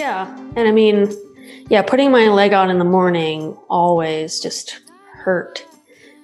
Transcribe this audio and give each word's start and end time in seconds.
Yeah. 0.00 0.34
And 0.56 0.66
I 0.66 0.72
mean, 0.72 1.12
yeah, 1.68 1.82
putting 1.82 2.10
my 2.10 2.28
leg 2.28 2.54
out 2.54 2.70
in 2.70 2.78
the 2.78 2.86
morning 2.86 3.54
always 3.68 4.40
just 4.40 4.80
hurt. 5.12 5.64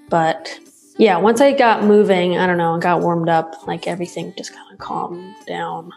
But 0.08 0.58
yeah, 0.96 1.18
once 1.18 1.42
I 1.42 1.52
got 1.52 1.84
moving, 1.84 2.38
I 2.38 2.46
don't 2.46 2.56
know, 2.56 2.72
and 2.72 2.82
got 2.82 3.02
warmed 3.02 3.28
up, 3.28 3.66
like 3.66 3.86
everything 3.86 4.32
just 4.38 4.54
kind 4.54 4.72
of 4.72 4.78
calmed 4.78 5.34
down. 5.46 5.92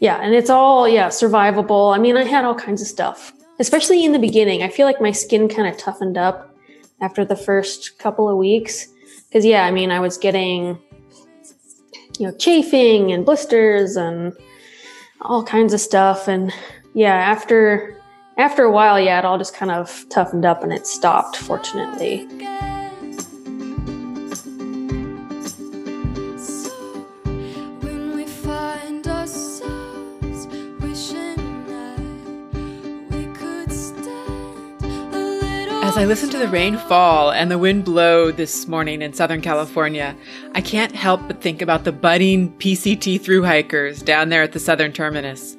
Yeah, 0.00 0.16
and 0.22 0.34
it's 0.34 0.48
all, 0.48 0.88
yeah, 0.88 1.08
survivable. 1.08 1.94
I 1.94 1.98
mean, 1.98 2.16
I 2.16 2.24
had 2.24 2.46
all 2.46 2.54
kinds 2.54 2.80
of 2.80 2.88
stuff, 2.88 3.32
especially 3.60 4.04
in 4.04 4.12
the 4.12 4.18
beginning. 4.18 4.62
I 4.62 4.68
feel 4.68 4.86
like 4.86 5.00
my 5.00 5.12
skin 5.12 5.50
kind 5.50 5.68
of 5.68 5.76
toughened 5.76 6.16
up 6.16 6.56
after 7.02 7.26
the 7.26 7.36
first 7.36 7.98
couple 7.98 8.26
of 8.26 8.38
weeks. 8.38 8.88
Cause 9.34 9.44
yeah, 9.44 9.66
I 9.66 9.70
mean, 9.70 9.90
I 9.90 10.00
was 10.00 10.16
getting, 10.16 10.78
you 12.18 12.26
know, 12.26 12.34
chafing 12.38 13.12
and 13.12 13.26
blisters 13.26 13.96
and 13.96 14.32
all 15.20 15.44
kinds 15.44 15.74
of 15.74 15.80
stuff. 15.80 16.26
And 16.26 16.52
yeah, 16.94 17.14
after, 17.14 17.96
after 18.36 18.64
a 18.64 18.70
while, 18.70 19.00
yeah, 19.00 19.18
it 19.18 19.24
all 19.24 19.38
just 19.38 19.54
kind 19.54 19.70
of 19.70 20.04
toughened 20.10 20.44
up 20.44 20.62
and 20.62 20.72
it 20.72 20.86
stopped, 20.86 21.36
fortunately. 21.36 22.28
As 35.82 35.98
I 35.98 36.06
listen 36.06 36.30
to 36.30 36.38
the 36.38 36.48
rain 36.48 36.78
fall 36.78 37.30
and 37.30 37.50
the 37.50 37.58
wind 37.58 37.84
blow 37.84 38.32
this 38.32 38.66
morning 38.66 39.02
in 39.02 39.12
Southern 39.12 39.42
California, 39.42 40.16
I 40.54 40.62
can't 40.62 40.92
help 40.92 41.26
but 41.26 41.42
think 41.42 41.60
about 41.60 41.84
the 41.84 41.92
budding 41.92 42.50
PCT 42.56 43.20
through 43.20 43.44
hikers 43.44 44.00
down 44.02 44.30
there 44.30 44.42
at 44.42 44.52
the 44.52 44.58
southern 44.58 44.92
terminus 44.92 45.56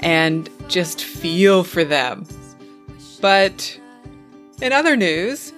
and 0.00 0.50
just 0.68 1.04
feel 1.04 1.64
for 1.64 1.84
them. 1.84 2.26
But 3.20 3.78
in 4.60 4.72
other 4.72 4.96
news, 4.96 5.52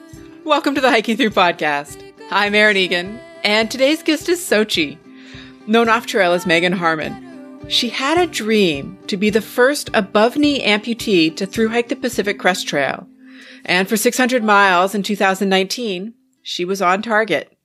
welcome 0.44 0.74
to 0.74 0.80
the 0.80 0.90
Hiking 0.90 1.16
Through 1.16 1.30
podcast. 1.30 2.02
I'm 2.30 2.54
Erin 2.54 2.76
Egan, 2.76 3.20
and 3.44 3.70
today's 3.70 4.02
guest 4.02 4.28
is 4.28 4.40
Sochi, 4.40 4.98
known 5.66 5.88
off 5.88 6.06
trail 6.06 6.32
as 6.32 6.46
Megan 6.46 6.72
Harmon. 6.72 7.68
She 7.68 7.88
had 7.88 8.18
a 8.18 8.26
dream 8.26 8.98
to 9.06 9.16
be 9.16 9.30
the 9.30 9.40
first 9.40 9.88
above 9.94 10.36
knee 10.36 10.60
amputee 10.64 11.34
to 11.36 11.46
through 11.46 11.68
hike 11.68 11.88
the 11.88 11.96
Pacific 11.96 12.38
Crest 12.38 12.66
Trail. 12.66 13.06
And 13.64 13.88
for 13.88 13.96
600 13.96 14.42
miles 14.42 14.94
in 14.94 15.04
2019, 15.04 16.14
she 16.42 16.64
was 16.64 16.82
on 16.82 17.02
target 17.02 17.56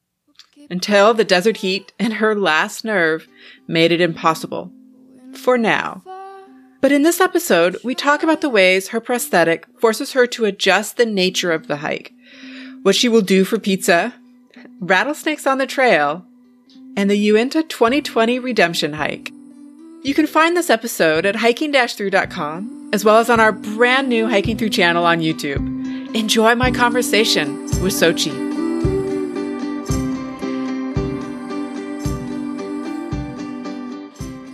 until 0.70 1.14
the 1.14 1.24
desert 1.24 1.58
heat 1.58 1.94
and 1.98 2.14
her 2.14 2.36
last 2.36 2.86
nerve 2.86 3.28
made 3.68 3.92
it 3.92 4.02
impossible. 4.02 4.72
For 5.34 5.58
now. 5.58 6.04
But 6.80 6.92
in 6.92 7.02
this 7.02 7.20
episode, 7.20 7.78
we 7.84 7.96
talk 7.96 8.24
about 8.24 8.42
the 8.42 8.50
ways 8.50 8.90
her 8.90 9.00
prosthetic 9.00 9.66
forces 9.80 10.14
her 10.14 10.28
to 10.28 10.46
adjust 10.46 10.98
the 10.98 11.06
nature 11.06 11.52
of 11.52 11.68
the 11.68 11.78
hike, 11.78 12.14
what 12.84 12.96
she 12.96 13.10
will 13.10 13.22
do 13.22 13.44
for 13.44 13.58
pizza, 13.58 14.14
rattlesnakes 14.80 15.48
on 15.48 15.58
the 15.58 15.68
trail, 15.68 16.26
and 16.96 17.10
the 17.10 17.18
Uinta 17.18 17.64
2020 17.64 18.40
redemption 18.40 18.94
hike. 18.94 19.32
You 20.04 20.14
can 20.14 20.28
find 20.28 20.56
this 20.56 20.70
episode 20.70 21.26
at 21.26 21.38
hiking-through.com, 21.38 22.92
as 22.94 23.04
well 23.04 23.18
as 23.18 23.30
on 23.30 23.40
our 23.40 23.52
brand 23.52 24.08
new 24.08 24.28
Hiking 24.28 24.58
Through 24.58 24.70
channel 24.70 25.06
on 25.06 25.20
YouTube. 25.20 26.16
Enjoy 26.16 26.56
my 26.56 26.72
conversation 26.72 27.64
with 27.82 27.94
Sochi. 27.94 28.57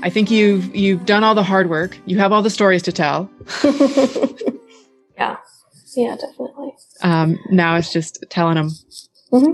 I 0.03 0.09
think 0.09 0.29
you've 0.29 0.75
you've 0.75 1.05
done 1.05 1.23
all 1.23 1.33
the 1.33 1.43
hard 1.43 1.69
work. 1.69 1.97
You 2.05 2.19
have 2.19 2.33
all 2.33 2.41
the 2.41 2.49
stories 2.49 2.83
to 2.83 2.91
tell. 2.91 3.29
Yeah. 5.15 5.37
Yeah, 5.95 6.15
definitely. 6.15 6.73
Um, 7.03 7.37
now 7.51 7.75
it's 7.75 7.93
just 7.93 8.25
telling 8.29 8.55
them. 8.55 8.71
hmm 9.29 9.53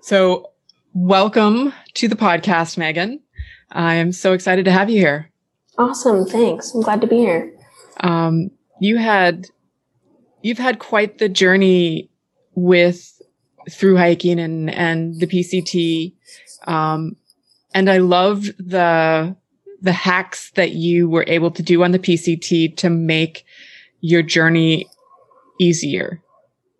So, 0.00 0.52
welcome 0.94 1.74
to 1.94 2.06
the 2.06 2.14
podcast, 2.14 2.78
Megan. 2.78 3.20
I 3.72 3.94
am 3.94 4.12
so 4.12 4.32
excited 4.32 4.64
to 4.66 4.70
have 4.70 4.88
you 4.88 4.98
here. 5.00 5.30
Awesome. 5.76 6.24
Thanks. 6.24 6.72
I'm 6.72 6.82
glad 6.82 7.00
to 7.00 7.08
be 7.08 7.16
here. 7.16 7.52
Um, 7.98 8.52
you 8.80 8.96
had 8.96 9.48
you've 10.40 10.58
had 10.58 10.78
quite 10.78 11.18
the 11.18 11.28
journey 11.28 12.08
with 12.54 13.20
through 13.70 13.96
hiking 13.96 14.38
and 14.38 14.70
and 14.70 15.18
the 15.18 15.26
PCT, 15.26 16.14
um, 16.66 17.16
and 17.74 17.90
I 17.90 17.98
loved 17.98 18.54
the 18.58 19.36
the 19.82 19.92
hacks 19.92 20.50
that 20.52 20.72
you 20.72 21.08
were 21.08 21.24
able 21.26 21.50
to 21.50 21.62
do 21.62 21.82
on 21.82 21.90
the 21.90 21.98
PCT 21.98 22.76
to 22.76 22.88
make 22.88 23.44
your 24.00 24.22
journey 24.22 24.86
easier. 25.60 26.22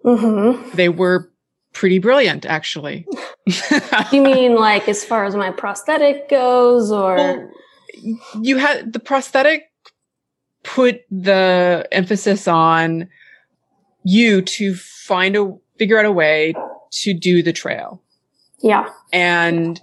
hmm 0.04 0.52
They 0.74 0.88
were 0.88 1.30
pretty 1.72 1.98
brilliant, 1.98 2.46
actually. 2.46 3.06
You 4.12 4.22
mean 4.22 4.54
like 4.54 4.88
as 4.88 5.04
far 5.04 5.24
as 5.24 5.34
my 5.34 5.50
prosthetic 5.50 6.28
goes, 6.28 6.92
or 6.92 7.16
Well, 7.16 7.50
you 8.40 8.56
had 8.56 8.92
the 8.92 9.00
prosthetic 9.00 9.64
put 10.62 11.00
the 11.10 11.86
emphasis 11.90 12.46
on 12.46 13.08
you 14.04 14.42
to 14.42 14.74
find 14.76 15.36
a 15.36 15.56
figure 15.78 15.98
out 15.98 16.04
a 16.04 16.12
way 16.12 16.54
to 16.92 17.14
do 17.14 17.42
the 17.42 17.52
trail 17.52 18.00
yeah, 18.60 18.88
and 19.12 19.80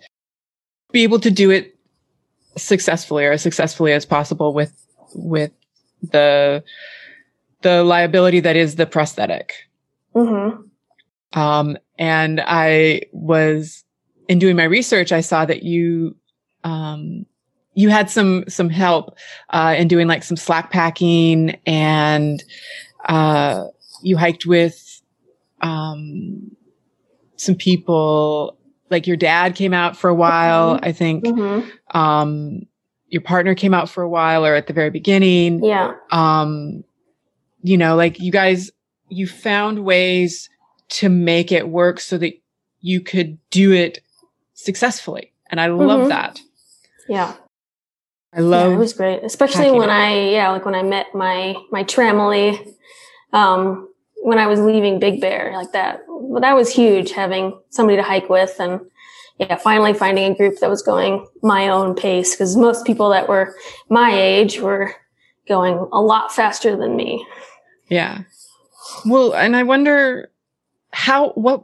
be 0.93 1.03
able 1.03 1.19
to 1.19 1.31
do 1.31 1.51
it 1.51 1.75
successfully 2.57 3.25
or 3.25 3.31
as 3.31 3.41
successfully 3.41 3.93
as 3.93 4.05
possible 4.05 4.53
with 4.53 4.73
with 5.13 5.51
the 6.01 6.63
the 7.61 7.83
liability 7.83 8.39
that 8.39 8.55
is 8.55 8.75
the 8.75 8.85
prosthetic. 8.85 9.53
Hmm 10.13 10.69
um, 11.33 11.77
and 11.97 12.41
I 12.45 13.01
was 13.11 13.83
in 14.27 14.39
doing 14.39 14.55
my 14.55 14.63
research, 14.63 15.11
I 15.11 15.21
saw 15.21 15.45
that 15.45 15.63
you, 15.63 16.15
um, 16.63 17.25
you 17.73 17.89
had 17.89 18.09
some, 18.09 18.45
some 18.47 18.69
help, 18.69 19.17
uh, 19.49 19.75
in 19.77 19.87
doing 19.87 20.07
like 20.07 20.23
some 20.23 20.37
slack 20.37 20.71
packing 20.71 21.59
and, 21.65 22.43
uh, 23.05 23.65
you 24.01 24.17
hiked 24.17 24.45
with, 24.45 25.01
um, 25.61 26.55
some 27.37 27.55
people, 27.55 28.57
like 28.89 29.07
your 29.07 29.17
dad 29.17 29.55
came 29.55 29.73
out 29.73 29.95
for 29.95 30.09
a 30.09 30.15
while, 30.15 30.79
I 30.81 30.91
think, 30.91 31.25
hmm 31.27 31.61
um, 31.91 32.65
your 33.07 33.21
partner 33.21 33.55
came 33.55 33.73
out 33.73 33.89
for 33.89 34.03
a 34.03 34.09
while 34.09 34.45
or 34.45 34.53
at 34.55 34.67
the 34.67 34.73
very 34.73 34.89
beginning 34.91 35.63
yeah, 35.63 35.93
um 36.11 36.83
you 37.63 37.77
know 37.77 37.95
like 37.95 38.19
you 38.19 38.31
guys 38.31 38.69
you 39.09 39.25
found 39.27 39.83
ways 39.83 40.49
to 40.89 41.09
make 41.09 41.51
it 41.51 41.69
work 41.69 41.99
so 41.99 42.17
that 42.17 42.33
you 42.81 43.01
could 43.01 43.37
do 43.49 43.71
it 43.73 43.99
successfully 44.53 45.33
and 45.49 45.59
i 45.59 45.67
love 45.67 46.01
Mhm. 46.01 46.09
that 46.09 46.39
yeah. 47.07 47.33
i 48.33 48.39
love 48.41 48.69
yeah, 48.69 48.75
it 48.75 48.79
was 48.79 48.93
great, 48.93 49.23
especially 49.23 49.71
when 49.71 49.89
up. 49.89 49.95
I 49.95 50.29
yeah, 50.29 50.51
like 50.51 50.65
when 50.65 50.75
I 50.75 50.83
met 50.83 51.07
my 51.15 51.55
my 51.71 51.83
tramily, 51.83 52.75
um, 53.33 53.89
when 54.21 54.37
I 54.37 54.45
was 54.45 54.59
leaving 54.59 54.99
Big 54.99 55.19
Bear, 55.19 55.51
like 55.55 55.71
that. 55.71 56.01
Well, 56.07 56.41
that 56.41 56.55
was 56.55 56.69
huge 56.69 57.11
having 57.11 57.57
somebody 57.71 57.97
to 57.97 58.03
hike 58.03 58.29
with, 58.29 58.59
and 58.59 58.81
yeah, 59.39 59.55
finally 59.55 59.93
finding 59.93 60.31
a 60.31 60.35
group 60.35 60.59
that 60.59 60.69
was 60.69 60.81
going 60.81 61.25
my 61.41 61.69
own 61.69 61.95
pace 61.95 62.35
because 62.35 62.55
most 62.57 62.85
people 62.85 63.09
that 63.09 63.27
were 63.29 63.55
my 63.89 64.11
age 64.13 64.59
were 64.59 64.93
going 65.47 65.75
a 65.91 66.01
lot 66.01 66.31
faster 66.33 66.75
than 66.75 66.95
me. 66.95 67.25
yeah 67.89 68.19
well 69.05 69.33
and 69.33 69.55
i 69.55 69.63
wonder 69.63 70.29
how 70.91 71.29
what 71.31 71.63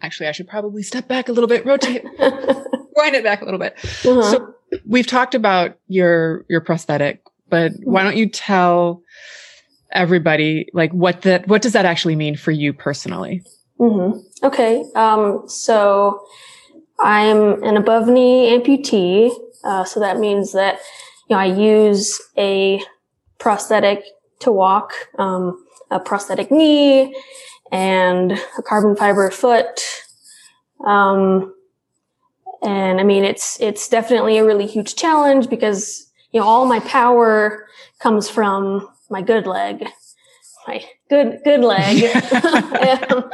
actually 0.00 0.26
i 0.26 0.32
should 0.32 0.48
probably 0.48 0.82
step 0.82 1.06
back 1.08 1.28
a 1.28 1.32
little 1.32 1.48
bit 1.48 1.64
rotate 1.66 2.04
wind 2.18 3.14
it 3.14 3.22
back 3.24 3.42
a 3.42 3.44
little 3.44 3.60
bit 3.60 3.74
Uh-huh. 4.04 4.22
so 4.22 4.54
we've 4.86 5.06
talked 5.06 5.34
about 5.34 5.76
your 5.88 6.44
your 6.48 6.60
prosthetic 6.60 7.22
but 7.48 7.72
why 7.84 8.02
don't 8.02 8.16
you 8.16 8.28
tell 8.28 9.02
everybody 9.92 10.66
like 10.72 10.90
what 10.92 11.22
that 11.22 11.46
what 11.48 11.60
does 11.62 11.72
that 11.72 11.84
actually 11.84 12.16
mean 12.16 12.36
for 12.36 12.50
you 12.50 12.72
personally 12.72 13.42
hmm 13.78 14.12
Okay. 14.44 14.84
Um, 14.96 15.44
so 15.46 16.20
I'm 17.00 17.62
an 17.62 17.76
above 17.76 18.08
knee 18.08 18.56
amputee. 18.56 19.30
Uh, 19.64 19.84
so 19.84 20.00
that 20.00 20.18
means 20.18 20.52
that, 20.52 20.78
you 21.28 21.36
know, 21.36 21.40
I 21.40 21.46
use 21.46 22.20
a 22.36 22.82
prosthetic 23.38 24.04
to 24.40 24.52
walk, 24.52 24.92
um, 25.18 25.64
a 25.90 26.00
prosthetic 26.00 26.50
knee 26.50 27.14
and 27.70 28.32
a 28.32 28.62
carbon 28.62 28.96
fiber 28.96 29.30
foot. 29.30 29.82
Um, 30.84 31.54
and 32.62 33.00
I 33.00 33.04
mean, 33.04 33.24
it's, 33.24 33.60
it's 33.60 33.88
definitely 33.88 34.38
a 34.38 34.44
really 34.44 34.66
huge 34.66 34.94
challenge 34.96 35.48
because, 35.48 36.10
you 36.32 36.40
know, 36.40 36.46
all 36.46 36.66
my 36.66 36.80
power 36.80 37.66
comes 37.98 38.28
from 38.28 38.88
my 39.10 39.22
good 39.22 39.46
leg, 39.46 39.84
my 40.66 40.84
good, 41.08 41.40
good 41.44 41.60
leg. 41.60 42.04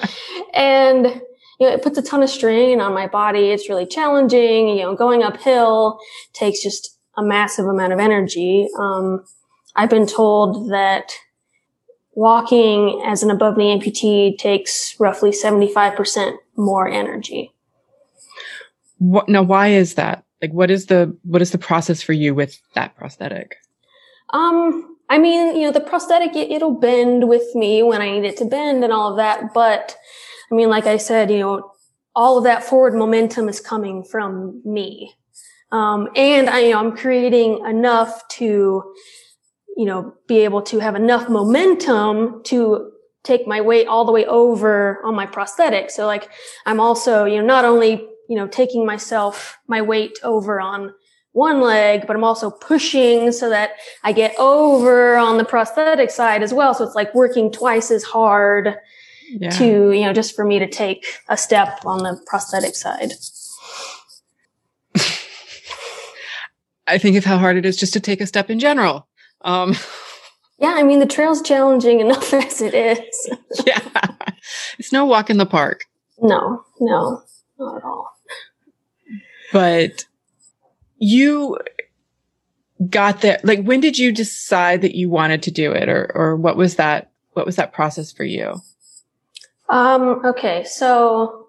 and, 0.54 1.06
and, 1.06 1.22
you 1.58 1.66
know, 1.66 1.72
it 1.72 1.82
puts 1.82 1.98
a 1.98 2.02
ton 2.02 2.22
of 2.22 2.30
strain 2.30 2.80
on 2.80 2.94
my 2.94 3.06
body. 3.06 3.50
It's 3.50 3.68
really 3.68 3.86
challenging. 3.86 4.68
You 4.68 4.82
know, 4.82 4.96
going 4.96 5.22
uphill 5.22 5.98
takes 6.32 6.62
just 6.62 6.98
a 7.16 7.22
massive 7.22 7.66
amount 7.66 7.92
of 7.92 7.98
energy. 7.98 8.68
Um, 8.78 9.24
I've 9.74 9.90
been 9.90 10.06
told 10.06 10.70
that 10.70 11.12
walking 12.14 13.02
as 13.04 13.22
an 13.22 13.30
above 13.30 13.56
knee 13.56 13.76
amputee 13.76 14.36
takes 14.38 14.98
roughly 14.98 15.30
75% 15.30 16.34
more 16.56 16.88
energy. 16.88 17.52
What, 18.98 19.28
now, 19.28 19.42
why 19.42 19.68
is 19.68 19.94
that? 19.94 20.24
Like, 20.42 20.52
what 20.52 20.70
is 20.70 20.86
the 20.86 21.16
what 21.22 21.42
is 21.42 21.50
the 21.50 21.58
process 21.58 22.02
for 22.02 22.12
you 22.12 22.34
with 22.34 22.60
that 22.74 22.96
prosthetic? 22.96 23.56
Um, 24.30 24.96
I 25.08 25.18
mean, 25.18 25.56
you 25.56 25.62
know, 25.62 25.72
the 25.72 25.80
prosthetic 25.80 26.36
it, 26.36 26.50
it'll 26.50 26.74
bend 26.74 27.28
with 27.28 27.54
me 27.54 27.82
when 27.82 28.00
I 28.00 28.10
need 28.10 28.24
it 28.24 28.36
to 28.38 28.44
bend 28.44 28.84
and 28.84 28.92
all 28.92 29.10
of 29.10 29.16
that, 29.16 29.52
but 29.54 29.96
I 30.50 30.54
mean, 30.54 30.68
like 30.68 30.86
I 30.86 30.96
said, 30.96 31.30
you 31.30 31.38
know, 31.40 31.72
all 32.14 32.38
of 32.38 32.44
that 32.44 32.64
forward 32.64 32.94
momentum 32.94 33.48
is 33.48 33.60
coming 33.60 34.02
from 34.02 34.62
me. 34.64 35.14
Um, 35.70 36.08
and 36.16 36.48
I, 36.48 36.60
you 36.60 36.70
know, 36.70 36.78
I'm 36.78 36.96
creating 36.96 37.64
enough 37.66 38.26
to, 38.28 38.94
you 39.76 39.84
know, 39.84 40.14
be 40.26 40.38
able 40.38 40.62
to 40.62 40.78
have 40.78 40.94
enough 40.94 41.28
momentum 41.28 42.42
to 42.44 42.90
take 43.22 43.46
my 43.46 43.60
weight 43.60 43.86
all 43.86 44.04
the 44.04 44.12
way 44.12 44.24
over 44.24 45.00
on 45.04 45.14
my 45.14 45.26
prosthetic. 45.26 45.90
So 45.90 46.06
like 46.06 46.30
I'm 46.64 46.80
also, 46.80 47.24
you 47.24 47.36
know, 47.36 47.46
not 47.46 47.64
only, 47.64 48.06
you 48.28 48.36
know, 48.36 48.48
taking 48.48 48.86
myself, 48.86 49.58
my 49.66 49.82
weight 49.82 50.18
over 50.22 50.60
on 50.60 50.94
one 51.32 51.60
leg, 51.60 52.06
but 52.06 52.16
I'm 52.16 52.24
also 52.24 52.50
pushing 52.50 53.30
so 53.30 53.50
that 53.50 53.72
I 54.02 54.12
get 54.12 54.34
over 54.38 55.16
on 55.16 55.36
the 55.36 55.44
prosthetic 55.44 56.10
side 56.10 56.42
as 56.42 56.54
well. 56.54 56.74
So 56.74 56.84
it's 56.84 56.94
like 56.94 57.14
working 57.14 57.52
twice 57.52 57.90
as 57.90 58.02
hard 58.02 58.74
yeah. 59.28 59.50
to, 59.50 59.92
you 59.92 60.04
know, 60.04 60.12
just 60.12 60.34
for 60.34 60.44
me 60.44 60.58
to 60.58 60.68
take 60.68 61.06
a 61.28 61.36
step 61.36 61.80
on 61.84 61.98
the 61.98 62.20
prosthetic 62.26 62.74
side. 62.74 63.12
I 66.86 66.98
think 66.98 67.16
of 67.16 67.24
how 67.24 67.38
hard 67.38 67.56
it 67.56 67.66
is 67.66 67.76
just 67.76 67.92
to 67.94 68.00
take 68.00 68.20
a 68.20 68.26
step 68.26 68.50
in 68.50 68.58
general. 68.58 69.06
Um, 69.42 69.74
yeah, 70.58 70.74
I 70.76 70.82
mean, 70.82 71.00
the 71.00 71.06
trail's 71.06 71.42
challenging 71.42 72.00
enough 72.00 72.32
as 72.34 72.60
it 72.60 72.74
is. 72.74 73.30
yeah. 73.66 73.80
It's 74.78 74.92
no 74.92 75.04
walk 75.04 75.30
in 75.30 75.38
the 75.38 75.46
park. 75.46 75.84
No, 76.20 76.64
no, 76.80 77.22
not 77.58 77.76
at 77.76 77.84
all. 77.84 78.12
But 79.52 80.04
you 80.98 81.58
got 82.90 83.22
there 83.22 83.40
like 83.42 83.62
when 83.62 83.80
did 83.80 83.98
you 83.98 84.12
decide 84.12 84.82
that 84.82 84.94
you 84.94 85.10
wanted 85.10 85.42
to 85.42 85.50
do 85.50 85.72
it 85.72 85.88
or 85.88 86.10
or 86.14 86.36
what 86.36 86.56
was 86.56 86.76
that 86.76 87.10
what 87.32 87.44
was 87.44 87.56
that 87.56 87.72
process 87.72 88.12
for 88.12 88.24
you 88.24 88.60
um 89.68 90.24
okay 90.24 90.64
so 90.64 91.46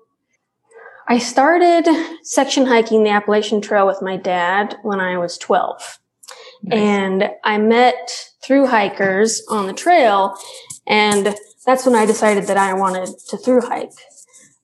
i 1.07 1.18
started 1.18 1.86
section 2.24 2.66
hiking 2.66 3.04
the 3.04 3.10
appalachian 3.10 3.62
trail 3.62 3.86
with 3.88 4.01
my 4.01 4.18
dad 4.18 4.77
when 4.83 5.00
i 5.00 5.18
was 5.18 5.38
12 5.38 6.00
nice. 6.63 6.80
and 6.80 7.30
i 7.44 7.57
met 7.57 8.30
through 8.44 8.68
hikers 8.68 9.44
on 9.50 9.68
the 9.68 9.74
trail 9.74 10.36
and 10.88 11.36
that's 11.66 11.86
when 11.86 11.95
i 11.95 12.06
decided 12.06 12.45
that 12.45 12.57
i 12.57 12.74
wanted 12.74 13.10
to 13.27 13.38
through 13.38 13.62
hike 13.62 13.92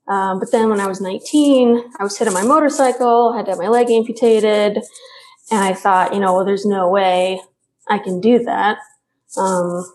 um, 0.07 0.39
but 0.39 0.51
then 0.51 0.69
when 0.69 0.79
I 0.79 0.87
was 0.87 1.01
19, 1.01 1.83
I 1.99 2.03
was 2.03 2.17
hit 2.17 2.27
on 2.27 2.33
my 2.33 2.43
motorcycle, 2.43 3.33
had 3.33 3.45
to 3.45 3.51
have 3.51 3.59
my 3.59 3.67
leg 3.67 3.89
amputated. 3.89 4.77
And 5.51 5.63
I 5.63 5.73
thought, 5.73 6.13
you 6.13 6.19
know, 6.19 6.33
well, 6.33 6.45
there's 6.45 6.65
no 6.65 6.89
way 6.89 7.41
I 7.87 7.97
can 7.97 8.21
do 8.21 8.43
that. 8.43 8.77
Um, 9.37 9.85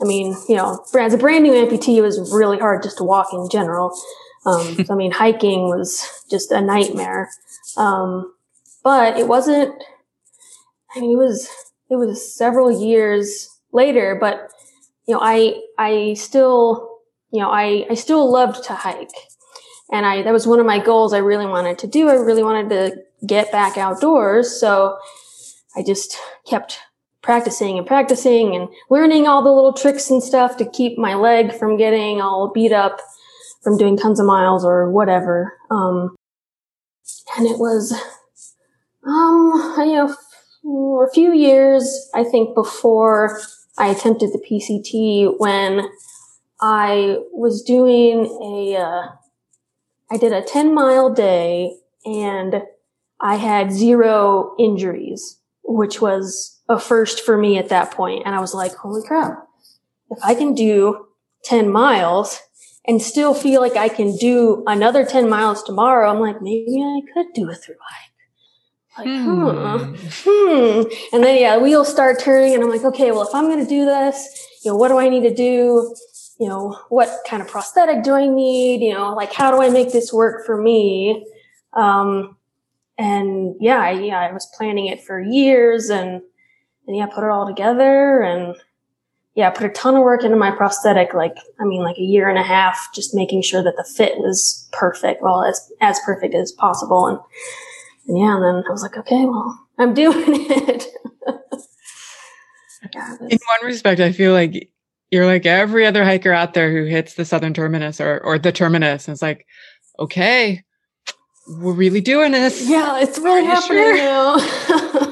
I 0.00 0.04
mean, 0.04 0.36
you 0.48 0.56
know, 0.56 0.84
as 0.98 1.14
a 1.14 1.18
brand 1.18 1.44
new 1.44 1.52
amputee, 1.52 1.96
it 1.96 2.02
was 2.02 2.32
really 2.32 2.58
hard 2.58 2.82
just 2.82 2.98
to 2.98 3.04
walk 3.04 3.28
in 3.32 3.48
general. 3.50 3.96
Um, 4.46 4.74
so, 4.84 4.94
I 4.94 4.96
mean, 4.96 5.12
hiking 5.12 5.68
was 5.68 6.24
just 6.30 6.50
a 6.50 6.60
nightmare. 6.60 7.30
Um, 7.76 8.32
but 8.82 9.18
it 9.18 9.28
wasn't, 9.28 9.72
I 10.94 11.00
mean, 11.00 11.12
it 11.12 11.16
was, 11.16 11.48
it 11.90 11.96
was 11.96 12.34
several 12.34 12.70
years 12.70 13.48
later, 13.72 14.16
but, 14.20 14.50
you 15.06 15.14
know, 15.14 15.20
I, 15.22 15.60
I 15.78 16.14
still, 16.14 16.98
you 17.30 17.40
know, 17.40 17.50
I, 17.50 17.86
I 17.90 17.94
still 17.94 18.30
loved 18.30 18.64
to 18.64 18.74
hike. 18.74 19.10
And 19.90 20.06
I, 20.06 20.22
that 20.22 20.32
was 20.32 20.46
one 20.46 20.58
of 20.58 20.66
my 20.66 20.78
goals 20.78 21.12
I 21.12 21.18
really 21.18 21.46
wanted 21.46 21.78
to 21.80 21.86
do. 21.86 22.08
I 22.08 22.14
really 22.14 22.42
wanted 22.42 22.70
to 22.70 23.26
get 23.26 23.52
back 23.52 23.76
outdoors. 23.76 24.58
So 24.58 24.96
I 25.76 25.82
just 25.82 26.16
kept 26.48 26.80
practicing 27.22 27.78
and 27.78 27.86
practicing 27.86 28.54
and 28.54 28.68
learning 28.90 29.26
all 29.26 29.42
the 29.42 29.50
little 29.50 29.72
tricks 29.72 30.10
and 30.10 30.22
stuff 30.22 30.56
to 30.56 30.68
keep 30.68 30.98
my 30.98 31.14
leg 31.14 31.52
from 31.52 31.76
getting 31.76 32.20
all 32.20 32.50
beat 32.52 32.72
up 32.72 33.00
from 33.62 33.78
doing 33.78 33.96
tons 33.96 34.18
of 34.18 34.26
miles 34.26 34.64
or 34.64 34.90
whatever. 34.90 35.56
Um, 35.70 36.16
and 37.36 37.46
it 37.46 37.58
was, 37.58 37.92
um, 39.06 39.74
you 39.78 39.94
know, 40.64 41.02
a 41.02 41.10
few 41.12 41.32
years, 41.32 42.10
I 42.14 42.24
think 42.24 42.54
before 42.54 43.40
I 43.78 43.88
attempted 43.88 44.30
the 44.32 44.38
PCT 44.38 45.38
when 45.38 45.88
I 46.60 47.18
was 47.32 47.62
doing 47.62 48.26
a, 48.42 48.76
uh, 48.76 49.08
I 50.10 50.16
did 50.18 50.32
a 50.32 50.42
10 50.42 50.74
mile 50.74 51.12
day 51.12 51.76
and 52.04 52.62
I 53.20 53.36
had 53.36 53.72
zero 53.72 54.54
injuries, 54.58 55.38
which 55.64 56.00
was 56.00 56.60
a 56.68 56.78
first 56.78 57.24
for 57.24 57.36
me 57.36 57.58
at 57.58 57.68
that 57.68 57.90
point. 57.90 58.22
And 58.24 58.34
I 58.34 58.40
was 58.40 58.54
like, 58.54 58.74
holy 58.74 59.06
crap, 59.06 59.46
if 60.10 60.18
I 60.22 60.34
can 60.34 60.54
do 60.54 61.06
10 61.44 61.70
miles 61.70 62.40
and 62.86 63.00
still 63.00 63.34
feel 63.34 63.60
like 63.60 63.76
I 63.76 63.88
can 63.88 64.16
do 64.16 64.62
another 64.66 65.04
10 65.04 65.28
miles 65.28 65.62
tomorrow, 65.62 66.10
I'm 66.10 66.20
like, 66.20 66.40
maybe 66.40 66.82
I 66.82 67.00
could 67.12 67.32
do 67.34 67.50
a 67.50 67.54
through 67.54 67.76
hike. 67.80 68.08
Like, 68.98 69.06
hmm. 69.06 69.94
hmm. 70.24 70.82
And 71.14 71.24
then, 71.24 71.40
yeah, 71.40 71.56
wheels 71.56 71.90
start 71.90 72.20
turning 72.20 72.54
and 72.54 72.62
I'm 72.62 72.70
like, 72.70 72.84
okay, 72.84 73.10
well, 73.10 73.26
if 73.26 73.34
I'm 73.34 73.46
going 73.46 73.62
to 73.62 73.68
do 73.68 73.86
this, 73.86 74.48
you 74.64 74.70
know, 74.70 74.76
what 74.76 74.88
do 74.88 74.98
I 74.98 75.08
need 75.08 75.22
to 75.22 75.34
do? 75.34 75.94
you 76.42 76.48
know, 76.48 76.76
what 76.88 77.20
kind 77.24 77.40
of 77.40 77.46
prosthetic 77.46 78.02
do 78.02 78.14
I 78.14 78.26
need? 78.26 78.80
You 78.82 78.94
know, 78.94 79.14
like 79.14 79.32
how 79.32 79.52
do 79.52 79.62
I 79.62 79.68
make 79.68 79.92
this 79.92 80.12
work 80.12 80.44
for 80.44 80.60
me? 80.60 81.24
Um, 81.72 82.36
and 82.98 83.54
yeah, 83.60 83.78
I, 83.78 83.92
yeah, 83.92 84.18
I 84.18 84.32
was 84.32 84.50
planning 84.56 84.86
it 84.86 85.04
for 85.04 85.20
years 85.20 85.88
and, 85.88 86.20
and 86.86 86.96
yeah, 86.96 87.06
put 87.06 87.24
it 87.24 87.30
all 87.30 87.46
together 87.46 88.22
and 88.22 88.56
yeah, 89.34 89.50
put 89.50 89.66
a 89.66 89.70
ton 89.70 89.96
of 89.96 90.02
work 90.02 90.24
into 90.24 90.36
my 90.36 90.50
prosthetic. 90.50 91.14
Like, 91.14 91.36
I 91.58 91.64
mean, 91.64 91.82
like 91.82 91.96
a 91.96 92.02
year 92.02 92.28
and 92.28 92.38
a 92.38 92.42
half, 92.42 92.88
just 92.94 93.14
making 93.14 93.42
sure 93.42 93.62
that 93.62 93.76
the 93.76 93.84
fit 93.96 94.18
was 94.18 94.68
perfect. 94.72 95.22
Well, 95.22 95.44
as, 95.44 95.72
as 95.80 95.98
perfect 96.04 96.34
as 96.34 96.52
possible. 96.52 97.06
And, 97.06 97.18
and 98.08 98.18
yeah, 98.18 98.34
and 98.34 98.44
then 98.44 98.64
I 98.68 98.70
was 98.70 98.82
like, 98.82 98.96
okay, 98.98 99.24
well, 99.24 99.58
I'm 99.78 99.94
doing 99.94 100.16
it. 100.26 100.86
yeah, 102.94 103.16
in 103.20 103.38
one 103.38 103.64
respect, 103.64 104.00
I 104.00 104.12
feel 104.12 104.32
like 104.32 104.70
you're 105.12 105.26
like 105.26 105.46
every 105.46 105.86
other 105.86 106.04
hiker 106.04 106.32
out 106.32 106.54
there 106.54 106.72
who 106.72 106.84
hits 106.84 107.14
the 107.14 107.24
southern 107.24 107.54
terminus 107.54 108.00
or 108.00 108.18
or 108.24 108.38
the 108.38 108.50
terminus 108.50 109.06
and 109.06 109.12
it's 109.12 109.22
like 109.22 109.46
okay 109.98 110.64
we're 111.58 111.74
really 111.74 112.00
doing 112.00 112.32
this 112.32 112.68
yeah 112.68 112.98
it's 112.98 113.18
really 113.18 113.44
happening 113.44 113.78
sure? 113.78 113.96
now 113.96 114.36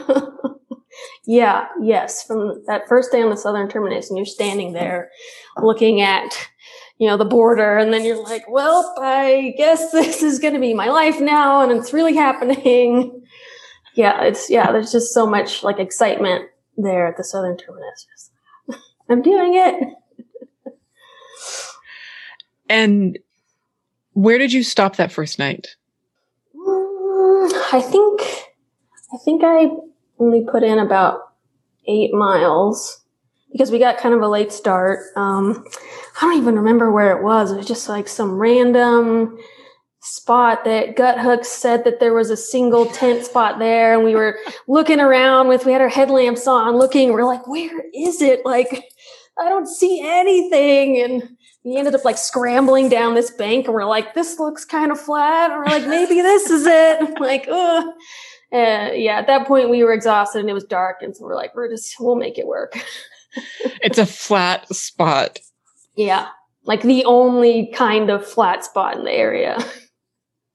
yeah 1.30 1.68
yes 1.80 2.24
from 2.24 2.60
that 2.66 2.88
first 2.88 3.12
day 3.12 3.22
on 3.22 3.30
the 3.30 3.36
southern 3.36 3.68
terminus 3.68 4.10
and 4.10 4.18
you're 4.18 4.26
standing 4.26 4.72
there 4.72 5.10
looking 5.58 6.00
at 6.00 6.48
you 6.98 7.06
know 7.06 7.16
the 7.16 7.24
border 7.24 7.78
and 7.78 7.92
then 7.92 8.04
you're 8.04 8.20
like 8.24 8.42
well 8.48 8.92
i 8.98 9.54
guess 9.56 9.92
this 9.92 10.24
is 10.24 10.40
going 10.40 10.54
to 10.54 10.58
be 10.58 10.74
my 10.74 10.88
life 10.88 11.20
now 11.20 11.60
and 11.60 11.70
it's 11.70 11.92
really 11.92 12.16
happening 12.16 13.22
yeah 13.94 14.24
it's 14.24 14.50
yeah 14.50 14.72
there's 14.72 14.90
just 14.90 15.14
so 15.14 15.24
much 15.24 15.62
like 15.62 15.78
excitement 15.78 16.46
there 16.76 17.06
at 17.06 17.16
the 17.16 17.22
southern 17.22 17.56
terminus 17.56 18.30
I'm 19.08 19.22
doing 19.22 19.54
it. 19.54 20.74
and 22.68 23.18
where 24.12 24.38
did 24.38 24.52
you 24.52 24.62
stop 24.62 24.96
that 24.96 25.12
first 25.12 25.38
night? 25.38 25.76
Mm, 26.54 27.52
I 27.72 27.80
think 27.80 28.20
I 29.12 29.18
think 29.24 29.42
I 29.44 29.68
only 30.20 30.44
put 30.50 30.62
in 30.62 30.78
about 30.78 31.20
eight 31.88 32.12
miles 32.12 33.02
because 33.50 33.70
we 33.70 33.78
got 33.78 33.98
kind 33.98 34.14
of 34.14 34.22
a 34.22 34.28
late 34.28 34.52
start. 34.52 35.00
Um, 35.16 35.64
I 36.16 36.20
don't 36.20 36.36
even 36.36 36.56
remember 36.56 36.92
where 36.92 37.16
it 37.16 37.24
was. 37.24 37.50
It 37.50 37.56
was 37.56 37.66
just 37.66 37.88
like 37.88 38.06
some 38.06 38.32
random 38.32 39.38
spot 40.02 40.64
that 40.64 40.96
Guthooks 40.96 41.48
said 41.48 41.84
that 41.84 42.00
there 42.00 42.14
was 42.14 42.30
a 42.30 42.36
single 42.36 42.86
tent 42.86 43.24
spot 43.24 43.58
there 43.58 43.92
and 43.94 44.04
we 44.04 44.14
were 44.14 44.38
looking 44.68 45.00
around 45.00 45.48
with 45.48 45.66
we 45.66 45.72
had 45.72 45.82
our 45.82 45.90
headlamps 45.90 46.46
on 46.46 46.78
looking 46.78 47.12
we're 47.12 47.24
like 47.24 47.46
where 47.46 47.82
is 47.92 48.22
it 48.22 48.40
like 48.46 48.82
I 49.40 49.48
don't 49.48 49.66
see 49.66 50.00
anything. 50.04 51.00
And 51.00 51.36
we 51.64 51.76
ended 51.76 51.94
up 51.94 52.04
like 52.04 52.18
scrambling 52.18 52.88
down 52.88 53.14
this 53.14 53.30
bank 53.30 53.66
and 53.66 53.74
we're 53.74 53.84
like, 53.84 54.14
this 54.14 54.38
looks 54.38 54.64
kind 54.64 54.92
of 54.92 55.00
flat. 55.00 55.50
And 55.50 55.60
we're 55.60 55.66
like, 55.66 55.86
maybe 55.86 56.20
this 56.20 56.50
is 56.50 56.66
it. 56.66 57.14
like, 57.20 57.46
ugh. 57.50 57.84
Uh, 58.52 58.90
yeah, 58.94 59.18
at 59.18 59.26
that 59.28 59.46
point 59.46 59.70
we 59.70 59.84
were 59.84 59.92
exhausted 59.92 60.40
and 60.40 60.50
it 60.50 60.54
was 60.54 60.64
dark. 60.64 61.02
And 61.02 61.16
so 61.16 61.24
we're 61.24 61.36
like, 61.36 61.54
we're 61.54 61.68
just, 61.68 61.94
we'll 62.00 62.16
make 62.16 62.38
it 62.38 62.46
work. 62.46 62.76
it's 63.82 63.98
a 63.98 64.06
flat 64.06 64.68
spot. 64.74 65.38
Yeah. 65.96 66.28
Like 66.64 66.82
the 66.82 67.04
only 67.04 67.70
kind 67.74 68.10
of 68.10 68.26
flat 68.26 68.64
spot 68.64 68.96
in 68.96 69.04
the 69.04 69.12
area. 69.12 69.58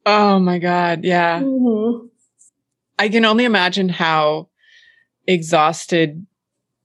Oh 0.05 0.39
my 0.39 0.59
God. 0.59 1.03
Yeah. 1.03 1.39
Mm-hmm. 1.39 2.07
I 2.99 3.09
can 3.09 3.25
only 3.25 3.45
imagine 3.45 3.89
how 3.89 4.49
exhausted 5.27 6.25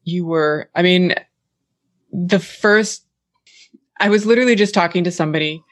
you 0.05 0.27
were, 0.27 0.71
I 0.75 0.83
mean, 0.83 1.15
the 2.13 2.41
first, 2.41 3.05
I 3.99 4.09
was 4.09 4.27
literally 4.27 4.57
just 4.57 4.75
talking 4.75 5.05
to 5.05 5.11
somebody 5.11 5.63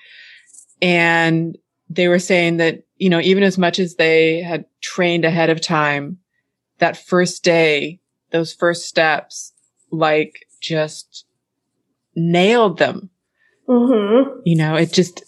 and 0.83 1.57
they 1.91 2.09
were 2.09 2.19
saying 2.19 2.59
that, 2.59 2.85
you 2.97 3.09
know, 3.09 3.21
even 3.21 3.43
as 3.43 3.59
much 3.59 3.79
as 3.79 3.95
they 3.95 4.41
had 4.43 4.65
trained 4.81 5.25
ahead 5.25 5.51
of 5.51 5.61
time, 5.61 6.19
that 6.79 6.97
first 6.97 7.43
day, 7.43 8.01
those 8.31 8.53
first 8.53 8.87
steps, 8.87 9.53
like 9.91 10.47
just 10.61 11.25
nailed 12.15 12.79
them. 12.79 13.11
Mm-hmm. 13.69 14.41
You 14.45 14.57
know, 14.57 14.75
it 14.77 14.93
just, 14.93 15.23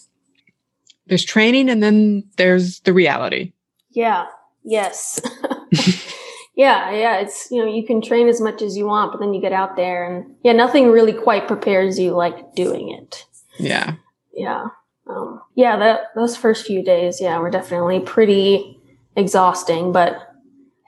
there's 1.06 1.24
training 1.24 1.68
and 1.68 1.82
then 1.82 2.24
there's 2.36 2.80
the 2.80 2.92
reality. 2.92 3.52
Yeah. 3.90 4.26
Yes. 4.64 5.20
yeah. 6.54 6.90
Yeah. 6.90 7.20
It's, 7.20 7.50
you 7.50 7.58
know, 7.58 7.70
you 7.70 7.86
can 7.86 8.02
train 8.02 8.28
as 8.28 8.40
much 8.40 8.62
as 8.62 8.76
you 8.76 8.86
want, 8.86 9.12
but 9.12 9.18
then 9.18 9.34
you 9.34 9.40
get 9.40 9.52
out 9.52 9.76
there 9.76 10.04
and 10.04 10.34
yeah, 10.42 10.52
nothing 10.52 10.90
really 10.90 11.12
quite 11.12 11.48
prepares 11.48 11.98
you 11.98 12.12
like 12.12 12.54
doing 12.54 12.90
it. 12.90 13.26
Yeah. 13.58 13.94
Yeah. 14.32 14.66
Um, 15.10 15.40
yeah. 15.54 15.76
That, 15.76 16.00
those 16.14 16.36
first 16.36 16.66
few 16.66 16.82
days, 16.82 17.20
yeah, 17.20 17.38
were 17.38 17.50
definitely 17.50 18.00
pretty 18.00 18.78
exhausting, 19.16 19.92
but 19.92 20.14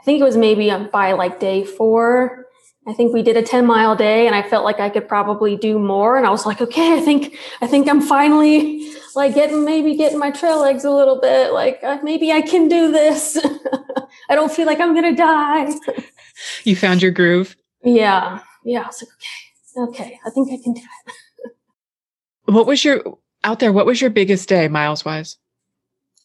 I 0.01 0.05
think 0.05 0.21
it 0.21 0.25
was 0.25 0.37
maybe 0.37 0.71
by 0.93 1.13
like 1.13 1.41
day 1.41 1.65
four. 1.65 2.47
I 2.87 2.93
think 2.93 3.15
we 3.15 3.23
did 3.23 3.37
a 3.37 3.43
10 3.43 3.65
mile 3.65 3.95
day 3.95 4.27
and 4.27 4.35
I 4.35 4.43
felt 4.43 4.65
like 4.65 4.81
I 4.81 4.91
could 4.91 5.07
probably 5.07 5.57
do 5.57 5.79
more. 5.79 6.17
And 6.17 6.27
I 6.27 6.31
was 6.31 6.45
like, 6.45 6.61
okay, 6.61 6.95
I 6.95 7.01
think, 7.01 7.37
I 7.61 7.69
think 7.69 7.89
I'm 7.89 8.01
finally 8.01 8.91
like 9.15 9.37
getting, 9.37 9.65
maybe 9.65 9.95
getting 9.95 10.19
my 10.19 10.33
trail 10.33 10.61
legs 10.61 10.85
a 10.85 10.91
little 10.91 11.21
bit. 11.21 11.53
Like 11.53 11.79
uh, 11.85 11.99
maybe 12.03 12.33
I 12.33 12.41
can 12.41 12.69
do 12.69 12.91
this. 12.91 13.39
I 14.29 14.35
don't 14.35 14.51
feel 14.51 14.67
like 14.67 14.81
I'm 14.81 14.95
going 14.95 15.15
to 15.15 15.17
die. 15.17 15.73
You 16.65 16.75
found 16.75 17.03
your 17.03 17.13
groove. 17.13 17.55
Yeah. 17.85 18.41
Yeah. 18.65 18.83
I 18.83 18.87
was 18.87 19.05
like, 19.77 19.89
okay, 19.89 20.03
okay. 20.03 20.19
I 20.27 20.31
think 20.31 20.51
I 20.51 20.57
can 20.61 20.73
do 20.73 20.81
it. 20.81 21.53
What 22.53 22.67
was 22.67 22.85
your, 22.85 23.19
out 23.45 23.59
there, 23.59 23.73
what 23.73 23.87
was 23.87 24.01
your 24.01 24.11
biggest 24.11 24.49
day 24.49 24.69
miles 24.69 25.05
wise? 25.05 25.37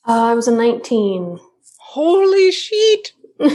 Uh, 0.07 0.31
I 0.31 0.33
was 0.33 0.47
a 0.47 0.51
19. 0.51 1.39
Holy 1.79 2.51
shit. 2.51 3.13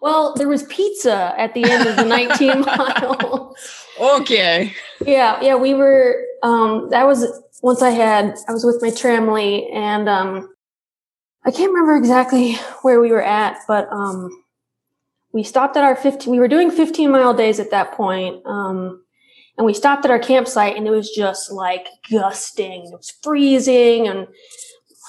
well, 0.00 0.34
there 0.34 0.48
was 0.48 0.62
pizza 0.64 1.34
at 1.36 1.54
the 1.54 1.64
end 1.64 1.88
of 1.88 1.96
the 1.96 2.04
19 2.04 2.60
miles. 2.64 3.56
Okay. 4.00 4.74
Yeah, 5.04 5.40
yeah, 5.40 5.56
we 5.56 5.74
were 5.74 6.24
um 6.42 6.88
that 6.90 7.06
was 7.06 7.26
once 7.62 7.82
I 7.82 7.90
had 7.90 8.36
I 8.48 8.52
was 8.52 8.64
with 8.64 8.80
my 8.80 8.90
tramily 8.90 9.72
and 9.74 10.08
um 10.08 10.48
I 11.44 11.50
can't 11.50 11.72
remember 11.72 11.96
exactly 11.96 12.54
where 12.82 13.00
we 13.00 13.10
were 13.10 13.24
at, 13.24 13.58
but 13.66 13.88
um 13.90 14.30
we 15.32 15.42
stopped 15.42 15.76
at 15.76 15.84
our 15.84 15.96
15 15.96 16.30
we 16.30 16.38
were 16.38 16.48
doing 16.48 16.70
15 16.70 17.10
mile 17.10 17.34
days 17.34 17.58
at 17.58 17.70
that 17.72 17.92
point. 17.92 18.44
Um 18.46 19.02
and 19.58 19.66
we 19.66 19.74
stopped 19.74 20.04
at 20.04 20.10
our 20.10 20.20
campsite 20.20 20.76
and 20.76 20.86
it 20.86 20.90
was 20.90 21.10
just 21.10 21.50
like 21.50 21.88
gusting. 22.10 22.86
It 22.86 22.96
was 22.96 23.12
freezing 23.22 24.06
and 24.06 24.28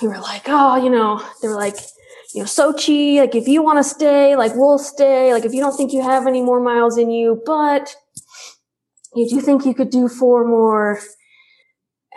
we 0.01 0.07
were 0.07 0.19
like, 0.19 0.43
oh, 0.47 0.83
you 0.83 0.89
know, 0.89 1.23
they 1.41 1.47
were 1.47 1.55
like, 1.55 1.75
you 2.33 2.41
know, 2.41 2.45
Sochi, 2.45 3.19
like 3.19 3.35
if 3.35 3.47
you 3.47 3.61
want 3.61 3.77
to 3.77 3.83
stay, 3.83 4.35
like 4.35 4.53
we'll 4.55 4.79
stay. 4.79 5.33
Like 5.33 5.45
if 5.45 5.53
you 5.53 5.61
don't 5.61 5.77
think 5.77 5.93
you 5.93 6.01
have 6.01 6.25
any 6.25 6.41
more 6.41 6.59
miles 6.59 6.97
in 6.97 7.11
you, 7.11 7.41
but 7.45 7.95
you 9.15 9.29
do 9.29 9.39
think 9.39 9.65
you 9.65 9.75
could 9.75 9.91
do 9.91 10.07
four 10.07 10.45
more 10.47 10.99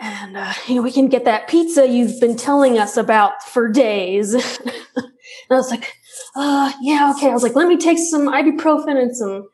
and 0.01 0.35
uh, 0.35 0.53
you 0.67 0.75
know 0.75 0.81
we 0.81 0.91
can 0.91 1.07
get 1.07 1.25
that 1.25 1.47
pizza 1.47 1.87
you've 1.87 2.19
been 2.19 2.35
telling 2.35 2.77
us 2.77 2.97
about 2.97 3.43
for 3.43 3.69
days 3.69 4.33
and 4.65 5.11
i 5.51 5.55
was 5.55 5.69
like 5.69 5.93
uh 6.35 6.71
yeah 6.81 7.13
okay 7.15 7.29
i 7.29 7.33
was 7.33 7.43
like 7.43 7.55
let 7.55 7.67
me 7.67 7.77
take 7.77 7.97
some 7.97 8.27
ibuprofen 8.27 8.99
and 8.99 9.15
some 9.15 9.47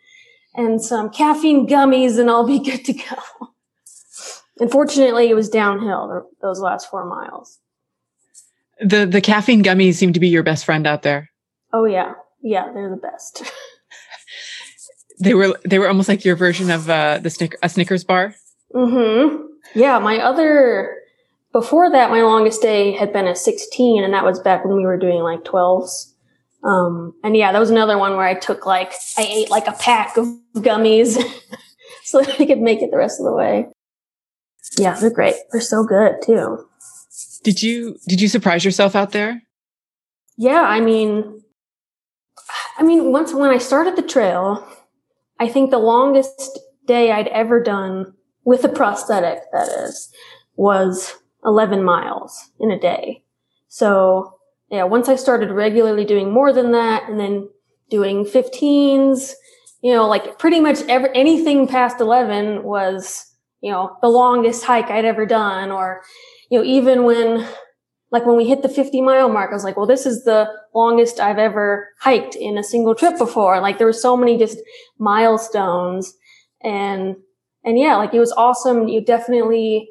and 0.59 0.81
some 0.81 1.09
caffeine 1.09 1.67
gummies 1.67 2.19
and 2.19 2.29
i'll 2.29 2.45
be 2.45 2.59
good 2.69 2.83
to 2.85 2.93
go 2.93 3.15
unfortunately 4.59 5.29
it 5.29 5.35
was 5.35 5.49
downhill 5.49 6.27
those 6.41 6.59
last 6.59 6.89
four 6.89 7.05
miles 7.05 7.59
The 8.81 9.05
the 9.05 9.21
caffeine 9.21 9.63
gummies 9.63 9.95
seem 9.95 10.13
to 10.13 10.19
be 10.19 10.27
your 10.29 10.43
best 10.43 10.65
friend 10.65 10.85
out 10.85 11.01
there. 11.03 11.29
oh 11.73 11.85
yeah 11.85 12.13
yeah 12.41 12.71
they're 12.73 12.89
the 12.89 12.95
best 13.11 13.43
They 15.21 15.33
were 15.33 15.59
they 15.65 15.79
were 15.79 15.89
almost 15.89 16.07
like 16.07 16.23
your 16.23 16.37
version 16.37 16.71
of 16.71 16.89
uh 16.89 17.19
the 17.21 17.29
snick 17.29 17.53
a 17.61 17.67
Snickers 17.67 18.05
bar. 18.05 18.35
Mm-hmm. 18.73 19.47
Yeah, 19.75 19.99
my 19.99 20.17
other 20.19 20.95
before 21.51 21.91
that, 21.91 22.09
my 22.09 22.21
longest 22.21 22.61
day 22.61 22.93
had 22.93 23.11
been 23.11 23.27
a 23.27 23.35
16, 23.35 24.01
and 24.05 24.13
that 24.13 24.23
was 24.23 24.39
back 24.39 24.63
when 24.63 24.77
we 24.77 24.85
were 24.85 24.97
doing 24.97 25.21
like 25.21 25.43
12s. 25.43 26.13
Um, 26.63 27.13
and 27.23 27.37
yeah, 27.37 27.51
that 27.51 27.59
was 27.59 27.69
another 27.69 27.97
one 27.97 28.17
where 28.17 28.25
I 28.25 28.33
took 28.33 28.65
like 28.65 28.93
I 29.17 29.23
ate 29.23 29.49
like 29.49 29.67
a 29.67 29.73
pack 29.73 30.17
of 30.17 30.25
gummies 30.55 31.17
so 32.03 32.21
that 32.21 32.39
I 32.39 32.45
could 32.45 32.59
make 32.59 32.81
it 32.81 32.91
the 32.91 32.97
rest 32.97 33.19
of 33.19 33.25
the 33.25 33.33
way. 33.33 33.67
Yeah, 34.77 34.99
they're 34.99 35.09
great. 35.09 35.35
They're 35.51 35.61
so 35.61 35.83
good 35.83 36.21
too. 36.21 36.65
Did 37.43 37.63
you 37.63 37.97
did 38.07 38.19
you 38.21 38.27
surprise 38.27 38.65
yourself 38.65 38.95
out 38.95 39.11
there? 39.11 39.41
Yeah, 40.37 40.61
I 40.61 40.79
mean, 40.79 41.43
I 42.77 42.83
mean, 42.83 43.11
once 43.11 43.33
when 43.33 43.49
I 43.49 43.57
started 43.57 43.95
the 43.95 44.01
trail, 44.01 44.65
I 45.39 45.47
think 45.47 45.71
the 45.71 45.79
longest 45.79 46.59
day 46.85 47.11
I'd 47.11 47.27
ever 47.27 47.61
done 47.61 48.13
with 48.43 48.63
a 48.63 48.69
prosthetic, 48.69 49.39
that 49.51 49.67
is, 49.67 50.09
was 50.55 51.15
11 51.45 51.83
miles 51.83 52.51
in 52.59 52.71
a 52.71 52.79
day. 52.79 53.23
So 53.67 54.38
yeah, 54.71 54.83
once 54.83 55.09
I 55.09 55.15
started 55.15 55.51
regularly 55.51 56.05
doing 56.05 56.31
more 56.31 56.53
than 56.53 56.71
that 56.71 57.09
and 57.09 57.19
then 57.19 57.49
doing 57.89 58.23
15s, 58.23 59.33
you 59.81 59.93
know, 59.93 60.07
like 60.07 60.37
pretty 60.37 60.59
much 60.59 60.81
every, 60.87 61.09
anything 61.15 61.67
past 61.67 61.99
11 61.99 62.63
was, 62.63 63.25
you 63.61 63.71
know, 63.71 63.97
the 64.01 64.09
longest 64.09 64.63
hike 64.63 64.91
I'd 64.91 65.05
ever 65.05 65.25
done. 65.25 65.71
Or, 65.71 66.01
you 66.51 66.59
know, 66.59 66.65
even 66.65 67.03
when, 67.03 67.47
like 68.11 68.25
when 68.25 68.37
we 68.37 68.47
hit 68.47 68.61
the 68.61 68.69
50 68.69 69.01
mile 69.01 69.29
mark, 69.29 69.49
I 69.51 69.55
was 69.55 69.63
like, 69.63 69.75
well, 69.75 69.87
this 69.87 70.05
is 70.05 70.23
the 70.23 70.47
longest 70.75 71.19
I've 71.19 71.39
ever 71.39 71.89
hiked 71.99 72.35
in 72.35 72.57
a 72.57 72.63
single 72.63 72.93
trip 72.93 73.17
before. 73.17 73.59
Like 73.61 73.79
there 73.79 73.87
were 73.87 73.93
so 73.93 74.15
many 74.15 74.37
just 74.37 74.59
milestones 74.99 76.13
and, 76.61 77.15
and 77.63 77.79
yeah, 77.79 77.95
like 77.95 78.13
it 78.13 78.19
was 78.19 78.33
awesome. 78.33 78.87
You 78.87 79.03
definitely 79.03 79.89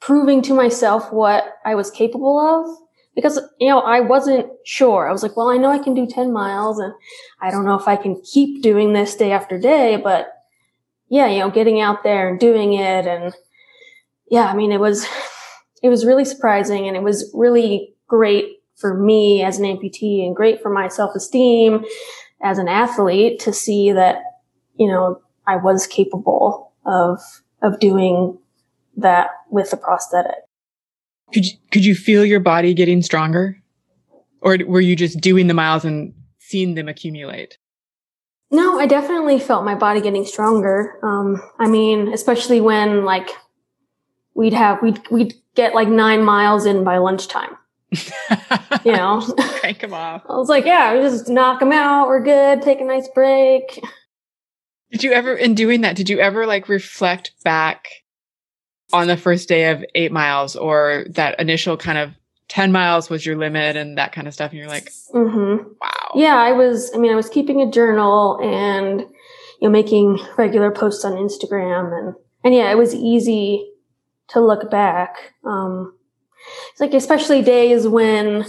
proving 0.00 0.42
to 0.42 0.54
myself 0.54 1.12
what 1.12 1.54
I 1.64 1.74
was 1.74 1.90
capable 1.90 2.38
of 2.38 2.87
because, 3.18 3.40
you 3.58 3.68
know, 3.68 3.80
I 3.80 3.98
wasn't 3.98 4.48
sure. 4.64 5.08
I 5.08 5.10
was 5.10 5.24
like, 5.24 5.36
well, 5.36 5.48
I 5.48 5.56
know 5.56 5.72
I 5.72 5.80
can 5.80 5.92
do 5.92 6.06
10 6.06 6.32
miles 6.32 6.78
and 6.78 6.94
I 7.40 7.50
don't 7.50 7.64
know 7.64 7.74
if 7.74 7.88
I 7.88 7.96
can 7.96 8.22
keep 8.22 8.62
doing 8.62 8.92
this 8.92 9.16
day 9.16 9.32
after 9.32 9.58
day, 9.58 9.96
but 9.96 10.28
yeah, 11.08 11.26
you 11.26 11.40
know, 11.40 11.50
getting 11.50 11.80
out 11.80 12.04
there 12.04 12.28
and 12.28 12.38
doing 12.38 12.74
it. 12.74 13.08
And 13.08 13.34
yeah, 14.30 14.44
I 14.44 14.54
mean, 14.54 14.70
it 14.70 14.78
was, 14.78 15.04
it 15.82 15.88
was 15.88 16.06
really 16.06 16.24
surprising 16.24 16.86
and 16.86 16.96
it 16.96 17.02
was 17.02 17.28
really 17.34 17.92
great 18.06 18.62
for 18.76 18.94
me 18.94 19.42
as 19.42 19.58
an 19.58 19.64
amputee 19.64 20.24
and 20.24 20.36
great 20.36 20.62
for 20.62 20.70
my 20.70 20.86
self-esteem 20.86 21.84
as 22.40 22.58
an 22.58 22.68
athlete 22.68 23.40
to 23.40 23.52
see 23.52 23.90
that, 23.90 24.22
you 24.76 24.86
know, 24.86 25.20
I 25.44 25.56
was 25.56 25.88
capable 25.88 26.72
of, 26.86 27.18
of 27.62 27.80
doing 27.80 28.38
that 28.96 29.30
with 29.50 29.72
a 29.72 29.76
prosthetic. 29.76 30.47
Could 31.32 31.46
you, 31.46 31.52
could 31.70 31.84
you 31.84 31.94
feel 31.94 32.24
your 32.24 32.40
body 32.40 32.74
getting 32.74 33.02
stronger? 33.02 33.60
Or 34.40 34.56
were 34.66 34.80
you 34.80 34.96
just 34.96 35.20
doing 35.20 35.46
the 35.46 35.54
miles 35.54 35.84
and 35.84 36.14
seeing 36.38 36.74
them 36.74 36.88
accumulate? 36.88 37.58
No, 38.50 38.78
I 38.80 38.86
definitely 38.86 39.38
felt 39.38 39.64
my 39.64 39.74
body 39.74 40.00
getting 40.00 40.24
stronger. 40.24 40.98
Um, 41.02 41.42
I 41.58 41.68
mean, 41.68 42.12
especially 42.12 42.60
when 42.60 43.04
like 43.04 43.28
we'd 44.34 44.54
have, 44.54 44.80
we'd, 44.80 45.00
we'd 45.10 45.34
get 45.54 45.74
like 45.74 45.88
nine 45.88 46.24
miles 46.24 46.64
in 46.64 46.82
by 46.82 46.96
lunchtime, 46.96 47.56
you 48.84 48.92
know? 48.92 49.20
Crank 49.60 49.80
them 49.80 49.92
off. 49.92 50.22
I 50.30 50.36
was 50.36 50.48
like, 50.48 50.64
yeah, 50.64 50.94
we 50.94 51.00
just 51.00 51.28
knock 51.28 51.60
them 51.60 51.72
out. 51.72 52.08
We're 52.08 52.22
good. 52.22 52.62
Take 52.62 52.80
a 52.80 52.84
nice 52.84 53.08
break. 53.14 53.82
Did 54.90 55.04
you 55.04 55.12
ever, 55.12 55.34
in 55.34 55.54
doing 55.54 55.82
that, 55.82 55.96
did 55.96 56.08
you 56.08 56.18
ever 56.18 56.46
like 56.46 56.70
reflect 56.70 57.32
back 57.44 57.88
on 58.92 59.06
the 59.06 59.16
first 59.16 59.48
day 59.48 59.70
of 59.70 59.84
eight 59.94 60.12
miles 60.12 60.56
or 60.56 61.04
that 61.10 61.38
initial 61.40 61.76
kind 61.76 61.98
of 61.98 62.12
10 62.48 62.72
miles 62.72 63.10
was 63.10 63.26
your 63.26 63.36
limit 63.36 63.76
and 63.76 63.98
that 63.98 64.12
kind 64.12 64.26
of 64.26 64.32
stuff? 64.34 64.50
And 64.50 64.58
you're 64.58 64.68
like, 64.68 64.90
Mm-hmm. 65.14 65.68
wow. 65.80 66.12
Yeah, 66.14 66.36
I 66.36 66.52
was, 66.52 66.90
I 66.94 66.98
mean, 66.98 67.12
I 67.12 67.16
was 67.16 67.28
keeping 67.28 67.60
a 67.60 67.70
journal 67.70 68.38
and, 68.42 69.00
you 69.00 69.08
know, 69.62 69.70
making 69.70 70.18
regular 70.38 70.70
posts 70.70 71.04
on 71.04 71.12
Instagram 71.12 71.96
and, 71.98 72.14
and 72.44 72.54
yeah, 72.54 72.70
it 72.70 72.78
was 72.78 72.94
easy 72.94 73.70
to 74.28 74.40
look 74.40 74.70
back. 74.70 75.34
Um, 75.44 75.94
it's 76.70 76.80
like, 76.80 76.94
especially 76.94 77.42
days 77.42 77.86
when 77.86 78.44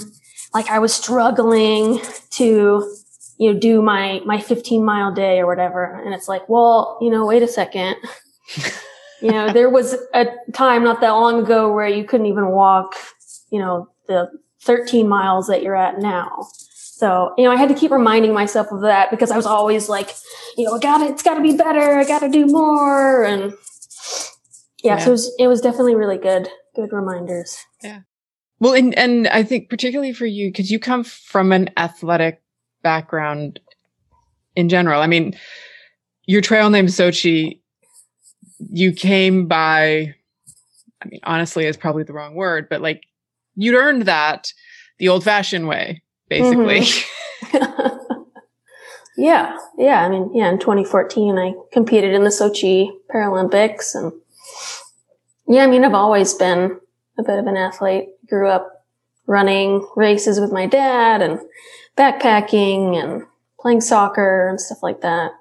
like 0.53 0.69
I 0.69 0.79
was 0.79 0.93
struggling 0.93 1.99
to, 2.31 2.95
you 3.37 3.53
know, 3.53 3.59
do 3.59 3.81
my, 3.81 4.21
my 4.25 4.39
15 4.39 4.83
mile 4.85 5.13
day 5.13 5.39
or 5.39 5.47
whatever. 5.47 6.01
And 6.03 6.13
it's 6.13 6.27
like, 6.27 6.47
well, 6.47 6.97
you 7.01 7.09
know, 7.09 7.25
wait 7.25 7.43
a 7.43 7.47
second. 7.47 7.97
you 9.21 9.31
know, 9.31 9.51
there 9.51 9.69
was 9.69 9.95
a 10.13 10.27
time 10.53 10.83
not 10.83 11.01
that 11.01 11.11
long 11.11 11.43
ago 11.43 11.71
where 11.73 11.87
you 11.87 12.03
couldn't 12.03 12.27
even 12.27 12.47
walk, 12.49 12.95
you 13.51 13.59
know, 13.59 13.89
the 14.07 14.29
13 14.61 15.07
miles 15.07 15.47
that 15.47 15.63
you're 15.63 15.75
at 15.75 15.99
now. 15.99 16.47
So, 16.99 17.33
you 17.37 17.45
know, 17.45 17.51
I 17.51 17.55
had 17.55 17.69
to 17.69 17.75
keep 17.75 17.91
reminding 17.91 18.33
myself 18.33 18.67
of 18.71 18.81
that 18.81 19.09
because 19.09 19.31
I 19.31 19.37
was 19.37 19.45
always 19.45 19.87
like, 19.87 20.11
you 20.57 20.65
know, 20.65 20.75
I 20.75 20.79
got 20.79 21.01
it's 21.01 21.23
got 21.23 21.35
to 21.35 21.41
be 21.41 21.55
better. 21.55 21.97
I 21.97 22.03
got 22.03 22.19
to 22.19 22.29
do 22.29 22.45
more. 22.45 23.23
And 23.23 23.53
yeah, 24.83 24.97
Yeah. 24.97 24.99
so 24.99 25.07
it 25.07 25.11
was, 25.11 25.35
it 25.39 25.47
was 25.47 25.61
definitely 25.61 25.95
really 25.95 26.17
good, 26.17 26.49
good 26.75 26.91
reminders. 26.91 27.57
Yeah. 27.81 28.01
Well, 28.59 28.73
and 28.73 28.93
and 28.97 29.27
I 29.29 29.43
think 29.43 29.69
particularly 29.69 30.11
for 30.11 30.25
you 30.25 30.49
because 30.49 30.69
you 30.69 30.79
come 30.79 31.05
from 31.05 31.53
an 31.53 31.69
athletic 31.77 32.41
background 32.83 33.61
in 34.55 34.67
general. 34.67 35.01
I 35.01 35.07
mean, 35.07 35.37
your 36.25 36.41
trail 36.41 36.69
name 36.69 36.87
Sochi, 36.87 37.58
you 38.59 38.91
came 38.91 39.47
by. 39.47 40.15
I 41.01 41.07
mean, 41.07 41.21
honestly, 41.23 41.65
is 41.65 41.77
probably 41.77 42.03
the 42.03 42.13
wrong 42.13 42.35
word, 42.35 42.67
but 42.69 42.81
like 42.81 43.05
you'd 43.55 43.75
earned 43.75 44.03
that 44.03 44.51
the 44.97 45.09
old-fashioned 45.09 45.67
way, 45.67 46.03
basically. 46.27 46.81
Mm-hmm. 46.81 48.07
yeah. 49.17 49.57
Yeah. 49.77 50.05
I 50.05 50.09
mean, 50.09 50.31
yeah, 50.33 50.49
in 50.49 50.59
2014, 50.59 51.37
I 51.37 51.53
competed 51.71 52.13
in 52.13 52.23
the 52.23 52.29
Sochi 52.29 52.89
Paralympics 53.13 53.95
and 53.95 54.11
yeah, 55.47 55.63
I 55.63 55.67
mean, 55.67 55.83
I've 55.83 55.95
always 55.95 56.35
been 56.35 56.79
a 57.17 57.23
bit 57.23 57.39
of 57.39 57.47
an 57.47 57.57
athlete. 57.57 58.09
Grew 58.27 58.47
up 58.47 58.85
running 59.25 59.87
races 59.95 60.39
with 60.39 60.51
my 60.51 60.67
dad 60.67 61.23
and 61.23 61.39
backpacking 61.97 63.01
and 63.01 63.23
playing 63.59 63.81
soccer 63.81 64.47
and 64.47 64.61
stuff 64.61 64.83
like 64.83 65.01
that. 65.01 65.31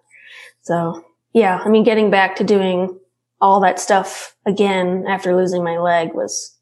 So 0.62 1.04
yeah, 1.34 1.60
I 1.64 1.68
mean, 1.68 1.84
getting 1.84 2.10
back 2.10 2.36
to 2.36 2.44
doing 2.44 2.98
all 3.40 3.60
that 3.60 3.78
stuff 3.78 4.34
again 4.46 5.04
after 5.08 5.36
losing 5.36 5.62
my 5.64 5.78
leg 5.78 6.12
was, 6.14 6.56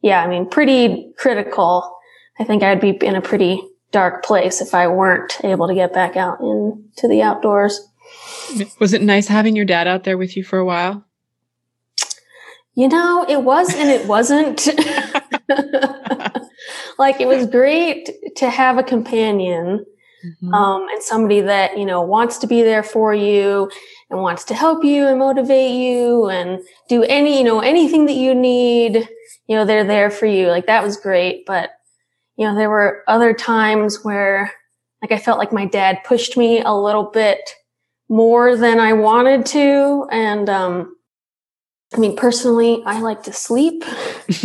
yeah, 0.00 0.22
I 0.22 0.28
mean, 0.28 0.48
pretty 0.48 1.12
critical. 1.18 1.96
I 2.38 2.44
think 2.44 2.62
I'd 2.62 2.80
be 2.80 2.90
in 2.90 3.16
a 3.16 3.20
pretty 3.20 3.62
dark 3.90 4.24
place 4.24 4.60
if 4.60 4.74
I 4.74 4.88
weren't 4.88 5.38
able 5.44 5.68
to 5.68 5.74
get 5.74 5.92
back 5.92 6.16
out 6.16 6.40
into 6.40 7.08
the 7.08 7.22
outdoors. 7.22 7.88
Was 8.80 8.92
it 8.92 9.02
nice 9.02 9.28
having 9.28 9.54
your 9.54 9.64
dad 9.64 9.86
out 9.86 10.04
there 10.04 10.18
with 10.18 10.36
you 10.36 10.44
for 10.44 10.58
a 10.58 10.64
while? 10.64 11.04
You 12.74 12.88
know, 12.88 13.26
it 13.28 13.42
was 13.42 13.74
and 13.74 13.90
it 13.90 14.06
wasn't. 14.06 14.68
like 16.98 17.20
it 17.20 17.26
was 17.26 17.46
great 17.46 18.10
to 18.36 18.48
have 18.48 18.78
a 18.78 18.82
companion 18.82 19.84
Mm-hmm. 20.24 20.54
um, 20.54 20.86
and 20.88 21.02
somebody 21.02 21.40
that 21.40 21.76
you 21.76 21.84
know 21.84 22.00
wants 22.00 22.38
to 22.38 22.46
be 22.46 22.62
there 22.62 22.84
for 22.84 23.12
you 23.12 23.68
and 24.08 24.20
wants 24.20 24.44
to 24.44 24.54
help 24.54 24.84
you 24.84 25.06
and 25.08 25.18
motivate 25.18 25.72
you 25.72 26.28
and 26.28 26.60
do 26.88 27.02
any 27.02 27.38
you 27.38 27.44
know 27.44 27.58
anything 27.58 28.06
that 28.06 28.14
you 28.14 28.32
need 28.32 29.08
you 29.48 29.56
know 29.56 29.64
they're 29.64 29.82
there 29.82 30.10
for 30.10 30.26
you 30.26 30.46
like 30.46 30.66
that 30.66 30.84
was 30.84 30.96
great 30.96 31.44
but 31.44 31.70
you 32.36 32.46
know 32.46 32.54
there 32.54 32.70
were 32.70 33.02
other 33.08 33.34
times 33.34 34.04
where 34.04 34.52
like 35.00 35.10
i 35.10 35.18
felt 35.18 35.38
like 35.38 35.52
my 35.52 35.66
dad 35.66 35.98
pushed 36.04 36.36
me 36.36 36.60
a 36.60 36.72
little 36.72 37.10
bit 37.10 37.40
more 38.08 38.56
than 38.56 38.78
i 38.78 38.92
wanted 38.92 39.44
to 39.44 40.06
and 40.12 40.48
um 40.48 40.94
i 41.94 41.98
mean 41.98 42.14
personally 42.14 42.80
i 42.86 43.00
like 43.00 43.24
to 43.24 43.32
sleep 43.32 43.82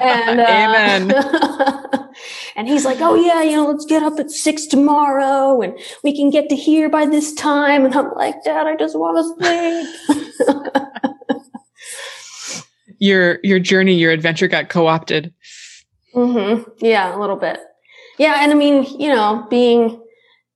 and 0.00 0.40
uh, 0.40 1.08
Amen. 1.10 2.04
and 2.56 2.68
he's 2.68 2.84
like, 2.84 3.00
"Oh 3.00 3.14
yeah, 3.14 3.42
you 3.42 3.56
know, 3.56 3.66
let's 3.66 3.84
get 3.86 4.02
up 4.02 4.18
at 4.18 4.30
six 4.30 4.66
tomorrow, 4.66 5.60
and 5.62 5.78
we 6.02 6.16
can 6.16 6.30
get 6.30 6.48
to 6.48 6.56
here 6.56 6.88
by 6.88 7.06
this 7.06 7.32
time." 7.34 7.84
And 7.84 7.94
I'm 7.94 8.12
like, 8.14 8.42
"Dad, 8.44 8.66
I 8.66 8.76
just 8.76 8.98
want 8.98 9.16
to 9.18 10.46
sleep." 10.46 10.64
your 12.98 13.38
your 13.42 13.58
journey, 13.58 13.94
your 13.94 14.12
adventure 14.12 14.48
got 14.48 14.68
co-opted. 14.68 15.32
hmm 16.14 16.62
Yeah, 16.80 17.16
a 17.16 17.18
little 17.18 17.36
bit. 17.36 17.60
Yeah, 18.18 18.42
and 18.42 18.50
I 18.50 18.54
mean, 18.54 18.84
you 18.98 19.08
know, 19.08 19.46
being 19.50 20.02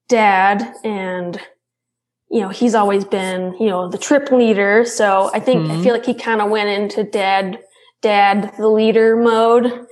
dad, 0.08 0.74
and 0.84 1.40
you 2.30 2.40
know, 2.40 2.48
he's 2.48 2.74
always 2.74 3.04
been, 3.04 3.54
you 3.60 3.66
know, 3.68 3.88
the 3.90 3.98
trip 3.98 4.30
leader. 4.32 4.86
So 4.86 5.30
I 5.34 5.38
think 5.40 5.70
I 5.70 5.74
Mhm. 5.76 5.82
feel 5.82 5.92
like 5.92 6.06
he 6.06 6.14
kind 6.14 6.40
of 6.40 6.48
went 6.50 6.70
into 6.70 7.04
dad, 7.04 7.62
dad, 8.02 8.52
the 8.58 8.68
leader 8.68 9.16
mode. 9.16 9.64
And 9.64 9.86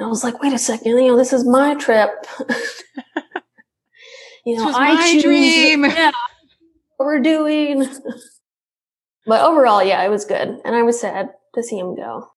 I 0.00 0.06
was 0.06 0.22
like, 0.22 0.42
wait 0.42 0.52
a 0.52 0.58
second, 0.58 0.98
you 0.98 1.08
know, 1.08 1.16
this 1.16 1.32
is 1.32 1.46
my 1.46 1.74
trip. 1.76 2.10
you 4.44 4.56
know, 4.56 4.70
I 4.74 4.94
my 4.94 5.12
choose 5.12 5.22
dream. 5.22 5.84
Yeah, 5.84 6.10
what 6.96 7.06
we're 7.06 7.20
doing. 7.20 7.86
but 9.26 9.42
overall, 9.42 9.82
yeah, 9.82 10.02
it 10.02 10.10
was 10.10 10.24
good, 10.24 10.60
and 10.64 10.76
I 10.76 10.82
was 10.82 11.00
sad 11.00 11.30
to 11.54 11.62
see 11.62 11.78
him 11.78 11.94
go. 11.96 12.28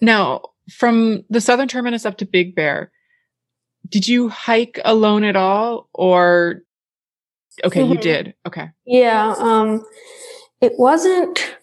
Now, 0.00 0.42
from 0.72 1.24
the 1.28 1.40
southern 1.40 1.68
terminus 1.68 2.06
up 2.06 2.16
to 2.18 2.24
Big 2.24 2.54
Bear, 2.54 2.90
did 3.88 4.08
you 4.08 4.28
hike 4.28 4.80
alone 4.84 5.24
at 5.24 5.36
all 5.36 5.88
or 5.92 6.62
Okay, 7.64 7.84
you 7.84 7.96
Mhm. 7.96 8.00
did. 8.00 8.34
Okay. 8.46 8.70
Yeah, 8.86 9.34
um, 9.38 9.84
it 10.60 10.78
wasn't 10.78 11.56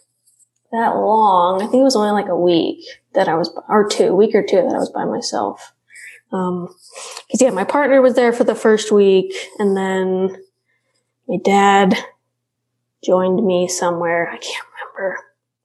that 0.72 0.96
long. 0.96 1.62
I 1.62 1.68
think 1.68 1.82
it 1.82 1.84
was 1.84 1.96
only 1.96 2.12
like 2.12 2.30
a 2.30 2.36
week 2.36 2.84
that 3.14 3.28
I 3.28 3.36
was, 3.36 3.56
or 3.70 3.88
two, 3.88 4.16
week 4.16 4.36
or 4.36 4.44
two 4.44 4.58
that 4.58 4.74
I 4.74 4.80
was 4.80 4.90
by 4.90 5.06
myself. 5.06 5.74
Um, 6.32 6.68
cause 7.32 7.42
yeah, 7.42 7.52
my 7.52 7.64
partner 7.64 8.02
was 8.02 8.16
there 8.16 8.34
for 8.34 8.44
the 8.44 8.56
first 8.56 8.92
week 8.92 9.34
and 9.60 9.78
then 9.78 10.44
my 11.28 11.38
dad 11.44 11.96
joined 13.04 13.46
me 13.46 13.68
somewhere. 13.68 14.30
I 14.30 14.38
can't 14.38 14.66
remember, 14.74 15.20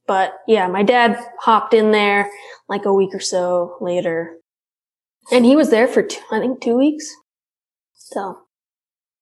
but 0.06 0.34
yeah, 0.46 0.68
my 0.68 0.84
dad 0.84 1.18
hopped 1.40 1.74
in 1.74 1.90
there 1.90 2.30
like 2.68 2.84
a 2.84 2.94
week 2.94 3.12
or 3.12 3.20
so 3.20 3.76
later 3.80 4.36
and 5.32 5.44
he 5.44 5.56
was 5.56 5.70
there 5.70 5.88
for 5.88 6.02
two, 6.02 6.20
I 6.30 6.38
think 6.38 6.60
two 6.60 6.76
weeks. 6.76 7.12
So 7.94 8.38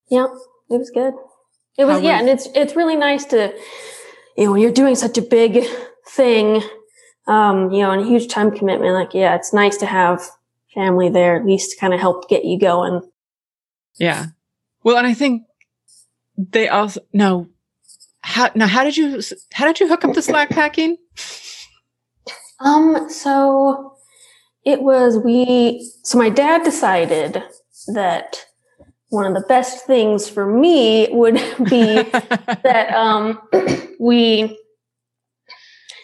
yeah, 0.09 0.27
it 0.69 0.77
was 0.77 0.91
good. 0.91 1.13
It 1.77 1.85
was, 1.85 2.01
How 2.01 2.05
yeah, 2.05 2.19
and 2.19 2.29
it's 2.29 2.47
it's 2.53 2.75
really 2.75 2.95
nice 2.97 3.25
to, 3.25 3.53
you 4.37 4.45
know, 4.45 4.51
when 4.51 4.61
you're 4.61 4.71
doing 4.71 4.95
such 4.95 5.17
a 5.17 5.21
big 5.21 5.63
thing, 6.07 6.61
um, 7.27 7.71
you 7.71 7.81
know, 7.81 7.91
and 7.91 8.01
a 8.01 8.05
huge 8.05 8.27
time 8.27 8.51
commitment. 8.51 8.93
Like, 8.93 9.13
yeah, 9.13 9.35
it's 9.35 9.53
nice 9.53 9.77
to 9.77 9.85
have 9.85 10.21
family 10.73 11.09
there 11.09 11.35
at 11.35 11.45
least 11.45 11.71
to 11.71 11.77
kind 11.77 11.93
of 11.93 11.99
help 11.99 12.29
get 12.29 12.45
you 12.45 12.59
going. 12.59 13.01
Yeah. 13.97 14.27
Well, 14.83 14.97
and 14.97 15.07
I 15.07 15.13
think 15.13 15.43
they 16.37 16.67
also 16.67 17.01
no. 17.13 17.47
How 18.21 18.51
now? 18.55 18.67
How 18.67 18.83
did 18.83 18.97
you 18.97 19.21
how 19.51 19.65
did 19.65 19.79
you 19.79 19.87
hook 19.87 20.05
up 20.05 20.13
the 20.13 20.21
slack 20.21 20.49
packing? 20.49 20.97
Um, 22.59 23.09
so 23.09 23.95
it 24.63 24.81
was 24.81 25.17
we. 25.17 25.87
So 26.03 26.17
my 26.17 26.29
dad 26.29 26.63
decided 26.63 27.43
that 27.93 28.45
one 29.11 29.25
of 29.25 29.33
the 29.33 29.47
best 29.47 29.85
things 29.85 30.27
for 30.29 30.45
me 30.45 31.07
would 31.11 31.35
be 31.69 32.01
that 32.63 32.91
um, 32.95 33.39
we 33.99 34.57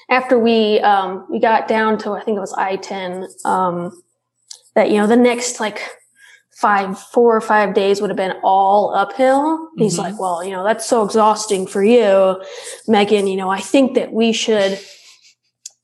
after 0.10 0.38
we 0.38 0.80
um, 0.82 1.26
we 1.30 1.40
got 1.40 1.68
down 1.68 1.98
to 2.00 2.12
I 2.12 2.24
think 2.24 2.38
it 2.38 2.42
was 2.42 2.54
I 2.54 2.76
ten 2.76 3.28
um, 3.46 3.92
that 4.76 4.90
you 4.92 4.98
know 4.98 5.08
the 5.08 5.16
next 5.16 5.60
like 5.60 5.82
five 6.52 7.00
four 7.00 7.36
or 7.36 7.42
five 7.42 7.74
days 7.74 8.02
would 8.02 8.10
have 8.10 8.18
been 8.18 8.36
all 8.44 8.94
uphill. 8.94 9.70
He's 9.78 9.96
Mhm. 9.96 10.00
like, 10.04 10.20
well, 10.20 10.44
you 10.44 10.52
know 10.52 10.64
that's 10.64 10.86
so 10.86 11.04
exhausting 11.04 11.66
for 11.66 11.84
you, 11.84 12.42
Megan. 12.88 13.28
You 13.28 13.38
know 13.38 13.50
I 13.50 13.60
think 13.62 13.96
that 13.96 14.12
we 14.12 14.32
should 14.34 14.80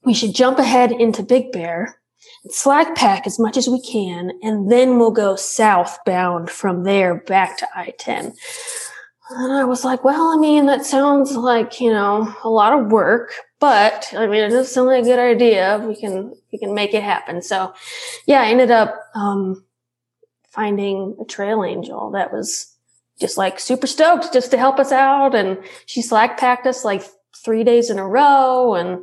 we 0.03 0.13
should 0.13 0.35
jump 0.35 0.59
ahead 0.59 0.91
into 0.91 1.23
Big 1.23 1.53
Bear. 1.53 1.99
Slack 2.49 2.95
pack 2.95 3.25
as 3.25 3.39
much 3.39 3.55
as 3.55 3.69
we 3.69 3.81
can, 3.81 4.31
and 4.41 4.69
then 4.69 4.99
we'll 4.99 5.11
go 5.11 5.35
southbound 5.35 6.49
from 6.49 6.83
there 6.83 7.15
back 7.15 7.57
to 7.59 7.67
I 7.73 7.93
10. 7.97 8.33
And 9.29 9.53
I 9.53 9.63
was 9.63 9.85
like, 9.85 10.03
well, 10.03 10.33
I 10.33 10.37
mean, 10.37 10.65
that 10.65 10.85
sounds 10.85 11.31
like, 11.31 11.79
you 11.79 11.91
know, 11.91 12.33
a 12.43 12.49
lot 12.49 12.77
of 12.77 12.91
work, 12.91 13.33
but 13.59 14.13
I 14.15 14.27
mean, 14.27 14.43
it 14.43 14.49
does 14.49 14.71
sound 14.71 14.87
like 14.87 15.03
a 15.03 15.05
good 15.05 15.19
idea. 15.19 15.83
We 15.87 15.95
can, 15.95 16.33
we 16.51 16.59
can 16.59 16.73
make 16.73 16.93
it 16.93 17.01
happen. 17.01 17.41
So 17.41 17.73
yeah, 18.27 18.41
I 18.41 18.47
ended 18.47 18.69
up, 18.71 18.93
um, 19.15 19.63
finding 20.49 21.15
a 21.19 21.25
trail 21.25 21.63
angel 21.63 22.11
that 22.11 22.31
was 22.31 22.75
just 23.19 23.37
like 23.37 23.59
super 23.59 23.87
stoked 23.87 24.33
just 24.33 24.51
to 24.51 24.57
help 24.57 24.77
us 24.77 24.91
out. 24.91 25.33
And 25.33 25.57
she 25.85 26.01
slack 26.01 26.37
packed 26.37 26.67
us 26.67 26.85
like 26.85 27.03
three 27.43 27.63
days 27.63 27.89
in 27.89 27.97
a 27.97 28.07
row. 28.07 28.75
And 28.75 28.99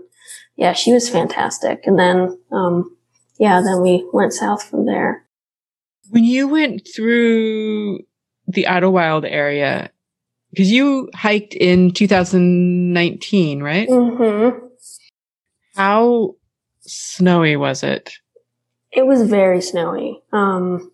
yeah, 0.57 0.74
she 0.74 0.92
was 0.92 1.09
fantastic. 1.09 1.81
And 1.87 1.98
then, 1.98 2.38
um, 2.53 2.96
yeah, 3.40 3.62
then 3.62 3.81
we 3.81 4.07
went 4.12 4.35
south 4.35 4.62
from 4.62 4.85
there. 4.85 5.24
when 6.11 6.24
you 6.24 6.46
went 6.46 6.87
through 6.94 8.00
the 8.46 8.66
Idyllwild 8.68 9.24
area, 9.29 9.90
because 10.50 10.70
you 10.70 11.09
hiked 11.14 11.55
in 11.55 11.92
2019, 11.92 13.62
right? 13.62 13.88
Mm-hmm. 13.88 14.66
How 15.74 16.35
snowy 16.81 17.57
was 17.57 17.83
it? 17.83 18.12
It 18.92 19.07
was 19.07 19.22
very 19.29 19.62
snowy. 19.62 20.20
Um, 20.33 20.90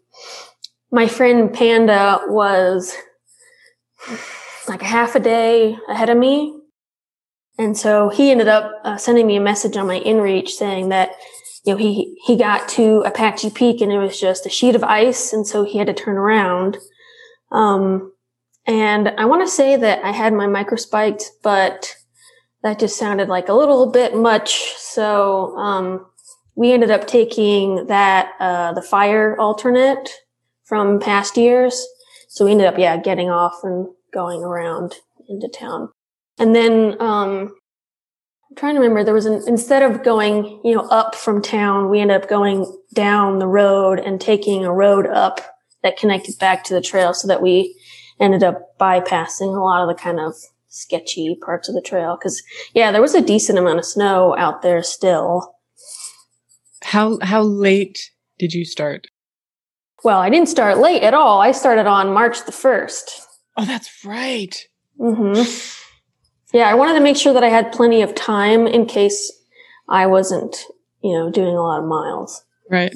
my 0.93 1.09
friend 1.09 1.53
Panda 1.53 2.21
was 2.29 2.95
like 4.69 4.83
a 4.83 4.87
half 4.87 5.15
a 5.17 5.21
day 5.21 5.77
ahead 5.89 6.11
of 6.11 6.19
me. 6.19 6.61
And 7.59 7.77
so 7.77 8.11
he 8.11 8.31
ended 8.31 8.49
up 8.49 8.71
uh, 8.85 8.99
sending 8.99 9.27
me 9.27 9.37
a 9.37 9.41
message 9.41 9.77
on 9.79 9.87
my 9.87 9.99
InReach 10.01 10.51
saying 10.51 10.91
that, 10.91 11.11
you 11.67 11.73
know, 11.73 11.79
he, 11.79 12.17
he 12.25 12.37
got 12.37 12.69
to 12.71 13.01
Apache 13.01 13.51
Peak 13.51 13.81
and 13.81 13.91
it 13.93 13.99
was 13.99 14.19
just 14.19 14.47
a 14.47 14.49
sheet 14.49 14.77
of 14.77 14.85
ice. 14.85 15.33
And 15.33 15.45
so 15.45 15.65
he 15.65 15.79
had 15.79 15.89
to 15.89 15.93
turn 15.95 16.17
around. 16.17 16.79
Um, 17.51 18.13
and 18.67 19.09
I 19.09 19.25
want 19.25 19.43
to 19.43 19.53
say 19.53 19.77
that 19.77 20.05
I 20.05 20.13
had 20.13 20.33
my 20.33 20.47
microspiked, 20.47 21.25
but 21.43 21.97
that 22.63 22.79
just 22.79 22.97
sounded 22.97 23.29
like 23.29 23.49
a 23.49 23.53
little 23.55 23.91
bit 23.91 24.15
much. 24.15 24.75
So, 24.77 25.57
um, 25.57 26.07
we 26.55 26.73
ended 26.73 26.91
up 26.91 27.07
taking 27.07 27.87
that, 27.87 28.33
uh, 28.41 28.73
the 28.73 28.83
fire 28.83 29.39
alternate 29.39 30.09
from 30.65 31.01
past 31.01 31.37
years. 31.37 31.85
So 32.29 32.45
we 32.45 32.53
ended 32.53 32.67
up, 32.67 32.79
yeah, 32.79 32.97
getting 32.97 33.29
off 33.29 33.59
and 33.63 33.89
going 34.15 34.43
around 34.43 34.95
into 35.29 35.49
town. 35.49 35.91
And 36.39 36.55
then, 36.55 37.01
um, 37.01 37.55
trying 38.57 38.75
to 38.75 38.81
remember 38.81 39.05
there 39.05 39.15
was 39.15 39.27
an, 39.27 39.43
instead 39.47 39.83
of 39.83 40.03
going, 40.03 40.61
you 40.65 40.75
know, 40.75 40.87
up 40.89 41.15
from 41.15 41.43
town, 41.43 41.91
we 41.91 42.01
ended 42.01 42.23
up 42.23 42.29
going 42.29 42.65
down 42.95 43.39
the 43.39 43.47
road 43.47 44.01
and 44.01 44.21
taking 44.21 44.65
a 44.65 44.73
road 44.73 45.07
up 45.07 45.41
that 45.83 45.97
connected 45.97 46.39
back 46.39 46.65
to 46.65 46.75
the 46.75 46.81
trail 46.81 47.15
so 47.15 47.29
that 47.29 47.43
we 47.43 47.79
ended 48.19 48.43
up 48.43 48.79
bypassing 48.79 49.55
a 49.55 49.61
lot 49.61 49.83
of 49.83 49.89
the 49.89 50.01
kind 50.01 50.19
of 50.19 50.35
sketchy 50.69 51.37
parts 51.45 51.69
of 51.69 51.75
the 51.75 51.83
trail. 51.83 52.17
Cause 52.17 52.43
yeah, 52.75 52.91
there 52.91 53.03
was 53.03 53.15
a 53.15 53.23
decent 53.23 53.59
amount 53.59 53.79
of 53.79 53.85
snow 53.85 54.35
out 54.37 54.63
there 54.63 54.83
still. 54.83 55.55
How 56.83 57.19
how 57.21 57.43
late 57.43 58.11
did 58.39 58.53
you 58.53 58.65
start? 58.65 59.09
Well, 60.05 60.21
I 60.21 60.31
didn't 60.31 60.49
start 60.49 60.79
late 60.79 61.03
at 61.03 61.15
all. 61.15 61.41
I 61.41 61.53
started 61.53 61.87
on 61.87 62.13
March 62.13 62.45
the 62.45 62.53
1st. 62.53 63.23
Oh, 63.57 63.65
that's 63.65 64.05
right. 64.05 64.57
Mm 64.99 65.35
hmm 65.35 65.83
Yeah, 66.53 66.69
I 66.69 66.75
wanted 66.75 66.95
to 66.95 67.01
make 67.01 67.17
sure 67.17 67.33
that 67.35 67.45
I 67.45 67.49
had 67.49 67.73
plenty 67.73 68.03
of 68.03 68.15
time 68.15 68.67
in 68.67 68.87
case 68.87 69.33
I 69.89 70.07
wasn't, 70.07 70.57
you 71.03 71.13
know, 71.13 71.31
doing 71.31 71.55
a 71.57 71.63
lot 71.63 71.81
of 71.81 71.87
miles. 71.89 72.45
Right. 72.71 72.95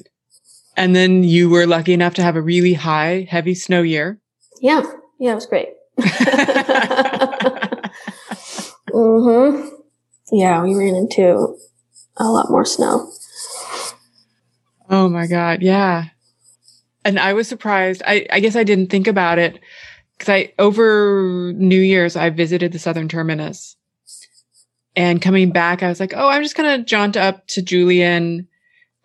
And 0.77 0.95
then 0.97 1.25
you 1.25 1.51
were 1.51 1.67
lucky 1.67 1.93
enough 1.93 2.15
to 2.15 2.23
have 2.23 2.37
a 2.37 2.43
really 2.43 2.75
high, 2.75 3.27
heavy 3.29 3.55
snow 3.55 3.83
year. 3.83 4.21
Yeah, 4.61 4.83
yeah, 5.19 5.33
it 5.33 5.35
was 5.35 5.47
great. 5.47 5.69
hmm 8.93 9.69
Yeah, 10.33 10.63
we 10.63 10.75
ran 10.75 10.95
into 10.95 11.57
a 12.17 12.25
lot 12.25 12.51
more 12.51 12.65
snow. 12.65 13.11
oh 14.89 15.09
my 15.09 15.27
God. 15.27 15.63
Yeah. 15.63 16.07
And 17.05 17.19
I 17.19 17.33
was 17.33 17.49
surprised. 17.49 18.03
I, 18.07 18.27
I 18.31 18.41
guess 18.41 18.57
I 18.57 18.65
didn't 18.65 18.89
think 18.89 19.07
about 19.07 19.39
it 19.39 19.59
because 20.21 20.29
I, 20.35 20.53
over 20.59 21.55
New 21.57 21.81
Year's, 21.81 22.15
I 22.15 22.29
visited 22.29 22.73
the 22.73 22.79
Southern 22.79 23.09
Terminus. 23.09 23.75
And 24.95 25.23
coming 25.23 25.51
back, 25.51 25.83
I 25.83 25.89
was 25.89 25.99
like, 25.99 26.13
oh, 26.15 26.29
I'm 26.29 26.43
just 26.43 26.57
going 26.57 26.79
to 26.79 26.85
jaunt 26.85 27.17
up 27.17 27.47
to 27.49 27.63
Julian, 27.63 28.47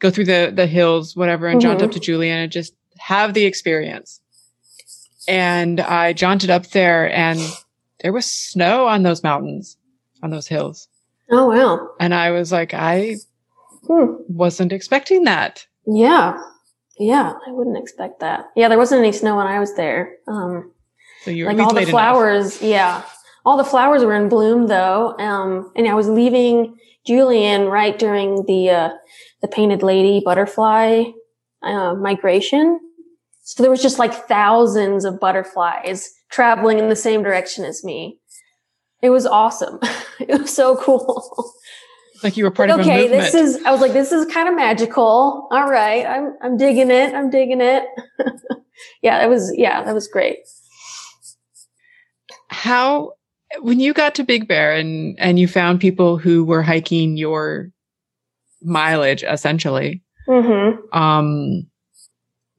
go 0.02 0.10
through 0.12 0.26
the, 0.26 0.52
the 0.54 0.68
hills, 0.68 1.16
whatever, 1.16 1.48
and 1.48 1.62
jaunt 1.62 1.80
Mhm. 1.80 1.84
up 1.84 1.92
to 1.92 2.02
Julian 2.02 2.40
and 2.40 2.52
just 2.52 2.74
have 2.98 3.34
the 3.34 3.46
experience. 3.46 4.20
And 5.26 5.80
I 5.80 6.12
jaunted 6.12 6.50
up 6.50 6.68
there 6.72 7.10
and 7.16 7.40
there 8.02 8.12
was 8.12 8.30
snow 8.30 8.86
on 8.88 9.04
those 9.04 9.24
mountains, 9.24 9.78
on 10.22 10.32
those 10.32 10.48
hills. 10.48 10.90
Oh 11.32 11.48
wow. 11.48 11.92
And 11.98 12.14
I 12.14 12.32
was 12.32 12.52
like, 12.52 12.74
I 12.74 13.16
Hmm. 13.88 14.16
wasn't 14.28 14.74
expecting 14.74 15.24
that. 15.24 15.66
Yeah. 15.88 16.38
Yeah, 17.00 17.34
I 17.48 17.52
wouldn't 17.52 17.78
expect 17.78 18.20
that. 18.20 18.50
Yeah, 18.56 18.68
there 18.68 18.78
wasn't 18.78 19.00
any 19.00 19.12
snow 19.14 19.38
when 19.38 19.48
I 19.48 19.60
was 19.62 19.76
there. 19.76 20.16
Um, 20.28 20.72
So 21.26 21.32
you're 21.32 21.52
like 21.52 21.58
all 21.58 21.70
the 21.70 21.76
late 21.76 21.90
enough. 21.90 21.92
flowers, 21.92 22.62
yeah. 22.62 23.02
All 23.48 23.58
the 23.58 23.64
flowers 23.64 24.04
were 24.04 24.14
in 24.14 24.30
bloom 24.30 24.68
though. 24.68 25.18
Um, 25.18 25.72
and 25.76 25.88
I 25.88 25.96
was 25.96 26.08
leaving 26.08 26.78
Julian 27.04 27.66
right 27.66 27.98
during 27.98 28.46
the, 28.46 28.70
uh, 28.70 28.90
the 29.42 29.48
painted 29.48 29.82
lady 29.82 30.22
butterfly, 30.24 31.06
uh, 31.64 31.96
migration. 31.96 32.80
So 33.42 33.64
there 33.64 33.72
was 33.72 33.82
just 33.82 33.98
like 33.98 34.14
thousands 34.28 35.04
of 35.04 35.20
butterflies 35.20 36.14
traveling 36.30 36.78
in 36.78 36.90
the 36.90 36.96
same 36.96 37.24
direction 37.24 37.66
as 37.66 37.84
me. 37.84 38.20
It 39.02 39.10
was 39.10 39.26
awesome. 39.26 39.80
it 40.20 40.40
was 40.40 40.56
so 40.56 40.78
cool. 40.78 41.54
Like 42.22 42.38
you 42.38 42.44
were 42.44 42.52
part 42.52 42.70
of 42.70 42.78
a 42.78 42.82
okay, 42.82 43.08
this 43.08 43.34
is, 43.34 43.64
I 43.66 43.72
was 43.72 43.82
like, 43.82 43.94
this 43.94 44.12
is 44.12 44.32
kind 44.32 44.48
of 44.48 44.56
magical. 44.56 45.48
All 45.50 45.70
right. 45.70 46.06
I'm, 46.06 46.38
I'm 46.44 46.56
digging 46.56 46.92
it. 46.92 47.16
I'm 47.16 47.32
digging 47.32 47.62
it. 47.62 47.84
yeah, 49.02 49.18
that 49.20 49.30
was, 49.30 49.52
yeah, 49.58 49.84
that 49.84 49.96
was 49.96 50.08
great. 50.08 50.38
How 52.56 53.12
when 53.60 53.80
you 53.80 53.94
got 53.94 54.16
to 54.16 54.24
Big 54.24 54.48
Bear 54.48 54.74
and 54.76 55.16
and 55.20 55.38
you 55.38 55.48
found 55.48 55.80
people 55.82 56.18
who 56.18 56.44
were 56.46 56.62
hiking 56.64 57.18
your 57.18 57.72
mileage 58.62 59.24
essentially, 59.24 60.02
Mm-hmm. 60.28 60.98
um 60.98 61.68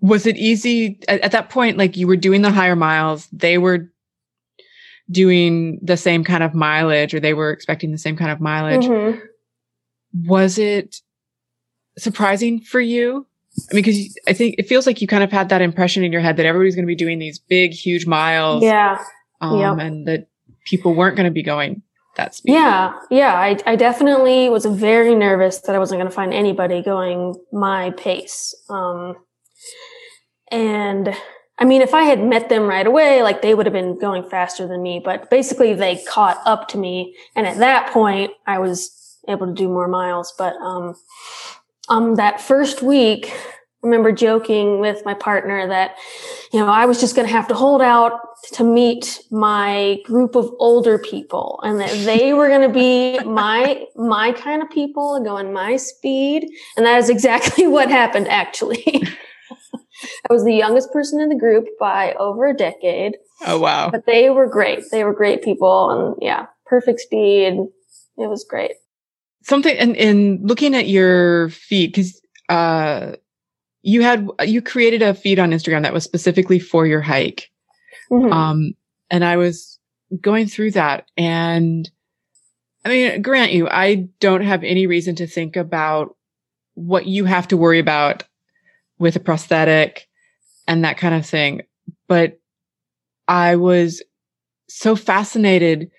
was 0.01 0.27
it 0.27 0.37
easy 0.37 1.01
at, 1.09 1.21
at 1.23 1.33
that 1.33 1.49
point 1.51 1.79
like 1.79 1.97
you 1.97 2.07
were 2.07 2.17
doing 2.17 2.43
the 2.43 2.51
higher 2.53 2.77
miles, 2.77 3.27
they 3.33 3.59
were 3.59 3.91
doing 5.11 5.79
the 5.83 5.97
same 5.97 6.23
kind 6.25 6.43
of 6.45 6.55
mileage 6.55 7.15
or 7.15 7.21
they 7.21 7.35
were 7.35 7.51
expecting 7.51 7.91
the 7.91 7.99
same 7.99 8.17
kind 8.17 8.31
of 8.31 8.41
mileage. 8.41 8.85
Mhm. 8.87 9.21
Was 10.25 10.59
it 10.59 10.97
surprising 11.99 12.61
for 12.61 12.81
you? 12.81 13.27
I 13.71 13.75
mean, 13.75 13.83
because 13.85 14.19
I 14.29 14.33
think 14.35 14.57
it 14.59 14.69
feels 14.69 14.87
like 14.87 15.01
you 15.01 15.09
kind 15.09 15.25
of 15.25 15.33
had 15.33 15.49
that 15.49 15.63
impression 15.63 16.05
in 16.05 16.13
your 16.13 16.21
head 16.21 16.37
that 16.37 16.47
everybody's 16.47 16.75
going 16.77 16.85
to 16.87 16.95
be 16.95 16.95
doing 16.95 17.19
these 17.19 17.39
big, 17.39 17.73
huge 17.73 18.07
miles. 18.07 18.63
Yeah. 18.63 18.99
Um, 19.41 19.59
Yep. 19.59 19.79
and 19.79 20.09
that 20.09 20.29
people 20.65 20.95
weren't 20.95 21.17
going 21.17 21.25
to 21.27 21.31
be 21.33 21.43
going 21.43 21.83
that 22.17 22.35
speed. 22.35 22.53
Yeah. 22.53 22.99
Yeah. 23.11 23.35
I, 23.35 23.59
I 23.67 23.77
definitely 23.77 24.49
was 24.49 24.65
very 24.67 25.15
nervous 25.15 25.59
that 25.61 25.75
I 25.75 25.79
wasn't 25.79 26.01
going 26.01 26.11
to 26.11 26.15
find 26.15 26.33
anybody 26.33 26.83
going 26.83 27.35
my 27.53 27.91
pace. 27.91 28.55
Um, 28.71 29.17
and 30.51 31.15
I 31.59 31.65
mean, 31.65 31.83
if 31.83 31.95
I 31.95 32.03
had 32.03 32.23
met 32.23 32.49
them 32.49 32.63
right 32.65 32.87
away, 32.87 33.23
like 33.23 33.43
they 33.43 33.55
would 33.55 33.67
have 33.67 33.73
been 33.73 33.99
going 33.99 34.29
faster 34.29 34.67
than 34.67 34.83
me, 34.83 35.01
but 35.05 35.31
basically 35.31 35.75
they 35.75 36.03
caught 36.09 36.41
up 36.47 36.69
to 36.69 36.79
me. 36.79 37.15
And 37.35 37.47
at 37.47 37.59
that 37.59 37.93
point, 37.93 38.33
I 38.47 38.59
was 38.59 39.19
able 39.29 39.47
to 39.47 39.53
do 39.55 39.69
more 39.69 39.89
miles. 39.89 40.33
But, 40.39 40.55
um, 40.57 40.95
um, 41.89 42.15
that 42.17 42.41
first 42.41 42.83
week, 42.83 43.33
remember 43.87 44.13
joking 44.13 44.81
with 44.81 45.05
my 45.05 45.15
partner 45.15 45.67
that, 45.69 45.97
you 46.53 46.61
know, 46.61 46.67
I 46.67 46.85
was 46.87 47.01
just 47.01 47.15
going 47.17 47.27
to 47.27 47.33
have 47.33 47.49
to 47.49 47.55
hold 47.55 47.81
out 47.81 48.21
to 48.53 48.65
meet 48.65 49.21
my 49.31 49.99
group 50.05 50.35
of 50.35 50.51
older 50.59 50.99
people 50.99 51.61
and 51.63 51.81
that 51.81 51.91
they 52.05 52.33
were 52.35 52.49
going 52.49 52.67
to 52.67 52.73
be 52.73 53.19
my, 53.25 53.85
my 53.97 54.33
kind 54.33 54.63
of 54.63 54.69
people 54.71 55.15
and 55.15 55.25
going 55.25 55.53
my 55.53 55.77
speed. 55.77 56.49
And 56.77 56.85
that 56.85 56.99
is 56.99 57.09
exactly 57.09 57.67
what 57.77 57.89
happened 57.89 58.29
actually. 58.29 58.85
I 60.29 60.33
was 60.33 60.45
the 60.45 60.53
youngest 60.55 60.93
person 60.93 61.21
in 61.21 61.31
the 61.31 61.39
group 61.39 61.67
by 61.81 62.13
over 62.15 62.47
a 62.47 62.55
decade, 62.55 63.17
Oh 63.47 63.59
wow. 63.59 63.91
but 63.91 64.05
they 64.05 64.29
were 64.29 64.47
great. 64.47 64.81
They 64.91 65.05
were 65.05 65.15
great 65.15 65.43
people 65.43 65.91
and 65.91 66.17
yeah, 66.21 66.47
perfect 66.67 67.01
speed. 67.01 67.55
It 68.19 68.29
was 68.29 68.45
great. 68.45 68.73
Something 69.43 69.77
and 69.79 69.97
in 69.97 70.41
looking 70.43 70.75
at 70.75 70.89
your 70.89 71.49
feed 71.51 71.93
because 71.93 72.21
uh, 72.49 73.13
you 73.87 74.03
had 74.03 74.29
you 74.45 74.61
created 74.61 75.01
a 75.01 75.15
feed 75.15 75.39
on 75.39 75.53
Instagram 75.53 75.83
that 75.83 75.95
was 75.95 76.03
specifically 76.03 76.59
for 76.59 76.87
your 76.87 77.01
hike. 77.01 77.51
Mhm. 78.11 78.33
Um, 78.33 78.75
and 79.11 79.25
I 79.25 79.37
was 79.37 79.79
going 80.21 80.49
through 80.49 80.73
that 80.73 81.07
and 81.17 81.89
I 82.85 82.89
mean, 82.89 83.23
grant 83.23 83.53
you, 83.53 83.69
I 83.69 84.09
don't 84.21 84.43
have 84.43 84.63
any 84.63 84.87
reason 84.87 85.17
to 85.17 85.27
think 85.27 85.57
about 85.57 86.17
what 86.75 87.07
you 87.07 87.25
have 87.25 87.49
to 87.49 87.57
worry 87.57 87.81
about 87.81 88.23
with 88.99 89.17
a 89.17 89.21
prosthetic 89.21 90.09
and 90.69 90.85
that 90.85 90.97
kind 90.97 91.15
of 91.15 91.27
thing. 91.27 91.63
But 92.07 92.39
I 93.27 93.57
was 93.57 94.03
so 94.69 94.95
fascinated 94.95 95.91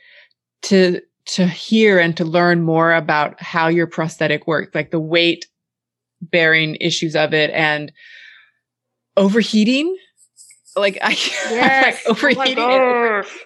to, 0.64 1.02
to 1.26 1.46
hear 1.46 2.00
and 2.00 2.16
to 2.18 2.24
learn 2.24 2.62
more 2.62 2.94
about 2.94 3.42
how 3.42 3.68
your 3.68 3.88
prosthetic 3.88 4.48
worked, 4.48 4.74
like 4.74 4.92
the 4.92 5.00
weight 5.00 5.46
bearing 6.22 6.76
issues 6.82 7.16
of 7.16 7.34
it 7.34 7.52
and 7.52 7.92
overheating. 9.16 9.96
Like 10.76 10.98
I, 11.02 11.18
like 11.86 12.00
overheating. 12.08 12.58
Oh, 12.60 12.68
my 12.68 13.22
gosh. 13.22 13.38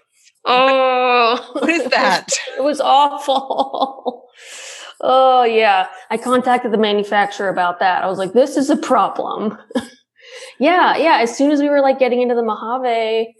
Oh, 0.43 1.49
What 1.53 1.69
is 1.69 1.89
that? 1.91 2.27
It 2.57 2.63
was 2.63 2.81
awful. 2.81 4.25
oh 5.01 5.43
yeah. 5.43 5.87
I 6.09 6.17
contacted 6.17 6.71
the 6.71 6.77
manufacturer 6.77 7.49
about 7.49 7.79
that. 7.79 8.03
I 8.03 8.07
was 8.07 8.17
like, 8.17 8.33
this 8.33 8.57
is 8.57 8.69
a 8.69 8.77
problem. 8.77 9.57
yeah, 10.59 10.97
yeah. 10.97 11.19
As 11.21 11.35
soon 11.35 11.51
as 11.51 11.59
we 11.59 11.69
were 11.69 11.81
like 11.81 11.99
getting 11.99 12.21
into 12.21 12.35
the 12.35 12.43
Mojave 12.43 13.33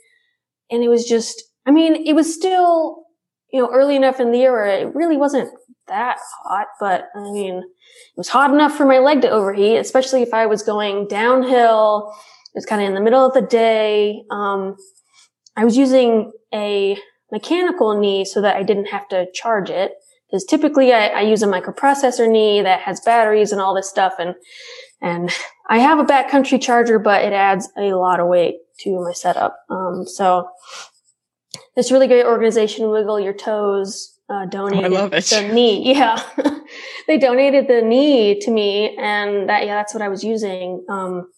and 0.70 0.84
it 0.84 0.89
was 0.89 1.06
just, 1.06 1.44
I 1.65 1.72
mean, 1.72 1.96
it 2.08 2.13
was 2.13 2.34
still, 2.34 3.04
you 3.52 3.60
know, 3.62 3.70
early 3.72 3.96
enough 3.96 4.20
in 4.20 4.32
the 4.32 4.38
year 4.39 4.52
where 4.52 4.65
it 4.65 4.96
really 4.96 5.17
wasn't 5.17 5.50
that 5.91 6.17
hot, 6.43 6.67
but 6.80 7.10
I 7.15 7.21
mean, 7.32 7.58
it 7.58 8.17
was 8.17 8.30
hot 8.30 8.51
enough 8.51 8.75
for 8.75 8.86
my 8.86 8.99
leg 8.99 9.21
to 9.21 9.30
overheat, 9.30 9.77
especially 9.77 10.23
if 10.23 10.34
I 10.34 10.45
was 10.47 10.63
going 10.63 11.08
downhill. 11.08 12.12
It 12.54 12.58
was 12.58 12.65
kind 12.65 12.82
of 12.82 12.88
in 12.88 12.95
the 12.95 13.01
middle 13.01 13.25
of 13.25 13.34
the 13.34 13.41
day. 13.41 14.23
Um, 14.32 14.75
I 15.56 15.65
was 15.65 15.77
using 15.77 16.32
a 16.54 16.97
mechanical 17.32 17.99
knee 17.99 18.25
so 18.25 18.41
that 18.41 18.56
I 18.56 18.63
didn't 18.63 18.88
have 18.88 19.08
to 19.10 19.27
charge 19.34 19.69
it 19.69 19.93
because 20.27 20.45
typically 20.45 20.93
I, 20.93 21.08
I 21.08 21.21
use 21.21 21.43
a 21.43 21.47
microprocessor 21.47 22.30
knee 22.30 22.62
that 22.62 22.82
has 22.82 23.01
batteries 23.01 23.51
and 23.51 23.62
all 23.62 23.75
this 23.75 23.89
stuff. 23.89 24.13
And, 24.17 24.36
and 25.01 25.30
I 25.69 25.80
have 25.80 25.99
a 25.99 26.06
backcountry 26.06 26.62
charger, 26.62 26.99
but 26.99 27.23
it 27.23 27.34
adds 27.34 27.69
a 27.77 27.93
lot 27.93 28.19
of 28.19 28.27
weight 28.27 28.56
to 28.80 29.04
my 29.04 29.13
setup. 29.13 29.58
Um, 29.69 30.06
so 30.06 30.49
this 31.75 31.91
really 31.91 32.08
great 32.08 32.25
organization, 32.25 32.91
Wiggle 32.91 33.19
Your 33.19 33.34
Toes, 33.34 34.11
uh, 34.32 34.46
donated 34.50 34.91
love 34.91 35.13
it. 35.13 35.26
the 35.26 35.52
knee. 35.54 35.94
Yeah. 35.96 36.22
they 37.08 37.17
donated 37.17 37.67
the 37.67 37.82
knee 37.82 38.39
to 38.39 38.52
me 38.52 38.96
and 38.98 39.50
that, 39.50 39.65
yeah, 39.65 39.76
that's 39.76 39.94
what 39.94 40.02
I 40.02 40.08
was 40.08 40.24
using. 40.24 40.86
Um, 40.89 41.30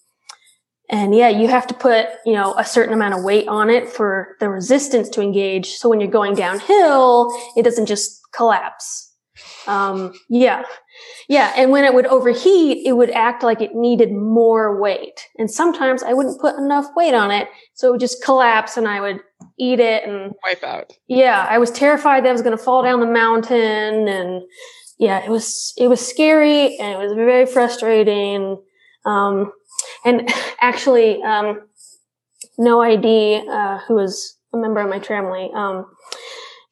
and 0.89 1.15
yeah, 1.15 1.29
you 1.29 1.47
have 1.47 1.65
to 1.67 1.73
put, 1.73 2.07
you 2.25 2.33
know, 2.33 2.53
a 2.57 2.65
certain 2.65 2.93
amount 2.93 3.15
of 3.15 3.23
weight 3.23 3.47
on 3.47 3.69
it 3.69 3.89
for 3.89 4.35
the 4.39 4.49
resistance 4.49 5.09
to 5.09 5.21
engage. 5.21 5.71
So 5.71 5.89
when 5.89 5.99
you're 5.99 6.09
going 6.09 6.35
downhill, 6.35 7.31
it 7.55 7.63
doesn't 7.63 7.87
just 7.87 8.19
collapse. 8.35 9.12
Um, 9.67 10.13
yeah. 10.29 10.63
Yeah. 11.29 11.53
And 11.55 11.71
when 11.71 11.85
it 11.85 11.93
would 11.93 12.05
overheat, 12.07 12.85
it 12.85 12.93
would 12.93 13.09
act 13.11 13.43
like 13.43 13.61
it 13.61 13.73
needed 13.75 14.11
more 14.11 14.79
weight. 14.79 15.27
And 15.37 15.49
sometimes 15.49 16.03
I 16.03 16.13
wouldn't 16.13 16.39
put 16.41 16.55
enough 16.55 16.87
weight 16.95 17.13
on 17.13 17.31
it. 17.31 17.47
So 17.73 17.87
it 17.87 17.91
would 17.91 17.99
just 17.99 18.23
collapse 18.23 18.77
and 18.77 18.87
I 18.87 19.01
would 19.01 19.19
eat 19.57 19.79
it. 19.79 20.07
And 20.07 20.33
Wipe 20.45 20.63
out. 20.63 20.93
yeah, 21.07 21.45
I 21.49 21.57
was 21.57 21.71
terrified 21.71 22.23
that 22.23 22.29
I 22.29 22.33
was 22.33 22.41
going 22.41 22.57
to 22.57 22.63
fall 22.63 22.83
down 22.83 22.99
the 22.99 23.05
mountain. 23.05 24.07
And 24.07 24.43
yeah, 24.99 25.23
it 25.23 25.29
was, 25.29 25.73
it 25.77 25.87
was 25.87 26.05
scary 26.05 26.77
and 26.77 26.93
it 26.93 27.03
was 27.03 27.13
very 27.13 27.45
frustrating. 27.45 28.61
Um, 29.05 29.51
and 30.05 30.29
actually, 30.61 31.21
um, 31.23 31.61
no 32.57 32.81
ID, 32.81 33.47
uh, 33.49 33.79
who 33.87 33.95
was 33.95 34.37
a 34.53 34.57
member 34.57 34.79
of 34.81 34.89
my 34.89 34.99
family, 34.99 35.49
um, 35.55 35.85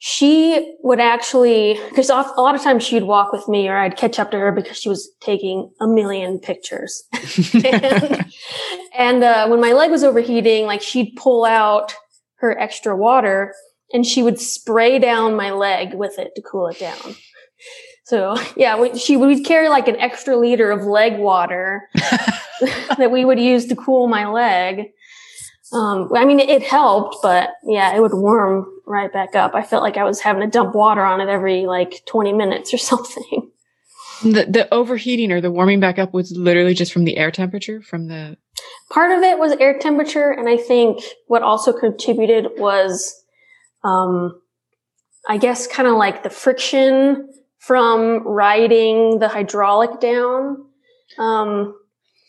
she 0.03 0.77
would 0.81 0.99
actually, 0.99 1.79
because 1.89 2.09
a 2.09 2.15
lot 2.15 2.55
of 2.55 2.61
times 2.63 2.83
she'd 2.83 3.03
walk 3.03 3.31
with 3.31 3.47
me 3.47 3.69
or 3.69 3.77
I'd 3.77 3.97
catch 3.97 4.17
up 4.17 4.31
to 4.31 4.39
her 4.39 4.51
because 4.51 4.77
she 4.77 4.89
was 4.89 5.11
taking 5.19 5.71
a 5.79 5.85
million 5.87 6.39
pictures. 6.39 7.03
and 7.53 8.25
and 8.97 9.23
uh, 9.23 9.47
when 9.47 9.61
my 9.61 9.73
leg 9.73 9.91
was 9.91 10.03
overheating, 10.03 10.65
like 10.65 10.81
she'd 10.81 11.13
pull 11.15 11.45
out 11.45 11.93
her 12.37 12.57
extra 12.59 12.97
water 12.97 13.53
and 13.93 14.03
she 14.03 14.23
would 14.23 14.39
spray 14.39 14.97
down 14.97 15.35
my 15.35 15.51
leg 15.51 15.93
with 15.93 16.17
it 16.17 16.31
to 16.35 16.41
cool 16.41 16.67
it 16.69 16.79
down. 16.79 17.15
So 18.05 18.35
yeah, 18.57 18.79
we, 18.79 18.97
she 18.97 19.15
would 19.17 19.45
carry 19.45 19.69
like 19.69 19.87
an 19.87 19.97
extra 19.97 20.35
liter 20.35 20.71
of 20.71 20.81
leg 20.81 21.19
water 21.19 21.87
that 22.97 23.11
we 23.11 23.23
would 23.23 23.39
use 23.39 23.67
to 23.67 23.75
cool 23.75 24.07
my 24.07 24.25
leg. 24.25 24.87
Um, 25.73 26.09
I 26.13 26.25
mean, 26.25 26.39
it 26.39 26.63
helped, 26.63 27.17
but 27.23 27.51
yeah, 27.63 27.95
it 27.95 28.01
would 28.01 28.13
warm 28.13 28.65
right 28.85 29.11
back 29.11 29.35
up. 29.35 29.55
I 29.55 29.63
felt 29.63 29.83
like 29.83 29.95
I 29.97 30.03
was 30.03 30.19
having 30.19 30.41
to 30.41 30.47
dump 30.49 30.75
water 30.75 31.01
on 31.01 31.21
it 31.21 31.29
every 31.29 31.65
like 31.65 32.03
20 32.07 32.33
minutes 32.33 32.73
or 32.73 32.77
something. 32.91 33.49
The, 34.23 34.45
the 34.45 34.67
overheating 34.73 35.31
or 35.31 35.41
the 35.41 35.49
warming 35.51 35.79
back 35.79 35.97
up 35.97 36.13
was 36.13 36.31
literally 36.31 36.73
just 36.73 36.91
from 36.93 37.05
the 37.05 37.17
air 37.17 37.31
temperature 37.31 37.81
from 37.81 38.07
the. 38.07 38.37
Part 38.91 39.11
of 39.17 39.23
it 39.23 39.39
was 39.39 39.53
air 39.53 39.79
temperature. 39.79 40.29
And 40.31 40.47
I 40.49 40.57
think 40.57 41.01
what 41.27 41.41
also 41.41 41.71
contributed 41.73 42.47
was, 42.57 43.15
um, 43.83 44.39
I 45.27 45.37
guess 45.37 45.65
kind 45.67 45.87
of 45.87 45.95
like 45.95 46.23
the 46.23 46.29
friction 46.29 47.29
from 47.59 48.27
riding 48.27 49.19
the 49.19 49.29
hydraulic 49.29 49.99
down. 49.99 50.57
Um, 51.17 51.75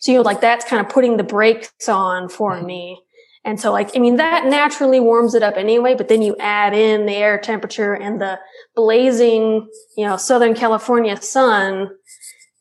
so, 0.01 0.13
you 0.13 0.19
know, 0.19 0.23
like 0.23 0.41
that's 0.41 0.65
kind 0.65 0.85
of 0.85 0.91
putting 0.93 1.17
the 1.17 1.23
brakes 1.25 1.89
on 1.89 2.29
for 2.29 2.53
Mhm. 2.53 2.65
me. 2.67 3.03
And 3.45 3.61
so 3.61 3.73
like, 3.73 3.97
I 3.97 3.99
mean, 3.99 4.17
that 4.17 4.47
naturally 4.47 5.01
warms 5.01 5.35
it 5.35 5.43
up 5.43 5.57
anyway, 5.57 5.95
but 5.95 6.09
then 6.09 6.23
you 6.23 6.37
add 6.39 6.75
in 6.75 7.07
the 7.07 7.15
air 7.15 7.39
temperature 7.39 7.93
and 7.93 8.21
the 8.21 8.39
blazing, 8.77 9.69
you 9.97 10.07
know, 10.07 10.17
Southern 10.17 10.55
California 10.55 11.21
sun. 11.21 11.89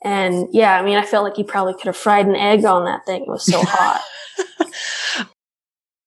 And 0.03 0.47
yeah, 0.51 0.79
I 0.79 0.83
mean, 0.83 0.97
I 0.97 1.05
felt 1.05 1.23
like 1.23 1.37
you 1.37 1.43
probably 1.43 1.73
could 1.73 1.85
have 1.85 1.97
fried 1.97 2.25
an 2.25 2.35
egg 2.35 2.65
on 2.65 2.85
that 2.85 3.05
thing. 3.05 3.21
It 3.21 3.27
was 3.27 3.45
so 3.45 3.61
hot. 3.63 4.01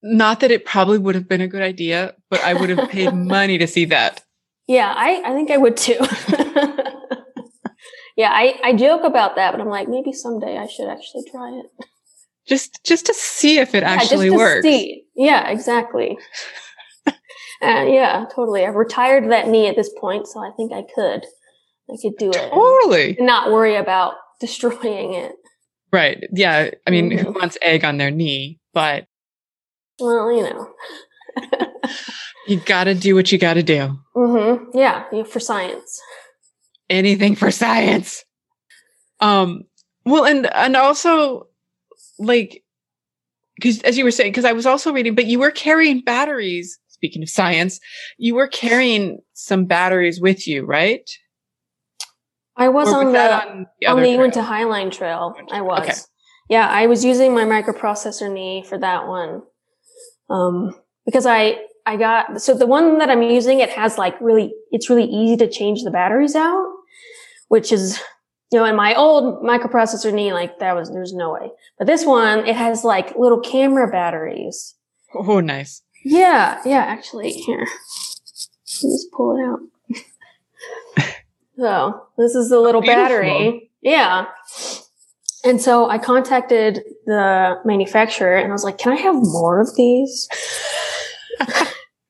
Not 0.03 0.41
that 0.41 0.51
it 0.51 0.65
probably 0.65 0.99
would 0.99 1.15
have 1.15 1.29
been 1.29 1.41
a 1.41 1.49
good 1.49 1.63
idea, 1.63 2.15
but 2.29 2.41
I 2.41 2.55
would 2.55 2.69
have 2.71 2.91
paid 2.91 3.15
money 3.15 3.59
to 3.59 3.67
see 3.69 3.85
that. 3.87 4.23
Yeah, 4.67 4.93
I, 4.95 5.23
I 5.25 5.33
think 5.35 5.51
I 5.51 5.57
would 5.57 5.77
too. 5.77 5.99
yeah, 8.17 8.31
I, 8.33 8.59
I 8.65 8.73
joke 8.75 9.05
about 9.05 9.37
that, 9.37 9.53
but 9.53 9.61
I'm 9.61 9.69
like, 9.69 9.89
maybe 9.89 10.13
someday 10.13 10.59
I 10.59 10.67
should 10.67 10.89
actually 10.89 11.25
try 11.31 11.51
it. 11.51 11.67
Just 12.47 12.85
just 12.85 13.07
to 13.07 13.15
see 13.15 13.59
if 13.59 13.75
it 13.75 13.83
actually 13.83 14.31
works. 14.31 14.63
see. 14.67 15.05
Yeah, 15.17 15.49
exactly. 15.49 16.19
uh, 17.07 17.13
yeah, 17.63 18.27
totally. 18.35 18.67
I've 18.67 18.75
retired 18.75 19.31
that 19.31 19.49
knee 19.49 19.67
at 19.69 19.77
this 19.77 19.91
point, 20.01 20.27
so 20.27 20.41
I 20.41 20.51
think 20.57 20.73
I 20.73 20.83
could. 20.95 21.25
I 21.91 21.97
could 22.01 22.17
do 22.19 22.31
it 22.31 22.51
Totally. 22.51 23.17
not 23.21 23.51
worry 23.53 23.77
about 23.77 24.15
destroying 24.41 25.15
it. 25.15 25.33
Right. 25.93 26.25
Yeah. 26.33 26.71
I 26.87 26.91
mean, 26.91 27.11
who 27.11 27.27
Mhm. 27.27 27.35
wants 27.41 27.59
egg 27.63 27.85
on 27.85 27.99
their 27.99 28.11
knee? 28.11 28.59
But 28.73 29.07
Well, 30.01 30.33
you 30.33 30.43
know. 30.43 30.73
you 32.47 32.57
got 32.61 32.85
to 32.85 32.95
do 32.95 33.15
what 33.15 33.31
you 33.33 33.39
got 33.39 33.55
to 33.55 33.63
do. 33.63 33.99
hmm 34.15 34.65
Yeah, 34.75 35.05
yeah, 35.13 35.25
for 35.25 35.41
science. 35.41 36.01
Anything 36.91 37.37
for 37.37 37.51
science. 37.51 38.25
Um. 39.21 39.65
Well, 40.05 40.25
and 40.27 40.47
and 40.55 40.77
also, 40.77 41.49
like, 42.19 42.63
because 43.57 43.81
as 43.83 43.97
you 43.97 44.05
were 44.05 44.11
saying, 44.11 44.33
because 44.33 44.45
I 44.45 44.53
was 44.53 44.67
also 44.67 44.93
reading, 44.93 45.15
but 45.15 45.27
you 45.27 45.39
were 45.39 45.51
carrying 45.51 46.01
batteries. 46.01 46.79
Speaking 46.89 47.23
of 47.23 47.29
science, 47.29 47.81
you 48.19 48.35
were 48.35 48.49
carrying 48.49 49.19
some 49.35 49.67
batteries 49.67 50.21
with 50.21 50.47
you, 50.49 50.65
right? 50.65 51.09
I 52.57 52.69
was 52.69 52.89
Or 52.89 53.05
on 53.05 53.13
the 53.13 53.21
on 53.21 53.67
the 53.81 53.87
on 53.87 54.03
the? 54.03 54.11
Uinta 54.11 54.41
Highline 54.41 54.91
Trail. 54.91 55.35
I 55.51 55.61
was. 55.61 55.83
okay. 55.83 55.95
Yeah, 56.49 56.69
I 56.69 56.87
was 56.87 57.05
using 57.05 57.35
my 57.35 57.45
microprocessor 57.45 58.33
knee 58.33 58.65
for 58.69 58.79
that 58.79 59.07
one. 59.09 59.43
Um, 60.29 60.75
because 61.05 61.27
I, 61.27 61.59
I 61.87 61.97
got, 61.97 62.41
so 62.41 62.55
the 62.55 62.67
one 62.67 62.99
that 62.99 63.11
I'm 63.11 63.23
using, 63.23 63.61
it 63.61 63.71
has 63.71 63.99
like 63.99 64.19
really, 64.21 64.55
it's 64.71 64.91
really 64.91 65.05
easy 65.05 65.37
to 65.39 65.51
change 65.51 65.83
the 65.83 65.91
batteries 65.91 66.35
out, 66.35 66.67
which 67.49 67.73
is, 67.73 68.01
you 68.53 68.59
know, 68.59 68.65
in 68.65 68.77
my 68.77 68.95
old 68.95 69.43
microprocessor 69.43 70.13
knee, 70.13 70.33
like 70.33 70.59
that 70.59 70.75
was, 70.75 70.91
there's 70.91 71.13
no 71.13 71.33
way. 71.33 71.51
But 71.79 71.87
this 71.87 72.05
one, 72.05 72.47
it 72.47 72.57
has 72.57 72.85
like 72.85 73.17
little 73.17 73.41
camera 73.41 73.91
batteries. 73.91 74.75
Oh, 75.15 75.41
nice. 75.41 75.83
Yeah, 76.05 76.61
yeah, 76.65 76.85
actually, 76.85 77.33
here. 77.33 77.61
Let 77.61 78.85
me 78.85 78.91
just 78.91 79.11
pull 79.13 79.37
it 79.37 79.45
out. 79.45 81.07
so 81.57 82.07
this 82.19 82.35
is 82.35 82.51
the 82.51 82.61
little 82.61 82.81
Beautiful. 82.81 83.03
battery. 83.05 83.71
Yeah. 83.81 84.27
And 85.45 85.61
so 85.61 85.89
I 85.89 85.99
contacted 85.99 86.83
the 87.07 87.61
manufacturer 87.65 88.37
and 88.37 88.49
I 88.49 88.53
was 88.53 88.65
like, 88.65 88.79
can 88.79 88.93
I 88.93 88.97
have 88.97 89.15
more 89.15 89.61
of 89.61 89.75
these? 89.77 90.29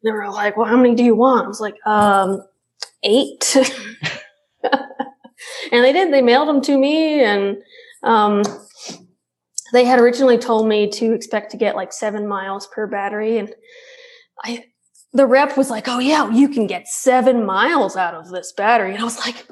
they 0.05 0.13
were 0.13 0.31
like, 0.31 0.57
well, 0.57 0.67
how 0.67 0.77
many 0.77 0.95
do 0.95 1.03
you 1.03 1.17
want? 1.17 1.45
I 1.45 1.49
was 1.49 1.61
like, 1.61 1.75
um, 1.85 2.43
eight. 3.03 3.57
and 5.73 5.85
they 5.85 5.93
did. 5.93 6.13
They 6.13 6.23
mailed 6.23 6.49
them 6.49 6.61
to 6.63 6.79
me 6.79 7.23
and, 7.23 7.57
um, 8.03 8.43
they 9.73 9.85
had 9.85 9.99
originally 9.99 10.39
told 10.39 10.69
me 10.69 10.89
to 10.91 11.13
expect 11.13 11.51
to 11.51 11.57
get 11.57 11.75
like 11.75 11.93
seven 11.93 12.29
miles 12.29 12.69
per 12.69 12.87
battery. 12.87 13.39
And 13.39 13.55
I, 14.45 14.67
the 15.13 15.27
rep 15.27 15.57
was 15.57 15.71
like, 15.71 15.89
oh 15.89 15.99
yeah, 15.99 16.31
you 16.31 16.49
can 16.49 16.67
get 16.67 16.87
seven 16.87 17.45
miles 17.45 17.97
out 17.97 18.15
of 18.15 18.29
this 18.29 18.53
battery. 18.53 18.93
And 18.93 19.01
I 19.01 19.05
was 19.05 19.19
like, 19.19 19.47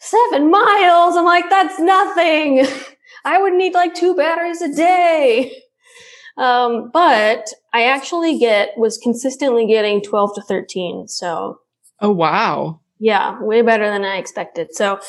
seven 0.00 0.50
miles? 0.50 1.16
I'm 1.16 1.24
like, 1.24 1.48
that's 1.48 1.78
nothing. 1.78 2.66
I 3.24 3.40
would 3.40 3.54
need 3.54 3.74
like 3.74 3.94
two 3.94 4.14
batteries 4.14 4.62
a 4.62 4.74
day. 4.74 5.54
Um, 6.36 6.90
but 6.92 7.46
I 7.72 7.84
actually 7.84 8.38
get, 8.38 8.70
was 8.76 8.98
consistently 8.98 9.66
getting 9.66 10.02
12 10.02 10.34
to 10.36 10.42
13. 10.42 11.08
So 11.08 11.60
Oh, 12.00 12.10
wow. 12.10 12.80
Yeah, 13.00 13.42
way 13.42 13.62
better 13.62 13.90
than 13.90 14.04
I 14.04 14.18
expected. 14.18 14.74
So, 14.74 15.00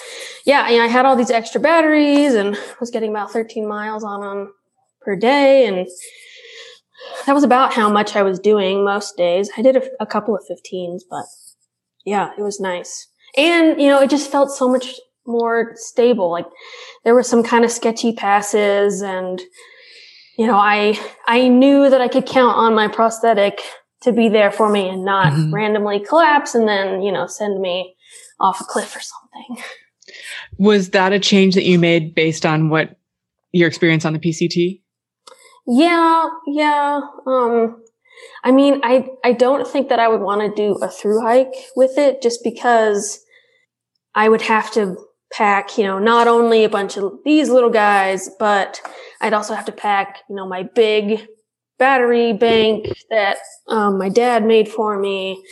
yeah, 0.46 0.62
I 0.62 0.88
had 0.88 1.06
all 1.06 1.18
these 1.18 1.30
extra 1.30 1.60
batteries 1.60 2.34
and 2.34 2.58
was 2.80 2.90
getting 2.90 3.10
about 3.10 3.32
13 3.32 3.68
miles 3.68 4.04
on 4.04 4.22
them 4.22 4.54
per 5.02 5.18
day. 5.18 5.68
And 5.68 5.86
that 7.26 7.34
was 7.34 7.44
about 7.44 7.74
how 7.74 7.90
much 7.90 8.16
I 8.16 8.24
was 8.24 8.40
doing 8.40 8.86
most 8.86 9.18
days. 9.18 9.52
I 9.58 9.62
did 9.62 9.76
a, 9.76 9.84
a 10.00 10.06
couple 10.06 10.34
of 10.34 10.42
15s, 10.50 11.02
but 11.10 11.26
yeah, 12.06 12.32
it 12.38 12.42
was 12.42 12.62
nice. 12.62 13.10
And, 13.36 13.80
you 13.80 13.90
know, 13.90 14.02
it 14.02 14.10
just 14.10 14.32
felt 14.32 14.52
so 14.52 14.70
much 14.70 14.96
more 15.28 15.74
stable. 15.76 16.32
Like 16.32 16.48
there 17.04 17.14
were 17.14 17.24
some 17.24 17.44
kind 17.44 17.66
of 17.66 17.72
sketchy 17.72 18.14
passes 18.14 19.02
and, 19.02 19.42
you 20.38 20.48
know, 20.48 20.58
I, 20.58 20.98
I 21.28 21.50
knew 21.50 21.90
that 21.90 22.00
I 22.00 22.08
could 22.08 22.26
count 22.26 22.56
on 22.56 22.74
my 22.74 22.88
prosthetic 22.88 23.62
to 24.02 24.12
be 24.12 24.30
there 24.30 24.52
for 24.52 24.70
me 24.70 24.90
and 24.90 25.06
not 25.06 25.34
Mhm. 25.34 25.54
randomly 25.54 26.00
collapse 26.00 26.56
and 26.56 26.68
then, 26.68 27.02
you 27.02 27.12
know, 27.12 27.28
send 27.28 27.60
me 27.62 27.96
off 28.40 28.60
a 28.62 28.64
cliff 28.64 28.96
or 28.96 29.00
something. 29.02 29.64
Was 30.58 30.90
that 30.92 31.14
a 31.14 31.20
change 31.20 31.56
that 31.56 31.64
you 31.64 31.78
made 31.80 32.16
based 32.16 32.46
on 32.46 32.70
what 32.70 32.98
your 33.52 33.68
experience 33.68 34.04
on 34.06 34.14
the 34.14 34.20
PCT? 34.20 34.82
Yeah, 35.68 36.28
yeah. 36.48 37.02
Um, 37.28 37.84
I 38.44 38.52
mean, 38.52 38.82
I, 38.84 39.08
I 39.24 39.34
don't 39.34 39.68
think 39.68 39.90
that 39.90 40.00
I 40.00 40.08
would 40.08 40.22
want 40.22 40.42
to 40.42 40.50
do 40.56 40.74
a 40.82 40.90
through 40.90 41.22
hike 41.22 41.54
with 41.76 41.98
it 41.98 42.22
just 42.22 42.44
because 42.44 43.20
I 44.16 44.28
would 44.28 44.42
have 44.42 44.72
to 44.72 44.98
pack, 45.32 45.78
you 45.78 45.84
know, 45.86 46.00
not 46.00 46.28
only 46.28 46.64
a 46.64 46.70
bunch 46.70 46.98
of 46.98 47.14
these 47.24 47.50
little 47.50 47.70
guys, 47.70 48.30
but 48.40 48.82
I'd 49.22 49.34
also 49.34 49.54
have 49.54 49.66
to 49.66 49.72
pack, 49.72 50.20
you 50.30 50.36
know, 50.36 50.48
my 50.48 50.64
big 50.64 51.26
battery 51.82 52.32
bank 52.32 52.88
that 53.10 53.38
um, 53.68 53.98
my 53.98 54.08
dad 54.08 54.46
made 54.46 54.70
for 54.70 55.00
me. 55.00 55.44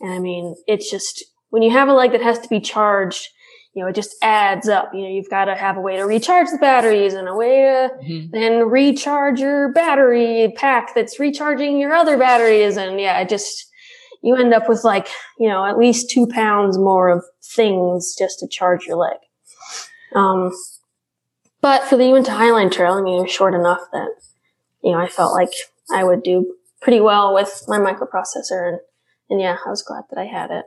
And 0.00 0.12
I 0.12 0.18
mean, 0.18 0.54
it's 0.66 0.90
just 0.90 1.24
when 1.48 1.62
you 1.62 1.70
have 1.70 1.88
a 1.88 1.94
leg 1.94 2.12
that 2.12 2.20
has 2.20 2.38
to 2.40 2.48
be 2.48 2.60
charged, 2.60 3.26
you 3.72 3.82
know, 3.82 3.88
it 3.88 3.94
just 3.94 4.14
adds 4.22 4.68
up. 4.68 4.90
You 4.92 5.02
know, 5.02 5.08
you've 5.08 5.30
got 5.30 5.46
to 5.46 5.54
have 5.54 5.78
a 5.78 5.80
way 5.80 5.96
to 5.96 6.02
recharge 6.04 6.48
the 6.50 6.58
batteries 6.58 7.14
and 7.14 7.26
a 7.26 7.34
way 7.34 7.62
to 7.62 7.90
Mhm. 8.04 8.30
then 8.32 8.68
recharge 8.68 9.40
your 9.40 9.72
battery 9.72 10.52
pack 10.56 10.94
that's 10.94 11.18
recharging 11.18 11.78
your 11.78 11.94
other 11.94 12.18
batteries. 12.18 12.76
And 12.76 13.00
yeah, 13.00 13.18
it 13.20 13.30
just, 13.30 13.66
you 14.22 14.36
end 14.36 14.52
up 14.52 14.68
with 14.68 14.84
like, 14.84 15.08
you 15.38 15.48
know, 15.48 15.64
at 15.64 15.78
least 15.78 16.10
two 16.10 16.26
pounds 16.26 16.76
more 16.76 17.08
of 17.08 17.24
things 17.42 18.14
just 18.14 18.40
to 18.40 18.48
charge 18.48 18.84
your 18.86 18.96
leg. 18.96 19.16
Um, 20.14 20.50
but 21.62 21.84
for 21.84 21.96
the 21.96 22.04
Uinta 22.04 22.32
Highline 22.32 22.70
Trail, 22.70 22.92
I 22.92 23.00
mean, 23.00 23.20
it 23.20 23.22
was 23.22 23.32
short 23.32 23.54
enough 23.54 23.80
that, 23.92 24.10
you 24.82 24.92
know, 24.92 24.98
I 24.98 25.08
felt 25.08 25.32
like 25.32 25.52
I 25.92 26.04
would 26.04 26.22
do 26.22 26.54
pretty 26.80 27.00
well 27.00 27.34
with 27.34 27.64
my 27.68 27.78
microprocessor. 27.78 28.68
And, 28.68 28.78
and 29.30 29.40
yeah, 29.40 29.56
I 29.64 29.70
was 29.70 29.82
glad 29.82 30.04
that 30.10 30.18
I 30.20 30.24
had 30.26 30.50
it. 30.50 30.64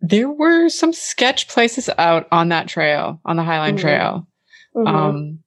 There 0.00 0.30
were 0.30 0.68
some 0.70 0.92
sketch 0.92 1.48
places 1.48 1.90
out 1.98 2.26
on 2.32 2.48
that 2.48 2.68
trail, 2.68 3.20
on 3.24 3.36
the 3.36 3.42
Highline 3.42 3.74
Mhm. 3.74 3.80
Trail, 3.80 4.26
Mhm. 4.74 4.88
um, 4.88 5.38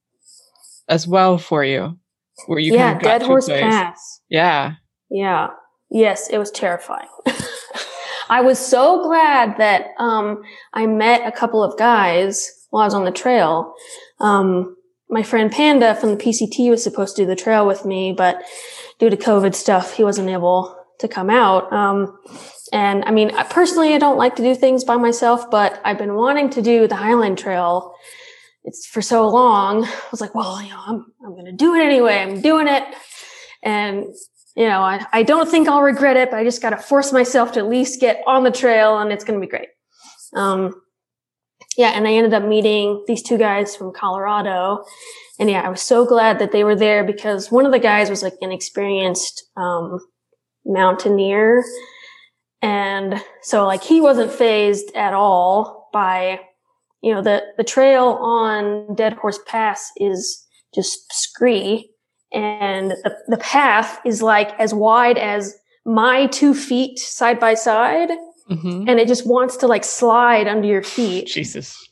as 0.88 1.08
well 1.08 1.38
for 1.38 1.64
you, 1.64 1.98
where 2.46 2.58
you 2.60 2.74
yeah, 2.74 2.92
kind 2.92 2.96
of 2.96 3.02
got 3.02 3.08
Dead 3.18 3.22
Horse 3.22 3.46
place. 3.46 3.60
Pass. 3.62 4.20
Yeah. 4.28 4.74
Yeah. 5.10 5.48
Yes, 5.90 6.28
it 6.28 6.38
was 6.38 6.50
terrifying. 6.50 7.08
I 8.28 8.40
was 8.40 8.58
so 8.58 9.02
glad 9.02 9.58
that 9.58 9.88
um, 9.98 10.42
I 10.72 10.86
met 10.86 11.26
a 11.26 11.32
couple 11.32 11.62
of 11.62 11.76
guys 11.78 12.50
while 12.70 12.82
I 12.82 12.86
was 12.86 12.94
on 12.94 13.04
the 13.04 13.10
trail. 13.12 13.74
Um, 14.20 14.76
my 15.10 15.22
friend 15.22 15.50
Panda 15.50 15.94
from 15.94 16.10
the 16.10 16.16
PCT 16.16 16.70
was 16.70 16.82
supposed 16.82 17.16
to 17.16 17.22
do 17.22 17.26
the 17.26 17.36
trail 17.36 17.66
with 17.66 17.84
me, 17.84 18.12
but 18.12 18.42
due 18.98 19.10
to 19.10 19.16
COVID 19.16 19.54
stuff, 19.54 19.94
he 19.94 20.04
wasn't 20.04 20.28
able 20.28 20.76
to 21.00 21.08
come 21.08 21.30
out. 21.30 21.72
Um, 21.72 22.18
and 22.72 23.04
I 23.04 23.10
mean, 23.10 23.30
I- 23.32 23.44
personally, 23.44 23.94
I 23.94 23.98
don't 23.98 24.16
like 24.16 24.36
to 24.36 24.42
do 24.42 24.54
things 24.54 24.84
by 24.84 24.96
myself, 24.96 25.50
but 25.50 25.80
I've 25.84 25.98
been 25.98 26.14
wanting 26.14 26.50
to 26.50 26.62
do 26.62 26.86
the 26.86 26.94
Highline 26.94 27.36
Trail. 27.36 27.94
It's 28.64 28.86
for 28.86 29.02
so 29.02 29.28
long. 29.28 29.84
I 29.84 29.90
was 30.10 30.20
like, 30.20 30.34
well, 30.34 30.62
you 30.62 30.70
know, 30.70 30.80
I'm, 30.86 31.06
I'm 31.24 31.32
going 31.32 31.44
to 31.44 31.52
do 31.52 31.74
it 31.74 31.82
anyway. 31.82 32.18
I'm 32.18 32.40
doing 32.40 32.66
it. 32.68 32.84
And 33.62 34.06
you 34.56 34.68
know, 34.68 34.82
I, 34.82 35.04
I 35.12 35.22
don't 35.22 35.50
think 35.50 35.68
I'll 35.68 35.82
regret 35.82 36.16
it, 36.16 36.30
but 36.30 36.38
I 36.38 36.44
just 36.44 36.62
got 36.62 36.70
to 36.70 36.76
force 36.76 37.12
myself 37.12 37.52
to 37.52 37.60
at 37.60 37.68
least 37.68 38.00
get 38.00 38.22
on 38.26 38.44
the 38.44 38.50
trail 38.50 38.98
and 38.98 39.12
it's 39.12 39.24
going 39.24 39.38
to 39.38 39.44
be 39.44 39.50
great. 39.50 39.68
Um, 40.34 40.80
yeah. 41.76 41.90
And 41.90 42.06
I 42.06 42.12
ended 42.12 42.34
up 42.34 42.44
meeting 42.44 43.04
these 43.06 43.22
two 43.22 43.38
guys 43.38 43.74
from 43.76 43.92
Colorado. 43.92 44.84
And 45.38 45.50
yeah, 45.50 45.62
I 45.62 45.68
was 45.68 45.82
so 45.82 46.04
glad 46.04 46.38
that 46.38 46.52
they 46.52 46.64
were 46.64 46.76
there 46.76 47.04
because 47.04 47.50
one 47.50 47.66
of 47.66 47.72
the 47.72 47.78
guys 47.78 48.10
was 48.10 48.22
like 48.22 48.34
an 48.40 48.52
experienced, 48.52 49.44
um, 49.56 49.98
mountaineer. 50.64 51.64
And 52.62 53.20
so 53.42 53.66
like 53.66 53.82
he 53.82 54.00
wasn't 54.00 54.32
fazed 54.32 54.94
at 54.94 55.12
all 55.12 55.90
by, 55.92 56.40
you 57.02 57.12
know, 57.12 57.22
the, 57.22 57.42
the 57.56 57.64
trail 57.64 58.18
on 58.22 58.94
Dead 58.94 59.14
Horse 59.14 59.38
Pass 59.46 59.90
is 59.98 60.46
just 60.74 61.12
scree 61.12 61.90
and 62.32 62.90
the, 62.90 63.16
the 63.28 63.36
path 63.38 64.00
is 64.04 64.22
like 64.22 64.58
as 64.58 64.74
wide 64.74 65.16
as 65.16 65.56
my 65.86 66.26
two 66.26 66.52
feet 66.52 66.98
side 66.98 67.38
by 67.38 67.54
side 67.54 68.10
hmm 68.48 68.84
and 68.86 69.00
it 69.00 69.08
just 69.08 69.26
wants 69.26 69.56
to 69.56 69.66
like 69.66 69.84
slide 69.84 70.46
under 70.46 70.68
your 70.68 70.82
feet. 70.82 71.26
Jesus. 71.26 71.88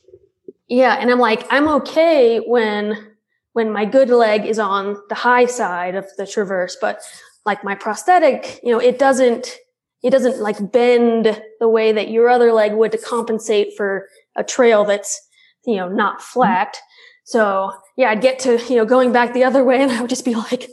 yeah 0.67 0.97
and 0.99 1.09
i'm 1.11 1.19
like 1.19 1.45
i'm 1.49 1.67
okay 1.67 2.39
when 2.39 3.13
when 3.53 3.71
my 3.71 3.85
good 3.85 4.09
leg 4.09 4.45
is 4.45 4.59
on 4.59 4.97
the 5.09 5.15
high 5.15 5.45
side 5.45 5.95
of 5.95 6.05
the 6.17 6.27
traverse 6.27 6.77
but 6.79 7.01
like 7.45 7.63
my 7.63 7.75
prosthetic 7.75 8.59
you 8.63 8.71
know 8.71 8.79
it 8.79 8.99
doesn't 8.99 9.57
it 10.03 10.09
doesn't 10.09 10.39
like 10.41 10.71
bend 10.71 11.41
the 11.59 11.69
way 11.69 11.91
that 11.91 12.09
your 12.09 12.29
other 12.29 12.51
leg 12.51 12.73
would 12.73 12.91
to 12.91 12.97
compensate 12.97 13.75
for 13.77 14.07
a 14.35 14.43
trail 14.43 14.83
that's 14.83 15.19
you 15.65 15.77
know 15.77 15.87
not 15.87 16.21
flat. 16.21 16.77
So 17.25 17.71
yeah 17.95 18.09
i'd 18.11 18.21
get 18.21 18.39
to 18.39 18.61
you 18.69 18.75
know 18.75 18.85
going 18.85 19.11
back 19.11 19.33
the 19.33 19.45
other 19.45 19.63
way 19.63 19.81
and 19.81 19.91
i 19.91 20.01
would 20.01 20.09
just 20.09 20.25
be 20.25 20.35
like 20.35 20.69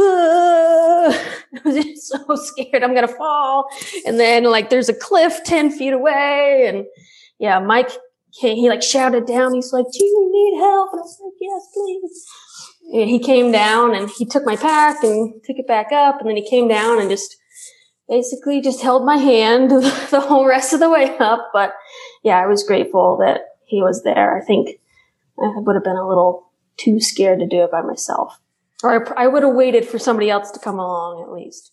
I 0.00 1.60
was 1.64 1.74
just 1.84 2.08
so 2.08 2.34
scared 2.34 2.82
I'm 2.82 2.94
gonna 2.94 3.08
fall. 3.08 3.68
And 4.06 4.18
then 4.18 4.44
like 4.44 4.70
there's 4.70 4.88
a 4.88 4.94
cliff 4.94 5.40
10 5.44 5.70
feet 5.70 5.92
away. 5.92 6.66
And 6.68 6.86
yeah, 7.38 7.58
Mike 7.58 7.90
came, 8.40 8.56
he 8.56 8.68
like 8.68 8.82
shouted 8.82 9.26
down. 9.26 9.54
He's 9.54 9.72
like, 9.72 9.86
Do 9.92 10.04
you 10.04 10.30
need 10.32 10.60
help? 10.60 10.90
And 10.92 11.00
I 11.00 11.02
was 11.02 11.18
like, 11.22 11.34
Yes, 11.40 11.68
please. 11.74 12.26
And 12.92 13.10
he 13.10 13.18
came 13.18 13.52
down 13.52 13.94
and 13.94 14.08
he 14.08 14.24
took 14.24 14.46
my 14.46 14.56
pack 14.56 15.02
and 15.02 15.34
took 15.44 15.58
it 15.58 15.66
back 15.66 15.92
up. 15.92 16.20
And 16.20 16.28
then 16.28 16.36
he 16.36 16.48
came 16.48 16.68
down 16.68 17.00
and 17.00 17.10
just 17.10 17.36
basically 18.08 18.60
just 18.60 18.82
held 18.82 19.04
my 19.04 19.16
hand 19.16 19.70
the 20.10 20.24
whole 20.26 20.46
rest 20.46 20.72
of 20.72 20.80
the 20.80 20.90
way 20.90 21.16
up. 21.18 21.50
But 21.52 21.74
yeah, 22.22 22.38
I 22.38 22.46
was 22.46 22.64
grateful 22.64 23.18
that 23.18 23.42
he 23.66 23.82
was 23.82 24.02
there. 24.02 24.36
I 24.36 24.44
think 24.44 24.80
I 25.38 25.52
would 25.56 25.74
have 25.74 25.84
been 25.84 25.96
a 25.96 26.08
little 26.08 26.50
too 26.78 27.00
scared 27.00 27.40
to 27.40 27.46
do 27.46 27.64
it 27.64 27.70
by 27.70 27.82
myself. 27.82 28.40
Or 28.82 29.18
I, 29.18 29.24
I 29.24 29.26
would 29.26 29.42
have 29.42 29.54
waited 29.54 29.86
for 29.86 29.98
somebody 29.98 30.30
else 30.30 30.50
to 30.52 30.60
come 30.60 30.78
along 30.78 31.22
at 31.26 31.32
least. 31.32 31.72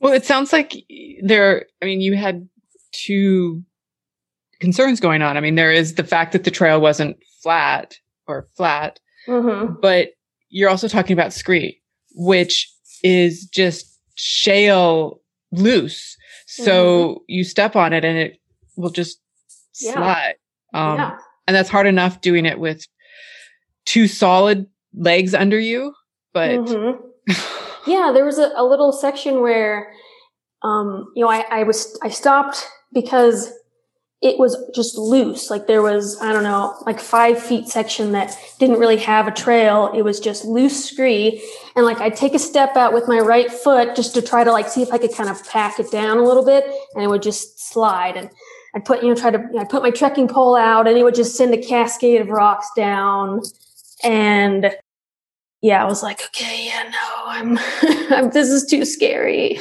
Well, 0.00 0.12
it 0.12 0.24
sounds 0.24 0.52
like 0.52 0.74
there, 1.22 1.66
I 1.80 1.84
mean, 1.86 2.00
you 2.00 2.16
had 2.16 2.48
two 2.92 3.62
concerns 4.60 5.00
going 5.00 5.22
on. 5.22 5.36
I 5.36 5.40
mean, 5.40 5.54
there 5.56 5.72
is 5.72 5.94
the 5.94 6.04
fact 6.04 6.32
that 6.32 6.44
the 6.44 6.50
trail 6.50 6.80
wasn't 6.80 7.16
flat 7.42 7.94
or 8.26 8.48
flat, 8.56 8.98
Mm-hmm. 9.28 9.74
but 9.80 10.08
you're 10.48 10.68
also 10.68 10.88
talking 10.88 11.14
about 11.14 11.32
scree, 11.32 11.80
which 12.16 12.68
is 13.04 13.46
just 13.46 13.86
shale 14.16 15.20
loose. 15.52 16.16
So 16.46 17.22
you 17.28 17.44
step 17.44 17.76
on 17.76 17.92
it 17.92 18.04
and 18.04 18.18
it 18.18 18.38
will 18.76 18.90
just 18.90 19.20
Yeah. 19.80 19.92
slide. 19.94 20.34
Um, 20.74 20.98
yeah. 20.98 21.18
and 21.46 21.54
that's 21.56 21.68
hard 21.68 21.86
enough 21.86 22.20
doing 22.20 22.46
it 22.46 22.58
with 22.58 22.84
two 23.84 24.08
solid 24.08 24.66
legs 24.94 25.34
under 25.34 25.58
you, 25.60 25.94
but 26.32 26.50
Mhm. 26.50 26.98
Yeah, 27.86 28.12
there 28.14 28.24
was 28.24 28.38
a, 28.38 28.52
a 28.54 28.64
little 28.64 28.92
section 28.92 29.40
where, 29.40 29.92
um, 30.62 31.12
you 31.16 31.24
know, 31.24 31.30
I, 31.30 31.44
I 31.50 31.62
was, 31.64 31.98
I 32.00 32.10
stopped 32.10 32.64
because 32.92 33.52
it 34.22 34.38
was 34.38 34.56
just 34.72 34.96
loose. 34.96 35.50
Like 35.50 35.66
there 35.66 35.82
was, 35.82 36.16
I 36.22 36.32
don't 36.32 36.44
know, 36.44 36.76
like 36.86 37.00
five 37.00 37.42
feet 37.42 37.66
section 37.68 38.12
that 38.12 38.38
didn't 38.60 38.78
really 38.78 38.98
have 38.98 39.26
a 39.26 39.32
trail. 39.32 39.90
It 39.96 40.02
was 40.02 40.20
just 40.20 40.44
loose 40.44 40.88
scree. 40.90 41.42
And 41.74 41.84
like 41.84 41.98
I'd 41.98 42.14
take 42.14 42.34
a 42.34 42.38
step 42.38 42.76
out 42.76 42.92
with 42.92 43.08
my 43.08 43.18
right 43.18 43.50
foot 43.50 43.96
just 43.96 44.14
to 44.14 44.22
try 44.22 44.44
to 44.44 44.52
like 44.52 44.68
see 44.68 44.82
if 44.82 44.92
I 44.92 44.98
could 44.98 45.12
kind 45.12 45.28
of 45.28 45.44
pack 45.48 45.80
it 45.80 45.90
down 45.90 46.18
a 46.18 46.22
little 46.22 46.44
bit 46.44 46.64
and 46.94 47.02
it 47.02 47.08
would 47.08 47.22
just 47.22 47.58
slide. 47.68 48.16
And 48.16 48.30
I'd 48.76 48.84
put, 48.84 49.02
you 49.02 49.08
know, 49.08 49.16
try 49.16 49.32
to, 49.32 49.42
I'd 49.58 49.68
put 49.68 49.82
my 49.82 49.90
trekking 49.90 50.28
pole 50.28 50.54
out 50.54 50.86
and 50.86 50.96
it 50.96 51.02
would 51.02 51.16
just 51.16 51.34
send 51.34 51.52
a 51.52 51.58
cascade 51.60 52.20
of 52.20 52.28
rocks 52.28 52.68
down. 52.76 53.40
And 54.04 54.70
yeah, 55.62 55.82
I 55.82 55.86
was 55.86 56.02
like, 56.02 56.20
okay, 56.26 56.66
yeah, 56.66 56.82
no, 56.90 57.22
I'm, 57.24 57.58
I'm 58.10 58.30
this 58.30 58.48
is 58.48 58.66
too 58.66 58.84
scary. 58.84 59.60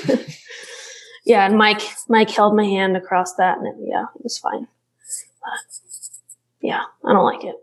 yeah, 1.26 1.46
and 1.46 1.58
Mike, 1.58 1.82
Mike 2.10 2.32
held 2.32 2.56
my 2.56 2.66
hand 2.66 2.98
across 2.98 3.36
that, 3.36 3.60
and 3.60 3.68
it, 3.68 3.76
yeah, 3.88 4.06
it 4.16 4.24
was 4.24 4.40
fine. 4.40 4.68
But 5.42 5.60
yeah, 6.60 6.82
I 7.06 7.14
don't 7.14 7.24
like 7.24 7.44
it. 7.44 7.56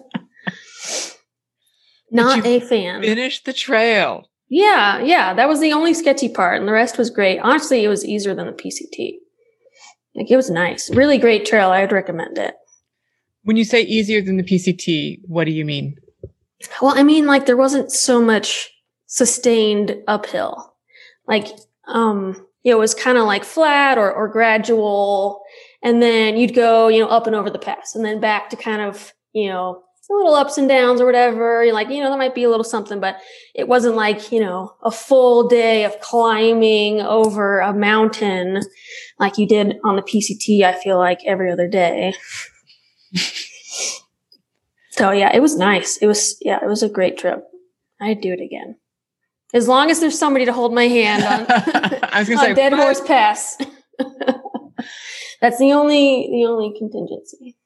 Not 2.10 2.46
a 2.46 2.60
fan. 2.60 3.02
finish 3.02 3.42
the 3.42 3.52
trail. 3.52 4.30
Yeah, 4.48 5.02
yeah, 5.02 5.34
that 5.34 5.48
was 5.48 5.60
the 5.60 5.74
only 5.74 5.92
sketchy 5.92 6.30
part, 6.30 6.58
and 6.58 6.66
the 6.66 6.72
rest 6.72 6.96
was 6.96 7.10
great. 7.10 7.38
Honestly, 7.40 7.84
it 7.84 7.88
was 7.88 8.04
easier 8.04 8.34
than 8.34 8.46
the 8.46 8.52
PCT. 8.52 9.16
Like 10.14 10.30
it 10.30 10.36
was 10.36 10.48
nice, 10.48 10.88
really 10.94 11.18
great 11.18 11.44
trail. 11.44 11.70
I'd 11.70 11.92
recommend 11.92 12.38
it. 12.38 12.54
When 13.42 13.58
you 13.58 13.64
say 13.64 13.82
easier 13.82 14.22
than 14.22 14.38
the 14.38 14.42
PCT, 14.42 15.18
what 15.26 15.44
do 15.44 15.50
you 15.50 15.66
mean? 15.66 15.96
Well, 16.80 16.96
I 16.96 17.02
mean, 17.02 17.26
like 17.26 17.46
there 17.46 17.56
wasn't 17.56 17.92
so 17.92 18.20
much 18.20 18.70
sustained 19.06 19.96
uphill. 20.06 20.74
Like, 21.26 21.48
um, 21.88 22.46
it 22.64 22.74
was 22.74 22.94
kind 22.94 23.16
of 23.16 23.24
like 23.24 23.44
flat 23.44 23.98
or, 23.98 24.12
or 24.12 24.28
gradual. 24.28 25.42
And 25.82 26.02
then 26.02 26.36
you'd 26.36 26.54
go, 26.54 26.88
you 26.88 27.00
know, 27.00 27.08
up 27.08 27.26
and 27.26 27.36
over 27.36 27.48
the 27.48 27.58
pass 27.58 27.94
and 27.94 28.04
then 28.04 28.20
back 28.20 28.50
to 28.50 28.56
kind 28.56 28.82
of, 28.82 29.12
you 29.32 29.48
know, 29.48 29.82
a 30.08 30.12
little 30.12 30.34
ups 30.34 30.58
and 30.58 30.68
downs 30.68 31.00
or 31.00 31.06
whatever. 31.06 31.64
You're 31.64 31.74
like, 31.74 31.88
you 31.88 32.02
know, 32.02 32.08
there 32.08 32.18
might 32.18 32.34
be 32.34 32.44
a 32.44 32.48
little 32.48 32.64
something, 32.64 33.00
but 33.00 33.16
it 33.54 33.68
wasn't 33.68 33.96
like, 33.96 34.30
you 34.32 34.40
know, 34.40 34.74
a 34.82 34.90
full 34.90 35.48
day 35.48 35.84
of 35.84 36.00
climbing 36.00 37.00
over 37.00 37.60
a 37.60 37.72
mountain 37.72 38.62
like 39.18 39.38
you 39.38 39.46
did 39.46 39.76
on 39.84 39.96
the 39.96 40.02
PCT. 40.02 40.62
I 40.62 40.78
feel 40.80 40.98
like 40.98 41.20
every 41.24 41.50
other 41.50 41.68
day. 41.68 42.14
So 44.96 45.10
yeah, 45.10 45.34
it 45.34 45.40
was 45.40 45.56
nice. 45.56 45.96
It 45.98 46.06
was 46.06 46.36
yeah, 46.40 46.58
it 46.62 46.68
was 46.68 46.82
a 46.82 46.88
great 46.88 47.18
trip. 47.18 47.44
I'd 48.00 48.20
do 48.20 48.32
it 48.32 48.40
again. 48.40 48.76
As 49.54 49.68
long 49.68 49.90
as 49.90 50.00
there's 50.00 50.18
somebody 50.18 50.44
to 50.44 50.52
hold 50.52 50.74
my 50.74 50.88
hand 50.88 51.22
on, 51.24 51.46
I 52.02 52.18
was 52.20 52.28
going 52.28 52.38
on 52.40 52.44
to 52.44 52.50
say, 52.50 52.54
Dead 52.54 52.70
but- 52.70 52.80
Horse 52.80 53.00
Pass. 53.00 53.56
that's 55.40 55.58
the 55.58 55.72
only 55.72 56.28
the 56.30 56.46
only 56.46 56.76
contingency. 56.78 57.56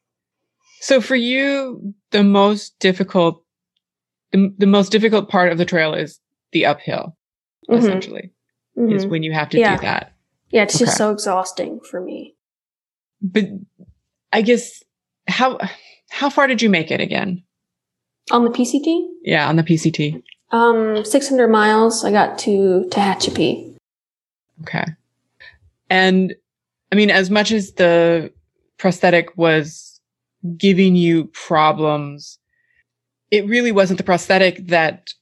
So 0.81 1.01
for 1.01 1.17
you, 1.17 1.95
the 2.11 2.23
most 2.23 2.79
difficult, 2.79 3.45
the, 4.33 4.53
the 4.57 4.67
most 4.67 4.91
difficult 4.93 5.29
part 5.29 5.53
of 5.53 5.59
the 5.59 5.67
trail 5.67 5.93
is 5.95 6.19
the 6.53 6.65
uphill, 6.67 7.17
Mhm, 7.69 7.79
essentially, 7.79 8.33
is 8.77 9.05
mhm. 9.05 9.11
when 9.11 9.23
you 9.23 9.33
have 9.33 9.51
to 9.51 9.59
Yeah. 9.59 9.77
do 9.77 9.83
that. 9.83 10.13
Yeah, 10.51 10.63
it's 10.63 10.75
okay. 10.77 10.87
just 10.87 10.97
so 10.97 11.11
exhausting 11.11 11.81
for 11.81 12.01
me. 12.01 12.35
But 13.21 13.45
I 14.33 14.41
guess 14.43 14.83
how 15.29 15.59
how 16.11 16.29
far 16.31 16.47
did 16.47 16.61
you 16.63 16.69
make 16.71 16.91
it 16.91 17.01
again? 17.01 17.43
On 18.31 18.45
the 18.45 18.51
PCT, 18.51 19.07
Yeah, 19.23 19.49
on 19.49 19.57
the 19.57 19.63
PCT. 19.63 20.23
um, 20.53 21.05
600 21.05 21.49
miles. 21.49 22.05
I 22.05 22.13
got 22.13 22.39
to 22.41 22.87
Tehachapi. 22.91 23.75
Okay. 24.63 24.85
And 25.89 26.35
I 26.93 26.97
mean, 26.97 27.11
as 27.11 27.31
much 27.31 27.51
as 27.53 27.73
the 27.73 28.33
prosthetic 28.79 29.37
was 29.37 30.01
giving 30.57 30.95
you 30.97 31.27
problems, 31.27 32.39
it 33.31 33.47
really 33.47 33.73
wasn't 33.73 33.99
the 33.99 34.05
prosthetic 34.05 34.67
that 34.69 35.13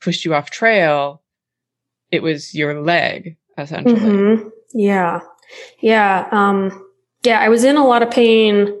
pushed 0.00 0.24
you 0.24 0.34
off 0.34 0.50
trail. 0.50 1.22
It 2.10 2.22
was 2.22 2.54
your 2.54 2.80
leg, 2.82 3.36
essentially. 3.58 4.00
hmm 4.00 4.48
Yeah, 4.72 5.20
yeah, 5.80 6.28
um, 6.32 6.86
yeah. 7.22 7.40
I 7.40 7.48
was 7.48 7.64
in 7.64 7.76
a 7.76 7.86
lot 7.86 8.02
of 8.02 8.10
pain 8.10 8.79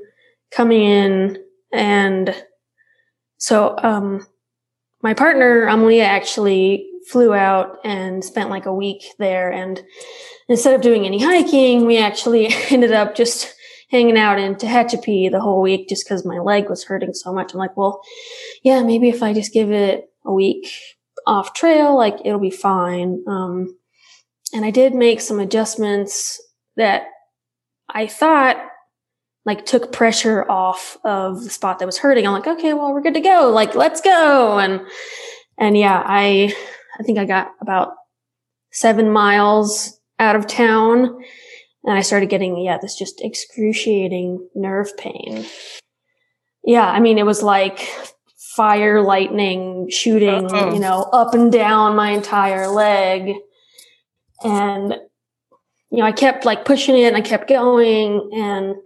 coming 0.50 0.82
in, 0.82 1.38
and 1.72 2.34
so 3.38 3.76
um, 3.78 4.26
my 5.02 5.14
partner 5.14 5.66
Amelia 5.66 6.04
actually 6.04 6.86
flew 7.08 7.34
out 7.34 7.78
and 7.84 8.24
spent 8.24 8.50
like 8.50 8.66
a 8.66 8.74
week 8.74 9.02
there. 9.18 9.50
And 9.50 9.82
instead 10.48 10.74
of 10.74 10.80
doing 10.80 11.06
any 11.06 11.22
hiking, 11.22 11.86
we 11.86 11.98
actually 11.98 12.48
ended 12.70 12.92
up 12.92 13.14
just 13.14 13.54
hanging 13.90 14.18
out 14.18 14.38
in 14.38 14.54
Tehachapi 14.54 15.30
the 15.30 15.40
whole 15.40 15.60
week, 15.60 15.88
just 15.88 16.04
because 16.04 16.24
my 16.24 16.38
leg 16.38 16.68
was 16.68 16.84
hurting 16.84 17.14
so 17.14 17.32
much. 17.32 17.52
I'm 17.52 17.58
like, 17.58 17.76
well, 17.76 18.00
yeah, 18.62 18.82
maybe 18.82 19.08
if 19.08 19.22
I 19.22 19.32
just 19.32 19.52
give 19.52 19.72
it 19.72 20.08
a 20.24 20.32
week 20.32 20.70
off 21.26 21.54
trail, 21.54 21.96
like 21.96 22.18
it'll 22.24 22.40
be 22.40 22.50
fine. 22.50 23.24
Um, 23.26 23.76
and 24.52 24.64
I 24.64 24.70
did 24.70 24.94
make 24.94 25.20
some 25.20 25.40
adjustments 25.40 26.40
that 26.76 27.04
I 27.88 28.06
thought 28.06 28.56
like 29.50 29.66
took 29.66 29.90
pressure 29.90 30.48
off 30.48 30.96
of 31.02 31.42
the 31.42 31.50
spot 31.50 31.80
that 31.80 31.86
was 31.86 31.98
hurting. 31.98 32.24
I'm 32.24 32.32
like, 32.32 32.46
okay, 32.46 32.72
well, 32.72 32.92
we're 32.92 33.02
good 33.02 33.14
to 33.14 33.20
go. 33.20 33.50
Like, 33.50 33.74
let's 33.74 34.00
go. 34.00 34.60
And, 34.60 34.80
and 35.58 35.76
yeah, 35.76 36.00
I, 36.06 36.54
I 36.98 37.02
think 37.02 37.18
I 37.18 37.24
got 37.24 37.50
about 37.60 37.94
seven 38.70 39.10
miles 39.10 39.98
out 40.20 40.36
of 40.36 40.46
town 40.46 41.20
and 41.82 41.98
I 41.98 42.02
started 42.02 42.28
getting, 42.28 42.58
yeah, 42.58 42.78
this 42.80 42.94
just 42.96 43.20
excruciating 43.20 44.48
nerve 44.54 44.96
pain. 44.96 45.44
Yeah. 46.62 46.88
I 46.88 47.00
mean, 47.00 47.18
it 47.18 47.26
was 47.26 47.42
like 47.42 47.80
fire, 48.54 49.02
lightning 49.02 49.90
shooting, 49.90 50.46
Uh-oh. 50.46 50.74
you 50.74 50.78
know, 50.78 51.08
up 51.12 51.34
and 51.34 51.50
down 51.50 51.96
my 51.96 52.10
entire 52.10 52.68
leg. 52.68 53.34
And, 54.44 54.94
you 55.90 55.98
know, 55.98 56.04
I 56.04 56.12
kept 56.12 56.44
like 56.44 56.64
pushing 56.64 56.96
it 56.96 57.08
and 57.08 57.16
I 57.16 57.20
kept 57.20 57.48
going. 57.48 58.30
And 58.32 58.76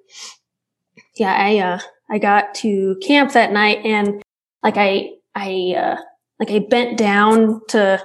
yeah, 1.17 1.35
I, 1.35 1.59
uh, 1.59 1.79
I 2.11 2.19
got 2.19 2.55
to 2.57 2.97
camp 3.03 3.33
that 3.33 3.53
night 3.53 3.81
and 3.85 4.23
like 4.63 4.77
I, 4.77 5.11
I, 5.35 5.75
uh, 5.77 5.97
like 6.39 6.51
I 6.51 6.59
bent 6.59 6.99
down 6.99 7.61
to, 7.69 8.03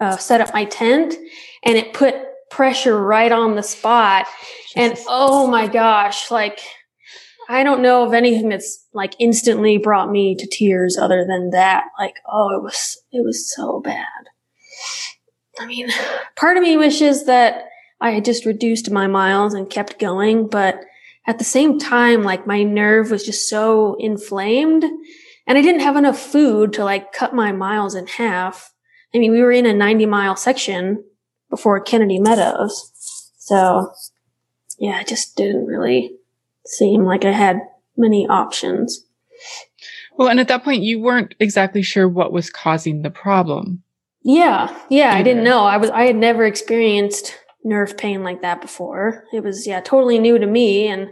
uh, 0.00 0.16
set 0.16 0.40
up 0.40 0.52
my 0.52 0.64
tent 0.64 1.14
and 1.64 1.76
it 1.76 1.92
put 1.92 2.14
pressure 2.50 3.02
right 3.02 3.32
on 3.32 3.56
the 3.56 3.62
spot. 3.62 4.26
And 4.76 4.96
oh 5.06 5.46
my 5.46 5.66
gosh, 5.66 6.30
like, 6.30 6.60
I 7.50 7.64
don't 7.64 7.82
know 7.82 8.04
of 8.04 8.12
anything 8.12 8.50
that's 8.50 8.86
like 8.92 9.14
instantly 9.18 9.78
brought 9.78 10.10
me 10.10 10.34
to 10.36 10.46
tears 10.46 10.98
other 10.98 11.24
than 11.26 11.50
that. 11.50 11.84
Like, 11.98 12.16
oh, 12.30 12.50
it 12.50 12.62
was, 12.62 13.02
it 13.10 13.24
was 13.24 13.52
so 13.54 13.80
bad. 13.80 14.04
I 15.58 15.66
mean, 15.66 15.88
part 16.36 16.56
of 16.56 16.62
me 16.62 16.76
wishes 16.76 17.24
that 17.24 17.64
I 18.00 18.10
had 18.10 18.24
just 18.24 18.44
reduced 18.44 18.90
my 18.90 19.06
miles 19.06 19.54
and 19.54 19.68
kept 19.68 19.98
going, 19.98 20.46
but 20.46 20.84
at 21.28 21.38
the 21.38 21.44
same 21.44 21.78
time, 21.78 22.22
like 22.22 22.46
my 22.46 22.62
nerve 22.62 23.10
was 23.10 23.24
just 23.24 23.50
so 23.50 23.96
inflamed 24.00 24.82
and 24.82 25.58
I 25.58 25.62
didn't 25.62 25.82
have 25.82 25.96
enough 25.96 26.18
food 26.18 26.72
to 26.72 26.84
like 26.84 27.12
cut 27.12 27.34
my 27.34 27.52
miles 27.52 27.94
in 27.94 28.06
half. 28.06 28.72
I 29.14 29.18
mean, 29.18 29.32
we 29.32 29.42
were 29.42 29.52
in 29.52 29.66
a 29.66 29.74
90 29.74 30.06
mile 30.06 30.36
section 30.36 31.04
before 31.50 31.80
Kennedy 31.80 32.18
Meadows. 32.18 33.30
So 33.36 33.92
yeah, 34.78 35.00
it 35.00 35.06
just 35.06 35.36
didn't 35.36 35.66
really 35.66 36.16
seem 36.64 37.04
like 37.04 37.26
I 37.26 37.32
had 37.32 37.60
many 37.94 38.26
options. 38.26 39.04
Well, 40.16 40.28
and 40.28 40.40
at 40.40 40.48
that 40.48 40.64
point, 40.64 40.82
you 40.82 40.98
weren't 40.98 41.34
exactly 41.38 41.82
sure 41.82 42.08
what 42.08 42.32
was 42.32 42.48
causing 42.48 43.02
the 43.02 43.10
problem. 43.10 43.82
Yeah, 44.22 44.74
yeah, 44.88 45.14
I 45.14 45.22
didn't 45.22 45.44
know. 45.44 45.60
I 45.60 45.76
was 45.76 45.90
I 45.90 46.04
had 46.04 46.16
never 46.16 46.44
experienced 46.44 47.38
nerve 47.64 47.96
pain 47.96 48.22
like 48.22 48.42
that 48.42 48.60
before. 48.60 49.24
It 49.32 49.42
was 49.42 49.66
yeah, 49.66 49.80
totally 49.80 50.18
new 50.18 50.38
to 50.38 50.46
me 50.46 50.88
and 50.88 51.08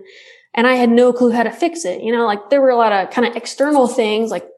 and 0.54 0.66
I 0.66 0.74
had 0.74 0.88
no 0.88 1.12
clue 1.12 1.32
how 1.32 1.42
to 1.42 1.50
fix 1.50 1.84
it. 1.84 2.02
You 2.02 2.12
know, 2.12 2.24
like 2.24 2.50
there 2.50 2.62
were 2.62 2.70
a 2.70 2.76
lot 2.76 2.92
of 2.92 3.10
kind 3.10 3.26
of 3.26 3.36
external 3.36 3.86
things 3.86 4.30
like 4.30 4.48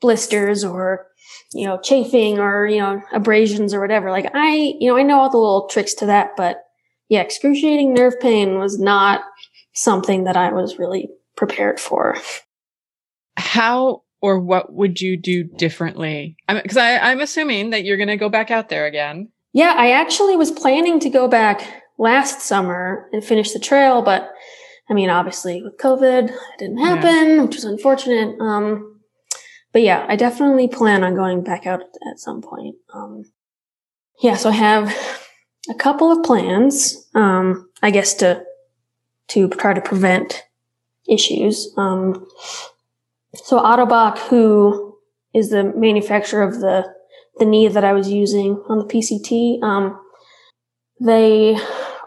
blisters 0.00 0.64
or 0.64 1.06
you 1.52 1.66
know, 1.66 1.78
chafing 1.80 2.38
or, 2.38 2.66
you 2.66 2.78
know, 2.78 3.02
abrasions 3.12 3.72
or 3.72 3.80
whatever. 3.80 4.10
Like 4.10 4.30
I, 4.34 4.74
you 4.78 4.90
know, 4.90 4.96
I 4.96 5.02
know 5.02 5.20
all 5.20 5.30
the 5.30 5.38
little 5.38 5.68
tricks 5.68 5.94
to 5.94 6.06
that, 6.06 6.30
but 6.36 6.62
yeah, 7.08 7.20
excruciating 7.20 7.94
nerve 7.94 8.18
pain 8.20 8.58
was 8.58 8.78
not 8.78 9.22
something 9.72 10.24
that 10.24 10.36
I 10.36 10.52
was 10.52 10.78
really 10.78 11.08
prepared 11.36 11.78
for. 11.78 12.16
How 13.36 14.02
or 14.20 14.40
what 14.40 14.72
would 14.72 15.00
you 15.00 15.16
do 15.16 15.44
differently? 15.44 16.36
Because 16.48 16.76
I, 16.78 16.98
I'm 16.98 17.20
assuming 17.20 17.70
that 17.70 17.84
you're 17.84 17.98
going 17.98 18.08
to 18.08 18.16
go 18.16 18.28
back 18.28 18.50
out 18.50 18.68
there 18.68 18.86
again. 18.86 19.28
Yeah, 19.56 19.72
I 19.74 19.92
actually 19.92 20.36
was 20.36 20.50
planning 20.50 21.00
to 21.00 21.08
go 21.08 21.28
back 21.28 21.82
last 21.96 22.42
summer 22.42 23.08
and 23.10 23.24
finish 23.24 23.52
the 23.52 23.58
trail, 23.58 24.02
but 24.02 24.30
I 24.90 24.92
mean, 24.92 25.08
obviously 25.08 25.62
with 25.62 25.78
COVID, 25.78 26.28
it 26.28 26.58
didn't 26.58 26.76
Yeah. 26.76 26.96
happen, 26.96 27.42
which 27.42 27.54
was 27.54 27.64
unfortunate. 27.64 28.38
Um, 28.38 29.00
but 29.72 29.80
yeah, 29.80 30.04
I 30.10 30.14
definitely 30.14 30.68
plan 30.68 31.02
on 31.02 31.14
going 31.14 31.42
back 31.42 31.66
out 31.66 31.80
at 31.80 32.18
some 32.20 32.42
point. 32.42 32.76
Um, 32.92 33.24
yeah, 34.20 34.36
so 34.36 34.50
I 34.50 34.52
have 34.52 34.94
a 35.70 35.74
couple 35.74 36.12
of 36.12 36.22
plans, 36.22 37.08
um, 37.14 37.70
I 37.82 37.90
guess 37.90 38.12
to, 38.16 38.44
to 39.28 39.48
try 39.48 39.72
to 39.72 39.80
prevent 39.80 40.44
issues. 41.08 41.72
Um, 41.78 42.26
so 43.34 43.58
Ottobock, 43.58 44.18
who 44.28 44.98
is 45.32 45.48
the 45.48 45.64
manufacturer 45.64 46.42
of 46.42 46.60
the 46.60 46.94
the 47.38 47.44
knee 47.44 47.68
that 47.68 47.84
I 47.84 47.92
was 47.92 48.10
using 48.10 48.62
on 48.68 48.78
the 48.78 48.84
PCT. 48.84 49.62
Um, 49.62 50.00
they 51.00 51.58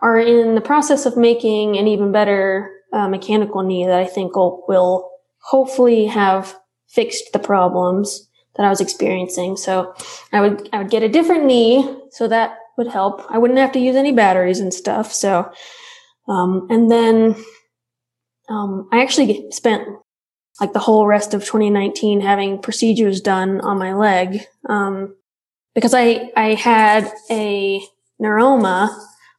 are 0.02 0.20
in 0.20 0.56
the 0.56 0.62
process 0.62 1.06
of 1.06 1.18
making 1.18 1.78
an 1.78 1.88
even 1.88 2.12
better 2.12 2.72
uh, 2.92 3.08
mechanical 3.08 3.62
knee 3.64 3.86
that 3.86 4.00
I 4.00 4.06
think 4.06 4.36
will, 4.36 4.64
will 4.68 5.12
hopefully 5.42 6.08
have 6.08 6.56
fixed 6.88 7.34
the 7.34 7.40
problems 7.40 8.28
that 8.56 8.66
I 8.66 8.70
was 8.70 8.82
experiencing. 8.82 9.58
So 9.58 9.94
I 10.34 10.42
would 10.42 10.70
I 10.74 10.80
would 10.80 10.90
get 10.90 11.04
a 11.04 11.10
different 11.10 11.46
knee, 11.46 11.98
so 12.12 12.28
that 12.28 12.58
would 12.78 12.88
help. 12.88 13.24
I 13.30 13.38
wouldn't 13.38 13.60
have 13.60 13.72
to 13.74 13.80
use 13.80 13.96
any 13.96 14.12
batteries 14.12 14.60
and 14.60 14.74
stuff. 14.74 15.14
So, 15.14 15.52
um, 16.28 16.68
and 16.70 16.90
then 16.90 17.36
um, 18.50 18.90
I 18.92 19.02
actually 19.02 19.52
spent 19.52 19.88
like 20.60 20.74
the 20.74 20.80
whole 20.80 21.06
rest 21.08 21.34
of 21.34 21.46
2019 21.46 22.22
having 22.22 22.62
procedures 22.62 23.22
done 23.22 23.62
on 23.62 23.78
my 23.78 23.94
leg. 23.94 24.42
Um, 24.68 25.16
because 25.80 25.94
I, 25.94 26.30
I 26.36 26.56
had 26.56 27.10
a 27.32 27.82
neuroma 28.22 28.90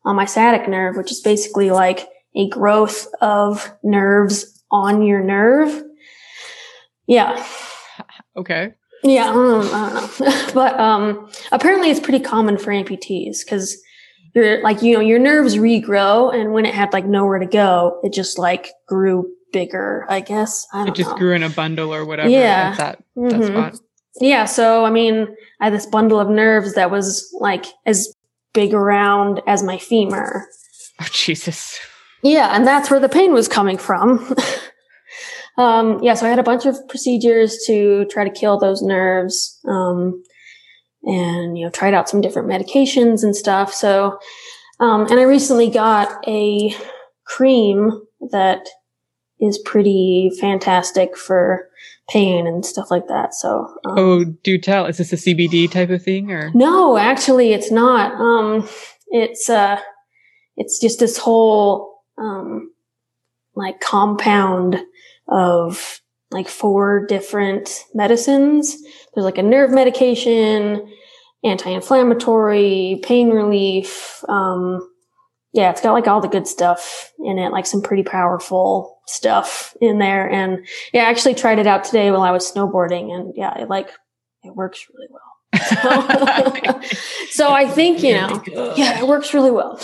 on 0.07 0.17
my 0.17 0.25
sciatic 0.25 0.67
nerve, 0.71 0.97
which 0.97 1.13
is 1.13 1.21
basically 1.21 1.71
like 1.71 2.09
a 2.35 2.49
growth 2.49 3.07
of 3.21 3.71
nerves 3.83 4.63
on 4.71 5.03
your 5.03 5.23
nerve. 5.23 5.83
Yeah. 7.07 7.45
Okay. 8.37 8.73
Yeah. 9.03 9.29
I 9.29 9.33
don't, 9.35 9.75
I 9.75 9.91
don't 9.91 10.21
know. 10.21 10.51
but, 10.55 10.81
um, 10.81 11.31
apparently 11.53 11.91
it's 11.91 12.01
pretty 12.01 12.21
common 12.21 12.57
for 12.57 12.71
amputees 12.73 13.45
because 13.45 13.77
you're 14.35 14.63
like, 14.63 14.81
you 14.81 14.95
know, 14.95 15.01
your 15.01 15.19
nerves 15.19 15.57
regrow 15.57 16.35
and 16.35 16.55
when 16.55 16.65
it 16.65 16.75
had 16.75 16.95
like 16.95 17.05
nowhere 17.05 17.39
to 17.41 17.47
go, 17.47 18.01
it 18.03 18.15
just 18.15 18.39
like 18.39 18.71
grew 18.89 19.31
bigger, 19.53 20.07
I 20.09 20.21
guess. 20.21 20.67
I 20.73 20.79
don't 20.79 20.89
It 20.89 20.95
just 20.95 21.11
know. 21.11 21.17
grew 21.19 21.35
in 21.35 21.43
a 21.43 21.51
bundle 21.51 21.93
or 21.93 22.07
whatever. 22.07 22.31
Yeah. 22.31 22.71
At 22.73 22.79
that, 22.79 22.99
that 23.17 23.33
Mhm. 23.41 23.47
spot. 23.47 23.81
Yeah, 24.21 24.45
so 24.45 24.85
I 24.85 24.91
mean, 24.91 25.29
I 25.61 25.65
had 25.65 25.73
this 25.73 25.87
bundle 25.87 26.21
of 26.21 26.29
nerves 26.29 26.75
that 26.75 26.91
was 26.91 27.35
like 27.41 27.67
as 27.87 28.15
big 28.53 28.75
around 28.75 29.41
as 29.47 29.63
my 29.63 29.79
femur. 29.79 30.47
Oh, 31.01 31.07
Jesus. 31.11 31.79
Yeah, 32.23 32.55
and 32.55 32.67
that's 32.67 32.91
where 32.91 33.01
the 33.01 33.09
pain 33.09 33.33
was 33.33 33.49
coming 33.49 33.79
from. 33.79 34.35
um, 35.59 36.03
yeah, 36.03 36.15
so 36.15 36.27
I 36.27 36.31
had 36.31 36.39
a 36.39 36.45
bunch 36.45 36.67
of 36.67 36.77
procedures 36.89 37.59
to 37.67 38.05
try 38.07 38.25
to 38.25 38.31
kill 38.31 38.59
those 38.59 38.83
nerves. 38.83 39.59
Um, 39.67 40.23
and, 41.03 41.57
you 41.57 41.65
know, 41.65 41.71
tried 41.71 41.95
out 41.95 42.09
some 42.09 42.21
different 42.21 42.49
medications 42.49 43.23
and 43.23 43.35
stuff. 43.35 43.73
So, 43.73 44.19
um, 44.81 45.07
and 45.07 45.19
I 45.19 45.23
recently 45.23 45.71
got 45.71 46.27
a 46.29 46.75
cream 47.27 47.91
that 48.31 48.69
is 49.41 49.59
pretty 49.59 50.31
fantastic 50.41 51.17
for 51.17 51.69
pain 52.11 52.47
and 52.47 52.67
stuff 52.67 52.91
like 52.91 53.07
that. 53.09 53.35
So, 53.35 53.67
um, 53.87 53.99
Oh, 53.99 54.25
do 54.25 54.59
tell. 54.59 54.87
Is 54.87 54.99
this 54.99 55.13
a 55.13 55.17
CBD 55.17 55.71
type 55.71 55.91
of 55.91 56.03
thing 56.03 56.31
or? 56.31 56.51
no, 56.55 56.97
actually, 56.99 57.53
it's 57.53 57.71
not. 57.71 58.13
Um, 58.21 58.69
it's 59.09 59.49
uh, 59.49 59.81
it's 60.57 60.81
just 60.81 60.99
this 61.01 61.17
whole 61.17 62.03
um, 62.19 62.73
like 63.55 63.81
compound 63.81 64.77
of 65.29 66.01
like 66.31 66.49
four 66.49 67.07
different 67.07 67.85
medicines. 67.95 68.77
There's 69.15 69.25
like 69.25 69.39
a 69.39 69.43
nerve 69.43 69.71
medication, 69.71 70.89
anti-inflammatory, 71.45 73.01
pain 73.03 73.31
relief. 73.31 74.23
Um, 74.29 74.87
yeah, 75.53 75.71
it's 75.71 75.81
got 75.81 75.93
like 75.93 76.07
all 76.07 76.21
the 76.21 76.29
good 76.29 76.47
stuff 76.47 77.13
in 77.19 77.39
it, 77.39 77.51
like 77.51 77.67
some 77.67 77.83
pretty 77.83 78.05
powerful 78.05 79.01
stuff 79.07 79.77
in 79.81 79.99
there. 79.99 80.31
And 80.31 80.67
yeah, 80.93 81.05
I 81.05 81.11
actually 81.11 81.35
tried 81.35 81.59
it 81.59 81.67
out 81.67 81.83
today 81.83 82.11
while 82.11 82.23
I 82.23 82.31
was 82.31 82.51
snowboarding, 82.51 83.13
and 83.13 83.33
yeah, 83.37 83.59
it 83.59 83.69
like 83.69 83.91
it 84.45 84.55
works 84.55 84.87
really 84.95 85.09
well. 85.11 85.21
So, 85.71 86.81
so 87.31 87.53
I 87.53 87.67
think 87.69 88.03
you 88.03 88.15
know, 88.15 88.43
yeah, 88.77 89.01
it 89.01 89.09
works 89.09 89.35
really 89.35 89.51
well. 89.51 89.81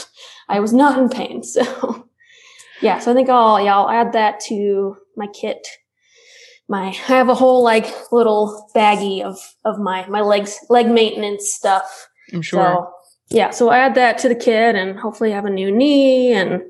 I 0.49 0.61
was 0.61 0.73
not 0.73 0.99
in 0.99 1.09
pain, 1.09 1.43
so 1.43 2.09
yeah. 2.81 3.01
So 3.01 3.11
I 3.11 3.14
think 3.14 3.29
I'll 3.29 3.61
yeah 3.61 3.77
I'll 3.77 3.91
add 3.91 4.12
that 4.12 4.41
to 4.47 4.97
my 5.17 5.27
kit. 5.29 5.67
My 6.69 6.89
I 6.89 6.91
have 6.91 7.29
a 7.29 7.35
whole 7.35 7.64
like 7.64 7.87
little 8.12 8.69
baggie 8.75 9.23
of 9.23 9.39
of 9.64 9.79
my 9.79 10.07
my 10.07 10.21
legs 10.21 10.59
leg 10.69 10.87
maintenance 10.87 11.53
stuff. 11.53 12.09
I'm 12.33 12.43
sure. 12.43 12.61
So 12.61 12.95
yeah, 13.29 13.51
so 13.51 13.68
I 13.70 13.79
add 13.79 13.95
that 13.97 14.18
to 14.18 14.29
the 14.29 14.35
kit 14.35 14.74
and 14.74 14.99
hopefully 14.99 15.33
have 15.33 15.45
a 15.45 15.51
new 15.51 15.70
knee 15.70 16.33
and 16.33 16.62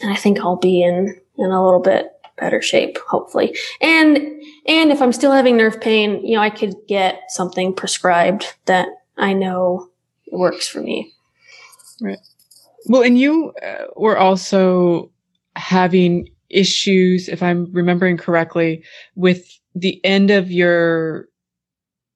and 0.00 0.12
I 0.12 0.16
think 0.16 0.38
I'll 0.38 0.56
be 0.56 0.82
in 0.82 1.20
in 1.36 1.50
a 1.50 1.64
little 1.64 1.80
bit 1.80 2.12
better 2.36 2.62
shape, 2.62 2.98
hopefully. 3.08 3.56
And 3.80 4.16
and 4.66 4.92
if 4.92 5.02
I'm 5.02 5.12
still 5.12 5.32
having 5.32 5.56
nerve 5.56 5.80
pain, 5.80 6.24
you 6.24 6.36
know, 6.36 6.42
I 6.42 6.50
could 6.50 6.74
get 6.86 7.22
something 7.28 7.74
prescribed 7.74 8.46
that 8.66 8.88
I 9.16 9.32
know 9.32 9.88
works 10.30 10.68
for 10.68 10.80
me. 10.80 11.12
Right. 12.00 12.18
Well, 12.86 13.02
and 13.02 13.18
you 13.18 13.52
uh, 13.62 13.86
were 13.96 14.16
also 14.16 15.10
having 15.56 16.28
issues, 16.48 17.28
if 17.28 17.42
I'm 17.42 17.70
remembering 17.72 18.16
correctly, 18.16 18.84
with 19.16 19.58
the 19.74 20.02
end 20.04 20.30
of 20.30 20.50
your 20.50 21.28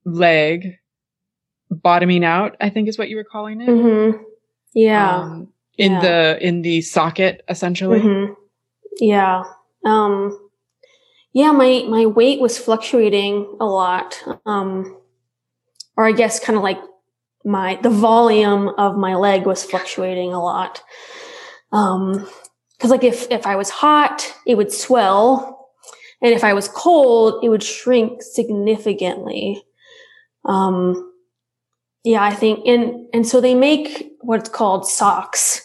leg 0.04 0.78
bottoming 1.72 2.24
out. 2.24 2.56
I 2.60 2.68
think 2.70 2.88
is 2.88 2.98
what 2.98 3.08
you 3.08 3.16
were 3.16 3.24
calling 3.24 3.60
it. 3.60 3.68
Mhm. 3.68 4.20
Yeah. 4.74 5.20
Um, 5.20 5.48
in 5.78 5.92
Yeah. 5.92 6.00
the 6.00 6.46
in 6.46 6.62
the 6.62 6.82
socket, 6.82 7.42
essentially. 7.48 8.00
Mhm. 8.00 8.36
Yeah. 9.00 9.44
Um, 9.84 10.38
yeah, 11.32 11.50
my, 11.50 11.84
my 11.88 12.04
weight 12.06 12.40
was 12.40 12.58
fluctuating 12.58 13.56
a 13.58 13.64
lot. 13.64 14.22
Um, 14.44 14.98
or 15.96 16.06
I 16.06 16.12
guess 16.12 16.38
kind 16.38 16.56
of 16.56 16.62
like 16.62 16.78
my, 17.44 17.78
the 17.82 17.90
volume 17.90 18.68
of 18.78 18.96
my 18.96 19.14
leg 19.14 19.46
was 19.46 19.64
fluctuating 19.64 20.32
a 20.32 20.42
lot. 20.42 20.82
Um, 21.72 22.28
cause 22.78 22.90
like 22.90 23.02
if, 23.02 23.30
if 23.30 23.46
I 23.46 23.56
was 23.56 23.70
hot, 23.70 24.30
it 24.46 24.56
would 24.56 24.70
swell. 24.70 25.70
And 26.20 26.34
if 26.34 26.44
I 26.44 26.52
was 26.52 26.68
cold, 26.68 27.42
it 27.42 27.48
would 27.48 27.62
shrink 27.62 28.22
significantly. 28.22 29.62
Um, 30.44 31.11
yeah, 32.04 32.22
I 32.22 32.34
think, 32.34 32.66
and, 32.66 33.06
and 33.12 33.26
so 33.26 33.40
they 33.40 33.54
make 33.54 34.10
what's 34.20 34.48
called 34.48 34.86
socks 34.88 35.60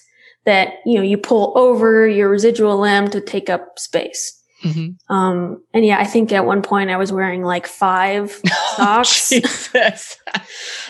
that, 0.45 0.75
you 0.85 0.95
know, 0.95 1.01
you 1.01 1.17
pull 1.17 1.53
over 1.57 2.07
your 2.07 2.29
residual 2.29 2.79
limb 2.79 3.09
to 3.09 3.21
take 3.21 3.49
up 3.49 3.77
space. 3.79 4.33
Mhm. 4.63 4.95
Um, 5.07 5.61
and 5.71 5.85
yeah, 5.85 5.99
I 5.99 6.03
think 6.05 6.31
at 6.31 6.45
one 6.45 6.63
point 6.63 6.89
I 6.89 6.97
was 6.97 7.11
wearing 7.11 7.43
like 7.43 7.67
five 7.67 8.41
socks. 8.75 9.29
Jesus. 9.29 10.17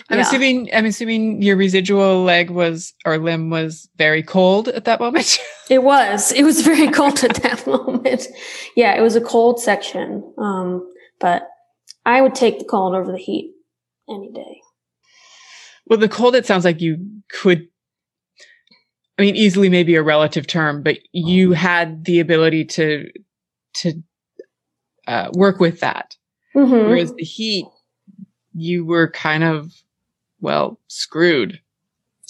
I'm 0.08 0.18
Yeah. 0.18 0.20
assuming 0.22 0.70
I'm 0.72 0.86
assuming 0.86 1.42
your 1.42 1.56
residual 1.56 2.24
leg 2.24 2.48
was 2.48 2.94
or 3.04 3.18
limb 3.18 3.50
was 3.50 3.86
very 3.98 4.22
cold 4.22 4.68
at 4.68 4.84
that 4.86 5.00
moment. 5.00 5.38
It 5.70 5.82
was. 5.82 6.32
It 6.32 6.44
was 6.44 6.62
very 6.62 6.88
cold 6.88 7.22
at 7.22 7.34
that 7.42 7.66
moment. 7.66 8.26
Yeah, 8.74 8.94
it 8.96 9.02
was 9.02 9.16
a 9.16 9.20
cold 9.20 9.60
section. 9.60 10.24
Um, 10.38 10.90
but 11.20 11.46
I 12.06 12.22
would 12.22 12.34
take 12.34 12.58
the 12.58 12.64
cold 12.64 12.94
over 12.94 13.12
the 13.12 13.18
heat 13.18 13.52
any 14.08 14.32
day. 14.32 14.62
Well, 15.88 15.98
the 15.98 16.08
cold 16.08 16.34
it 16.34 16.46
sounds 16.46 16.64
like 16.64 16.80
you 16.80 16.98
could 17.28 17.68
I 19.18 19.22
mean 19.22 19.36
easily 19.36 19.68
maybe 19.68 19.94
a 19.96 20.02
relative 20.02 20.46
term, 20.46 20.82
but 20.82 20.98
you 21.12 21.52
had 21.52 22.04
the 22.04 22.20
ability 22.20 22.64
to 22.66 23.10
to 23.74 24.02
uh, 25.06 25.30
work 25.32 25.58
with 25.60 25.80
that. 25.80 26.16
hmm 26.54 26.70
Whereas 26.70 27.12
the 27.14 27.24
heat 27.24 27.66
you 28.54 28.84
were 28.84 29.10
kind 29.10 29.44
of 29.44 29.72
well 30.40 30.78
screwed. 30.88 31.60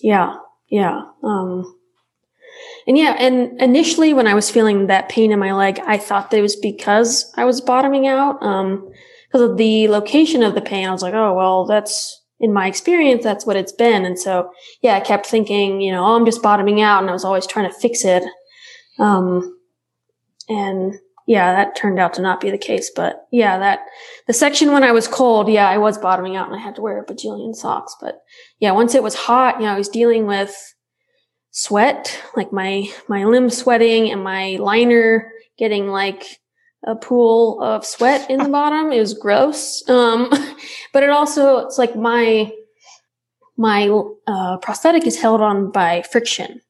Yeah, 0.02 0.36
yeah. 0.68 1.02
Um, 1.22 1.74
and 2.86 2.96
yeah, 2.96 3.16
and 3.18 3.60
initially 3.60 4.14
when 4.14 4.26
I 4.26 4.34
was 4.34 4.50
feeling 4.50 4.86
that 4.86 5.08
pain 5.08 5.32
in 5.32 5.38
my 5.38 5.52
leg, 5.52 5.80
I 5.86 5.98
thought 5.98 6.30
that 6.30 6.38
it 6.38 6.42
was 6.42 6.56
because 6.56 7.32
I 7.36 7.44
was 7.44 7.60
bottoming 7.60 8.06
out. 8.06 8.42
Um, 8.42 8.90
because 9.26 9.50
of 9.50 9.56
the 9.58 9.88
location 9.88 10.42
of 10.42 10.54
the 10.54 10.62
pain, 10.62 10.88
I 10.88 10.92
was 10.92 11.02
like, 11.02 11.12
oh, 11.12 11.34
well, 11.34 11.66
that's 11.66 12.22
in 12.40 12.52
my 12.52 12.66
experience, 12.66 13.24
that's 13.24 13.44
what 13.44 13.56
it's 13.56 13.72
been. 13.72 14.04
And 14.04 14.18
so, 14.18 14.50
yeah, 14.80 14.94
I 14.94 15.00
kept 15.00 15.26
thinking, 15.26 15.80
you 15.80 15.92
know, 15.92 16.04
oh, 16.04 16.14
I'm 16.14 16.24
just 16.24 16.42
bottoming 16.42 16.80
out. 16.80 17.02
And 17.02 17.10
I 17.10 17.12
was 17.12 17.24
always 17.24 17.46
trying 17.46 17.70
to 17.70 17.78
fix 17.78 18.04
it. 18.04 18.22
Um, 18.98 19.58
and 20.48 20.94
yeah, 21.26 21.52
that 21.52 21.76
turned 21.76 21.98
out 21.98 22.14
to 22.14 22.22
not 22.22 22.40
be 22.40 22.50
the 22.50 22.58
case. 22.58 22.90
But 22.94 23.26
yeah, 23.32 23.58
that 23.58 23.80
the 24.26 24.32
section 24.32 24.72
when 24.72 24.84
I 24.84 24.92
was 24.92 25.08
cold, 25.08 25.48
yeah, 25.48 25.68
I 25.68 25.78
was 25.78 25.98
bottoming 25.98 26.36
out 26.36 26.46
and 26.46 26.56
I 26.56 26.62
had 26.62 26.76
to 26.76 26.82
wear 26.82 27.00
a 27.00 27.04
bajillion 27.04 27.54
socks. 27.54 27.94
But 28.00 28.20
yeah, 28.60 28.70
once 28.70 28.94
it 28.94 29.02
was 29.02 29.14
hot, 29.14 29.56
you 29.56 29.66
know, 29.66 29.72
I 29.72 29.78
was 29.78 29.88
dealing 29.88 30.26
with 30.26 30.56
sweat, 31.50 32.22
like 32.36 32.52
my, 32.52 32.88
my 33.08 33.24
limb 33.24 33.50
sweating 33.50 34.10
and 34.10 34.22
my 34.22 34.56
liner 34.60 35.32
getting 35.58 35.88
like 35.88 36.38
a 36.84 36.94
pool 36.94 37.60
of 37.62 37.84
sweat 37.84 38.30
in 38.30 38.42
the 38.42 38.48
bottom. 38.60 38.92
It 38.92 39.00
was 39.00 39.14
gross. 39.14 39.86
Um, 39.88 40.30
but 40.92 41.02
it 41.02 41.10
also, 41.10 41.58
it's 41.58 41.78
like 41.78 41.96
my, 41.96 42.52
my, 43.56 43.88
uh, 44.26 44.58
prosthetic 44.58 45.06
is 45.06 45.20
held 45.20 45.40
on 45.40 45.70
by 45.70 46.02
friction. 46.02 46.60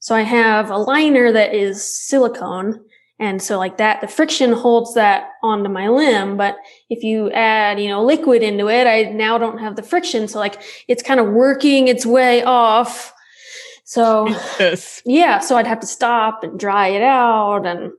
So 0.00 0.14
I 0.14 0.22
have 0.22 0.70
a 0.70 0.78
liner 0.78 1.30
that 1.32 1.54
is 1.54 1.82
silicone. 2.06 2.80
And 3.18 3.42
so 3.42 3.58
like 3.58 3.76
that, 3.76 4.00
the 4.00 4.08
friction 4.08 4.52
holds 4.52 4.94
that 4.94 5.32
onto 5.42 5.68
my 5.68 5.88
limb. 5.88 6.38
But 6.38 6.56
if 6.88 7.02
you 7.02 7.30
add, 7.32 7.78
you 7.78 7.88
know, 7.88 8.02
liquid 8.02 8.42
into 8.42 8.68
it, 8.68 8.86
I 8.86 9.10
now 9.12 9.36
don't 9.36 9.58
have 9.58 9.76
the 9.76 9.82
friction. 9.82 10.26
So 10.26 10.38
like 10.38 10.62
it's 10.88 11.02
kind 11.02 11.20
of 11.20 11.26
working 11.28 11.88
its 11.88 12.06
way 12.06 12.42
off. 12.42 13.12
So 13.84 14.28
Yes. 14.58 15.02
yeah, 15.04 15.38
so 15.40 15.56
I'd 15.56 15.66
have 15.66 15.80
to 15.80 15.86
stop 15.86 16.42
and 16.44 16.58
dry 16.58 16.88
it 16.88 17.02
out. 17.02 17.66
And 17.66 17.92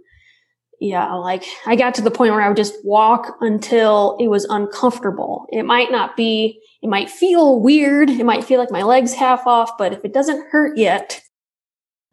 yeah, 0.81 1.13
like 1.13 1.45
I 1.67 1.75
got 1.75 1.93
to 1.95 2.01
the 2.01 2.09
point 2.09 2.33
where 2.33 2.41
I 2.41 2.47
would 2.47 2.57
just 2.57 2.83
walk 2.83 3.37
until 3.39 4.17
it 4.19 4.29
was 4.29 4.45
uncomfortable. 4.45 5.45
It 5.51 5.61
might 5.61 5.91
not 5.91 6.17
be, 6.17 6.59
it 6.81 6.89
might 6.89 7.07
feel 7.07 7.59
weird. 7.59 8.09
It 8.09 8.25
might 8.25 8.43
feel 8.43 8.59
like 8.59 8.71
my 8.71 8.81
leg's 8.81 9.13
half 9.13 9.45
off, 9.45 9.77
but 9.77 9.93
if 9.93 10.03
it 10.03 10.11
doesn't 10.11 10.49
hurt 10.49 10.79
yet, 10.79 11.21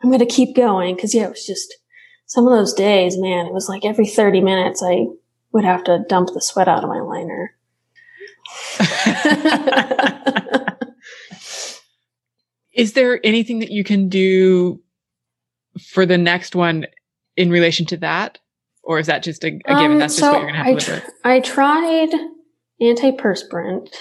I'm 0.02 0.10
going 0.10 0.20
to 0.20 0.26
keep 0.26 0.54
going. 0.54 0.98
Cause 0.98 1.14
yeah, 1.14 1.24
it 1.24 1.30
was 1.30 1.46
just 1.46 1.74
some 2.26 2.46
of 2.46 2.52
those 2.52 2.74
days, 2.74 3.16
man, 3.16 3.46
it 3.46 3.54
was 3.54 3.70
like 3.70 3.86
every 3.86 4.06
30 4.06 4.42
minutes 4.42 4.82
I 4.84 5.06
would 5.52 5.64
have 5.64 5.82
to 5.84 6.04
dump 6.06 6.28
the 6.34 6.42
sweat 6.42 6.68
out 6.68 6.84
of 6.84 6.90
my 6.90 7.00
liner. 7.00 7.56
Is 12.74 12.92
there 12.92 13.18
anything 13.24 13.60
that 13.60 13.70
you 13.70 13.82
can 13.82 14.10
do 14.10 14.82
for 15.80 16.04
the 16.04 16.18
next 16.18 16.54
one 16.54 16.86
in 17.34 17.48
relation 17.48 17.86
to 17.86 17.96
that? 17.96 18.38
Or 18.88 18.98
is 18.98 19.06
that 19.06 19.22
just 19.22 19.44
a, 19.44 19.48
a 19.48 19.50
given? 19.50 19.92
Um, 19.92 19.98
That's 19.98 20.16
just 20.16 20.20
so 20.20 20.32
what 20.32 20.40
you're 20.40 20.50
going 20.50 20.54
to 20.54 20.58
have 20.58 20.66
I, 20.66 20.70
to 20.70 20.74
live 20.74 20.84
tr- 20.84 21.06
with? 21.06 21.14
I 21.22 21.40
tried 21.40 22.08
antiperspirant. 22.80 23.94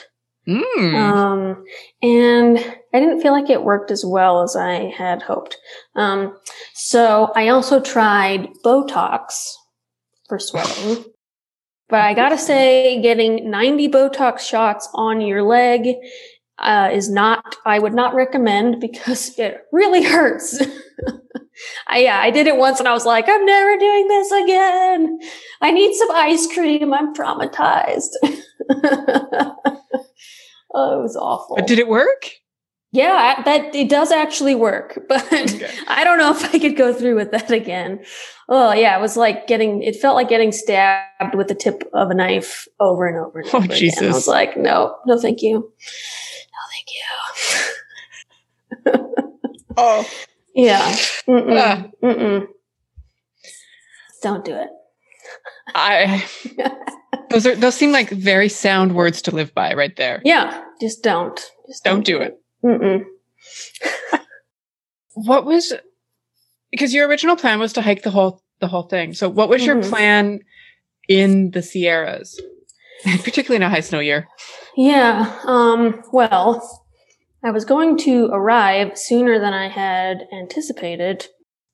Mm. 0.47 0.93
Um, 0.95 1.65
and 2.01 2.57
I 2.93 2.99
didn't 3.01 3.19
feel 3.19 3.33
like 3.33 3.49
it 3.49 3.63
worked 3.63 3.91
as 3.91 4.05
well 4.05 4.41
as 4.41 4.55
I 4.55 4.89
had 4.97 5.21
hoped. 5.21 5.57
Um, 5.97 6.37
so 6.73 7.33
I 7.35 7.49
also 7.49 7.81
tried 7.81 8.47
Botox 8.63 9.51
for 10.29 10.39
sweating. 10.39 11.03
But 11.89 11.99
I 11.99 12.13
gotta 12.13 12.37
say, 12.37 13.01
getting 13.01 13.49
90 13.49 13.89
Botox 13.89 14.39
shots 14.39 14.87
on 14.93 15.19
your 15.19 15.43
leg, 15.43 15.95
uh, 16.59 16.89
is 16.93 17.09
not, 17.09 17.57
I 17.65 17.79
would 17.79 17.93
not 17.93 18.15
recommend 18.15 18.79
because 18.79 19.29
it 19.37 19.63
really 19.73 20.03
hurts. 20.03 20.63
I, 21.87 21.99
yeah, 21.99 22.19
I 22.19 22.31
did 22.31 22.47
it 22.47 22.57
once 22.57 22.79
and 22.79 22.87
I 22.87 22.93
was 22.93 23.05
like, 23.05 23.25
I'm 23.27 23.45
never 23.45 23.77
doing 23.77 24.07
this 24.07 24.31
again. 24.31 25.19
I 25.61 25.71
need 25.71 25.93
some 25.95 26.11
ice 26.11 26.47
cream. 26.53 26.93
I'm 26.93 27.13
traumatized. 27.13 28.09
oh, 30.73 30.99
it 30.99 31.01
was 31.01 31.15
awful. 31.15 31.55
But 31.55 31.67
did 31.67 31.79
it 31.79 31.87
work? 31.87 32.29
Yeah, 32.93 33.41
that 33.43 33.75
it 33.75 33.89
does 33.89 34.11
actually 34.11 34.55
work, 34.55 34.97
but 35.09 35.25
Okay. 35.31 35.69
I 35.87 36.03
don't 36.05 36.17
know 36.17 36.31
if 36.31 36.53
I 36.55 36.57
could 36.57 36.77
go 36.77 36.93
through 36.93 37.15
with 37.15 37.31
that 37.31 37.51
again. 37.51 38.03
Oh 38.49 38.71
yeah, 38.73 38.97
it 38.97 39.01
was 39.01 39.17
like 39.17 39.45
getting 39.45 39.83
it 39.83 39.97
felt 39.97 40.15
like 40.15 40.29
getting 40.29 40.53
stabbed 40.53 41.35
with 41.35 41.49
the 41.49 41.53
tip 41.55 41.83
of 41.93 42.09
a 42.09 42.13
knife 42.13 42.65
over 42.79 43.05
and 43.05 43.17
over 43.17 43.39
and 43.39 43.49
Oh, 43.53 43.57
over 43.57 43.65
again. 43.65 43.75
I 43.75 43.79
Jesus. 43.79 44.13
was 44.15 44.27
like, 44.27 44.55
no, 44.55 44.95
no, 45.05 45.19
thank 45.19 45.41
you, 45.41 45.53
no, 45.55 46.61
thank 48.85 48.95
you. 48.95 49.03
Oh, 49.79 50.09
Yeah, 50.57 50.81
mm-mm, 51.27 51.57
Ah. 51.57 51.87
mm-mm. 52.03 52.47
don't 54.23 54.43
do 54.43 54.55
it. 54.55 54.69
I. 55.75 56.25
Those 57.29 57.45
are 57.45 57.55
those 57.55 57.75
seem 57.75 57.91
like 57.91 58.09
very 58.09 58.47
sound 58.47 58.95
words 58.95 59.21
to 59.23 59.31
live 59.35 59.53
by, 59.53 59.73
right 59.73 59.93
there. 59.97 60.21
Yeah, 60.23 60.63
just 60.79 61.03
don't. 61.03 61.37
Just 61.67 61.83
Don't 61.83 62.05
do 62.05 62.19
it. 62.21 62.39
Mm-mm. 62.63 63.03
What 65.13 65.45
was 65.45 65.73
because 66.71 66.93
your 66.93 67.07
original 67.07 67.35
plan 67.35 67.59
was 67.59 67.73
to 67.73 67.81
hike 67.81 68.03
the 68.03 68.11
whole 68.11 68.41
the 68.61 68.67
whole 68.67 68.83
thing. 68.83 69.13
So 69.13 69.27
what 69.29 69.49
was 69.49 69.65
your 69.65 69.75
Mhm. 69.75 69.89
plan 69.89 70.39
in 71.09 71.51
the 71.51 71.61
Sierras, 71.61 72.39
particularly 73.23 73.57
in 73.57 73.63
a 73.63 73.69
high 73.69 73.81
snow 73.81 73.99
year? 73.99 74.27
Yeah. 74.77 75.37
Um, 75.45 76.01
well, 76.13 76.61
I 77.43 77.51
was 77.51 77.65
going 77.65 77.97
to 77.99 78.25
arrive 78.31 78.97
sooner 78.97 79.39
than 79.39 79.53
I 79.53 79.67
had 79.67 80.27
anticipated. 80.33 81.27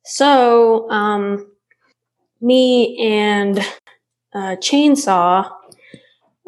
So, 0.05 0.89
um, 0.89 1.49
me 2.41 2.97
and 3.01 3.59
uh, 4.35 4.57
Chainsaw, 4.57 5.49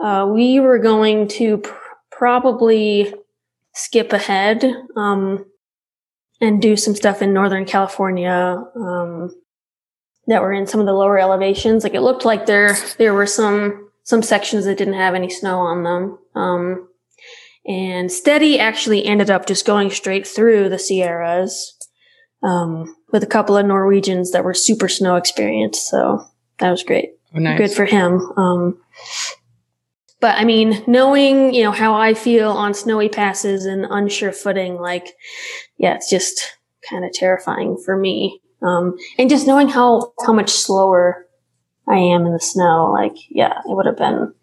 uh, 0.03 0.29
we 0.29 0.59
were 0.59 0.79
going 0.79 1.27
to 1.29 1.59
pr- 1.59 1.73
probably 2.11 3.13
skip 3.73 4.11
ahead 4.11 4.65
um, 4.95 5.45
and 6.41 6.61
do 6.61 6.75
some 6.75 6.95
stuff 6.95 7.21
in 7.21 7.33
Northern 7.33 7.65
California 7.65 8.63
um, 8.75 9.33
that 10.27 10.41
were 10.41 10.53
in 10.53 10.67
some 10.67 10.79
of 10.81 10.85
the 10.85 10.93
lower 10.93 11.17
elevations. 11.17 11.83
Like 11.83 11.93
it 11.93 12.01
looked 12.01 12.25
like 12.25 12.45
there 12.45 12.75
there 12.97 13.13
were 13.13 13.25
some 13.25 13.89
some 14.03 14.21
sections 14.21 14.65
that 14.65 14.77
didn't 14.77 14.95
have 14.95 15.15
any 15.15 15.29
snow 15.29 15.59
on 15.59 15.83
them. 15.83 16.19
Um, 16.35 16.89
and 17.67 18.11
Steady 18.11 18.59
actually 18.59 19.05
ended 19.05 19.29
up 19.29 19.45
just 19.45 19.65
going 19.65 19.89
straight 19.89 20.27
through 20.27 20.69
the 20.69 20.79
Sierras 20.79 21.75
um, 22.43 22.95
with 23.11 23.23
a 23.23 23.27
couple 23.27 23.57
of 23.57 23.65
Norwegians 23.65 24.31
that 24.31 24.43
were 24.43 24.53
super 24.53 24.87
snow 24.87 25.15
experienced. 25.15 25.87
So 25.87 26.23
that 26.59 26.71
was 26.71 26.83
great 26.83 27.11
Oh, 27.35 27.39
nice. 27.39 27.57
good 27.57 27.71
for 27.71 27.85
him. 27.85 28.21
Um, 28.37 28.79
but 30.21 30.37
I 30.39 30.45
mean, 30.45 30.83
knowing 30.87 31.53
you 31.53 31.63
know 31.63 31.71
how 31.71 31.93
I 31.95 32.13
feel 32.13 32.49
on 32.51 32.73
snowy 32.73 33.09
passes 33.09 33.65
and 33.65 33.85
unsure 33.89 34.31
footing, 34.31 34.75
like 34.75 35.13
yeah, 35.77 35.95
it's 35.95 36.09
just 36.09 36.57
kind 36.89 37.03
of 37.03 37.11
terrifying 37.11 37.77
for 37.83 37.97
me. 37.97 38.41
Um, 38.61 38.95
and 39.17 39.29
just 39.29 39.45
knowing 39.47 39.67
how 39.67 40.13
how 40.25 40.33
much 40.33 40.49
slower 40.49 41.27
I 41.87 41.97
am 41.97 42.25
in 42.25 42.31
the 42.33 42.39
snow, 42.39 42.91
like 42.91 43.15
yeah, 43.29 43.59
it 43.59 43.75
would 43.75 43.85
have 43.85 43.97
been 43.97 44.33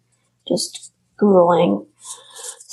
just 0.47 0.93
grueling. 1.17 1.85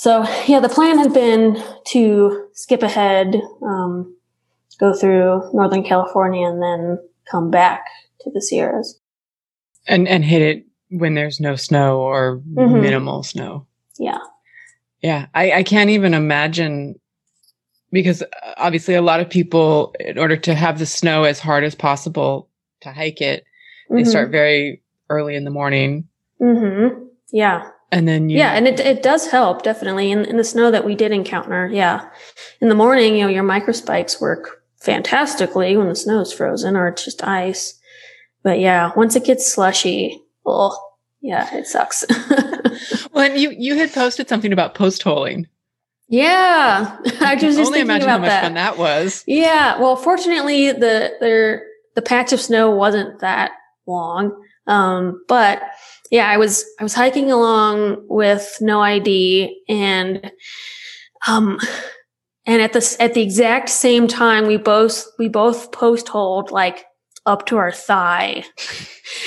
So 0.01 0.25
yeah, 0.47 0.59
the 0.59 0.67
plan 0.67 0.97
had 0.97 1.13
been 1.13 1.63
to 1.89 2.47
skip 2.53 2.81
ahead, 2.81 3.39
um, 3.61 4.17
go 4.79 4.95
through 4.95 5.47
Northern 5.53 5.83
California, 5.83 6.47
and 6.47 6.59
then 6.59 6.97
come 7.29 7.51
back 7.51 7.85
to 8.21 8.31
the 8.31 8.41
Sierras. 8.41 8.99
and 9.87 10.07
and 10.07 10.25
hit 10.25 10.41
it 10.41 10.65
when 10.89 11.13
there's 11.13 11.39
no 11.39 11.55
snow 11.55 11.99
or 12.01 12.41
Mhm. 12.55 12.81
minimal 12.81 13.21
snow. 13.21 13.67
Yeah. 13.99 14.17
Yeah, 15.03 15.27
I, 15.35 15.51
I 15.51 15.63
can't 15.63 15.91
even 15.91 16.15
imagine 16.15 16.99
because 17.91 18.23
uh, 18.23 18.25
obviously 18.57 18.95
a 18.95 19.01
lot 19.03 19.19
of 19.19 19.29
people, 19.29 19.93
in 19.99 20.17
order 20.17 20.35
to 20.37 20.55
have 20.55 20.79
the 20.79 20.85
snow 20.87 21.25
as 21.25 21.39
hard 21.39 21.63
as 21.63 21.75
possible 21.75 22.49
to 22.81 22.91
hike 22.91 23.21
it, 23.21 23.43
they 23.91 24.01
Mhm. 24.01 24.07
start 24.07 24.31
very 24.31 24.81
early 25.11 25.35
in 25.35 25.43
the 25.45 25.51
morning, 25.51 26.07
Mm-hmm. 26.41 27.03
Yeah. 27.31 27.69
And 27.91 28.07
then 28.07 28.29
you, 28.29 28.37
Yeah. 28.37 28.53
And 28.53 28.67
it, 28.67 28.79
it 28.79 29.03
does 29.03 29.27
help 29.29 29.63
definitely 29.63 30.11
in, 30.11 30.25
in 30.25 30.37
the 30.37 30.43
snow 30.43 30.71
that 30.71 30.85
we 30.85 30.95
did 30.95 31.11
encounter. 31.11 31.69
Yeah. 31.71 32.09
In 32.61 32.69
the 32.69 32.75
morning, 32.75 33.15
you 33.15 33.23
know, 33.23 33.29
your 33.29 33.43
microspikes 33.43 34.21
work 34.21 34.63
fantastically 34.77 35.77
when 35.77 35.89
the 35.89 35.95
snow's 35.95 36.33
frozen 36.33 36.75
or 36.75 36.87
it's 36.87 37.05
just 37.05 37.23
ice. 37.23 37.79
But 38.43 38.59
yeah, 38.59 38.91
once 38.95 39.15
it 39.15 39.25
gets 39.25 39.51
slushy, 39.51 40.21
oh, 40.45 40.75
yeah, 41.21 41.53
it 41.55 41.67
sucks. 41.67 42.03
well, 43.11 43.29
and 43.29 43.39
you 43.39 43.51
you 43.51 43.75
had 43.75 43.93
posted 43.93 44.27
something 44.27 44.51
about 44.51 44.73
post 44.73 45.03
holing. 45.03 45.47
yeah. 46.09 46.97
I 47.21 47.35
was 47.35 47.43
just 47.43 47.59
only 47.59 47.79
thinking 47.79 47.81
imagine 47.81 48.03
about 48.03 48.09
how 48.09 48.17
much 48.17 48.29
that. 48.29 48.43
fun 48.43 48.53
that 48.55 48.77
was. 48.79 49.23
Yeah, 49.27 49.79
well, 49.79 49.95
fortunately, 49.95 50.71
the 50.71 51.11
there 51.19 51.63
the 51.93 52.01
patch 52.01 52.33
of 52.33 52.41
snow 52.41 52.71
wasn't 52.71 53.19
that 53.19 53.51
long. 53.85 54.35
Um, 54.65 55.23
but 55.27 55.61
yeah, 56.11 56.29
I 56.29 56.37
was 56.37 56.65
I 56.79 56.83
was 56.83 56.93
hiking 56.93 57.31
along 57.31 58.05
with 58.07 58.57
no 58.61 58.81
ID, 58.81 59.63
and 59.67 60.31
um, 61.27 61.57
and 62.45 62.61
at 62.61 62.73
the 62.73 62.97
at 62.99 63.13
the 63.13 63.21
exact 63.21 63.69
same 63.69 64.07
time, 64.07 64.45
we 64.45 64.57
both 64.57 65.05
we 65.17 65.29
both 65.29 65.71
post 65.71 66.09
hold 66.09 66.51
like 66.51 66.85
up 67.25 67.45
to 67.47 67.57
our 67.57 67.71
thigh. 67.71 68.43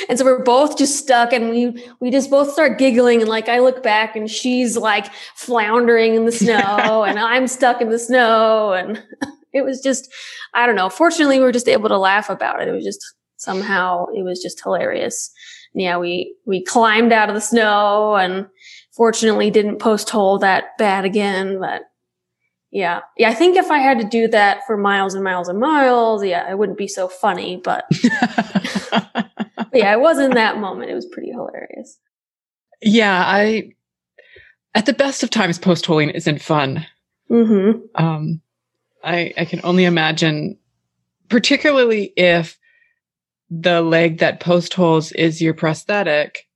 And 0.08 0.18
so 0.18 0.24
we're 0.24 0.42
both 0.42 0.78
just 0.78 0.96
stuck 0.96 1.34
and 1.34 1.50
we 1.50 1.84
we 2.00 2.10
just 2.10 2.30
both 2.30 2.50
start 2.50 2.78
giggling 2.78 3.20
and 3.20 3.28
like 3.28 3.50
I 3.50 3.58
look 3.58 3.82
back 3.82 4.16
and 4.16 4.30
she's 4.30 4.78
like 4.78 5.12
floundering 5.34 6.14
in 6.14 6.24
the 6.24 6.32
snow 6.44 7.04
and 7.04 7.18
I'm 7.18 7.46
stuck 7.46 7.82
in 7.82 7.90
the 7.90 7.98
snow 7.98 8.72
and 8.72 9.02
it 9.52 9.62
was 9.62 9.82
just 9.82 10.10
I 10.54 10.64
don't 10.64 10.74
know. 10.74 10.88
Fortunately 10.88 11.38
we 11.38 11.44
were 11.44 11.52
just 11.52 11.68
able 11.68 11.90
to 11.90 11.98
laugh 11.98 12.30
about 12.30 12.62
it. 12.62 12.68
It 12.68 12.72
was 12.72 12.84
just 12.84 13.04
somehow 13.36 14.06
it 14.14 14.22
was 14.22 14.42
just 14.42 14.62
hilarious. 14.62 15.30
Yeah, 15.74 15.98
we 15.98 16.36
we 16.46 16.62
climbed 16.62 17.12
out 17.12 17.28
of 17.28 17.34
the 17.34 17.40
snow 17.40 18.14
and 18.14 18.46
fortunately 18.92 19.50
didn't 19.50 19.78
post 19.78 20.08
hole 20.10 20.38
that 20.38 20.78
bad 20.78 21.04
again, 21.04 21.58
but 21.58 21.82
yeah. 22.70 23.00
Yeah, 23.16 23.30
I 23.30 23.34
think 23.34 23.56
if 23.56 23.70
I 23.70 23.78
had 23.78 23.98
to 24.00 24.04
do 24.04 24.28
that 24.28 24.66
for 24.66 24.76
miles 24.76 25.14
and 25.14 25.22
miles 25.22 25.48
and 25.48 25.58
miles, 25.58 26.24
yeah, 26.24 26.50
it 26.50 26.58
wouldn't 26.58 26.78
be 26.78 26.88
so 26.88 27.08
funny, 27.08 27.60
but 27.62 27.86
but 28.90 29.70
yeah, 29.72 29.92
it 29.92 30.00
was 30.00 30.18
in 30.18 30.32
that 30.32 30.58
moment. 30.58 30.90
It 30.90 30.94
was 30.94 31.06
pretty 31.06 31.30
hilarious. 31.30 31.98
yeah, 32.82 33.22
I 33.26 33.72
at 34.74 34.86
the 34.86 34.92
best 34.92 35.22
of 35.22 35.30
times, 35.30 35.58
post 35.58 35.86
holing 35.86 36.10
isn't 36.10 36.42
fun. 36.42 36.86
Mm-hmm. 37.30 37.80
Um, 37.94 38.40
I 39.04 39.32
I 39.38 39.44
can 39.44 39.60
only 39.64 39.84
imagine, 39.84 40.58
particularly 41.28 42.12
if 42.16 42.58
the 43.60 43.82
leg 43.82 44.18
that 44.18 44.40
post 44.40 44.74
holes 44.74 45.12
is 45.12 45.40
your 45.40 45.54
prosthetic. 45.54 46.46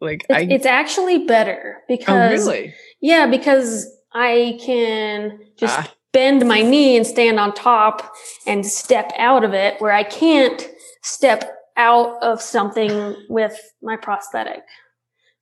Like 0.00 0.24
It's, 0.28 0.38
I 0.38 0.40
it's 0.52 0.66
actually 0.66 1.26
better 1.26 1.78
oh 1.78 1.84
because 1.88 2.46
really 2.46 2.74
yeah, 3.00 3.26
because 3.26 3.86
I 4.12 4.58
can 4.62 5.38
just 5.58 5.78
Ah. 5.78 5.92
bend 6.12 6.46
my 6.46 6.62
knee 6.62 6.96
and 6.96 7.06
stand 7.06 7.38
on 7.40 7.52
top 7.54 8.14
and 8.46 8.64
step 8.64 9.12
out 9.18 9.44
of 9.44 9.52
it, 9.54 9.80
where 9.80 9.92
I 9.92 10.02
can't 10.04 10.68
step 11.02 11.50
out 11.76 12.22
of 12.22 12.40
something 12.40 13.14
with 13.28 13.58
my 13.82 13.96
prosthetic. 13.96 14.62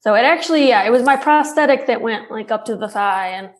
So 0.00 0.14
it 0.14 0.24
actually, 0.24 0.68
yeah, 0.68 0.84
it 0.84 0.90
was 0.90 1.02
my 1.02 1.16
prosthetic 1.16 1.86
that 1.86 2.00
went 2.02 2.30
like 2.30 2.50
up 2.50 2.64
to 2.66 2.76
the 2.76 2.88
thigh, 2.88 3.28
and 3.28 3.50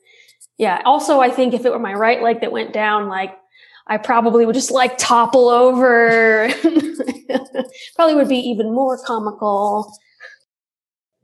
yeah. 0.58 0.82
Also, 0.84 1.20
I 1.20 1.30
think 1.30 1.54
if 1.54 1.64
it 1.64 1.70
were 1.70 1.78
my 1.78 1.94
right 1.94 2.22
leg 2.22 2.40
that 2.40 2.52
went 2.52 2.72
down, 2.72 3.08
like 3.08 3.32
I 3.86 3.98
probably 3.98 4.46
would 4.46 4.54
just 4.54 4.70
like 4.70 4.96
topple 4.96 5.48
over. 5.48 6.48
probably 7.96 8.14
would 8.14 8.28
be 8.28 8.38
even 8.38 8.72
more 8.72 8.98
comical. 9.04 9.92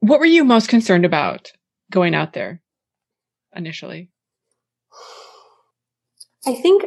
What 0.01 0.21
were 0.21 0.27
you 0.27 0.45
most 0.45 0.69
concerned 0.69 1.05
about 1.05 1.53
going 1.91 2.15
out 2.15 2.33
there 2.33 2.61
initially? 3.55 4.11
I 6.47 6.55
think 6.55 6.85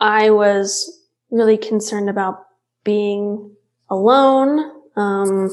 I 0.00 0.30
was 0.30 1.00
really 1.30 1.56
concerned 1.56 2.10
about 2.10 2.44
being 2.84 3.54
alone, 3.88 4.70
um, 4.96 5.50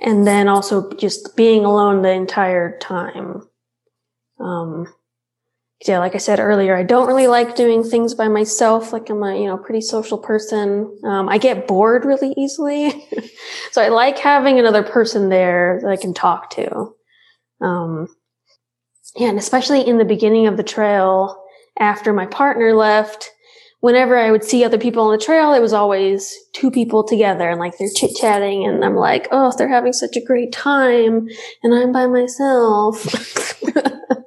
and 0.00 0.26
then 0.26 0.48
also 0.48 0.92
just 0.94 1.36
being 1.36 1.64
alone 1.64 2.02
the 2.02 2.10
entire 2.10 2.78
time. 2.78 3.42
Um, 4.38 4.92
yeah, 5.84 5.98
like 5.98 6.14
I 6.14 6.18
said 6.18 6.40
earlier, 6.40 6.74
I 6.74 6.82
don't 6.82 7.06
really 7.06 7.26
like 7.26 7.54
doing 7.54 7.82
things 7.82 8.14
by 8.14 8.28
myself. 8.28 8.92
Like 8.92 9.10
I'm 9.10 9.22
a, 9.22 9.38
you 9.38 9.46
know, 9.46 9.58
pretty 9.58 9.82
social 9.82 10.16
person. 10.16 10.98
Um, 11.04 11.28
I 11.28 11.36
get 11.36 11.66
bored 11.66 12.06
really 12.06 12.32
easily. 12.36 13.06
so 13.72 13.82
I 13.82 13.88
like 13.88 14.18
having 14.18 14.58
another 14.58 14.82
person 14.82 15.28
there 15.28 15.78
that 15.82 15.90
I 15.90 15.96
can 15.96 16.14
talk 16.14 16.50
to. 16.50 16.94
Um, 17.60 18.08
yeah, 19.16 19.28
and 19.28 19.38
especially 19.38 19.86
in 19.86 19.98
the 19.98 20.04
beginning 20.04 20.46
of 20.46 20.56
the 20.56 20.62
trail, 20.62 21.42
after 21.78 22.12
my 22.12 22.26
partner 22.26 22.74
left, 22.74 23.30
whenever 23.80 24.16
I 24.16 24.30
would 24.30 24.44
see 24.44 24.64
other 24.64 24.78
people 24.78 25.04
on 25.04 25.12
the 25.12 25.22
trail, 25.22 25.52
it 25.52 25.60
was 25.60 25.74
always 25.74 26.34
two 26.54 26.70
people 26.70 27.04
together 27.04 27.50
and 27.50 27.60
like 27.60 27.76
they're 27.78 27.88
chit 27.94 28.16
chatting 28.16 28.66
and 28.66 28.82
I'm 28.82 28.96
like, 28.96 29.28
oh, 29.30 29.52
they're 29.56 29.68
having 29.68 29.92
such 29.92 30.16
a 30.16 30.24
great 30.24 30.52
time 30.52 31.28
and 31.62 31.74
I'm 31.74 31.92
by 31.92 32.06
myself. 32.06 33.06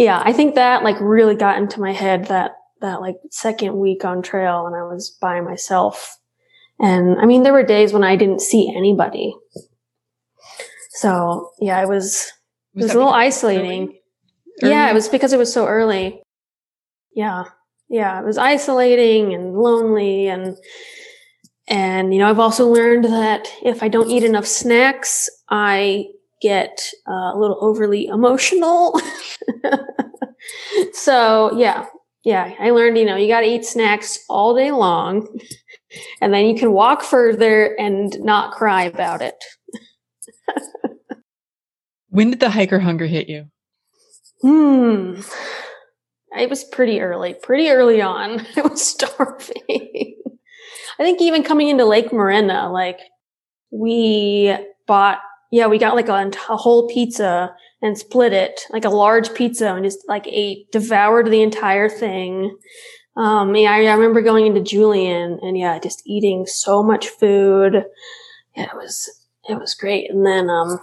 yeah, 0.00 0.22
I 0.24 0.32
think 0.32 0.54
that 0.54 0.82
like 0.82 0.96
really 0.98 1.34
got 1.34 1.58
into 1.58 1.78
my 1.78 1.92
head 1.92 2.28
that 2.28 2.52
that 2.80 3.02
like 3.02 3.16
second 3.30 3.76
week 3.76 4.02
on 4.02 4.22
trail 4.22 4.66
and 4.66 4.74
I 4.74 4.82
was 4.82 5.10
by 5.20 5.42
myself. 5.42 6.16
And 6.78 7.20
I 7.20 7.26
mean, 7.26 7.42
there 7.42 7.52
were 7.52 7.62
days 7.62 7.92
when 7.92 8.02
I 8.02 8.16
didn't 8.16 8.40
see 8.40 8.72
anybody. 8.74 9.34
So 10.92 11.50
yeah, 11.60 11.82
it 11.82 11.88
was 11.88 12.32
it 12.74 12.84
was, 12.84 12.92
a 12.92 12.94
little 12.94 13.12
isolating. 13.12 13.98
early? 14.62 14.72
Yeah, 14.72 14.90
it 14.90 14.94
was 14.94 15.10
because 15.10 15.34
it 15.34 15.38
was 15.38 15.52
so 15.52 15.66
early. 15.66 16.22
Yeah. 17.14 17.44
Yeah, 17.90 18.20
it 18.20 18.24
was 18.24 18.38
isolating 18.38 19.34
and 19.34 19.54
lonely 19.54 20.28
and 20.28 20.56
and 21.68 22.14
you 22.14 22.20
know, 22.20 22.30
I've 22.30 22.38
also 22.38 22.66
learned 22.66 23.04
that 23.04 23.52
if 23.62 23.82
I 23.82 23.88
don't 23.88 24.08
eat 24.08 24.24
enough 24.24 24.46
snacks, 24.46 25.28
I 25.50 26.06
get 26.40 26.80
uh, 27.08 27.32
a 27.34 27.38
little 27.38 27.58
overly 27.60 28.06
emotional. 28.06 29.00
so, 30.92 31.56
yeah. 31.58 31.86
Yeah, 32.22 32.52
I 32.60 32.70
learned, 32.70 32.98
you 32.98 33.06
know, 33.06 33.16
you 33.16 33.28
got 33.28 33.40
to 33.40 33.46
eat 33.46 33.64
snacks 33.64 34.18
all 34.28 34.54
day 34.54 34.72
long 34.72 35.26
and 36.20 36.34
then 36.34 36.44
you 36.44 36.54
can 36.54 36.72
walk 36.72 37.02
further 37.02 37.74
and 37.78 38.14
not 38.20 38.52
cry 38.52 38.84
about 38.84 39.22
it. 39.22 39.42
When 42.10 42.30
did 42.30 42.40
the 42.40 42.50
hiker 42.50 42.80
hunger 42.80 43.06
hit 43.06 43.28
you? 43.28 43.46
Hmm. 44.42 45.20
It 46.36 46.50
was 46.50 46.64
pretty 46.64 47.00
early, 47.00 47.34
pretty 47.34 47.70
early 47.70 48.02
on. 48.02 48.44
I 48.56 48.62
was 48.62 48.84
starving. 48.84 50.16
I 50.98 51.02
think 51.02 51.20
even 51.22 51.44
coming 51.44 51.68
into 51.68 51.84
Lake 51.84 52.12
Morena, 52.12 52.70
like 52.70 52.98
we 53.70 54.54
bought, 54.86 55.20
yeah, 55.50 55.66
we 55.66 55.78
got 55.78 55.96
like 55.96 56.08
a, 56.08 56.30
a 56.48 56.56
whole 56.56 56.88
pizza 56.88 57.54
and 57.82 57.98
split 57.98 58.32
it, 58.32 58.60
like 58.70 58.84
a 58.84 58.90
large 58.90 59.34
pizza 59.34 59.74
and 59.74 59.84
just 59.84 60.06
like 60.08 60.26
ate, 60.26 60.70
devoured 60.70 61.26
the 61.26 61.42
entire 61.42 61.88
thing. 61.88 62.56
Um, 63.16 63.54
yeah, 63.56 63.72
I, 63.72 63.84
I 63.84 63.94
remember 63.94 64.22
going 64.22 64.46
into 64.46 64.60
Julian 64.60 65.38
and 65.42 65.58
yeah, 65.58 65.78
just 65.78 66.02
eating 66.06 66.46
so 66.46 66.82
much 66.82 67.08
food. 67.08 67.84
Yeah, 68.56 68.64
it 68.64 68.76
was, 68.76 69.08
it 69.48 69.58
was 69.58 69.74
great. 69.74 70.10
And 70.10 70.24
then, 70.24 70.48
um, 70.48 70.78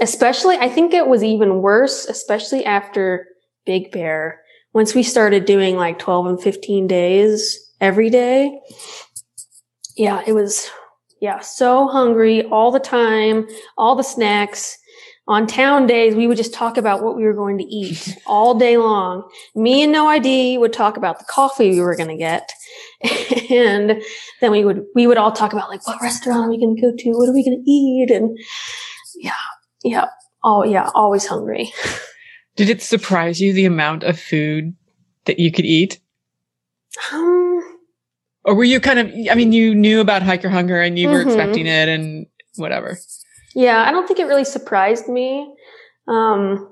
especially, 0.00 0.56
I 0.56 0.68
think 0.68 0.94
it 0.94 1.06
was 1.06 1.22
even 1.22 1.60
worse, 1.60 2.06
especially 2.06 2.64
after 2.64 3.26
Big 3.66 3.92
Bear. 3.92 4.40
Once 4.72 4.94
we 4.94 5.02
started 5.02 5.44
doing 5.44 5.76
like 5.76 5.98
12 5.98 6.26
and 6.26 6.42
15 6.42 6.86
days 6.86 7.70
every 7.80 8.08
day. 8.08 8.58
Yeah, 9.96 10.22
it 10.26 10.32
was, 10.32 10.70
yeah, 11.20 11.40
so 11.40 11.86
hungry 11.86 12.44
all 12.44 12.70
the 12.70 12.80
time, 12.80 13.46
all 13.76 13.94
the 13.94 14.02
snacks. 14.02 14.78
On 15.28 15.46
town 15.46 15.86
days, 15.86 16.16
we 16.16 16.26
would 16.26 16.36
just 16.36 16.52
talk 16.52 16.76
about 16.76 17.04
what 17.04 17.14
we 17.14 17.22
were 17.22 17.34
going 17.34 17.58
to 17.58 17.64
eat 17.64 18.16
all 18.26 18.58
day 18.58 18.78
long. 18.78 19.28
Me 19.54 19.82
and 19.82 19.92
No 19.92 20.08
ID 20.08 20.58
would 20.58 20.72
talk 20.72 20.96
about 20.96 21.18
the 21.18 21.24
coffee 21.26 21.70
we 21.70 21.80
were 21.80 21.94
going 21.94 22.08
to 22.08 22.16
get. 22.16 22.50
and 23.50 24.02
then 24.40 24.50
we 24.50 24.64
would, 24.64 24.84
we 24.94 25.06
would 25.06 25.18
all 25.18 25.30
talk 25.30 25.52
about 25.52 25.68
like, 25.68 25.86
what 25.86 26.02
restaurant 26.02 26.46
are 26.46 26.50
we 26.50 26.58
going 26.58 26.74
to 26.74 26.82
go 26.82 26.92
to? 26.96 27.10
What 27.10 27.28
are 27.28 27.34
we 27.34 27.44
going 27.44 27.62
to 27.62 27.70
eat? 27.70 28.10
And 28.10 28.36
yeah, 29.16 29.32
yeah. 29.84 30.06
Oh, 30.42 30.64
yeah, 30.64 30.90
always 30.94 31.26
hungry. 31.26 31.72
Did 32.56 32.70
it 32.70 32.82
surprise 32.82 33.40
you 33.40 33.52
the 33.52 33.66
amount 33.66 34.02
of 34.02 34.18
food 34.18 34.74
that 35.26 35.38
you 35.38 35.52
could 35.52 35.66
eat? 35.66 36.00
Um, 37.12 37.59
Or 38.50 38.54
were 38.56 38.64
you 38.64 38.80
kind 38.80 38.98
of, 38.98 39.06
I 39.30 39.36
mean, 39.36 39.52
you 39.52 39.76
knew 39.76 40.00
about 40.00 40.22
hiker 40.22 40.48
hunger 40.48 40.80
and 40.80 40.98
you 40.98 41.08
were 41.08 41.20
Mhm. 41.20 41.26
expecting 41.26 41.66
it 41.68 41.88
and 41.88 42.26
whatever. 42.56 42.98
Yeah, 43.54 43.84
I 43.86 43.92
don't 43.92 44.08
think 44.08 44.18
it 44.18 44.24
really 44.24 44.44
surprised 44.44 45.08
me. 45.08 45.54
Um, 46.08 46.68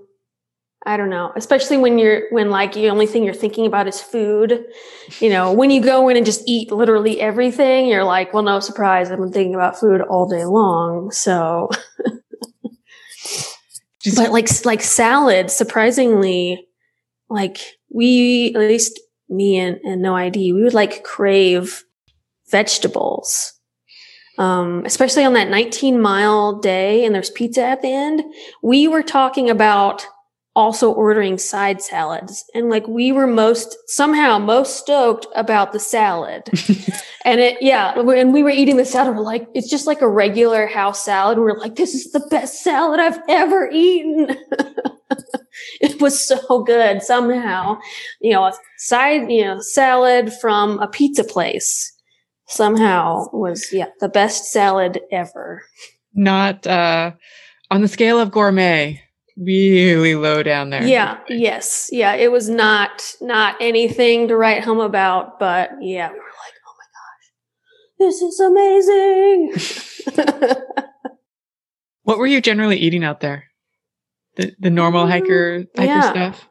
I 0.86 0.96
don't 0.96 1.08
know, 1.08 1.30
especially 1.36 1.76
when 1.76 1.96
you're 1.96 2.22
when 2.30 2.50
like 2.50 2.72
the 2.72 2.90
only 2.90 3.06
thing 3.06 3.22
you're 3.22 3.32
thinking 3.32 3.64
about 3.64 3.86
is 3.86 4.00
food. 4.02 4.64
You 5.20 5.30
know, 5.30 5.52
when 5.52 5.70
you 5.70 5.80
go 5.80 6.08
in 6.08 6.16
and 6.16 6.26
just 6.26 6.42
eat 6.48 6.72
literally 6.72 7.20
everything, 7.20 7.86
you're 7.86 8.02
like, 8.02 8.34
well, 8.34 8.42
no 8.42 8.58
surprise, 8.58 9.12
I've 9.12 9.18
been 9.18 9.30
thinking 9.30 9.54
about 9.54 9.78
food 9.78 10.00
all 10.00 10.28
day 10.28 10.46
long. 10.46 11.12
So, 11.12 11.68
but 14.16 14.32
like 14.32 14.48
like 14.64 14.82
salad, 14.82 15.48
surprisingly, 15.52 16.66
like 17.30 17.58
we 17.88 18.52
at 18.56 18.62
least 18.62 18.98
me 19.28 19.58
and, 19.58 19.78
and 19.84 20.02
no 20.02 20.14
ID, 20.14 20.52
we 20.52 20.62
would 20.62 20.74
like 20.74 21.04
crave 21.04 21.84
vegetables. 22.50 23.54
Um, 24.38 24.84
especially 24.86 25.24
on 25.24 25.32
that 25.32 25.48
19 25.48 26.00
mile 26.00 26.60
day 26.60 27.04
and 27.04 27.12
there's 27.12 27.30
pizza 27.30 27.62
at 27.62 27.82
the 27.82 27.92
end, 27.92 28.22
we 28.62 28.86
were 28.86 29.02
talking 29.02 29.50
about 29.50 30.06
also 30.58 30.90
ordering 30.90 31.38
side 31.38 31.80
salads. 31.80 32.44
And 32.52 32.68
like 32.68 32.86
we 32.88 33.12
were 33.12 33.28
most 33.28 33.76
somehow 33.86 34.38
most 34.38 34.76
stoked 34.76 35.26
about 35.36 35.72
the 35.72 35.78
salad. 35.78 36.48
and 37.24 37.40
it, 37.40 37.58
yeah, 37.60 37.98
when 38.00 38.32
we 38.32 38.42
were 38.42 38.50
eating 38.50 38.76
the 38.76 38.84
salad, 38.84 39.16
we're 39.16 39.22
like, 39.22 39.46
it's 39.54 39.70
just 39.70 39.86
like 39.86 40.02
a 40.02 40.08
regular 40.08 40.66
house 40.66 41.04
salad. 41.04 41.38
We're 41.38 41.58
like, 41.58 41.76
this 41.76 41.94
is 41.94 42.10
the 42.10 42.26
best 42.28 42.62
salad 42.62 42.98
I've 42.98 43.20
ever 43.28 43.70
eaten. 43.72 44.36
it 45.80 46.00
was 46.00 46.26
so 46.26 46.62
good 46.62 47.02
somehow. 47.02 47.78
You 48.20 48.32
know, 48.32 48.44
a 48.44 48.52
side, 48.78 49.30
you 49.30 49.44
know, 49.44 49.60
salad 49.60 50.32
from 50.40 50.78
a 50.80 50.88
pizza 50.88 51.24
place 51.24 51.92
somehow 52.46 53.26
was, 53.32 53.72
yeah, 53.72 53.88
the 54.00 54.08
best 54.08 54.46
salad 54.46 55.00
ever. 55.12 55.62
Not 56.14 56.66
uh, 56.66 57.12
on 57.70 57.82
the 57.82 57.88
scale 57.88 58.18
of 58.18 58.30
gourmet, 58.30 59.02
really 59.36 60.14
low 60.14 60.42
down 60.42 60.70
there. 60.70 60.86
Yeah. 60.86 61.18
Yes. 61.28 61.88
Yeah. 61.92 62.14
It 62.14 62.32
was 62.32 62.48
not, 62.48 63.14
not 63.20 63.56
anything 63.60 64.28
to 64.28 64.36
write 64.36 64.64
home 64.64 64.80
about, 64.80 65.38
but 65.38 65.70
yeah, 65.80 66.08
we 66.10 66.18
were 66.18 66.24
like, 66.24 66.54
oh 66.66 66.74
my 66.78 66.86
gosh, 68.00 68.10
this 68.10 68.22
is 68.22 68.40
amazing. 70.50 70.64
What 72.08 72.16
were 72.16 72.26
you 72.26 72.40
generally 72.40 72.78
eating 72.78 73.04
out 73.04 73.20
there? 73.20 73.47
The 74.38 74.54
the 74.58 74.70
normal 74.70 75.02
Um, 75.02 75.10
hiker 75.10 75.58
hiker 75.76 75.84
yeah. 75.84 76.10
stuff. 76.10 76.48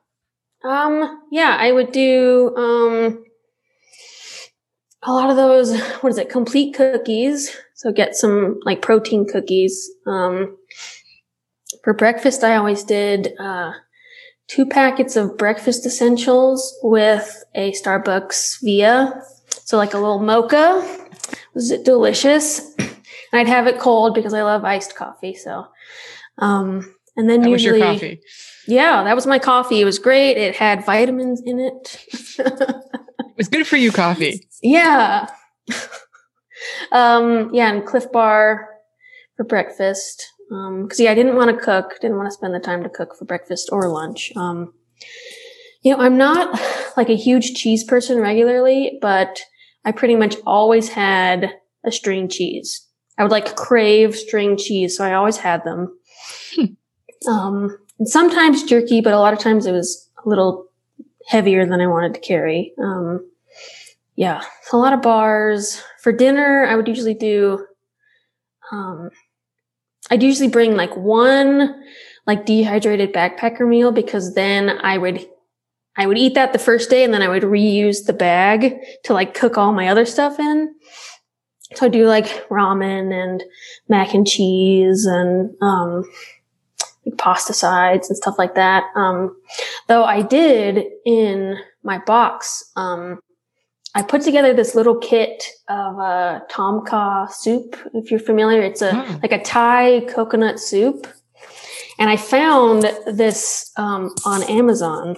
um, 0.63 1.21
yeah, 1.31 1.55
I 1.59 1.71
would 1.71 1.91
do, 1.93 2.53
um, 2.57 3.23
a 5.03 5.13
lot 5.13 5.29
of 5.29 5.37
those, 5.37 5.79
what 6.01 6.09
is 6.09 6.17
it? 6.17 6.29
Complete 6.29 6.75
cookies. 6.75 7.55
So 7.75 7.91
get 7.91 8.15
some 8.15 8.59
like 8.65 8.81
protein 8.81 9.25
cookies. 9.25 9.89
Um, 10.05 10.57
for 11.83 11.93
breakfast, 11.93 12.43
I 12.43 12.55
always 12.57 12.83
did, 12.83 13.33
uh, 13.39 13.71
two 14.47 14.65
packets 14.65 15.15
of 15.15 15.37
breakfast 15.37 15.85
essentials 15.85 16.75
with 16.83 17.43
a 17.55 17.71
Starbucks 17.73 18.57
Via. 18.63 19.21
So 19.63 19.77
like 19.77 19.93
a 19.93 19.97
little 19.99 20.19
mocha. 20.19 20.83
Was 21.53 21.71
it 21.71 21.85
delicious? 21.85 22.73
And 23.29 23.41
I'd 23.41 23.47
have 23.49 23.67
it 23.67 23.77
cold 23.77 24.15
because 24.15 24.33
I 24.33 24.41
love 24.43 24.63
iced 24.63 24.95
coffee. 24.95 25.33
So, 25.33 25.65
um, 26.37 26.95
and 27.17 27.29
then 27.29 27.41
That 27.41 27.49
was 27.49 27.63
usually, 27.63 27.79
your 27.79 27.93
coffee. 27.93 28.21
yeah, 28.67 29.03
that 29.03 29.15
was 29.15 29.27
my 29.27 29.39
coffee. 29.39 29.81
It 29.81 29.85
was 29.85 29.99
great. 29.99 30.37
It 30.37 30.55
had 30.55 30.85
vitamins 30.85 31.41
in 31.45 31.59
it. 31.59 32.05
It 32.39 33.37
was 33.37 33.49
good 33.49 33.67
for 33.67 33.75
you 33.77 33.91
coffee. 33.91 34.47
yeah. 34.63 35.27
um, 36.91 37.53
yeah, 37.53 37.71
and 37.71 37.85
Clif 37.85 38.11
Bar 38.11 38.67
for 39.35 39.43
breakfast. 39.43 40.25
Um, 40.51 40.87
cause 40.87 40.99
yeah, 40.99 41.11
I 41.11 41.15
didn't 41.15 41.35
want 41.35 41.51
to 41.51 41.63
cook, 41.63 41.99
didn't 42.01 42.17
want 42.17 42.27
to 42.27 42.33
spend 42.33 42.53
the 42.55 42.59
time 42.59 42.81
to 42.83 42.89
cook 42.89 43.15
for 43.17 43.25
breakfast 43.25 43.69
or 43.71 43.89
lunch. 43.89 44.31
Um, 44.35 44.73
you 45.83 45.91
know, 45.91 46.01
I'm 46.01 46.17
not 46.17 46.59
like 46.95 47.09
a 47.09 47.15
huge 47.15 47.53
cheese 47.53 47.83
person 47.83 48.19
regularly, 48.19 48.97
but 49.01 49.39
I 49.85 49.91
pretty 49.91 50.15
much 50.15 50.35
always 50.45 50.89
had 50.89 51.51
a 51.85 51.91
string 51.91 52.29
cheese. 52.29 52.85
I 53.17 53.23
would 53.23 53.31
like 53.31 53.55
crave 53.55 54.15
string 54.15 54.57
cheese, 54.57 54.97
so 54.97 55.03
I 55.03 55.13
always 55.13 55.37
had 55.37 55.63
them. 55.63 55.97
Um, 57.27 57.77
and 57.99 58.07
sometimes 58.07 58.63
jerky, 58.63 59.01
but 59.01 59.13
a 59.13 59.19
lot 59.19 59.33
of 59.33 59.39
times 59.39 59.65
it 59.65 59.71
was 59.71 60.09
a 60.23 60.29
little 60.29 60.67
heavier 61.27 61.65
than 61.65 61.81
I 61.81 61.87
wanted 61.87 62.13
to 62.13 62.19
carry. 62.19 62.73
Um, 62.81 63.29
yeah, 64.15 64.43
a 64.71 64.77
lot 64.77 64.93
of 64.93 65.01
bars. 65.01 65.81
For 66.01 66.11
dinner, 66.11 66.65
I 66.65 66.75
would 66.75 66.87
usually 66.87 67.13
do, 67.13 67.65
um, 68.71 69.09
I'd 70.09 70.23
usually 70.23 70.49
bring 70.49 70.75
like 70.75 70.95
one 70.95 71.83
like 72.25 72.45
dehydrated 72.45 73.13
backpacker 73.13 73.67
meal 73.67 73.91
because 73.91 74.33
then 74.35 74.69
I 74.69 74.97
would, 74.97 75.25
I 75.95 76.07
would 76.07 76.17
eat 76.17 76.35
that 76.35 76.53
the 76.53 76.59
first 76.59 76.89
day 76.89 77.03
and 77.03 77.13
then 77.13 77.21
I 77.21 77.29
would 77.29 77.43
reuse 77.43 78.05
the 78.05 78.13
bag 78.13 78.75
to 79.05 79.13
like 79.13 79.33
cook 79.33 79.57
all 79.57 79.71
my 79.71 79.87
other 79.87 80.05
stuff 80.05 80.39
in. 80.39 80.73
So 81.75 81.85
I 81.85 81.89
do 81.89 82.07
like 82.07 82.47
ramen 82.49 83.13
and 83.13 83.43
mac 83.87 84.13
and 84.13 84.27
cheese 84.27 85.05
and, 85.05 85.55
um, 85.61 86.03
sides 87.53 88.09
and 88.09 88.17
stuff 88.17 88.35
like 88.37 88.55
that. 88.55 88.83
Um, 88.95 89.35
though 89.87 90.03
I 90.03 90.21
did 90.21 90.85
in 91.05 91.57
my 91.83 91.99
box, 91.99 92.71
um, 92.75 93.19
I 93.95 94.03
put 94.03 94.21
together 94.21 94.53
this 94.53 94.75
little 94.75 94.97
kit 94.97 95.43
of 95.69 95.99
uh, 95.99 96.41
tom 96.49 96.85
kha 96.85 97.27
soup. 97.31 97.75
If 97.93 98.11
you're 98.11 98.19
familiar, 98.19 98.61
it's 98.61 98.81
a 98.81 98.91
Oh. 98.95 99.19
like 99.23 99.31
a 99.31 99.41
Thai 99.41 100.01
coconut 100.09 100.59
soup, 100.59 101.07
And 101.99 102.09
I 102.11 102.15
found 102.17 102.83
this 103.07 103.71
um, 103.77 104.13
on 104.23 104.43
Amazon, 104.43 105.15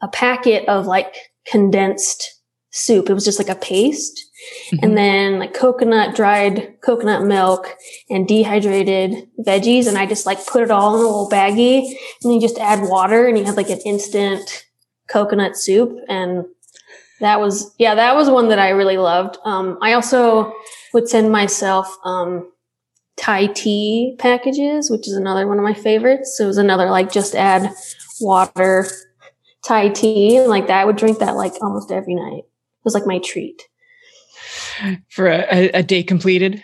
a 0.00 0.06
packet 0.08 0.68
of 0.68 0.86
like 0.86 1.12
condensed 1.46 2.40
soup. 2.70 3.10
It 3.10 3.14
was 3.14 3.24
just 3.24 3.40
like 3.40 3.48
a 3.48 3.56
paste. 3.60 4.24
Mhm. 4.72 4.78
And 4.82 4.96
then 4.96 5.38
like 5.38 5.54
coconut, 5.54 6.14
dried 6.14 6.76
coconut 6.80 7.24
milk 7.24 7.76
and 8.10 8.26
dehydrated 8.26 9.28
veggies. 9.40 9.86
And 9.86 9.98
I 9.98 10.06
just 10.06 10.26
like 10.26 10.44
put 10.46 10.62
it 10.62 10.70
all 10.70 10.94
in 10.94 11.00
a 11.00 11.04
little 11.04 11.28
baggie 11.30 11.94
and 12.22 12.32
you 12.32 12.40
just 12.40 12.58
add 12.58 12.88
water 12.88 13.26
and 13.26 13.38
you 13.38 13.44
have 13.44 13.56
like 13.56 13.70
an 13.70 13.80
instant 13.84 14.66
coconut 15.08 15.56
soup. 15.56 15.98
And 16.08 16.44
that 17.20 17.40
was, 17.40 17.74
yeah, 17.78 17.94
that 17.96 18.14
was 18.14 18.30
one 18.30 18.48
that 18.50 18.58
I 18.58 18.70
really 18.70 18.98
loved. 18.98 19.38
Um, 19.44 19.78
I 19.82 19.94
also 19.94 20.52
would 20.92 21.08
send 21.08 21.32
myself, 21.32 21.92
um, 22.04 22.52
Thai 23.16 23.46
tea 23.46 24.14
packages, 24.20 24.90
which 24.90 25.08
is 25.08 25.14
another 25.14 25.48
one 25.48 25.58
of 25.58 25.64
my 25.64 25.74
favorites. 25.74 26.36
So 26.38 26.44
it 26.44 26.46
was 26.46 26.58
another 26.58 26.88
like 26.88 27.10
just 27.10 27.34
add 27.34 27.74
water 28.20 28.86
Thai 29.64 29.88
tea 29.88 30.36
and 30.36 30.48
like 30.48 30.68
that. 30.68 30.80
I 30.80 30.84
would 30.84 30.96
drink 30.96 31.18
that 31.18 31.34
like 31.34 31.54
almost 31.60 31.90
every 31.90 32.14
night. 32.14 32.44
It 32.44 32.84
was 32.84 32.94
like 32.94 33.06
my 33.06 33.18
treat. 33.18 33.67
For 35.08 35.26
a, 35.28 35.70
a, 35.70 35.82
day 35.82 36.02
completed. 36.02 36.62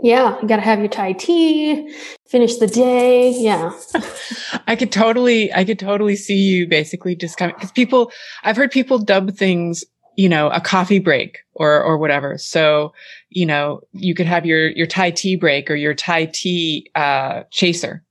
Yeah, 0.00 0.40
you 0.40 0.48
gotta 0.48 0.62
have 0.62 0.78
your 0.78 0.88
Thai 0.88 1.12
tea, 1.12 1.92
finish 2.26 2.56
the 2.56 2.66
day. 2.66 3.30
Yeah. 3.30 3.72
I 4.66 4.76
could 4.76 4.92
totally, 4.92 5.52
I 5.52 5.64
could 5.64 5.78
totally 5.78 6.14
see 6.14 6.36
you 6.36 6.68
basically 6.68 7.16
just 7.16 7.40
of, 7.40 7.54
because 7.54 7.72
people, 7.72 8.12
I've 8.44 8.56
heard 8.56 8.70
people 8.70 8.98
dub 8.98 9.34
things, 9.34 9.84
you 10.16 10.28
know, 10.28 10.48
a 10.50 10.60
coffee 10.60 11.00
break 11.00 11.38
or, 11.54 11.82
or 11.82 11.98
whatever. 11.98 12.38
So, 12.38 12.92
you 13.30 13.46
know, 13.46 13.80
you 13.92 14.14
could 14.14 14.26
have 14.26 14.46
your, 14.46 14.68
your 14.68 14.86
Thai 14.86 15.10
tea 15.10 15.36
break 15.36 15.70
or 15.70 15.74
your 15.74 15.94
Thai 15.94 16.26
tea, 16.26 16.90
uh, 16.94 17.42
chaser, 17.50 18.04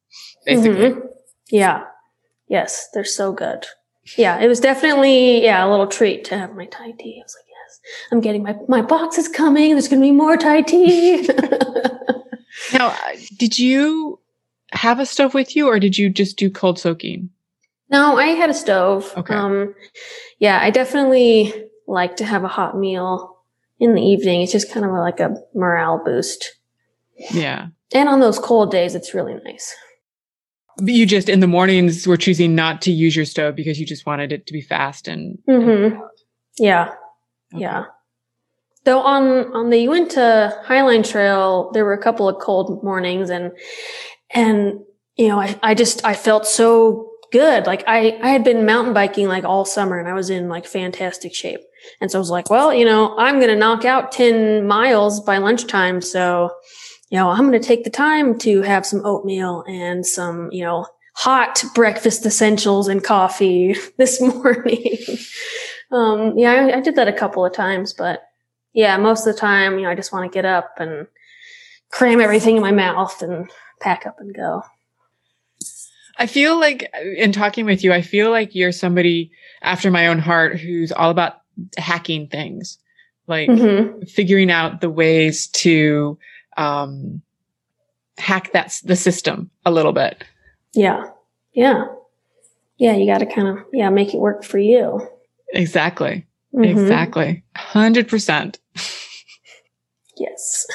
basically. 0.45 0.89
Mhm. 0.89 1.07
Yeah. 1.51 1.83
Yes, 2.49 2.89
they're 2.93 3.03
so 3.03 3.31
good. 3.31 3.65
Yeah, 4.15 4.39
it 4.39 4.47
was 4.47 4.59
definitely 4.59 5.43
yeah 5.43 5.65
a 5.65 5.69
little 5.69 5.87
treat 5.87 6.23
to 6.25 6.37
have 6.37 6.55
my 6.55 6.65
Thai 6.65 6.91
tea. 6.91 7.19
I 7.21 7.25
was 7.25 7.35
like, 7.35 7.46
I'm 8.11 8.21
getting 8.21 8.43
my 8.43 8.55
my 8.67 8.81
box 8.81 9.17
is 9.17 9.27
coming. 9.27 9.71
There's 9.71 9.87
gonna 9.87 10.01
be 10.01 10.11
more 10.11 10.37
Thai 10.37 10.61
tea. 10.61 11.29
Now, 12.73 12.87
uh, 12.89 12.95
did 13.37 13.59
you 13.59 14.19
have 14.71 14.99
a 14.99 15.05
stove 15.05 15.33
with 15.33 15.55
you 15.55 15.67
or 15.67 15.79
did 15.79 15.97
you 15.97 16.09
just 16.09 16.37
do 16.37 16.49
cold 16.49 16.79
soaking? 16.79 17.29
no, 17.89 18.17
I 18.17 18.27
had 18.27 18.49
a 18.49 18.53
stove. 18.53 19.13
Okay. 19.15 19.33
Um, 19.33 19.73
yeah, 20.39 20.59
I 20.61 20.71
definitely 20.71 21.53
like 21.87 22.17
to 22.17 22.25
have 22.25 22.43
a 22.43 22.49
hot 22.49 22.77
meal 22.77 23.37
in 23.79 23.93
the 23.93 24.01
evening. 24.01 24.41
It's 24.41 24.51
just 24.51 24.71
kind 24.71 24.85
of 24.85 24.91
like 24.91 25.21
a 25.21 25.35
morale 25.53 26.01
boost. 26.03 26.57
Yeah. 27.31 27.67
And 27.93 28.09
on 28.09 28.19
those 28.19 28.39
cold 28.39 28.71
days, 28.71 28.93
it's 28.93 29.13
really 29.13 29.35
nice. 29.45 29.73
But 30.77 30.93
you 30.93 31.05
just 31.05 31.29
in 31.29 31.39
the 31.39 31.47
mornings 31.47 32.05
were 32.05 32.17
choosing 32.17 32.55
not 32.55 32.81
to 32.83 32.91
use 32.91 33.15
your 33.15 33.25
stove 33.25 33.55
because 33.55 33.79
you 33.79 33.85
just 33.85 34.05
wanted 34.05 34.31
it 34.33 34.45
to 34.47 34.53
be 34.53 34.61
fast 34.61 35.07
and 35.07 35.39
hmm 35.47 35.97
Yeah. 36.59 36.93
Okay. 37.53 37.61
Yeah. 37.61 37.85
Though 38.83 38.99
on 38.99 39.53
on 39.53 39.69
the 39.69 39.79
Uinta 39.79 40.61
Highline 40.65 41.09
Trail, 41.09 41.71
there 41.73 41.83
were 41.85 41.93
a 41.93 42.01
couple 42.01 42.29
of 42.29 42.39
cold 42.41 42.83
mornings 42.83 43.29
and 43.29 43.51
and 44.31 44.79
you 45.17 45.27
know, 45.27 45.39
I, 45.39 45.59
I 45.61 45.73
just 45.73 46.05
I 46.05 46.13
felt 46.13 46.45
so 46.45 47.09
good. 47.31 47.65
Like 47.65 47.83
I 47.87 48.17
I 48.21 48.29
had 48.29 48.43
been 48.43 48.65
mountain 48.65 48.93
biking 48.93 49.27
like 49.27 49.43
all 49.43 49.65
summer 49.65 49.99
and 49.99 50.07
I 50.07 50.13
was 50.13 50.29
in 50.29 50.47
like 50.47 50.65
fantastic 50.65 51.33
shape. 51.33 51.61
And 52.01 52.09
so 52.09 52.17
I 52.17 52.21
was 52.21 52.29
like, 52.29 52.49
well, 52.49 52.73
you 52.73 52.85
know, 52.85 53.17
I'm 53.17 53.39
gonna 53.39 53.55
knock 53.55 53.83
out 53.85 54.11
10 54.11 54.67
miles 54.67 55.19
by 55.21 55.37
lunchtime. 55.37 56.01
So, 56.01 56.51
you 57.09 57.17
know, 57.17 57.29
I'm 57.29 57.45
gonna 57.45 57.59
take 57.59 57.83
the 57.83 57.89
time 57.89 58.37
to 58.39 58.61
have 58.61 58.85
some 58.85 59.05
oatmeal 59.05 59.63
and 59.67 60.05
some, 60.05 60.49
you 60.51 60.63
know, 60.63 60.85
hot 61.15 61.63
breakfast 61.73 62.25
essentials 62.25 62.87
and 62.87 63.03
coffee 63.03 63.75
this 63.97 64.21
morning. 64.21 64.97
Um, 65.91 66.37
yeah, 66.37 66.51
I, 66.51 66.77
I 66.77 66.81
did 66.81 66.95
that 66.95 67.07
a 67.07 67.13
couple 67.13 67.45
of 67.45 67.53
times, 67.53 67.93
but 67.93 68.23
yeah, 68.73 68.97
most 68.97 69.25
of 69.25 69.33
the 69.33 69.39
time, 69.39 69.77
you 69.77 69.83
know, 69.83 69.91
I 69.91 69.95
just 69.95 70.11
want 70.13 70.29
to 70.29 70.35
get 70.35 70.45
up 70.45 70.75
and 70.77 71.07
cram 71.91 72.21
everything 72.21 72.57
in 72.57 72.61
my 72.61 72.71
mouth 72.71 73.21
and 73.21 73.49
pack 73.79 74.05
up 74.05 74.19
and 74.19 74.35
go. 74.35 74.63
I 76.17 76.27
feel 76.27 76.59
like 76.59 76.91
in 77.15 77.31
talking 77.31 77.65
with 77.65 77.83
you, 77.83 77.93
I 77.93 78.01
feel 78.01 78.31
like 78.31 78.55
you're 78.55 78.71
somebody 78.71 79.31
after 79.61 79.91
my 79.91 80.07
own 80.07 80.19
heart 80.19 80.59
who's 80.59 80.91
all 80.91 81.11
about 81.11 81.41
hacking 81.77 82.27
things, 82.27 82.77
like 83.27 83.49
hmm 83.49 84.01
figuring 84.07 84.51
out 84.51 84.81
the 84.81 84.89
ways 84.89 85.47
to 85.47 86.17
um, 86.55 87.21
hack 88.17 88.51
that 88.53 88.79
the 88.83 88.95
system 88.95 89.49
a 89.65 89.71
little 89.71 89.93
bit. 89.93 90.23
Yeah, 90.73 91.11
yeah, 91.53 91.85
yeah. 92.77 92.95
You 92.95 93.05
got 93.05 93.19
to 93.19 93.25
kind 93.25 93.47
of 93.47 93.65
yeah 93.73 93.89
make 93.89 94.13
it 94.13 94.19
work 94.19 94.43
for 94.43 94.59
you. 94.59 95.07
Exactly. 95.53 96.25
Mhm. 96.53 96.65
Exactly. 96.71 97.43
Hundred 97.55 98.07
percent. 98.07 98.59
Yes. 100.17 100.65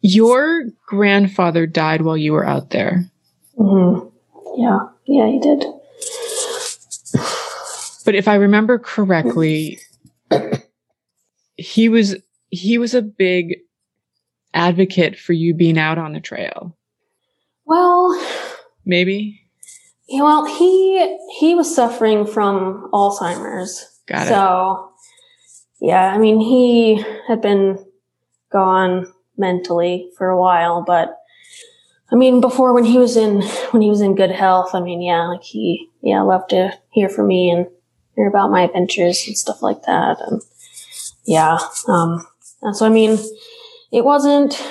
Your 0.00 0.64
grandfather 0.86 1.66
died 1.66 2.02
while 2.02 2.16
you 2.16 2.32
were 2.32 2.46
out 2.46 2.70
there, 2.70 3.10
hmm 3.56 3.98
Yeah, 4.56 4.78
yeah, 5.06 5.26
he 5.28 5.38
did. 5.40 5.64
but 8.04 8.14
if 8.14 8.28
I 8.28 8.34
remember 8.34 8.78
correctly, 8.78 9.78
he 11.56 11.88
was 11.88 12.16
he 12.50 12.76
was 12.78 12.94
a 12.94 13.02
big 13.02 13.56
advocate 14.52 15.18
for 15.18 15.32
you 15.32 15.54
being 15.54 15.78
out 15.78 15.98
on 15.98 16.12
the 16.12 16.20
trail. 16.20 16.76
Well, 17.64 18.12
Maybe. 18.84 19.40
Yeah, 20.08 20.22
well, 20.22 20.44
he 20.44 21.18
he 21.38 21.54
was 21.54 21.74
suffering 21.74 22.26
from 22.26 22.90
Alzheimer's. 22.92 24.00
Got 24.06 24.26
it. 24.26 24.28
so, 24.28 24.90
yeah, 25.80 26.12
I 26.14 26.18
mean, 26.18 26.40
he 26.40 27.02
had 27.26 27.40
been 27.40 27.84
gone 28.52 29.12
mentally 29.38 30.10
for 30.18 30.28
a 30.28 30.38
while, 30.38 30.82
but 30.86 31.18
I 32.12 32.16
mean, 32.16 32.40
before 32.40 32.74
when 32.74 32.84
he 32.84 32.98
was 32.98 33.16
in 33.16 33.42
when 33.70 33.82
he 33.82 33.90
was 33.90 34.00
in 34.00 34.14
good 34.14 34.30
health, 34.30 34.74
I 34.74 34.80
mean, 34.80 35.00
yeah, 35.00 35.26
like 35.26 35.42
he 35.42 35.88
yeah 36.02 36.20
loved 36.22 36.50
to 36.50 36.78
hear 36.90 37.08
from 37.08 37.28
me 37.28 37.50
and 37.50 37.66
hear 38.14 38.28
about 38.28 38.50
my 38.50 38.62
adventures 38.62 39.26
and 39.26 39.36
stuff 39.36 39.62
like 39.62 39.82
that, 39.82 40.18
and 40.26 40.42
yeah, 41.26 41.58
um, 41.88 42.26
and 42.62 42.76
so 42.76 42.84
I 42.84 42.90
mean, 42.90 43.18
it 43.90 44.04
wasn't 44.04 44.62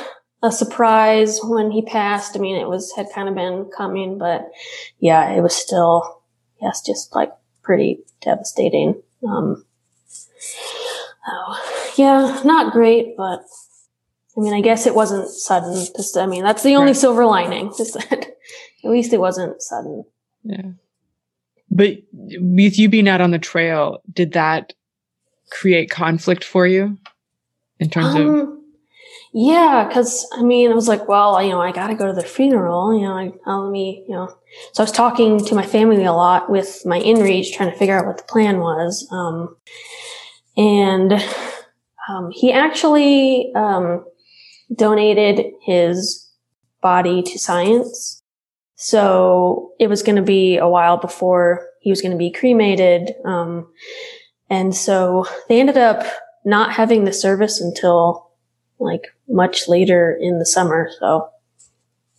a 0.44 0.52
surprise 0.52 1.39
when 1.41 1.72
he 1.72 1.82
passed. 1.82 2.36
I 2.36 2.39
mean, 2.39 2.58
it 2.62 2.68
was 2.68 2.91
had 2.96 3.08
kind 3.16 3.30
of 3.30 3.34
been 3.36 3.66
coming, 3.76 4.18
but 4.20 4.52
yeah, 5.00 5.32
it 5.32 5.41
was 5.41 5.56
still 5.56 6.22
yes, 6.62 6.82
just 6.86 7.16
like 7.16 7.32
pretty 7.64 8.00
devastating. 8.22 9.02
Um, 9.28 9.66
oh, 11.28 11.94
yeah, 11.98 12.41
not 12.44 12.74
great, 12.74 13.16
but 13.18 13.44
I 14.38 14.39
mean, 14.41 14.54
I 14.54 14.62
guess 14.62 14.86
it 14.86 14.96
wasn't 14.96 15.30
sudden. 15.30 15.74
Just, 15.96 16.18
I 16.18 16.26
mean, 16.26 16.44
that's 16.44 16.64
the 16.64 16.76
only 16.76 16.91
Right. 16.91 16.98
silver 16.98 17.26
lining. 17.26 17.70
Is 17.80 17.94
that 17.94 18.12
at 18.84 18.89
least 18.89 19.14
it 19.14 19.20
wasn't 19.20 19.62
sudden. 19.62 20.04
Yeah. 20.44 20.72
But 21.72 21.98
with 22.14 22.78
you 22.78 22.89
being 22.89 23.08
out 23.08 23.22
on 23.22 23.32
the 23.32 23.39
trail, 23.39 24.02
did 24.12 24.34
that 24.34 24.74
create 25.50 25.89
conflict 25.89 26.44
for 26.44 26.68
you 26.68 26.98
in 27.80 27.89
terms 27.89 28.16
of 28.16 28.22
Um, 28.28 28.62
yeah, 29.34 29.86
because 29.88 30.27
I 30.38 30.43
mean, 30.43 30.71
I 30.71 30.75
was 30.75 30.88
like, 30.88 31.07
well, 31.07 31.41
you 31.41 31.49
know, 31.49 31.61
I 31.61 31.71
got 31.71 31.88
to 31.88 31.95
go 31.95 32.05
to 32.05 32.13
the 32.13 32.23
funeral. 32.23 32.93
You 32.93 33.07
know, 33.07 33.13
I, 33.13 33.31
I'll 33.47 33.63
let 33.63 33.71
me, 33.71 34.05
you 34.07 34.13
know. 34.13 34.27
So 34.73 34.84
I 34.84 34.86
was 34.86 34.91
talking 34.91 35.43
to 35.43 35.55
my 35.55 35.65
family 35.65 36.05
a 36.05 36.13
lot 36.13 36.51
with 36.51 36.84
my 36.86 36.99
inReach, 36.99 37.53
trying 37.53 37.71
to 37.71 37.77
figure 37.77 37.97
out 37.97 38.05
what 38.05 38.17
the 38.17 38.31
plan 38.31 38.59
was. 38.59 39.07
Um, 39.11 39.55
and 40.55 41.13
um, 42.07 42.29
he 42.31 42.51
actually 42.51 43.51
um, 43.55 44.05
donated 44.75 45.53
his 45.63 46.29
body 46.81 47.23
to 47.23 47.39
science. 47.39 48.21
So 48.75 49.71
it 49.79 49.88
was 49.88 50.03
going 50.03 50.17
to 50.17 50.21
be 50.21 50.57
a 50.57 50.67
while 50.67 50.97
before 50.97 51.67
he 51.81 51.89
was 51.89 52.03
going 52.03 52.11
to 52.11 52.17
be 52.17 52.31
cremated. 52.31 53.13
Um, 53.25 53.71
and 54.49 54.75
so 54.75 55.25
they 55.49 55.59
ended 55.59 55.77
up 55.77 56.05
not 56.45 56.73
having 56.73 57.05
the 57.05 57.13
service 57.13 57.59
until 57.59 58.29
like 58.84 59.07
much 59.27 59.67
later 59.67 60.17
in 60.19 60.39
the 60.39 60.45
summer. 60.45 60.89
So 60.99 61.29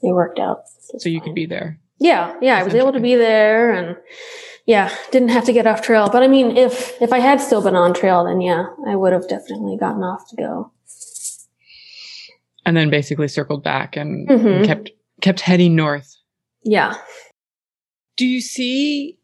it 0.03 0.13
worked 0.13 0.39
out. 0.39 0.63
so 0.99 1.09
you 1.09 1.21
could 1.21 1.35
be 1.35 1.47
there? 1.47 1.79
Yeah, 1.99 2.35
yeah, 2.43 2.59
I 2.59 2.63
was 2.65 2.75
able 2.75 2.93
to 2.93 3.01
be 3.01 3.15
there 3.15 3.73
and 3.73 3.97
yeah, 4.67 4.95
didn't 5.13 5.29
have 5.29 5.45
to 5.45 5.53
get 5.53 5.67
off 5.67 5.83
trail. 5.83 6.09
But 6.11 6.23
I 6.23 6.29
mean, 6.29 6.57
if 6.57 7.01
if 7.01 7.13
I 7.13 7.19
had 7.21 7.41
still 7.41 7.63
been 7.63 7.77
on 7.77 7.95
trail, 7.95 8.25
then 8.25 8.41
yeah, 8.41 8.67
I 8.87 8.97
would 8.97 9.13
have 9.13 9.29
definitely 9.29 9.77
gotten 9.79 10.03
off 10.03 10.29
to 10.31 10.37
go. 10.37 10.73
And 12.67 12.77
then 12.77 12.89
basically 12.91 13.29
circled 13.29 13.63
back 13.63 13.97
and, 13.97 14.27
Mhm. 14.29 14.57
and 14.57 14.65
kept 14.67 14.91
kept 15.21 15.41
heading 15.41 15.77
north. 15.77 16.17
Yeah. 16.65 16.95
Do 18.17 18.27
you 18.27 18.41
see 18.41 19.19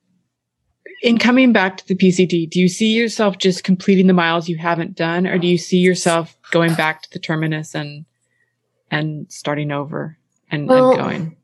in 1.02 1.18
coming 1.18 1.52
back 1.52 1.78
to 1.78 1.88
the 1.88 1.94
PCT, 1.94 2.46
do 2.50 2.60
you 2.60 2.68
see 2.68 2.92
yourself 2.94 3.38
just 3.38 3.64
completing 3.64 4.06
the 4.06 4.12
miles 4.12 4.48
you 4.48 4.58
haven't 4.58 4.94
done 4.94 5.26
or 5.26 5.38
do 5.38 5.46
you 5.46 5.56
see 5.56 5.78
yourself 5.78 6.36
going 6.50 6.74
back 6.74 7.02
to 7.02 7.10
the 7.12 7.18
terminus 7.18 7.74
and 7.74 8.04
and 8.90 9.30
starting 9.30 9.70
over? 9.72 10.16
and, 10.50 10.68
Well- 10.68 10.90
and 10.92 10.98
going? 11.00 11.36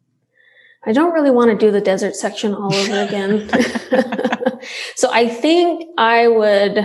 I 0.88 0.92
don't 0.92 1.12
really 1.12 1.30
want 1.32 1.50
to 1.50 1.56
do 1.56 1.72
the 1.72 1.80
desert 1.80 2.14
section 2.14 2.54
all 2.54 2.72
over 2.72 3.02
again. 3.02 3.48
so 4.94 5.10
I 5.12 5.28
think 5.28 5.84
I 5.98 6.28
would 6.28 6.76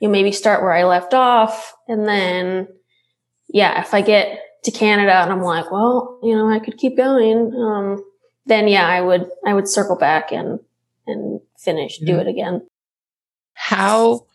you 0.00 0.08
know, 0.08 0.10
maybe 0.10 0.32
start 0.32 0.60
where 0.62 0.72
I 0.72 0.84
left 0.84 1.14
off 1.14 1.72
and 1.86 2.06
then 2.08 2.68
yeah, 3.48 3.80
if 3.80 3.94
I 3.94 4.02
get 4.02 4.40
to 4.64 4.70
Canada 4.72 5.14
and 5.14 5.32
I'm 5.32 5.40
like, 5.42 5.70
well, 5.70 6.18
you 6.22 6.34
know, 6.36 6.48
I 6.50 6.58
could 6.58 6.76
keep 6.78 6.96
going, 6.96 7.54
um, 7.54 8.04
then 8.46 8.66
yeah, 8.68 8.86
I 8.86 9.00
would 9.00 9.26
I 9.46 9.54
would 9.54 9.68
circle 9.68 9.96
back 9.96 10.32
and 10.32 10.58
and 11.06 11.40
finish, 11.58 11.98
do 11.98 12.14
Mhm. 12.14 12.20
it 12.22 12.26
again. 12.26 12.66
How 13.54 14.26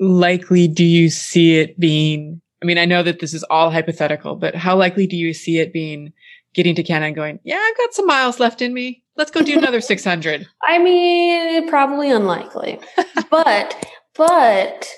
likely 0.00 0.66
do 0.66 0.84
you 0.84 1.10
see 1.10 1.58
it 1.58 1.78
being? 1.78 2.40
I 2.62 2.66
mean, 2.66 2.78
I 2.78 2.84
know 2.84 3.02
that 3.02 3.20
this 3.20 3.32
is 3.32 3.44
all 3.44 3.70
hypothetical, 3.70 4.34
but 4.36 4.54
how 4.54 4.76
likely 4.76 5.06
do 5.06 5.16
you 5.16 5.32
see 5.32 5.58
it 5.58 5.72
being 5.72 6.12
getting 6.54 6.74
to 6.74 6.82
Canada 6.82 7.06
and 7.06 7.16
going, 7.16 7.40
yeah, 7.44 7.60
I've 7.60 7.76
got 7.76 7.94
some 7.94 8.06
miles 8.06 8.40
left 8.40 8.60
in 8.60 8.74
me. 8.74 9.02
Let's 9.16 9.30
go 9.30 9.42
do 9.42 9.56
another 9.58 9.80
600. 9.80 10.48
I 10.66 10.78
mean, 10.78 11.68
probably 11.68 12.10
unlikely, 12.10 12.80
but 13.30 13.86
but 14.16 14.88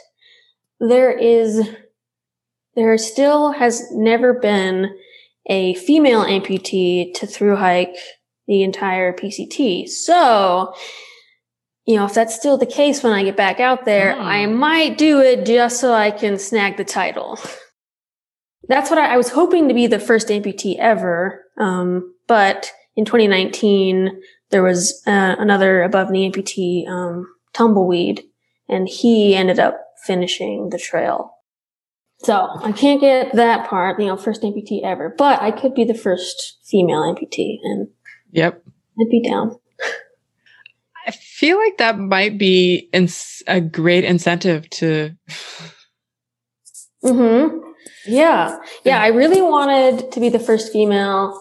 there 0.80 1.12
is 1.12 1.68
there 2.74 2.96
still 2.96 3.52
has 3.52 3.90
never 3.92 4.32
been 4.32 4.96
a 5.46 5.74
female 5.74 6.24
amputee 6.24 7.12
to 7.14 7.26
through 7.26 7.56
hike 7.56 7.96
the 8.46 8.62
entire 8.62 9.12
PCT. 9.12 9.88
So, 9.88 10.72
you 11.84 11.96
know, 11.96 12.04
if 12.04 12.14
that's 12.14 12.34
still 12.34 12.56
the 12.58 12.66
case 12.66 13.02
when 13.02 13.12
I 13.12 13.24
get 13.24 13.36
back 13.36 13.60
out 13.60 13.84
there, 13.84 14.14
Hmm. 14.14 14.22
I 14.22 14.46
might 14.46 14.98
do 14.98 15.20
it 15.20 15.44
just 15.46 15.80
so 15.80 15.92
I 15.92 16.10
can 16.10 16.38
snag 16.38 16.76
the 16.76 16.84
title. 16.84 17.38
That's 18.68 18.90
what 18.90 18.98
I, 18.98 19.14
I 19.14 19.16
was 19.16 19.30
hoping 19.30 19.68
to 19.68 19.74
be 19.74 19.86
the 19.88 19.98
first 19.98 20.28
amputee 20.28 20.76
ever. 20.78 21.44
Um, 21.58 22.14
but 22.28 22.70
in 22.96 23.04
2019, 23.04 24.20
there 24.50 24.62
was 24.62 25.02
uh, 25.06 25.34
another 25.38 25.82
above 25.82 26.10
knee 26.10 26.30
amputee, 26.30 26.86
um, 26.88 27.26
tumbleweed, 27.52 28.22
and 28.68 28.88
he 28.88 29.34
ended 29.34 29.58
up 29.58 29.80
finishing 30.04 30.68
the 30.70 30.78
trail. 30.78 31.30
So 32.18 32.48
I 32.62 32.70
can't 32.70 33.00
get 33.00 33.32
that 33.34 33.66
part, 33.68 33.98
you 33.98 34.06
know, 34.06 34.16
first 34.16 34.42
amputee 34.42 34.84
ever, 34.84 35.12
but 35.18 35.42
I 35.42 35.50
could 35.50 35.74
be 35.74 35.82
the 35.84 35.94
first 35.94 36.58
female 36.64 37.00
amputee, 37.02 37.56
and 37.64 37.88
Yep. 38.30 38.62
I'd 39.00 39.10
be 39.10 39.22
down. 39.28 39.56
I 41.42 41.44
feel 41.44 41.58
like 41.58 41.78
that 41.78 41.98
might 41.98 42.38
be 42.38 42.88
ins- 42.92 43.42
a 43.48 43.60
great 43.60 44.04
incentive 44.04 44.70
to. 44.70 45.10
hmm 47.02 47.48
Yeah. 48.06 48.58
Yeah. 48.84 49.02
I 49.02 49.08
really 49.08 49.42
wanted 49.42 50.12
to 50.12 50.20
be 50.20 50.28
the 50.28 50.38
first 50.38 50.72
female 50.72 51.36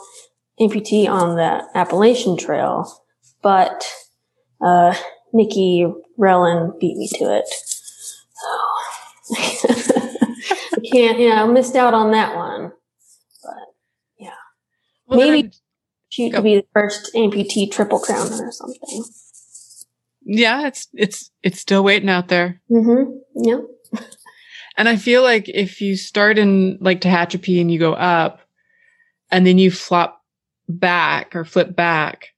amputee 0.59 1.07
on 1.07 1.35
the 1.35 1.63
Appalachian 1.75 2.35
Trail, 2.35 2.91
but, 3.43 3.87
uh, 4.65 4.95
Nikki 5.33 5.85
Rellin 6.17 6.73
beat 6.79 6.97
me 6.97 7.07
to 7.19 7.37
it. 7.37 7.47
So 8.33 9.35
I 9.37 10.79
can't, 10.91 11.19
yeah, 11.19 11.43
I 11.43 11.45
missed 11.45 11.75
out 11.75 11.93
on 11.93 12.09
that 12.13 12.35
one. 12.35 12.71
Well, 15.05 15.19
then 15.19 15.29
Maybe- 15.29 15.43
I'm- 15.49 15.51
Shoot 16.09 16.31
to 16.33 16.41
be 16.41 16.55
the 16.55 16.65
first 16.73 17.13
amputee 17.15 17.71
triple 17.71 17.97
crowner 17.99 18.41
or 18.41 18.51
something. 18.51 19.03
Yeah, 20.23 20.67
it's 20.67 20.87
it's 20.93 21.31
it's 21.43 21.59
still 21.59 21.83
waiting 21.83 22.09
out 22.09 22.27
there. 22.27 22.61
Mm-hmm. 22.69 23.11
Yeah. 23.35 23.61
And 24.77 24.87
I 24.87 24.95
feel 24.95 25.21
like 25.21 25.49
if 25.49 25.81
you 25.81 25.95
start 25.97 26.37
in 26.37 26.77
like 26.81 27.01
Tehachapi 27.01 27.59
and 27.59 27.71
you 27.71 27.77
go 27.77 27.93
up 27.93 28.39
and 29.29 29.45
then 29.45 29.57
you 29.57 29.69
flop 29.69 30.21
back 30.67 31.35
or 31.35 31.43
flip 31.45 31.75
back, 31.75 32.29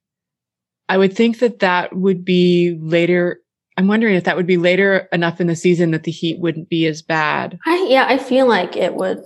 I 0.89 0.97
would 0.97 1.15
think 1.15 1.39
that 1.39 1.59
that 1.59 1.95
would 1.95 2.25
be 2.25 2.77
later. 2.81 3.39
I'm 3.77 3.87
wondering 3.87 4.15
if 4.15 4.25
that 4.25 4.35
would 4.35 4.47
be 4.47 4.57
later 4.57 5.07
enough 5.11 5.39
in 5.39 5.47
the 5.47 5.55
season 5.55 5.91
that 5.91 6.03
the 6.03 6.11
heat 6.11 6.39
wouldn't 6.39 6.69
be 6.69 6.85
as 6.85 7.01
bad. 7.01 7.59
I 7.65 7.87
yeah, 7.89 8.05
I 8.07 8.17
feel 8.17 8.47
like 8.47 8.75
it 8.75 8.95
would 8.95 9.23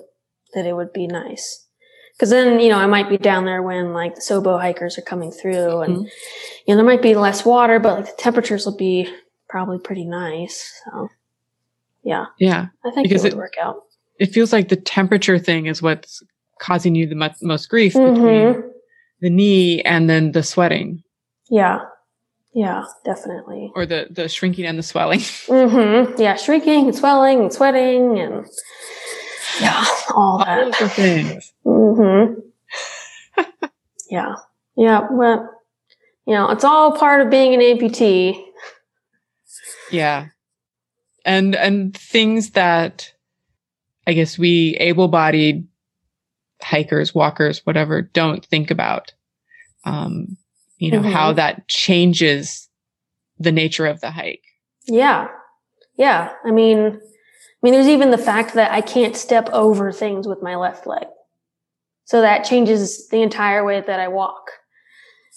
that 0.53 0.65
it 0.65 0.73
would 0.75 0.93
be 0.93 1.07
nice. 1.07 1.66
Cause 2.19 2.31
then, 2.31 2.59
you 2.59 2.69
know, 2.69 2.77
I 2.79 2.87
might 2.87 3.09
be 3.09 3.17
down 3.17 3.45
there 3.45 3.61
when 3.61 3.93
like 3.93 4.15
the 4.15 4.21
Sobo 4.21 4.59
hikers 4.59 4.97
are 4.97 5.01
coming 5.03 5.31
through 5.31 5.81
and 5.81 5.97
Mhm. 5.97 6.03
you 6.65 6.73
know, 6.73 6.75
there 6.77 6.85
might 6.85 7.01
be 7.03 7.13
less 7.15 7.45
water, 7.45 7.79
but 7.79 7.95
like 7.97 8.05
the 8.07 8.21
temperatures 8.21 8.65
will 8.65 8.75
be 8.75 9.07
probably 9.47 9.77
pretty 9.77 10.03
nice. 10.05 10.73
So 10.85 11.09
yeah, 12.03 12.25
Yeah. 12.39 12.67
I 12.83 12.91
think 12.91 13.07
Because 13.07 13.23
it 13.23 13.33
would 13.33 13.33
it- 13.33 13.37
work 13.37 13.53
out. 13.61 13.83
It 14.19 14.33
feels 14.33 14.51
like 14.51 14.69
the 14.69 14.75
temperature 14.75 15.37
thing 15.37 15.67
is 15.67 15.81
what's 15.83 16.23
causing 16.59 16.95
you 16.95 17.05
the 17.05 17.13
mo- 17.15 17.29
most 17.43 17.69
grief 17.69 17.93
between 17.93 18.15
Mhm. 18.17 18.69
the 19.21 19.29
knee 19.29 19.81
and 19.83 20.09
then 20.09 20.31
the 20.31 20.41
sweating 20.41 21.03
Yeah. 21.51 21.81
Yeah, 22.53 22.83
definitely. 23.05 23.71
or 23.75 23.85
the, 23.85 24.07
the 24.09 24.27
shrinking 24.27 24.65
and 24.65 24.79
the 24.79 24.83
swelling. 24.83 25.19
Mm-hmm. 25.47 26.19
Yeah, 26.19 26.33
shrinking 26.35 26.85
and 26.87 26.95
swelling 26.95 27.41
and 27.41 27.53
sweating 27.53 28.17
and 28.19 28.47
yeah, 29.61 29.83
all 30.15 30.37
All 30.39 30.45
that. 30.45 30.67
of 30.67 30.77
the 30.79 30.89
things. 30.89 31.53
Mm-hmm. 31.65 32.39
yeah. 34.09 34.35
Yeah. 34.75 35.07
Well, 35.11 35.49
you 36.25 36.33
know, 36.33 36.49
it's 36.51 36.63
all 36.63 36.97
part 36.97 37.21
of 37.21 37.29
being 37.29 37.53
an 37.53 37.61
amputee. 37.61 38.43
Yeah. 39.91 40.27
And 41.25 41.55
and 41.55 41.95
things 41.95 42.51
that 42.51 43.11
I 44.05 44.13
guess 44.13 44.37
we 44.37 44.77
able-bodied 44.79 45.67
hikers, 46.61 47.13
walkers, 47.13 47.65
whatever, 47.65 48.01
don't 48.01 48.45
think 48.45 48.71
about. 48.71 49.13
Um, 49.85 50.37
you 50.77 50.91
know, 50.91 51.01
Mhm. 51.01 51.11
how 51.11 51.33
that 51.33 51.67
changes 51.67 52.67
the 53.39 53.51
nature 53.51 53.85
of 53.85 53.99
the 54.01 54.11
hike. 54.11 54.43
Yeah. 54.87 55.27
Yeah. 55.97 56.31
I 56.45 56.51
mean, 56.51 56.79
I 56.79 56.99
mean, 57.67 57.73
there's 57.73 57.89
even 57.89 58.11
the 58.11 58.17
fact 58.17 58.53
that 58.53 58.71
I 58.71 58.79
can't 58.79 59.13
step 59.13 59.49
over 59.51 59.91
things 59.91 60.25
with 60.25 60.41
my 60.41 60.55
left 60.55 60.87
leg. 60.87 61.03
So 62.05 62.21
that 62.21 62.45
changes 62.45 63.09
the 63.09 63.21
entire 63.21 63.65
way 63.65 63.81
that 63.81 63.99
I 63.99 64.07
walk. 64.07 64.51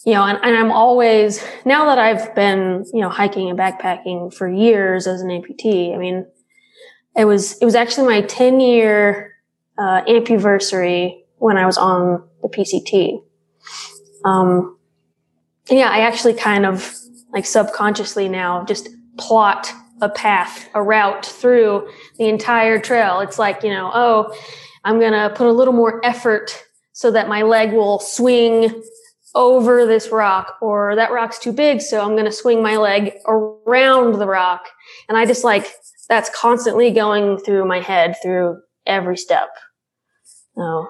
You 0.06 0.12
know, 0.14 0.22
and, 0.22 0.38
and 0.44 0.56
I'm 0.56 0.70
always, 0.70 1.44
now 1.64 1.86
that 1.86 1.98
I've 1.98 2.32
been, 2.36 2.84
you 2.94 3.00
know, 3.00 3.08
hiking 3.08 3.50
and 3.50 3.58
backpacking 3.58 4.32
for 4.32 4.48
years 4.48 5.08
as 5.08 5.22
an 5.22 5.28
amputee, 5.28 5.92
I 5.92 5.98
mean, 5.98 6.24
it 7.16 7.24
was, 7.24 7.58
it 7.58 7.64
was 7.64 7.74
actually 7.74 8.06
my 8.06 8.20
10 8.20 8.60
year, 8.60 9.34
uh, 9.76 10.02
ampuversary 10.04 11.24
when 11.38 11.56
I 11.56 11.66
was 11.66 11.78
on 11.78 12.22
the 12.42 12.48
PCT. 12.48 13.24
Um, 14.24 14.78
yeah, 15.68 15.90
I 15.90 16.02
actually 16.02 16.34
kind 16.34 16.64
of 16.64 16.94
like 17.32 17.44
subconsciously 17.44 18.28
now 18.28 18.64
just 18.64 18.88
plot 19.18 19.72
a 20.00 20.08
path, 20.08 20.68
a 20.74 20.82
route 20.82 21.26
through 21.26 21.88
the 22.18 22.28
entire 22.28 22.78
trail. 22.78 23.20
It's 23.20 23.38
like, 23.38 23.62
you 23.62 23.70
know, 23.70 23.90
oh, 23.92 24.34
I'm 24.84 24.98
going 24.98 25.12
to 25.12 25.34
put 25.34 25.46
a 25.46 25.52
little 25.52 25.74
more 25.74 26.04
effort 26.04 26.64
so 26.92 27.10
that 27.10 27.28
my 27.28 27.42
leg 27.42 27.72
will 27.72 27.98
swing 27.98 28.82
over 29.34 29.86
this 29.86 30.10
rock 30.10 30.56
or 30.60 30.96
that 30.96 31.12
rock's 31.12 31.38
too 31.38 31.52
big. 31.52 31.80
So 31.80 32.00
I'm 32.00 32.12
going 32.12 32.24
to 32.24 32.32
swing 32.32 32.62
my 32.62 32.76
leg 32.76 33.12
around 33.26 34.18
the 34.18 34.26
rock. 34.26 34.68
And 35.08 35.16
I 35.16 35.26
just 35.26 35.44
like, 35.44 35.66
that's 36.08 36.30
constantly 36.34 36.90
going 36.90 37.38
through 37.38 37.66
my 37.66 37.80
head 37.80 38.16
through 38.22 38.60
every 38.86 39.16
step. 39.16 39.50
So 40.56 40.88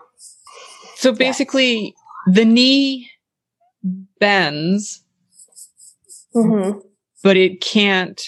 So 0.97 1.13
basically 1.13 1.95
the 2.27 2.45
knee 2.45 3.11
bends, 4.19 5.03
mhm. 6.35 6.81
but 7.23 7.37
it 7.37 7.61
can't 7.61 8.21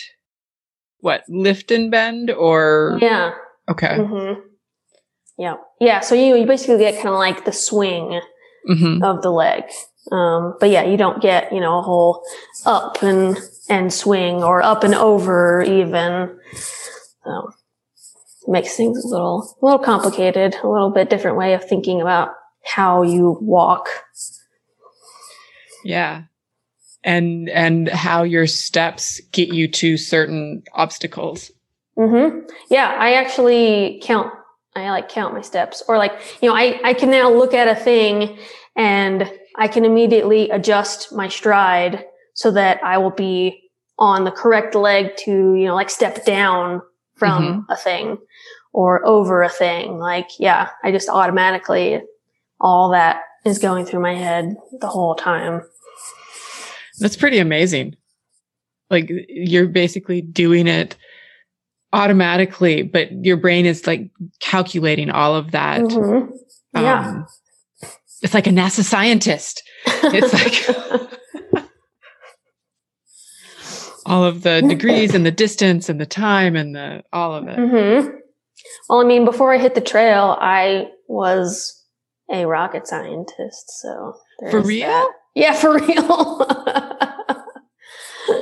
what, 1.02 1.24
lift 1.28 1.70
and 1.70 1.90
bend 1.90 2.30
or 2.30 2.98
yeah. 3.02 3.34
okay. 3.68 3.98
hmm 3.98 4.40
Yeah. 5.36 5.56
Yeah. 5.80 6.00
So 6.00 6.14
you, 6.14 6.36
you 6.36 6.46
basically 6.46 6.78
get 6.78 6.94
kind 6.94 7.08
of 7.08 7.18
like 7.18 7.44
the 7.44 7.52
swing 7.52 8.20
hmm 8.66 9.02
of 9.02 9.22
the 9.22 9.30
leg. 9.30 9.64
Um, 10.12 10.56
but 10.60 10.70
yeah, 10.70 10.84
you 10.84 10.96
don't 10.96 11.20
get, 11.20 11.52
you 11.52 11.60
know, 11.60 11.78
a 11.78 11.82
whole 11.82 12.24
up 12.64 13.02
and, 13.02 13.36
and 13.68 13.92
swing 13.92 14.42
or 14.44 14.62
up 14.62 14.84
and 14.84 14.94
over 14.94 15.62
even. 15.62 16.38
So 17.24 17.50
makes 18.46 18.76
things 18.76 19.04
a 19.04 19.08
little, 19.08 19.56
a 19.60 19.64
little 19.64 19.78
complicated, 19.80 20.54
a 20.62 20.68
little 20.68 20.90
bit 20.90 21.10
different 21.10 21.36
way 21.36 21.54
of 21.54 21.64
thinking 21.68 22.00
about 22.00 22.30
how 22.64 23.02
you 23.02 23.38
walk. 23.40 23.88
Yeah. 25.84 26.22
And 27.04 27.48
and 27.48 27.88
how 27.88 28.22
your 28.22 28.46
steps 28.46 29.20
get 29.32 29.48
you 29.48 29.66
to 29.68 29.96
certain 29.96 30.62
obstacles. 30.72 31.50
hmm 31.96 32.40
Yeah, 32.70 32.94
I 32.98 33.14
actually 33.14 34.00
count. 34.02 34.32
I 34.74 34.88
like 34.90 35.08
count 35.08 35.34
my 35.34 35.42
steps, 35.42 35.82
or 35.88 35.98
like 35.98 36.12
you 36.40 36.48
know, 36.48 36.54
I 36.54 36.80
I 36.84 36.94
can 36.94 37.10
now 37.10 37.30
look 37.32 37.54
at 37.54 37.68
a 37.68 37.74
thing 37.74 38.38
and 38.76 39.30
I 39.56 39.68
can 39.68 39.84
immediately 39.84 40.48
adjust 40.50 41.12
my 41.12 41.28
stride 41.28 42.04
so 42.34 42.50
that 42.52 42.82
I 42.82 42.98
will 42.98 43.10
be 43.10 43.62
on 43.98 44.24
the 44.24 44.30
correct 44.30 44.74
leg 44.74 45.16
to 45.24 45.54
you 45.54 45.66
know 45.66 45.74
like 45.74 45.90
step 45.90 46.24
down 46.24 46.82
from 47.16 47.66
a 47.68 47.76
thing 47.76 48.18
or 48.72 49.04
over 49.06 49.42
a 49.42 49.48
thing. 49.48 49.98
Like 49.98 50.28
yeah, 50.38 50.70
I 50.82 50.92
just 50.92 51.08
automatically 51.08 52.00
all 52.60 52.90
that 52.90 53.22
is 53.44 53.58
going 53.58 53.84
through 53.84 54.00
my 54.00 54.14
head 54.14 54.56
the 54.80 54.88
whole 54.88 55.14
time. 55.14 55.62
That's 57.02 57.16
pretty 57.16 57.38
amazing. 57.38 57.96
Like 58.90 59.10
you're 59.28 59.66
basically 59.66 60.20
doing 60.20 60.66
it 60.66 60.96
automatically, 61.92 62.82
but 62.82 63.12
your 63.24 63.36
brain 63.36 63.66
is 63.66 63.86
like 63.86 64.10
calculating 64.40 65.10
all 65.10 65.34
of 65.34 65.50
that. 65.50 65.80
Mhm. 65.82 66.30
Yeah. 66.74 67.08
Um, 67.08 67.26
it's 68.22 68.34
like 68.34 68.46
a 68.46 68.50
NASA 68.50 68.82
scientist. 68.84 69.62
It's 69.86 70.32
like 70.70 71.18
all 74.06 74.24
of 74.24 74.42
the 74.42 74.62
degrees 74.62 75.14
and 75.14 75.24
the 75.26 75.30
distance 75.30 75.88
and 75.88 76.00
the 76.00 76.06
time 76.06 76.56
and 76.56 76.74
the 76.74 77.02
all 77.12 77.34
of 77.34 77.46
it. 77.48 77.56
hmm 77.56 78.16
Well, 78.88 79.00
I 79.00 79.04
mean, 79.04 79.24
before 79.24 79.52
I 79.52 79.58
hit 79.58 79.74
the 79.74 79.80
trail, 79.80 80.36
I 80.40 80.88
was 81.08 81.84
a 82.32 82.46
rocket 82.46 82.86
scientist. 82.86 83.80
So 83.80 84.14
For 84.50 84.60
real? 84.60 84.86
that. 84.88 85.12
Yeah, 85.34 85.54
for 85.60 85.74
real. 85.78 86.46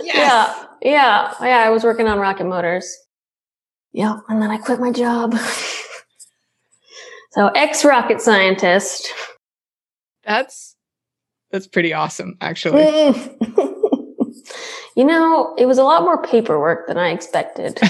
Yeah, 0.05 0.67
yeah, 0.83 1.35
yeah. 1.41 1.65
I 1.65 1.71
was 1.71 1.85
working 1.85 2.07
on 2.07 2.19
rocket 2.19 2.45
motors. 2.45 2.95
Yeah, 3.93 4.19
and 4.29 4.41
then 4.43 4.51
I 4.51 4.59
quit 4.59 4.81
my 4.81 4.93
job. 4.93 5.35
so, 7.33 7.49
ex 7.49 7.85
rocket 7.85 8.21
scientist. 8.21 9.13
That's 10.25 10.77
that's 11.51 11.67
pretty 11.67 11.93
awesome, 11.93 12.37
actually. 12.41 12.83
Mm. 12.83 13.75
you 14.97 15.05
know, 15.05 15.55
it 15.59 15.67
was 15.67 15.79
a 15.79 15.85
lot 15.85 16.03
more 16.03 16.23
paperwork 16.23 16.87
than 16.87 16.99
I 16.99 17.11
expected. 17.11 17.81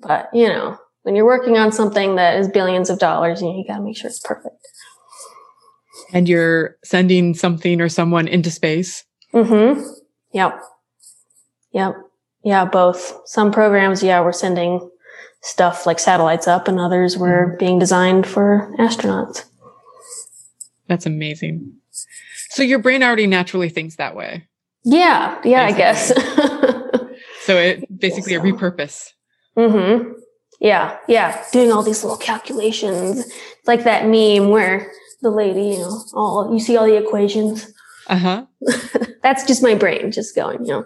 But, 0.00 0.30
you 0.32 0.48
know, 0.48 0.78
when 1.02 1.14
you're 1.14 1.26
working 1.26 1.56
on 1.56 1.72
something 1.72 2.16
that 2.16 2.36
is 2.36 2.48
billions 2.48 2.90
of 2.90 2.98
dollars, 2.98 3.40
you, 3.40 3.48
know, 3.48 3.56
you 3.56 3.64
got 3.66 3.76
to 3.76 3.82
make 3.82 3.96
sure 3.96 4.08
it's 4.08 4.20
perfect. 4.20 4.56
And 6.12 6.28
you're 6.28 6.76
sending 6.84 7.34
something 7.34 7.80
or 7.80 7.88
someone 7.88 8.28
into 8.28 8.50
space. 8.50 9.04
Mm-hmm. 9.32 9.82
Yep. 10.32 10.60
Yep. 11.72 11.94
Yeah, 12.42 12.64
both. 12.64 13.20
Some 13.26 13.52
programs, 13.52 14.02
yeah, 14.02 14.20
we're 14.20 14.32
sending 14.32 14.90
stuff 15.42 15.86
like 15.86 15.98
satellites 15.98 16.48
up, 16.48 16.68
and 16.68 16.78
others 16.78 17.16
were 17.16 17.56
being 17.58 17.78
designed 17.78 18.26
for 18.26 18.74
astronauts. 18.78 19.44
That's 20.86 21.06
amazing. 21.06 21.74
So 22.50 22.62
your 22.62 22.78
brain 22.78 23.02
already 23.02 23.26
naturally 23.26 23.68
thinks 23.68 23.96
that 23.96 24.16
way. 24.16 24.46
Yeah, 24.84 25.40
yeah, 25.44 25.64
I 25.64 25.72
guess. 25.72 26.12
So 27.40 27.56
it 27.56 27.98
basically 27.98 28.34
a 28.34 28.38
so. 28.38 28.44
repurpose. 28.44 29.08
mm-hmm. 29.56 30.12
Yeah, 30.60 30.98
yeah, 31.08 31.42
doing 31.52 31.72
all 31.72 31.82
these 31.82 32.04
little 32.04 32.18
calculations. 32.18 33.26
It's 33.26 33.66
like 33.66 33.84
that 33.84 34.04
meme 34.04 34.50
where 34.50 34.92
the 35.22 35.30
lady, 35.30 35.62
you 35.76 35.78
know, 35.78 36.04
all 36.14 36.50
you 36.52 36.60
see 36.60 36.76
all 36.76 36.86
the 36.86 36.96
equations. 36.96 37.72
Uh 38.06 38.16
huh. 38.16 38.46
That's 39.22 39.44
just 39.44 39.62
my 39.62 39.74
brain 39.74 40.10
just 40.12 40.34
going, 40.34 40.64
you 40.64 40.72
know. 40.72 40.84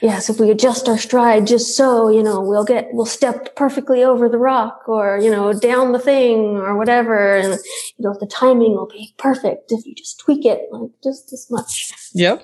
Yes, 0.00 0.28
if 0.28 0.40
we 0.40 0.50
adjust 0.50 0.88
our 0.88 0.98
stride 0.98 1.46
just 1.46 1.76
so, 1.76 2.08
you 2.08 2.24
know, 2.24 2.40
we'll 2.40 2.64
get, 2.64 2.88
we'll 2.90 3.06
step 3.06 3.54
perfectly 3.54 4.02
over 4.02 4.28
the 4.28 4.36
rock 4.36 4.82
or, 4.88 5.20
you 5.22 5.30
know, 5.30 5.52
down 5.52 5.92
the 5.92 6.00
thing 6.00 6.56
or 6.56 6.76
whatever. 6.76 7.36
And, 7.36 7.52
you 7.96 8.00
know, 8.04 8.16
the 8.18 8.26
timing 8.26 8.72
will 8.72 8.88
be 8.88 9.14
perfect 9.16 9.70
if 9.70 9.86
you 9.86 9.94
just 9.94 10.18
tweak 10.18 10.44
it 10.44 10.62
like 10.72 10.90
just 11.04 11.30
this 11.30 11.48
much. 11.52 11.92
Yep. 12.14 12.42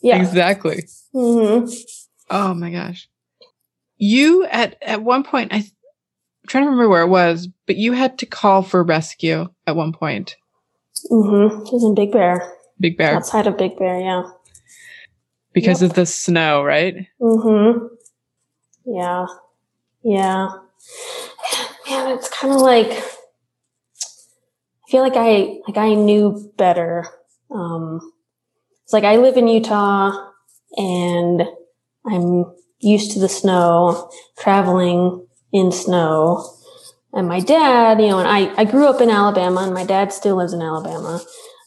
Yeah. 0.00 0.20
Exactly. 0.22 0.84
hmm 1.12 1.64
Oh 2.30 2.54
my 2.54 2.70
gosh. 2.70 3.08
You 3.96 4.44
at 4.44 4.76
at 4.80 5.02
one 5.02 5.24
point, 5.24 5.52
I, 5.52 5.56
I'm 5.56 5.64
trying 6.46 6.64
to 6.64 6.70
remember 6.70 6.88
where 6.88 7.02
it 7.02 7.08
was, 7.08 7.48
but 7.66 7.74
you 7.76 7.92
had 7.94 8.18
to 8.20 8.26
call 8.26 8.62
for 8.62 8.82
rescue 8.84 9.48
at 9.66 9.74
one 9.74 9.92
point. 9.92 10.36
Hmm 11.10 11.64
It 11.66 11.72
was 11.72 11.84
in 11.84 11.94
Big 11.94 12.12
Bear, 12.12 12.52
Big 12.80 12.96
Bear 12.96 13.14
outside 13.16 13.46
of 13.46 13.58
Big 13.58 13.76
Bear. 13.78 14.00
Yeah. 14.00 14.22
because 15.52 15.82
Yep. 15.82 15.90
of 15.90 15.96
the 15.96 16.06
snow, 16.06 16.62
right? 16.62 17.06
hmm 17.20 17.86
Yeah. 18.84 19.26
Yeah. 20.02 20.48
Man, 21.88 22.16
it's 22.16 22.28
kind 22.28 22.54
of 22.54 22.60
like 22.60 22.90
I 22.90 24.90
feel 24.90 25.02
like 25.02 25.16
I 25.16 25.58
like 25.66 25.76
I 25.76 25.94
knew 25.94 26.52
better. 26.56 27.04
Um 27.50 28.00
it's 28.84 28.92
like 28.92 29.04
I 29.04 29.16
live 29.16 29.36
in 29.36 29.48
Utah 29.48 30.12
and 30.76 31.42
I'm 32.06 32.52
used 32.80 33.12
to 33.12 33.20
the 33.20 33.28
snow, 33.28 34.10
traveling 34.38 35.26
in 35.52 35.70
snow. 35.72 36.44
And 37.12 37.28
my 37.28 37.40
dad, 37.40 38.00
you 38.00 38.08
know, 38.08 38.18
and 38.18 38.28
I, 38.28 38.52
I 38.56 38.64
grew 38.64 38.86
up 38.86 39.00
in 39.00 39.10
Alabama 39.10 39.60
and 39.62 39.74
my 39.74 39.84
dad 39.84 40.12
still 40.12 40.36
lives 40.36 40.52
in 40.52 40.62
Alabama. 40.62 41.20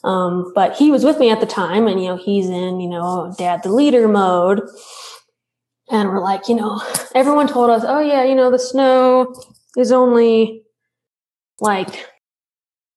Um, 0.03 0.51
but 0.55 0.75
he 0.75 0.91
was 0.91 1.03
with 1.03 1.19
me 1.19 1.29
at 1.29 1.39
the 1.39 1.45
time 1.45 1.87
and, 1.87 2.01
you 2.01 2.09
know, 2.09 2.17
he's 2.17 2.47
in, 2.47 2.79
you 2.79 2.89
know, 2.89 3.33
dad 3.37 3.61
the 3.63 3.71
leader 3.71 4.07
mode. 4.07 4.61
And 5.89 6.09
we're 6.09 6.21
like, 6.21 6.47
you 6.47 6.55
know, 6.55 6.81
everyone 7.13 7.47
told 7.47 7.69
us, 7.69 7.83
oh 7.85 7.99
yeah, 7.99 8.23
you 8.23 8.35
know, 8.35 8.49
the 8.49 8.59
snow 8.59 9.35
is 9.77 9.91
only 9.91 10.63
like, 11.59 12.07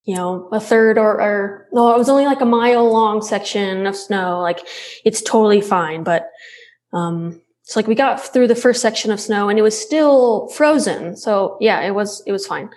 you 0.04 0.14
know, 0.14 0.48
a 0.52 0.60
third 0.60 0.96
or, 0.96 1.20
or 1.20 1.68
no, 1.72 1.94
it 1.94 1.98
was 1.98 2.08
only 2.08 2.24
like 2.24 2.40
a 2.40 2.46
mile 2.46 2.90
long 2.90 3.20
section 3.20 3.86
of 3.86 3.94
snow. 3.94 4.40
Like 4.40 4.60
it's 5.04 5.20
totally 5.20 5.60
fine. 5.60 6.02
But, 6.02 6.30
um, 6.94 7.42
it's 7.68 7.76
like 7.76 7.86
we 7.86 7.94
got 7.94 8.32
through 8.32 8.48
the 8.48 8.54
first 8.54 8.80
section 8.80 9.10
of 9.10 9.20
snow 9.20 9.50
and 9.50 9.58
it 9.58 9.62
was 9.62 9.78
still 9.78 10.48
frozen. 10.48 11.18
So 11.18 11.58
yeah, 11.60 11.82
it 11.82 11.90
was, 11.90 12.22
it 12.26 12.32
was 12.32 12.46
fine. 12.46 12.70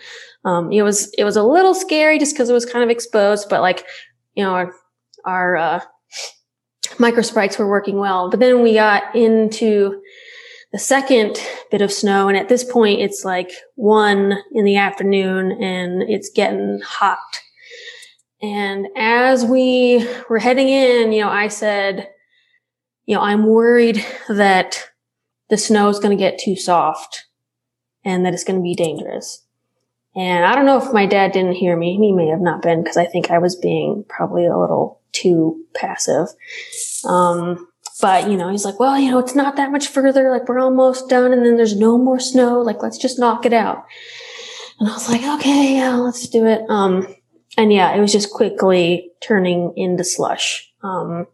Um, 0.43 0.69
it 0.69 0.81
was, 0.81 1.09
it 1.17 1.23
was 1.23 1.37
a 1.37 1.43
little 1.43 1.73
scary 1.73 2.19
just 2.19 2.33
because 2.35 2.49
it 2.49 2.53
was 2.53 2.65
kind 2.65 2.83
of 2.83 2.89
exposed, 2.89 3.47
but 3.47 3.61
like, 3.61 3.85
you 4.35 4.43
know, 4.43 4.51
our, 4.51 4.73
our, 5.23 5.55
uh, 5.55 5.79
microspikes 6.97 7.57
were 7.57 7.69
working 7.69 7.99
well. 7.99 8.29
But 8.29 8.41
then 8.41 8.61
we 8.61 8.73
got 8.73 9.15
into 9.15 10.01
the 10.73 10.79
second 10.79 11.41
bit 11.71 11.81
of 11.81 11.89
snow. 11.89 12.27
And 12.27 12.37
at 12.37 12.49
this 12.49 12.65
point, 12.65 12.99
it's 12.99 13.23
like 13.23 13.49
one 13.75 14.39
in 14.51 14.65
the 14.65 14.75
afternoon 14.75 15.53
and 15.63 16.03
it's 16.03 16.29
getting 16.29 16.81
hot. 16.83 17.17
And 18.41 18.87
as 18.97 19.45
we 19.45 20.05
were 20.29 20.39
heading 20.39 20.67
in, 20.67 21.13
you 21.13 21.21
know, 21.21 21.29
I 21.29 21.47
said, 21.47 22.09
you 23.11 23.17
know, 23.17 23.23
I'm 23.23 23.45
worried 23.45 24.05
that 24.29 24.87
the 25.49 25.57
snow 25.57 25.89
is 25.89 25.99
going 25.99 26.17
to 26.17 26.23
get 26.23 26.39
too 26.39 26.55
soft 26.55 27.25
and 28.05 28.25
that 28.25 28.33
it's 28.33 28.45
going 28.45 28.57
to 28.57 28.63
be 28.63 28.73
dangerous. 28.73 29.45
And 30.15 30.45
I 30.45 30.55
don't 30.55 30.65
know 30.65 30.81
if 30.81 30.93
my 30.93 31.07
dad 31.07 31.33
didn't 31.33 31.55
hear 31.55 31.75
me. 31.75 31.97
He 31.97 32.13
may 32.13 32.27
have 32.27 32.39
not 32.39 32.61
been 32.61 32.81
because 32.81 32.95
I 32.95 33.05
think 33.05 33.29
I 33.29 33.37
was 33.39 33.57
being 33.57 34.05
probably 34.07 34.45
a 34.45 34.57
little 34.57 35.01
too 35.11 35.61
passive. 35.75 36.27
Um, 37.03 37.67
but 38.01 38.29
you 38.29 38.37
know, 38.37 38.47
he's 38.47 38.63
like, 38.63 38.79
well, 38.79 38.97
you 38.97 39.11
know, 39.11 39.19
it's 39.19 39.35
not 39.35 39.57
that 39.57 39.73
much 39.73 39.89
further. 39.89 40.31
Like 40.31 40.47
we're 40.47 40.59
almost 40.59 41.09
done 41.09 41.33
and 41.33 41.45
then 41.45 41.57
there's 41.57 41.75
no 41.75 41.97
more 41.97 42.19
snow. 42.19 42.61
Like 42.61 42.81
let's 42.81 42.97
just 42.97 43.19
knock 43.19 43.45
it 43.45 43.51
out. 43.51 43.85
And 44.79 44.87
I 44.87 44.93
was 44.93 45.09
like, 45.09 45.23
okay, 45.39 45.75
yeah, 45.75 45.95
let's 45.95 46.29
do 46.29 46.45
it. 46.45 46.61
Um, 46.69 47.13
and 47.57 47.73
yeah, 47.73 47.93
it 47.93 47.99
was 47.99 48.13
just 48.13 48.31
quickly 48.31 49.11
turning 49.21 49.73
into 49.75 50.05
slush. 50.05 50.71
Um, 50.81 51.27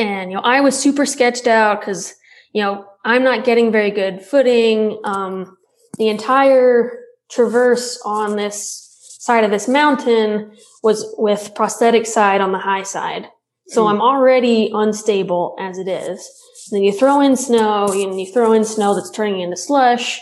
and 0.00 0.30
you 0.30 0.36
know, 0.36 0.42
I 0.42 0.60
was 0.60 0.78
super 0.78 1.04
sketched 1.04 1.46
out 1.46 1.80
because, 1.80 2.14
you 2.52 2.62
know, 2.62 2.86
I'm 3.04 3.22
not 3.22 3.44
getting 3.44 3.70
very 3.70 3.90
good 3.90 4.22
footing. 4.22 4.98
Um, 5.04 5.56
the 5.98 6.08
entire 6.08 6.98
traverse 7.30 8.00
on 8.04 8.36
this 8.36 8.86
side 9.20 9.44
of 9.44 9.50
this 9.50 9.68
mountain 9.68 10.52
was 10.82 11.14
with 11.18 11.52
prosthetic 11.54 12.06
side 12.06 12.40
on 12.40 12.52
the 12.52 12.58
high 12.58 12.82
side. 12.82 13.28
So 13.68 13.86
I'm 13.86 14.00
already 14.00 14.70
unstable 14.74 15.54
as 15.60 15.78
it 15.78 15.86
is. 15.86 16.28
And 16.70 16.78
then 16.78 16.82
you 16.82 16.92
throw 16.92 17.20
in 17.20 17.36
snow 17.36 17.86
and 17.92 18.20
you 18.20 18.32
throw 18.32 18.52
in 18.52 18.64
snow 18.64 18.94
that's 18.94 19.10
turning 19.10 19.40
into 19.40 19.56
slush. 19.56 20.18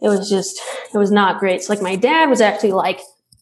It 0.00 0.08
was 0.08 0.30
just, 0.30 0.60
it 0.94 0.98
was 0.98 1.10
not 1.10 1.40
great. 1.40 1.62
So 1.62 1.72
like 1.72 1.82
my 1.82 1.96
dad 1.96 2.30
was 2.30 2.40
actually 2.40 2.72
like 2.72 3.00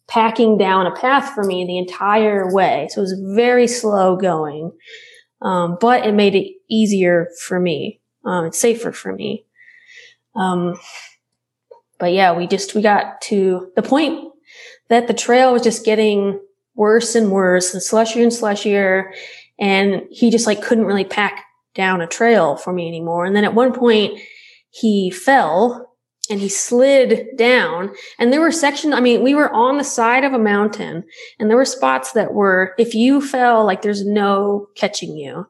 packing 0.09 0.56
down 0.56 0.86
a 0.86 0.94
path 0.94 1.35
for 1.35 1.44
me 1.44 1.66
the 1.66 1.76
entire 1.76 2.51
way. 2.55 2.89
So 2.90 3.01
it 3.01 3.02
was 3.02 3.20
very 3.35 3.66
slow 3.66 4.16
going. 4.16 4.72
Um, 5.40 5.78
but 5.81 6.05
it 6.05 6.15
made 6.15 6.35
it 6.35 6.52
easier 6.69 7.28
for 7.47 7.60
me. 7.60 8.01
Um, 8.24 8.47
it's 8.47 8.59
safer 8.59 8.93
for 8.93 9.12
me. 9.12 9.44
Um, 10.35 10.78
but 11.98 12.12
yeah, 12.12 12.36
we 12.36 12.47
just, 12.47 12.74
we 12.74 12.82
got 12.82 13.20
to 13.23 13.70
the 13.77 13.82
point 13.82 14.32
that 14.89 15.06
the 15.06 15.15
trail 15.15 15.52
was 15.52 15.62
just 15.62 15.85
getting 15.85 16.40
worse 16.74 17.15
and 17.15 17.31
worse 17.31 17.74
and 17.74 17.82
slushier 17.82 18.23
and 18.23 18.32
slushier. 18.32 19.12
And 19.59 20.02
he 20.10 20.31
just 20.31 20.47
like 20.47 20.62
couldn't 20.62 20.86
really 20.86 21.05
pack 21.05 21.44
down 21.74 22.01
a 22.01 22.06
trail 22.06 22.56
for 22.56 22.73
me 22.73 22.89
anymore. 22.89 23.24
And 23.24 23.35
then 23.35 23.44
at 23.44 23.55
one 23.55 23.73
point 23.73 24.19
he 24.70 25.10
fell 25.10 25.88
and 26.31 26.41
he 26.41 26.49
slid 26.49 27.37
down 27.37 27.95
and 28.19 28.33
there 28.33 28.41
were 28.41 28.53
sections, 28.53 28.95
I 28.95 29.01
mean, 29.01 29.23
we 29.23 29.35
were 29.35 29.53
on 29.53 29.79
the 29.79 29.85
side 29.85 30.25
of 30.25 30.33
a 30.33 30.39
mountain 30.39 31.05
and 31.39 31.49
there 31.49 31.57
were 31.57 31.65
spots 31.65 32.13
that 32.13 32.35
were, 32.35 32.75
if 32.79 32.95
you 32.95 33.21
fell, 33.21 33.65
like 33.65 33.83
there's 33.83 34.05
no 34.05 34.69
catching 34.77 35.17
you. 35.17 35.47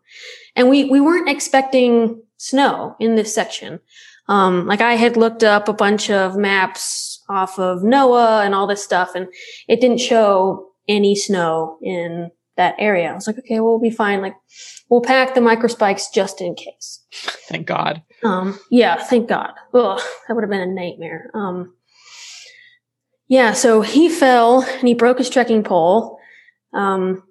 And 0.57 0.69
we, 0.69 0.85
we 0.85 1.01
weren't 1.01 1.29
expecting 1.29 2.23
snow 2.37 2.97
in 3.01 3.17
this 3.17 3.35
section. 3.35 3.81
Um, 4.29 4.67
like 4.67 4.81
I 4.81 4.95
had 4.95 5.17
looked 5.17 5.43
up 5.43 5.69
a 5.69 5.73
bunch 5.73 6.11
of 6.11 6.37
maps 6.37 7.23
off 7.29 7.59
of 7.59 7.81
NOAA 7.81 8.45
and 8.45 8.55
all 8.55 8.67
this 8.67 8.85
stuff. 8.85 9.15
And 9.15 9.29
it 9.69 9.81
didn't 9.81 10.01
show 10.01 10.69
any 10.87 11.15
snow 11.15 11.79
in 11.83 12.31
that 12.57 12.75
area. 12.79 13.11
I 13.11 13.15
was 13.15 13.27
like, 13.27 13.39
okay, 13.39 13.61
well, 13.61 13.71
we'll 13.71 13.81
be 13.81 13.91
fine. 13.91 14.21
Like, 14.21 14.35
we'll 14.91 15.01
pack 15.01 15.35
the 15.35 15.41
microspikes 15.41 16.13
just 16.13 16.41
in 16.41 16.55
case. 16.55 17.05
Thank 17.49 17.67
God. 17.67 18.03
Um, 18.25 18.59
yeah, 18.71 18.97
thank 18.97 19.29
God. 19.29 19.53
Ugh, 19.75 20.01
that 20.27 20.35
would 20.35 20.43
have 20.43 20.51
been 20.51 20.61
a 20.61 20.67
nightmare. 20.67 21.31
Um, 21.35 21.75
yeah, 23.29 23.53
so 23.53 23.83
he 23.83 24.09
fell 24.09 24.63
and 24.63 24.89
he 24.89 24.95
broke 24.95 25.19
his 25.19 25.31
trekking 25.31 25.63
pole. 25.63 26.19
Um, 26.73 27.23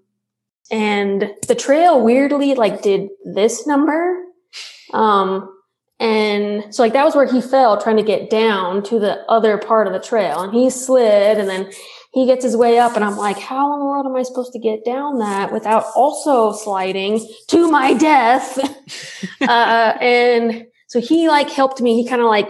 and 0.72 1.31
the 1.47 1.55
trail 1.55 2.03
weirdly 2.03 2.53
like 2.53 2.81
did 2.81 3.09
this 3.26 3.65
number. 3.65 4.23
Um, 4.93 5.53
and 5.99 6.73
so 6.73 6.84
like 6.84 6.93
that 6.93 7.05
was 7.05 7.15
where 7.15 7.26
he 7.26 7.41
fell 7.41 7.81
trying 7.81 7.97
to 7.97 8.03
get 8.03 8.30
down 8.30 8.84
to 8.84 8.99
the 8.99 9.19
other 9.30 9.57
part 9.57 9.88
of 9.88 9.93
the 9.93 9.99
trail 9.99 10.41
and 10.41 10.53
he 10.53 10.69
slid 10.69 11.39
and 11.39 11.49
then 11.49 11.72
he 12.14 12.27
gets 12.27 12.43
his 12.43 12.55
way 12.55 12.77
up 12.77 12.95
and 12.95 13.03
I'm 13.03 13.18
like, 13.18 13.38
how 13.39 13.73
in 13.73 13.80
the 13.80 13.85
world 13.85 14.05
am 14.05 14.15
I 14.15 14.23
supposed 14.23 14.53
to 14.53 14.59
get 14.59 14.85
down 14.85 15.19
that 15.19 15.51
without 15.51 15.85
also 15.95 16.51
sliding 16.51 17.27
to 17.47 17.72
my 17.72 17.93
death? 17.93 18.57
uh, 19.41 19.97
and 19.99 20.68
so 20.88 20.99
he 20.99 21.27
like 21.27 21.49
helped 21.49 21.81
me. 21.81 22.01
He 22.01 22.07
kind 22.07 22.22
of 22.22 22.27
like, 22.27 22.49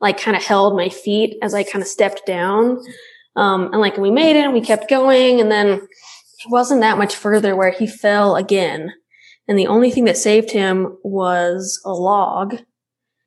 like 0.00 0.20
kind 0.20 0.36
of 0.36 0.44
held 0.44 0.76
my 0.76 0.88
feet 0.88 1.36
as 1.42 1.54
I 1.54 1.64
kind 1.64 1.82
of 1.82 1.88
stepped 1.88 2.24
down. 2.26 2.78
Um, 3.34 3.72
and 3.72 3.80
like 3.80 3.96
we 3.96 4.10
made 4.10 4.36
it 4.36 4.44
and 4.44 4.52
we 4.52 4.60
kept 4.60 4.88
going. 4.88 5.40
And 5.40 5.50
then 5.50 5.68
it 5.68 6.50
wasn't 6.50 6.82
that 6.82 6.98
much 6.98 7.16
further 7.16 7.56
where 7.56 7.70
he 7.70 7.86
fell 7.86 8.36
again. 8.36 8.92
And 9.48 9.58
the 9.58 9.66
only 9.66 9.90
thing 9.90 10.04
that 10.04 10.16
saved 10.16 10.50
him 10.50 10.98
was 11.02 11.80
a 11.84 11.92
log. 11.92 12.58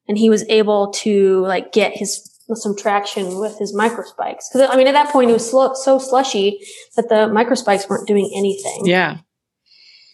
And 0.07 0.17
he 0.17 0.29
was 0.29 0.47
able 0.49 0.91
to 0.91 1.41
like 1.45 1.71
get 1.71 1.93
his 1.95 2.27
some 2.53 2.75
traction 2.75 3.39
with 3.39 3.57
his 3.57 3.73
microspikes. 3.73 4.43
Cause 4.51 4.67
I 4.69 4.75
mean, 4.75 4.87
at 4.87 4.93
that 4.93 5.11
point 5.11 5.29
it 5.29 5.33
was 5.33 5.49
sl- 5.49 5.73
so 5.73 5.97
slushy 5.97 6.59
that 6.97 7.07
the 7.07 7.29
microspikes 7.29 7.89
weren't 7.89 8.07
doing 8.07 8.29
anything. 8.35 8.85
Yeah. 8.85 9.19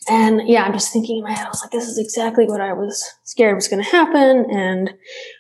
And 0.09 0.47
yeah, 0.47 0.63
I'm 0.63 0.73
just 0.73 0.93
thinking 0.93 1.17
in 1.17 1.23
my 1.23 1.33
head, 1.33 1.45
I 1.45 1.49
was 1.49 1.61
like, 1.61 1.71
this 1.71 1.87
is 1.87 1.97
exactly 1.97 2.45
what 2.45 2.61
I 2.61 2.73
was 2.73 3.05
scared 3.23 3.55
was 3.55 3.67
going 3.67 3.83
to 3.83 3.89
happen. 3.89 4.45
And 4.49 4.93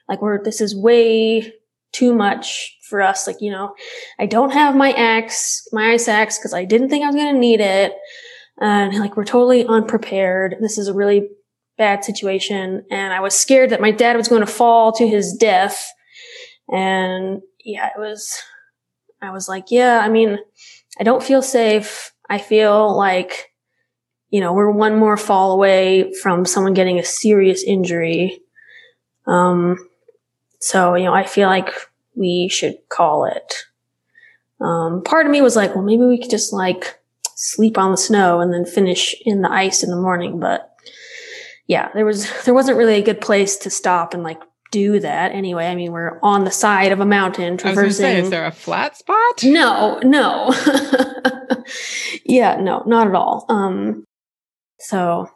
like, 0.09 0.21
we're, 0.21 0.43
this 0.43 0.59
is 0.59 0.75
way 0.75 1.53
too 1.93 2.13
much 2.13 2.77
for 2.89 3.01
us. 3.01 3.27
Like, 3.27 3.37
you 3.39 3.49
know, 3.49 3.73
I 4.19 4.25
don't 4.25 4.51
have 4.51 4.75
my 4.75 4.91
axe, 4.91 5.65
my 5.71 5.93
ice 5.93 6.07
axe, 6.09 6.37
because 6.37 6.53
I 6.53 6.65
didn't 6.65 6.89
think 6.89 7.03
I 7.03 7.07
was 7.07 7.15
going 7.15 7.33
to 7.33 7.39
need 7.39 7.61
it. 7.61 7.93
And 8.59 8.99
like, 8.99 9.15
we're 9.15 9.23
totally 9.23 9.65
unprepared. 9.65 10.57
This 10.59 10.77
is 10.77 10.89
a 10.89 10.93
really 10.93 11.29
bad 11.77 12.03
situation. 12.03 12.83
And 12.91 13.13
I 13.13 13.21
was 13.21 13.39
scared 13.39 13.69
that 13.69 13.81
my 13.81 13.91
dad 13.91 14.17
was 14.17 14.27
going 14.27 14.45
to 14.45 14.51
fall 14.51 14.91
to 14.93 15.07
his 15.07 15.33
death. 15.33 15.87
And 16.67 17.41
yeah, 17.63 17.87
it 17.87 17.99
was, 17.99 18.35
I 19.21 19.31
was 19.31 19.47
like, 19.47 19.65
yeah, 19.69 19.99
I 19.99 20.09
mean, 20.09 20.39
I 20.99 21.03
don't 21.03 21.23
feel 21.23 21.41
safe. 21.41 22.11
I 22.29 22.37
feel 22.37 22.97
like, 22.97 23.45
you 24.29 24.41
know, 24.41 24.53
we're 24.53 24.71
one 24.71 24.97
more 24.97 25.17
fall 25.17 25.51
away 25.51 26.13
from 26.21 26.45
someone 26.45 26.73
getting 26.73 26.99
a 26.99 27.03
serious 27.03 27.63
injury. 27.63 28.41
Um, 29.25 29.77
so, 30.59 30.95
you 30.95 31.05
know, 31.05 31.13
I 31.13 31.25
feel 31.25 31.47
like 31.47 31.71
we 32.15 32.49
should 32.49 32.75
call 32.89 33.25
it. 33.25 33.53
Um, 34.59 35.03
part 35.03 35.25
of 35.25 35.31
me 35.31 35.41
was 35.41 35.55
like, 35.55 35.75
well, 35.75 35.83
maybe 35.83 36.05
we 36.05 36.19
could 36.19 36.31
just 36.31 36.51
like 36.51 36.99
sleep 37.35 37.77
on 37.77 37.91
the 37.91 37.97
snow 37.97 38.39
and 38.39 38.53
then 38.53 38.65
finish 38.65 39.15
in 39.25 39.41
the 39.41 39.51
ice 39.51 39.83
in 39.83 39.91
the 39.91 40.01
morning. 40.01 40.39
But 40.39 40.73
yeah, 41.67 41.89
there 41.93 42.05
was, 42.05 42.29
there 42.43 42.53
wasn't 42.53 42.77
really 42.77 42.95
a 42.95 43.03
good 43.03 43.21
place 43.21 43.55
to 43.57 43.69
stop 43.69 44.13
and 44.13 44.23
like 44.23 44.41
do 44.71 44.99
that 44.99 45.31
anyway. 45.31 45.67
I 45.67 45.75
mean, 45.75 45.91
we're 45.91 46.19
on 46.21 46.43
the 46.43 46.51
side 46.51 46.91
of 46.91 46.99
a 46.99 47.05
mountain 47.05 47.57
traversing. 47.57 48.03
say, 48.03 48.19
is 48.19 48.29
there 48.29 48.45
a 48.45 48.51
flat 48.51 48.97
spot? 48.97 49.43
No, 49.43 49.99
no. 50.03 50.53
yeah, 52.25 52.59
no, 52.59 52.83
not 52.85 53.07
at 53.07 53.15
all. 53.15 53.45
Um, 53.47 54.05
so 54.79 55.29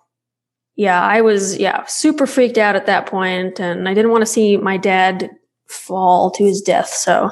yeah, 0.75 1.01
I 1.01 1.21
was, 1.21 1.57
yeah, 1.57 1.85
super 1.85 2.25
freaked 2.25 2.57
out 2.57 2.75
at 2.75 2.85
that 2.87 3.05
point 3.05 3.59
and 3.59 3.87
I 3.87 3.93
didn't 3.93 4.11
want 4.11 4.23
to 4.23 4.31
see 4.31 4.57
my 4.57 4.77
dad 4.77 5.29
fall 5.67 6.31
to 6.31 6.43
his 6.43 6.61
death. 6.61 6.89
So, 6.89 7.29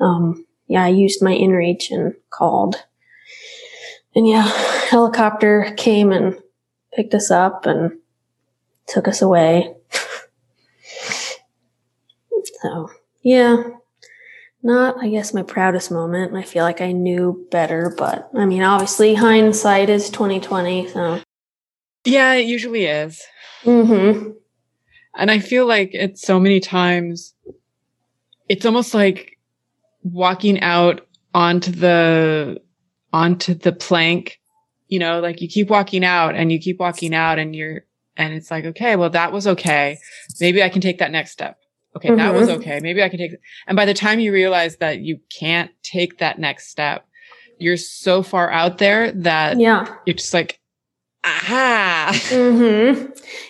um, 0.00 0.46
yeah, 0.66 0.84
I 0.84 0.88
used 0.88 1.22
my 1.22 1.32
inReach 1.32 1.90
and 1.90 2.14
called. 2.30 2.76
And 4.14 4.26
yeah, 4.26 4.46
helicopter 4.88 5.74
came 5.76 6.12
and 6.12 6.36
picked 6.94 7.14
us 7.14 7.30
up 7.30 7.66
and 7.66 7.92
took 8.86 9.08
us 9.08 9.22
away. 9.22 9.74
so, 12.62 12.90
yeah, 13.22 13.62
not, 14.62 14.96
I 15.02 15.08
guess, 15.08 15.34
my 15.34 15.42
proudest 15.42 15.90
moment. 15.90 16.34
I 16.34 16.42
feel 16.42 16.64
like 16.64 16.80
I 16.80 16.92
knew 16.92 17.46
better, 17.50 17.94
but 17.96 18.30
I 18.34 18.44
mean, 18.46 18.62
obviously, 18.62 19.14
hindsight 19.14 19.90
is 19.90 20.10
twenty 20.10 20.40
twenty. 20.40 20.88
So, 20.88 21.20
Yeah, 22.04 22.34
it 22.34 22.46
usually 22.46 22.86
is. 22.86 23.22
hmm 23.64 24.30
And 25.14 25.30
I 25.30 25.38
feel 25.38 25.66
like 25.66 25.90
it's 25.92 26.22
so 26.22 26.40
many 26.40 26.60
times, 26.60 27.34
it's 28.48 28.66
almost 28.66 28.94
like 28.94 29.38
walking 30.02 30.60
out 30.60 31.06
onto 31.34 31.70
the, 31.70 32.60
onto 33.12 33.54
the 33.54 33.72
plank, 33.72 34.40
you 34.88 34.98
know, 34.98 35.20
like 35.20 35.40
you 35.40 35.48
keep 35.48 35.70
walking 35.70 36.04
out 36.04 36.34
and 36.34 36.50
you 36.50 36.58
keep 36.58 36.80
walking 36.80 37.14
out 37.14 37.38
and 37.38 37.54
you're, 37.54 37.82
and 38.16 38.34
it's 38.34 38.50
like, 38.50 38.64
okay, 38.64 38.96
well, 38.96 39.10
that 39.10 39.32
was 39.32 39.46
okay. 39.46 39.98
Maybe 40.40 40.62
I 40.62 40.68
can 40.68 40.82
take 40.82 40.98
that 40.98 41.10
next 41.10 41.30
step. 41.30 41.56
Okay. 41.94 42.14
That 42.14 42.34
was 42.34 42.48
Mhm. 42.48 42.56
okay. 42.56 42.80
Maybe 42.80 43.02
I 43.02 43.08
can 43.08 43.18
take, 43.18 43.32
and 43.66 43.76
by 43.76 43.84
the 43.84 43.94
time 43.94 44.18
you 44.18 44.32
realize 44.32 44.76
that 44.78 45.00
you 45.00 45.20
can't 45.38 45.70
take 45.82 46.18
that 46.18 46.38
next 46.38 46.68
step, 46.68 47.06
you're 47.58 47.76
so 47.76 48.22
far 48.22 48.50
out 48.50 48.78
there 48.78 49.12
that 49.12 49.58
yeah, 49.58 49.86
you're 50.06 50.16
just 50.16 50.32
like, 50.34 50.58
aha. 51.24 52.12
hmm 52.28 53.06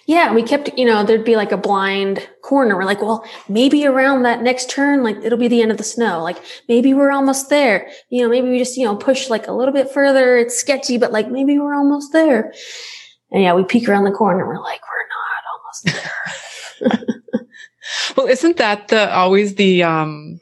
yeah. 0.06 0.32
We 0.34 0.42
kept, 0.42 0.76
you 0.76 0.84
know, 0.84 1.04
there'd 1.04 1.24
be 1.24 1.36
like 1.36 1.52
a 1.52 1.56
blind 1.56 2.28
corner. 2.42 2.76
We're 2.76 2.84
like, 2.84 3.00
well, 3.00 3.24
maybe 3.48 3.86
around 3.86 4.24
that 4.24 4.42
next 4.42 4.68
turn, 4.68 5.02
like 5.02 5.16
it'll 5.22 5.38
be 5.38 5.48
the 5.48 5.62
end 5.62 5.70
of 5.70 5.78
the 5.78 5.84
snow. 5.84 6.22
Like 6.22 6.36
maybe 6.68 6.92
we're 6.92 7.12
almost 7.12 7.48
there. 7.48 7.88
You 8.10 8.22
know, 8.22 8.28
maybe 8.28 8.48
we 8.50 8.58
just, 8.58 8.76
you 8.76 8.84
know, 8.84 8.96
push 8.96 9.30
like 9.30 9.48
a 9.48 9.52
little 9.52 9.72
bit 9.72 9.90
further. 9.90 10.36
It's 10.36 10.58
sketchy, 10.58 10.98
but 10.98 11.12
like 11.12 11.30
maybe 11.30 11.58
we're 11.58 11.74
almost 11.74 12.12
there. 12.12 12.52
And 13.30 13.42
yeah, 13.42 13.54
we 13.54 13.64
peek 13.64 13.88
around 13.88 14.04
the 14.04 14.10
corner. 14.12 14.46
We're 14.46 14.60
like, 14.60 14.80
we're 14.82 15.92
not 15.94 15.94
almost 15.94 16.06
there. 16.82 17.06
Well, 18.16 18.26
isn't 18.26 18.56
that 18.58 18.88
the 18.88 19.12
always 19.12 19.54
the 19.56 19.82
um 19.82 20.40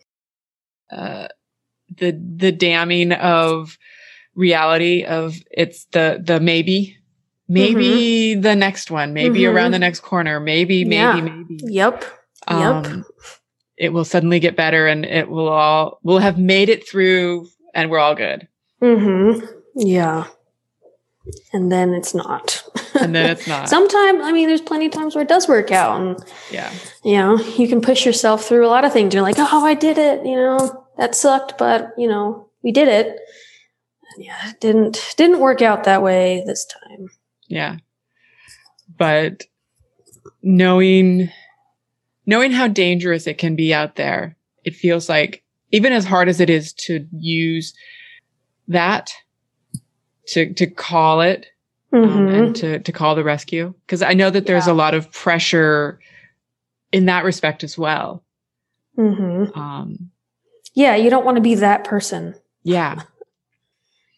uh 0.91 1.29
the 1.97 2.13
the 2.37 2.53
damning 2.53 3.13
of 3.13 3.79
reality 4.35 5.05
of 5.05 5.37
it's 5.51 5.87
the 5.87 6.21
the 6.23 6.41
maybe 6.41 6.97
maybe 7.51 8.35
the 8.35 8.55
next 8.57 8.91
one 8.91 9.13
maybe 9.13 9.41
Mhm. 9.41 9.53
around 9.53 9.71
the 9.73 9.79
next 9.79 10.01
corner 10.01 10.39
maybe 10.41 10.85
maybe 10.85 10.95
Yeah. 10.95 11.21
maybe 11.21 11.59
yep. 11.65 12.05
Yep. 12.49 12.59
um 12.87 13.05
it 13.77 13.93
will 13.93 14.05
suddenly 14.05 14.39
get 14.41 14.57
better 14.57 14.87
and 14.87 15.05
it 15.05 15.29
will 15.29 15.49
all 15.49 15.99
we'll 16.03 16.19
have 16.19 16.39
made 16.39 16.69
it 16.69 16.89
through 16.89 17.47
and 17.75 17.91
we're 17.91 17.99
all 17.99 18.15
good 18.15 18.47
Mm-hmm. 18.83 19.45
Yeah. 19.77 20.25
And 21.53 21.71
then 21.71 21.93
it's 21.93 22.15
not. 22.15 22.63
and 22.99 23.15
then 23.15 23.29
it's 23.31 23.47
not 23.53 23.69
Sometimes, 23.69 24.21
I 24.23 24.33
mean, 24.33 24.49
there's 24.49 24.61
plenty 24.63 24.87
of 24.87 24.93
times 24.93 25.15
where 25.15 25.23
it 25.23 25.29
does 25.29 25.47
work 25.47 25.71
out, 25.71 26.01
and 26.01 26.19
yeah 26.51 26.73
you 27.05 27.13
know, 27.19 27.39
you 27.59 27.69
can 27.69 27.81
push 27.83 28.07
yourself 28.07 28.45
through 28.47 28.67
a 28.67 28.69
lot 28.75 28.85
of 28.87 28.93
things. 28.93 29.13
You're 29.13 29.23
like, 29.23 29.37
oh, 29.39 29.65
I 29.67 29.75
did 29.75 29.99
it. 29.99 30.25
You 30.25 30.35
know, 30.37 30.87
that 30.97 31.15
sucked, 31.15 31.59
but 31.59 31.91
you 31.99 32.09
know, 32.09 32.49
we 32.63 32.73
did 32.73 32.89
it. 32.89 33.07
And 34.17 34.25
yeah, 34.25 34.49
it 34.51 34.61
didn't 34.61 35.15
didn't 35.19 35.41
work 35.41 35.61
out 35.63 35.85
that 35.85 36.03
way 36.03 36.43
this 36.47 36.65
time. 36.67 37.09
Yeah. 37.51 37.77
But 38.97 39.45
knowing 40.43 41.31
knowing 42.27 42.53
how 42.53 42.69
dangerous 42.69 43.27
it 43.27 43.39
can 43.39 43.57
be 43.57 43.75
out 43.75 43.97
there, 43.97 44.37
it 44.65 44.75
feels 44.75 45.09
like 45.09 45.43
even 45.73 45.93
as 45.93 46.05
hard 46.05 46.29
as 46.29 46.41
it 46.41 46.49
is 46.49 46.73
to 46.75 47.07
use 47.13 47.75
that 48.69 49.11
to 50.29 50.53
to 50.55 50.67
call 50.67 51.21
it 51.21 51.47
um, 51.93 52.03
Mhm. 52.09 52.35
and 52.47 52.57
to 52.57 52.79
to 52.79 52.93
call 52.93 53.15
the 53.17 53.25
rescue 53.25 53.75
because 53.87 54.01
I 54.03 54.15
know 54.15 54.31
that 54.31 54.47
there's 54.47 54.67
Yeah. 54.69 54.73
a 54.73 54.75
lot 54.83 54.95
of 54.95 55.11
pressure 55.13 55.99
in 56.93 57.07
that 57.07 57.25
respect 57.25 57.65
as 57.65 57.77
well. 57.77 58.25
Mhm. 58.97 59.57
Um 59.57 60.11
Yeah, 60.75 60.95
you 60.95 61.11
don't 61.11 61.25
want 61.25 61.37
to 61.37 61.41
be 61.43 61.57
that 61.57 61.83
person. 61.85 62.35
yeah. 62.63 63.03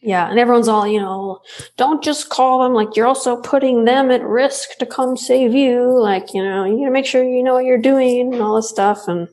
Yeah, 0.05 0.29
and 0.29 0.37
everyone's 0.39 0.67
all, 0.67 0.85
you 0.87 0.99
know, 1.01 1.41
don't 1.77 2.03
just 2.03 2.29
call 2.29 2.63
them. 2.65 2.75
Like 2.75 2.97
you're 2.97 3.07
also 3.07 3.37
putting 3.41 3.85
them 3.85 4.11
at 4.11 4.23
risk 4.25 4.77
to 4.79 4.87
come 4.87 5.17
save 5.17 5.55
you. 5.55 5.97
Like 5.97 6.35
you 6.35 6.43
know, 6.43 6.65
you 6.65 6.79
got 6.79 6.87
to 6.87 6.91
make 6.91 7.07
sure 7.07 7.23
you 7.23 7.43
know 7.45 7.55
what 7.55 7.65
you're 7.65 7.79
doing 7.79 8.33
and 8.35 8.43
all 8.43 8.57
this 8.57 8.69
stuff. 8.69 9.07
And 9.07 9.29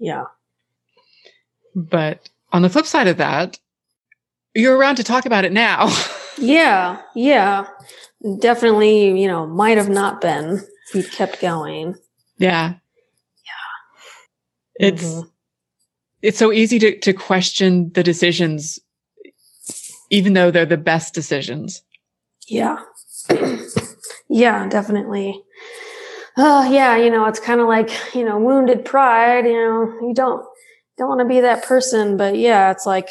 yeah, 0.00 0.24
But 1.76 2.28
on 2.52 2.62
the 2.62 2.68
flip 2.70 2.86
side 2.86 3.06
of 3.06 3.18
that, 3.18 3.58
you're 4.54 4.76
around 4.76 4.96
to 4.96 5.04
talk 5.04 5.26
about 5.26 5.44
it 5.44 5.52
now. 5.52 5.94
yeah, 6.38 7.00
yeah, 7.14 7.66
definitely. 8.40 9.20
You 9.20 9.28
know, 9.28 9.46
might 9.46 9.76
have 9.76 9.88
not 9.88 10.20
been 10.20 10.54
if 10.88 10.94
we'd 10.94 11.12
kept 11.12 11.40
going. 11.40 11.94
yeah. 12.38 12.74
Yeah. 14.80 14.88
It's 14.88 15.04
Mhm. 15.04 15.30
it's 16.22 16.38
so 16.38 16.50
easy 16.52 16.78
to, 16.80 16.98
to 16.98 17.12
question 17.12 17.92
the 17.92 18.02
decisions, 18.02 18.78
even 20.10 20.32
though 20.32 20.50
they're 20.50 20.66
the 20.66 20.76
best 20.76 21.14
decisions. 21.14 21.82
Yeah. 22.46 22.78
yeah, 24.28 24.68
definitely. 24.68 25.42
Uh, 26.36 26.68
yeah, 26.70 26.96
you 26.96 27.10
know, 27.10 27.26
it's 27.26 27.40
kind 27.40 27.60
of 27.60 27.66
like, 27.66 27.90
you 28.14 28.24
know, 28.24 28.38
wounded 28.38 28.84
pride, 28.84 29.44
you 29.44 29.52
know, 29.52 30.06
you 30.06 30.14
don't, 30.14 30.44
don't 30.96 31.08
want 31.08 31.20
to 31.20 31.26
be 31.26 31.40
that 31.40 31.64
person, 31.64 32.16
but 32.16 32.36
yeah, 32.36 32.70
it's 32.70 32.86
like 32.86 33.08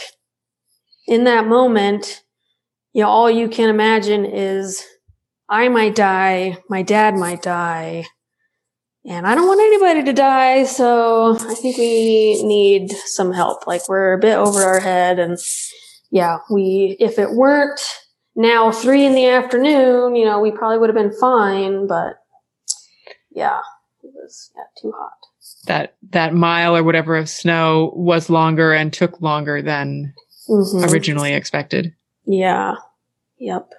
in 1.08 1.26
that 1.26 1.46
moment, 1.46 2.24
you 2.94 3.04
know, 3.04 3.10
all 3.10 3.30
you 3.30 3.50
can 3.50 3.70
imagine 3.70 4.26
is 4.26 4.84
I 5.50 5.68
might 5.70 5.96
die, 5.96 6.58
my 6.70 6.82
dad 6.82 7.16
might 7.16 7.42
die, 7.42 8.06
and 9.06 9.26
I 9.26 9.36
don't 9.36 9.48
want 9.48 9.62
anybody 9.62 10.04
to 10.04 10.14
die. 10.14 10.66
So 10.66 11.38
I 11.40 11.54
think 11.54 11.78
we 11.78 12.44
need 12.44 12.92
some 12.92 13.32
help. 13.32 13.66
Like 13.66 13.88
we're 13.88 14.14
a 14.14 14.20
bit 14.20 14.36
over 14.36 14.62
our 14.62 14.82
head. 14.82 15.18
And 15.18 15.38
yeah, 16.12 16.38
we, 16.52 16.96
if 17.00 17.20
it 17.20 17.32
weren't 17.32 17.82
now 18.36 18.72
three 18.72 19.06
in 19.06 19.14
the 19.14 19.28
afternoon, 19.28 20.16
you 20.16 20.26
know, 20.26 20.40
we 20.40 20.52
probably 20.52 20.78
would 20.78 20.90
have 20.90 20.96
been 20.96 21.18
fine. 21.20 21.88
But 21.88 22.18
yeah, 23.32 23.60
it 24.04 24.12
was 24.14 24.52
yeah, 24.56 24.64
too 24.82 24.94
hot. 24.98 25.12
That, 25.66 25.96
that 26.12 26.34
mile 26.34 26.76
or 26.76 26.84
whatever 26.84 27.16
of 27.18 27.30
snow 27.30 27.92
was 27.96 28.30
longer 28.30 28.74
and 28.74 28.92
took 28.94 29.22
longer 29.22 29.62
than 29.62 30.14
Mhm. 30.50 30.90
originally 30.92 31.34
expected. 31.34 31.94
Yeah. 32.26 32.76
Yep. 33.38 33.70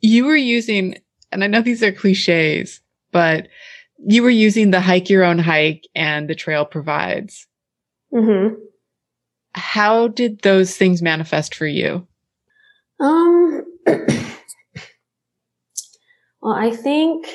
You 0.00 0.24
were 0.24 0.36
using, 0.36 0.96
and 1.30 1.44
I 1.44 1.46
know 1.46 1.60
these 1.62 1.82
are 1.82 1.92
cliches, 1.92 2.80
but 3.12 3.48
you 4.04 4.22
were 4.22 4.30
using 4.30 4.70
the 4.70 4.80
hike 4.80 5.08
your 5.10 5.22
own 5.22 5.38
hike 5.38 5.86
and 5.94 6.28
the 6.28 6.34
trail 6.34 6.64
provides. 6.64 7.46
hmm 8.10 8.48
How 9.54 10.08
did 10.08 10.42
those 10.42 10.76
things 10.76 11.02
manifest 11.02 11.54
for 11.54 11.66
you? 11.66 12.06
Um, 13.00 13.64
well, 16.40 16.54
I 16.54 16.70
think, 16.70 17.26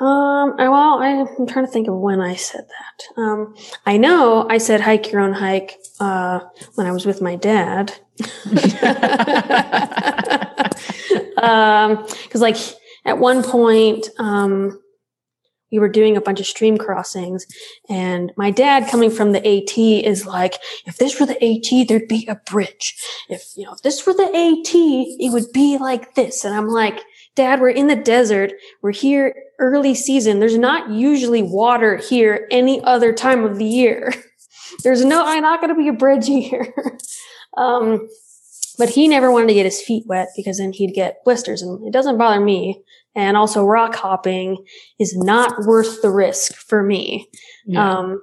um, 0.00 0.54
I, 0.58 0.68
well, 0.68 0.98
I'm 1.00 1.46
trying 1.46 1.66
to 1.66 1.70
think 1.70 1.88
of 1.88 1.94
when 1.94 2.20
I 2.20 2.34
said 2.34 2.66
that. 2.66 3.20
Um, 3.20 3.54
I 3.86 3.96
know 3.96 4.46
I 4.50 4.58
said 4.58 4.80
hike 4.80 5.10
your 5.10 5.20
own 5.20 5.32
hike, 5.32 5.78
uh, 6.00 6.40
when 6.74 6.86
I 6.86 6.92
was 6.92 7.06
with 7.06 7.22
my 7.22 7.36
dad. 7.36 7.92
um, 11.38 12.06
cause 12.30 12.40
like 12.40 12.56
at 13.04 13.18
one 13.18 13.42
point, 13.42 14.08
um, 14.18 14.80
we 15.70 15.78
were 15.78 15.88
doing 15.88 16.16
a 16.16 16.20
bunch 16.20 16.40
of 16.40 16.46
stream 16.46 16.78
crossings 16.78 17.46
and 17.88 18.32
my 18.36 18.50
dad 18.50 18.90
coming 18.90 19.10
from 19.10 19.32
the 19.32 19.38
AT 19.38 19.78
is 19.78 20.26
like, 20.26 20.54
if 20.86 20.98
this 20.98 21.18
were 21.18 21.26
the 21.26 21.42
AT, 21.42 21.88
there'd 21.88 22.08
be 22.08 22.26
a 22.26 22.40
bridge. 22.50 22.94
If, 23.28 23.44
you 23.56 23.64
know, 23.64 23.72
if 23.72 23.82
this 23.82 24.06
were 24.06 24.14
the 24.14 24.24
AT, 24.24 24.74
it 24.74 25.32
would 25.32 25.52
be 25.52 25.78
like 25.78 26.14
this. 26.14 26.44
And 26.44 26.54
I'm 26.54 26.68
like, 26.68 27.00
dad, 27.34 27.60
we're 27.60 27.70
in 27.70 27.86
the 27.86 27.96
desert. 27.96 28.52
We're 28.82 28.92
here 28.92 29.34
early 29.58 29.94
season. 29.94 30.40
There's 30.40 30.58
not 30.58 30.90
usually 30.90 31.42
water 31.42 31.96
here 31.96 32.46
any 32.50 32.82
other 32.82 33.12
time 33.12 33.44
of 33.44 33.58
the 33.58 33.64
year. 33.64 34.12
There's 34.82 35.04
no, 35.04 35.24
I'm 35.24 35.42
not 35.42 35.60
going 35.60 35.74
to 35.74 35.80
be 35.80 35.88
a 35.88 35.92
bridge 35.92 36.26
here. 36.26 36.74
um, 37.56 38.08
but 38.78 38.90
he 38.90 39.08
never 39.08 39.32
wanted 39.32 39.48
to 39.48 39.54
get 39.54 39.64
his 39.64 39.80
feet 39.80 40.04
wet 40.06 40.28
because 40.36 40.58
then 40.58 40.72
he'd 40.72 40.94
get 40.94 41.24
blisters 41.24 41.62
and 41.62 41.86
it 41.86 41.92
doesn't 41.92 42.18
bother 42.18 42.40
me. 42.40 42.82
And 43.16 43.36
also 43.36 43.64
rock 43.64 43.94
hopping 43.96 44.64
is 44.98 45.16
not 45.16 45.64
worth 45.66 46.02
the 46.02 46.10
risk 46.10 46.54
for 46.54 46.82
me. 46.82 47.28
Yeah. 47.66 47.98
Um, 47.98 48.20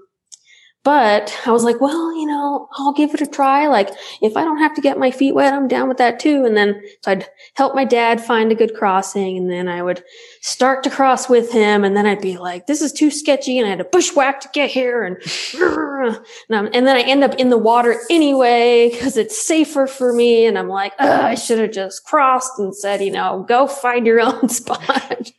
but 0.83 1.33
I 1.45 1.51
was 1.51 1.63
like, 1.63 1.79
well, 1.79 2.13
you 2.17 2.25
know, 2.25 2.67
I'll 2.73 2.91
give 2.93 3.13
it 3.13 3.21
a 3.21 3.25
try. 3.25 3.67
Like, 3.67 3.89
if 4.21 4.35
I 4.35 4.43
don't 4.43 4.57
have 4.59 4.73
to 4.75 4.81
get 4.81 4.99
my 4.99 5.11
feet 5.11 5.33
wet, 5.33 5.53
I'm 5.53 5.67
down 5.69 5.87
with 5.87 5.97
that 5.97 6.19
too. 6.19 6.43
And 6.43 6.57
then, 6.57 6.81
so 7.01 7.11
I'd 7.11 7.27
help 7.55 7.73
my 7.73 7.85
dad 7.85 8.19
find 8.19 8.51
a 8.51 8.55
good 8.55 8.73
crossing. 8.75 9.37
And 9.37 9.49
then 9.49 9.69
I 9.69 9.81
would 9.81 10.03
start 10.41 10.83
to 10.83 10.89
cross 10.89 11.29
with 11.29 11.51
him. 11.53 11.85
And 11.85 11.95
then 11.95 12.05
I'd 12.05 12.19
be 12.21 12.37
like, 12.37 12.67
this 12.67 12.81
is 12.81 12.91
too 12.91 13.09
sketchy. 13.11 13.57
And 13.57 13.65
I 13.65 13.69
had 13.69 13.79
to 13.79 13.85
bushwhack 13.85 14.41
to 14.41 14.49
get 14.53 14.69
here. 14.71 15.03
And, 15.03 15.15
and, 15.57 16.15
I'm- 16.51 16.69
and 16.73 16.85
then 16.85 16.97
I 16.97 17.01
end 17.01 17.23
up 17.23 17.35
in 17.35 17.49
the 17.49 17.57
water 17.57 18.01
anyway, 18.09 18.89
because 18.91 19.15
it's 19.15 19.41
safer 19.41 19.87
for 19.87 20.11
me. 20.11 20.45
And 20.45 20.57
I'm 20.59 20.67
like, 20.69 20.93
I 20.99 21.35
should 21.35 21.59
have 21.59 21.71
just 21.71 22.03
crossed 22.03 22.59
and 22.59 22.75
said, 22.75 23.01
you 23.01 23.11
know, 23.11 23.45
go 23.47 23.67
find 23.67 24.05
your 24.05 24.19
own 24.19 24.49
spot. 24.49 24.81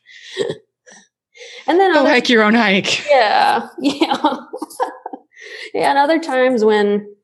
and 1.67 1.79
then 1.79 1.93
Go 1.93 2.01
other- 2.01 2.09
hike 2.09 2.31
your 2.31 2.43
own 2.45 2.55
hike. 2.55 3.07
yeah, 3.09 3.69
yeah. 3.79 4.37
Yeah, 5.73 5.91
and 5.91 5.99
other 5.99 6.19
times 6.19 6.65
when, 6.65 7.15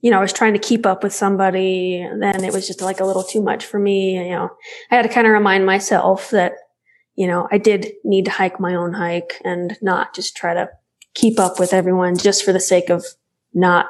you 0.00 0.10
know, 0.10 0.18
I 0.18 0.22
was 0.22 0.32
trying 0.32 0.52
to 0.52 0.58
keep 0.58 0.86
up 0.86 1.02
with 1.02 1.12
somebody, 1.12 2.06
then 2.18 2.44
it 2.44 2.52
was 2.52 2.66
just 2.66 2.80
like 2.80 3.00
a 3.00 3.04
little 3.04 3.24
too 3.24 3.42
much 3.42 3.64
for 3.64 3.78
me. 3.78 4.14
You 4.14 4.30
know, 4.30 4.50
I 4.90 4.96
had 4.96 5.02
to 5.02 5.08
kind 5.08 5.26
of 5.26 5.32
remind 5.32 5.66
myself 5.66 6.30
that, 6.30 6.52
you 7.16 7.26
know, 7.26 7.48
I 7.50 7.58
did 7.58 7.92
need 8.04 8.24
to 8.26 8.30
hike 8.30 8.60
my 8.60 8.74
own 8.74 8.92
hike 8.92 9.40
and 9.44 9.76
not 9.82 10.14
just 10.14 10.36
try 10.36 10.54
to 10.54 10.68
keep 11.14 11.40
up 11.40 11.58
with 11.58 11.72
everyone 11.72 12.16
just 12.16 12.44
for 12.44 12.52
the 12.52 12.60
sake 12.60 12.90
of 12.90 13.04
not 13.52 13.86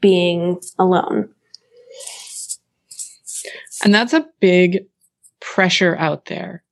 being 0.00 0.60
alone. 0.78 1.30
And 3.82 3.94
that's 3.94 4.12
a 4.12 4.28
big 4.40 4.86
pressure 5.40 5.96
out 5.96 6.26
there. 6.26 6.62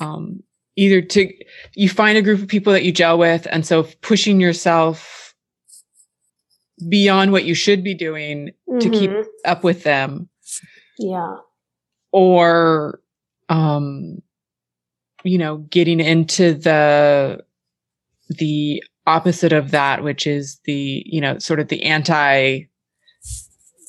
Um, 0.00 0.42
either 0.74 1.02
to, 1.02 1.32
you 1.74 1.88
find 1.88 2.18
a 2.18 2.22
group 2.22 2.40
of 2.40 2.48
people 2.48 2.72
that 2.72 2.84
you 2.84 2.90
gel 2.90 3.18
with. 3.18 3.46
And 3.50 3.64
so 3.64 3.84
pushing 4.00 4.40
yourself 4.40 5.21
beyond 6.88 7.32
what 7.32 7.44
you 7.44 7.54
should 7.54 7.82
be 7.84 7.94
doing 7.94 8.50
to 8.80 8.90
keep 8.90 9.10
Mhm. 9.10 9.24
up 9.44 9.64
with 9.64 9.82
them 9.84 10.28
Yeah. 10.98 11.36
or, 12.12 13.00
um, 13.48 14.22
you 15.24 15.38
know, 15.38 15.58
getting 15.58 16.00
into 16.00 16.54
the, 16.54 17.44
the 18.28 18.82
opposite 19.06 19.52
of 19.52 19.70
that, 19.70 20.02
which 20.02 20.26
is 20.26 20.60
the, 20.64 21.02
you 21.06 21.20
know, 21.20 21.38
sort 21.38 21.60
of 21.60 21.68
the 21.68 21.82
anti 21.84 22.64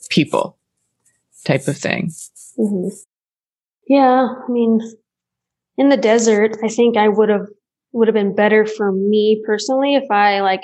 people 0.10 0.58
type 1.46 1.68
of 1.68 1.78
thing. 1.78 2.12
hmm 2.56 2.88
Yeah, 3.88 4.28
I 4.48 4.52
mean, 4.52 4.80
in 5.78 5.90
the 5.90 5.98
desert, 5.98 6.58
I 6.64 6.68
think 6.70 6.98
I 6.98 7.08
would 7.08 7.30
have 7.30 7.48
would 7.92 8.08
have 8.08 8.16
been 8.16 8.34
better 8.36 8.66
for 8.66 8.92
me 8.92 9.42
personally 9.46 9.96
if 9.96 10.10
I 10.10 10.42
like 10.42 10.62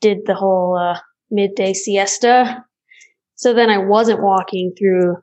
did 0.00 0.18
the 0.26 0.34
whole 0.34 0.76
uh, 0.76 0.98
midday 1.30 1.72
siesta. 1.72 2.64
So 3.36 3.54
then 3.54 3.70
I 3.70 3.78
wasn't 3.78 4.22
walking 4.22 4.72
through 4.78 5.16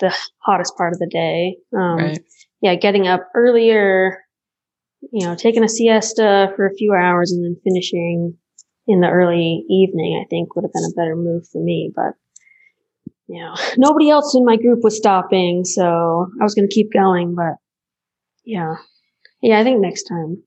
the 0.00 0.14
hottest 0.38 0.76
part 0.76 0.92
of 0.92 0.98
the 0.98 1.08
day. 1.10 1.56
Um, 1.76 1.96
Right. 1.96 2.18
Yeah, 2.62 2.74
getting 2.74 3.08
up 3.08 3.26
earlier, 3.34 4.18
you 5.12 5.26
know, 5.26 5.34
taking 5.34 5.64
a 5.64 5.68
siesta 5.68 6.52
for 6.56 6.66
a 6.66 6.74
few 6.74 6.92
hours 6.92 7.32
and 7.32 7.42
then 7.42 7.56
finishing 7.64 8.36
in 8.86 9.00
the 9.00 9.08
early 9.08 9.64
evening. 9.70 10.22
I 10.22 10.28
think 10.28 10.54
would 10.54 10.64
have 10.64 10.72
been 10.72 10.84
a 10.84 10.94
better 10.94 11.16
move 11.16 11.48
for 11.50 11.62
me, 11.62 11.90
but 11.94 12.12
you 13.28 13.40
know, 13.40 13.54
nobody 13.78 14.10
else 14.10 14.34
in 14.34 14.44
my 14.44 14.56
group 14.56 14.80
was 14.82 14.96
stopping, 14.96 15.64
so 15.64 16.26
I 16.40 16.44
was 16.44 16.54
going 16.54 16.68
to 16.68 16.74
keep 16.74 16.92
going. 16.92 17.34
But 17.34 17.54
yeah, 18.44 18.74
yeah, 19.42 19.58
I 19.58 19.64
think 19.64 19.80
next 19.80 20.04
time, 20.04 20.42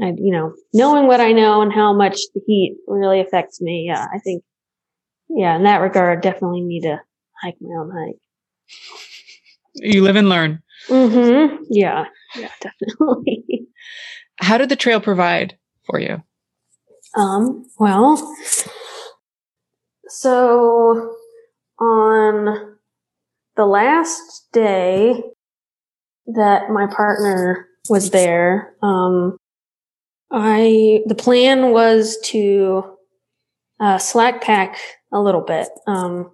I, 0.00 0.12
you 0.16 0.32
know, 0.32 0.54
knowing 0.72 1.06
what 1.06 1.20
I 1.20 1.32
know 1.32 1.62
and 1.62 1.72
how 1.72 1.92
much 1.92 2.18
the 2.34 2.40
heat 2.46 2.76
really 2.88 3.20
affects 3.20 3.60
me, 3.60 3.84
yeah, 3.86 4.06
I 4.12 4.18
think, 4.18 4.42
yeah, 5.28 5.56
in 5.56 5.64
that 5.64 5.80
regard, 5.80 6.20
definitely 6.20 6.62
need 6.62 6.82
to 6.82 7.00
hike 7.40 7.56
my 7.60 7.74
own 7.76 7.90
hike. 7.90 8.20
You 9.74 10.02
live 10.02 10.16
and 10.16 10.28
learn. 10.28 10.62
Mm-hmm. 10.88 11.64
Yeah, 11.70 12.06
yeah, 12.36 12.50
definitely. 12.60 13.68
How 14.40 14.58
did 14.58 14.68
the 14.68 14.76
trail 14.76 15.00
provide 15.00 15.56
for 15.86 16.00
you? 16.00 16.22
Um, 17.16 17.66
well, 17.78 18.36
so 20.08 21.14
on 21.78 22.76
the 23.56 23.66
last 23.66 24.48
day 24.52 25.22
that 26.26 26.70
my 26.70 26.86
partner 26.86 27.68
was 27.88 28.10
there, 28.10 28.74
um, 28.82 29.36
I, 30.30 31.00
the 31.06 31.14
plan 31.14 31.70
was 31.70 32.18
to, 32.24 32.96
uh, 33.80 33.98
slack 33.98 34.42
pack 34.42 34.78
a 35.12 35.20
little 35.20 35.42
bit. 35.42 35.68
Um, 35.86 36.30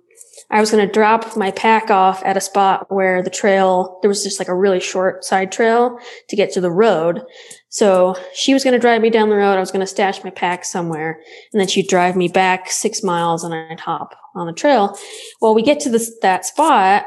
I 0.50 0.60
was 0.60 0.70
going 0.70 0.86
to 0.86 0.92
drop 0.92 1.36
my 1.36 1.50
pack 1.52 1.90
off 1.90 2.22
at 2.24 2.36
a 2.36 2.40
spot 2.40 2.86
where 2.88 3.22
the 3.22 3.30
trail, 3.30 3.98
there 4.02 4.08
was 4.08 4.24
just 4.24 4.38
like 4.38 4.48
a 4.48 4.54
really 4.54 4.80
short 4.80 5.24
side 5.24 5.52
trail 5.52 5.98
to 6.28 6.36
get 6.36 6.52
to 6.52 6.60
the 6.60 6.70
road. 6.70 7.22
So 7.68 8.16
she 8.34 8.52
was 8.52 8.64
going 8.64 8.72
to 8.72 8.80
drive 8.80 9.00
me 9.00 9.10
down 9.10 9.28
the 9.28 9.36
road. 9.36 9.54
I 9.54 9.60
was 9.60 9.70
going 9.70 9.80
to 9.80 9.86
stash 9.86 10.24
my 10.24 10.30
pack 10.30 10.64
somewhere 10.64 11.20
and 11.52 11.60
then 11.60 11.68
she'd 11.68 11.88
drive 11.88 12.16
me 12.16 12.26
back 12.28 12.70
six 12.70 13.02
miles 13.02 13.44
and 13.44 13.54
I'd 13.54 13.80
hop 13.80 14.14
on 14.34 14.46
the 14.46 14.52
trail. 14.52 14.98
Well, 15.40 15.54
we 15.54 15.62
get 15.62 15.80
to 15.80 15.90
this, 15.90 16.12
that 16.22 16.44
spot 16.44 17.06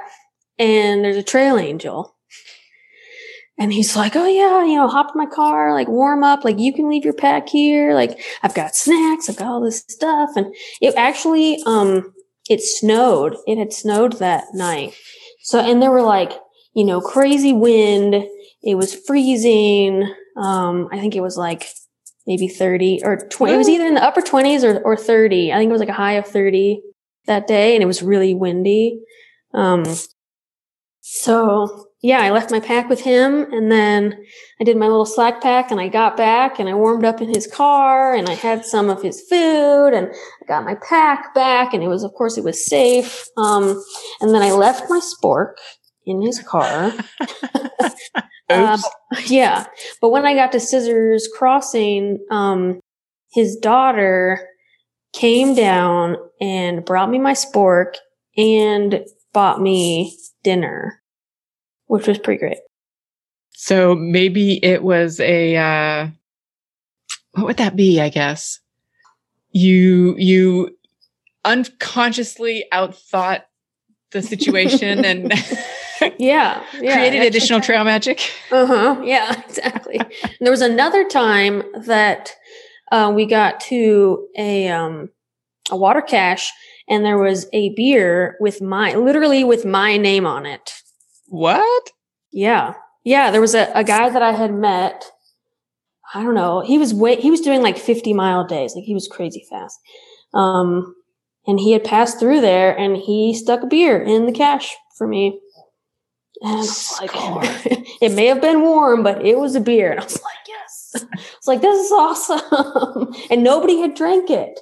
and 0.58 1.04
there's 1.04 1.18
a 1.18 1.24
trail 1.24 1.58
angel. 1.58 2.16
And 3.58 3.72
he's 3.72 3.96
like, 3.96 4.16
Oh 4.16 4.28
yeah, 4.28 4.66
you 4.66 4.76
know, 4.76 4.88
hop 4.88 5.12
in 5.14 5.18
my 5.18 5.28
car, 5.28 5.74
like 5.74 5.88
warm 5.88 6.24
up, 6.24 6.44
like 6.44 6.60
you 6.60 6.74
can 6.74 6.90
leave 6.90 7.06
your 7.06 7.14
pack 7.14 7.50
here. 7.50 7.94
Like 7.94 8.20
I've 8.42 8.56
got 8.56 8.76
snacks, 8.76 9.30
I've 9.30 9.38
got 9.38 9.48
all 9.48 9.62
this 9.62 9.84
stuff. 9.88 10.32
And 10.36 10.54
it 10.82 10.96
actually, 10.96 11.62
um, 11.66 12.14
it 12.50 12.62
snowed. 12.62 13.38
It 13.48 13.58
had 13.58 13.72
snowed 13.74 14.14
that 14.20 14.46
night. 14.54 14.96
So, 15.44 15.60
and 15.60 15.82
there 15.82 15.92
were 15.92 16.02
like, 16.02 16.32
you 16.74 16.84
know, 16.84 17.02
crazy 17.02 17.54
wind. 17.54 18.26
It 18.62 18.76
was 18.76 18.96
freezing. 18.96 20.14
Um, 20.38 20.90
I 20.92 21.00
think 21.00 21.16
it 21.16 21.22
was 21.22 21.38
like 21.38 21.68
maybe 22.26 22.48
30 22.48 23.02
or 23.04 23.18
20. 23.18 23.54
It 23.54 23.58
was 23.58 23.70
either 23.70 23.86
in 23.86 23.96
the 23.96 24.04
upper 24.04 24.22
20s 24.22 24.64
or, 24.64 24.82
or 24.82 24.98
30. 24.98 25.52
I 25.52 25.58
think 25.58 25.70
it 25.70 25.74
was 25.74 25.80
like 25.80 25.90
a 25.90 25.94
high 25.94 26.14
of 26.14 26.26
30 26.26 26.82
that 27.26 27.48
day 27.48 27.76
and 27.76 27.84
it 27.84 27.88
was 27.88 28.02
really 28.02 28.34
windy. 28.34 29.02
Um, 29.54 29.84
so 31.02 31.88
yeah, 32.04 32.20
I 32.22 32.32
left 32.32 32.52
my 32.52 32.60
pack 32.60 32.90
with 32.90 33.00
him 33.00 33.52
and 33.54 33.72
then 33.72 34.26
I 34.60 34.66
did 34.66 34.76
my 34.76 34.88
little 34.88 35.06
slack 35.06 35.42
pack 35.42 35.72
and 35.72 35.80
I 35.80 35.88
got 35.88 36.18
back 36.18 36.60
and 36.60 36.68
I 36.68 36.74
warmed 36.74 37.06
up 37.06 37.22
in 37.22 37.34
his 37.34 37.48
car 37.48 38.14
and 38.14 38.28
I 38.28 38.34
had 38.34 38.66
some 38.66 38.90
of 38.90 39.02
his 39.02 39.22
food 39.22 39.94
and 39.94 40.10
I 40.10 40.46
got 40.46 40.66
my 40.66 40.76
pack 40.76 41.34
back 41.34 41.74
and 41.74 41.82
it 41.82 41.88
was, 41.88 42.04
of 42.04 42.14
course, 42.14 42.38
it 42.38 42.44
was 42.44 42.66
safe. 42.66 43.26
Um, 43.38 43.82
and 44.20 44.36
then 44.36 44.42
I 44.42 44.52
left 44.52 44.90
my 44.90 45.00
spork 45.00 45.54
in 46.06 46.22
his 46.22 46.40
car. 46.40 46.94
Uh, 48.50 48.78
yeah. 49.26 49.66
But 50.02 50.10
when 50.10 50.26
I 50.26 50.36
got 50.36 50.52
to 50.52 50.60
Scissors 50.60 51.28
Crossing, 51.34 52.20
um, 52.30 52.82
his 53.32 53.56
daughter 53.56 54.48
came 55.14 55.56
down 55.56 56.18
and 56.42 56.86
brought 56.86 57.10
me 57.10 57.20
my 57.20 57.34
spork 57.34 57.96
and 58.38 59.06
bought 59.34 59.62
me 59.62 60.18
dinner, 60.44 61.02
which 61.88 62.08
was 62.08 62.18
pretty 62.18 62.40
great. 62.40 62.58
So 63.52 63.96
maybe 63.96 64.64
it 64.64 64.84
was 64.84 65.20
a, 65.20 65.56
uh, 65.56 66.08
what 67.34 67.46
would 67.46 67.58
that 67.58 67.76
be? 67.76 68.02
I 68.02 68.10
guess 68.10 68.60
you, 69.52 70.16
you 70.18 70.78
unconsciously 71.46 72.66
outthought 72.72 73.42
the 74.12 74.22
situation 74.22 75.04
and 75.06 75.34
Yeah. 76.18 76.64
yeah 76.80 76.96
created 76.96 77.24
additional 77.24 77.62
trail 77.62 77.84
magic. 77.84 78.32
Uh 78.52 78.66
huh. 78.66 79.02
Yeah, 79.04 79.40
exactly. 79.48 79.98
and 80.00 80.12
there 80.42 80.52
was 80.52 80.62
another 80.62 81.08
time 81.08 81.64
that 81.86 82.32
uh, 82.92 83.12
we 83.14 83.26
got 83.26 83.60
to 83.62 84.28
a 84.38 84.70
um, 84.70 85.10
a 85.72 85.78
water 85.78 86.02
cache, 86.02 86.52
and 86.88 87.06
there 87.06 87.18
was 87.18 87.48
a 87.54 87.74
beer 87.76 88.36
with 88.40 88.62
my 88.62 88.96
literally 88.96 89.44
with 89.44 89.66
my 89.66 89.98
name 89.98 90.26
on 90.26 90.46
it. 90.46 90.74
What? 91.28 91.92
Yeah, 92.32 92.74
yeah. 93.04 93.32
There 93.32 93.42
was 93.42 93.56
a, 93.56 93.72
a 93.74 93.84
guy 93.84 94.10
that 94.10 94.22
I 94.22 94.32
had 94.32 94.54
met. 94.54 95.06
I 96.14 96.24
don't 96.24 96.36
know. 96.36 96.62
He 96.62 96.78
was 96.78 96.94
way 96.94 97.20
he 97.20 97.32
was 97.32 97.42
doing 97.42 97.62
like 97.62 97.78
fifty 97.78 98.14
mile 98.14 98.46
days. 98.46 98.76
Like 98.76 98.86
he 98.86 98.94
was 98.94 99.08
crazy 99.08 99.46
fast. 99.50 99.80
Um, 100.34 100.96
and 101.46 101.60
he 101.60 101.72
had 101.74 101.84
passed 101.84 102.20
through 102.20 102.42
there, 102.42 102.78
and 102.78 102.98
he 102.98 103.34
stuck 103.34 103.64
a 103.64 103.68
beer 103.68 104.02
in 104.02 104.26
the 104.26 104.32
cache 104.32 104.76
for 104.98 105.08
me. 105.08 105.40
And 106.42 106.52
I 106.52 106.56
was 106.56 106.98
like, 107.02 107.12
it 108.02 108.12
may 108.14 108.26
have 108.28 108.42
been 108.42 108.62
warm, 108.62 109.04
but 109.04 109.26
it 109.26 109.38
was 109.38 109.56
a 109.56 109.62
beer. 109.62 109.92
And 109.92 110.00
I 110.00 110.04
was 110.04 110.22
like, 110.22 110.48
yes. 110.48 111.06
It's 111.38 111.48
like, 111.48 111.62
this 111.62 111.86
is 111.86 111.92
awesome. 111.92 113.14
and 113.30 113.44
nobody 113.44 113.80
had 113.80 113.96
drank 113.96 114.30
it. 114.30 114.60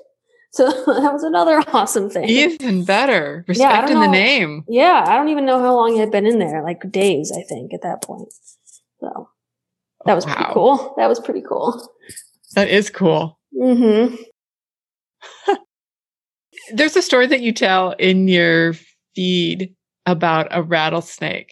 So 0.53 0.65
that 0.85 1.13
was 1.13 1.23
another 1.23 1.63
awesome 1.73 2.09
thing. 2.09 2.27
Even 2.29 2.83
better. 2.83 3.45
Yeah, 3.47 3.51
Respecting 3.51 3.99
the 3.99 4.07
name. 4.07 4.63
Yeah, 4.67 5.03
I 5.07 5.15
don't 5.15 5.29
even 5.29 5.45
know 5.45 5.59
how 5.59 5.75
long 5.75 5.95
it 5.95 5.99
had 5.99 6.11
been 6.11 6.25
in 6.25 6.39
there, 6.39 6.61
like 6.63 6.89
days, 6.91 7.31
I 7.35 7.41
think, 7.43 7.73
at 7.73 7.81
that 7.83 8.01
point. 8.03 8.33
So 8.99 9.29
that 10.05 10.13
was 10.13 10.25
pretty 10.25 10.45
cool. 10.51 10.93
That 10.97 11.07
was 11.07 11.19
pretty 11.19 11.41
cool. 11.41 11.89
That 12.55 12.67
is 12.69 12.89
cool. 12.89 13.39
Mm-hmm. 13.57 14.15
There's 16.73 16.95
a 16.95 17.01
story 17.01 17.27
that 17.27 17.41
you 17.41 17.51
tell 17.53 17.91
in 17.93 18.27
your 18.27 18.73
feed 19.15 19.73
about 20.05 20.47
a 20.51 20.61
rattlesnake. 20.61 21.51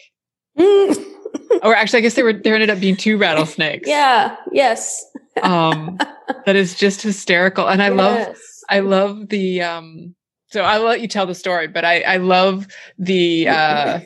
Or 1.62 1.74
actually, 1.74 1.98
I 1.98 2.02
guess 2.02 2.14
there 2.14 2.24
were 2.24 2.32
there 2.32 2.54
ended 2.54 2.70
up 2.70 2.80
being 2.80 2.96
two 2.96 3.18
rattlesnakes. 3.18 3.88
yeah, 3.88 4.36
yes. 4.52 5.04
Um, 5.42 5.98
that 6.46 6.56
is 6.56 6.74
just 6.74 7.02
hysterical. 7.02 7.68
And 7.68 7.82
I 7.82 7.88
love 7.88 8.18
Yes. 8.18 8.59
I 8.70 8.80
love 8.80 9.28
the 9.28 9.62
um 9.62 10.14
so 10.46 10.62
I'll 10.62 10.82
let 10.82 11.00
you 11.00 11.08
tell 11.08 11.26
the 11.26 11.34
story, 11.34 11.68
but 11.68 11.84
I 11.84 12.00
I 12.00 12.16
love 12.16 12.66
the 12.98 13.48
uh 13.48 14.00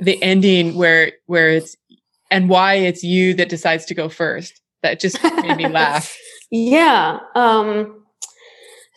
the 0.00 0.22
ending 0.22 0.74
where 0.74 1.12
where 1.26 1.50
it's 1.50 1.76
and 2.30 2.48
why 2.48 2.74
it's 2.74 3.02
you 3.02 3.34
that 3.34 3.48
decides 3.48 3.84
to 3.86 3.94
go 3.94 4.08
first. 4.08 4.60
That 4.82 5.00
just 5.00 5.22
made 5.22 5.56
me 5.56 5.68
laugh. 5.70 6.16
Yeah. 6.50 7.18
Um, 7.34 8.04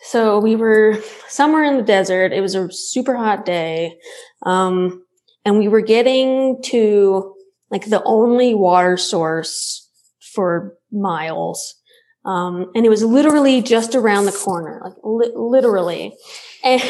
so 0.02 0.38
we 0.38 0.56
were 0.56 0.98
somewhere 1.28 1.64
in 1.64 1.76
the 1.76 1.82
desert. 1.82 2.32
It 2.32 2.40
was 2.40 2.54
a 2.54 2.70
super 2.72 3.16
hot 3.16 3.44
day. 3.44 3.98
Um, 4.44 5.04
and 5.44 5.58
we 5.58 5.68
were 5.68 5.80
getting 5.80 6.60
to 6.64 7.34
like 7.70 7.86
the 7.86 8.02
only 8.04 8.54
water 8.54 8.96
source 8.96 9.88
for 10.34 10.76
miles. 10.90 11.76
Um, 12.24 12.70
and 12.74 12.84
it 12.84 12.90
was 12.90 13.02
literally 13.02 13.62
just 13.62 13.94
around 13.94 14.26
the 14.26 14.32
corner, 14.32 14.80
like 14.84 14.94
li- 15.02 15.32
literally. 15.34 16.14
And 16.62 16.82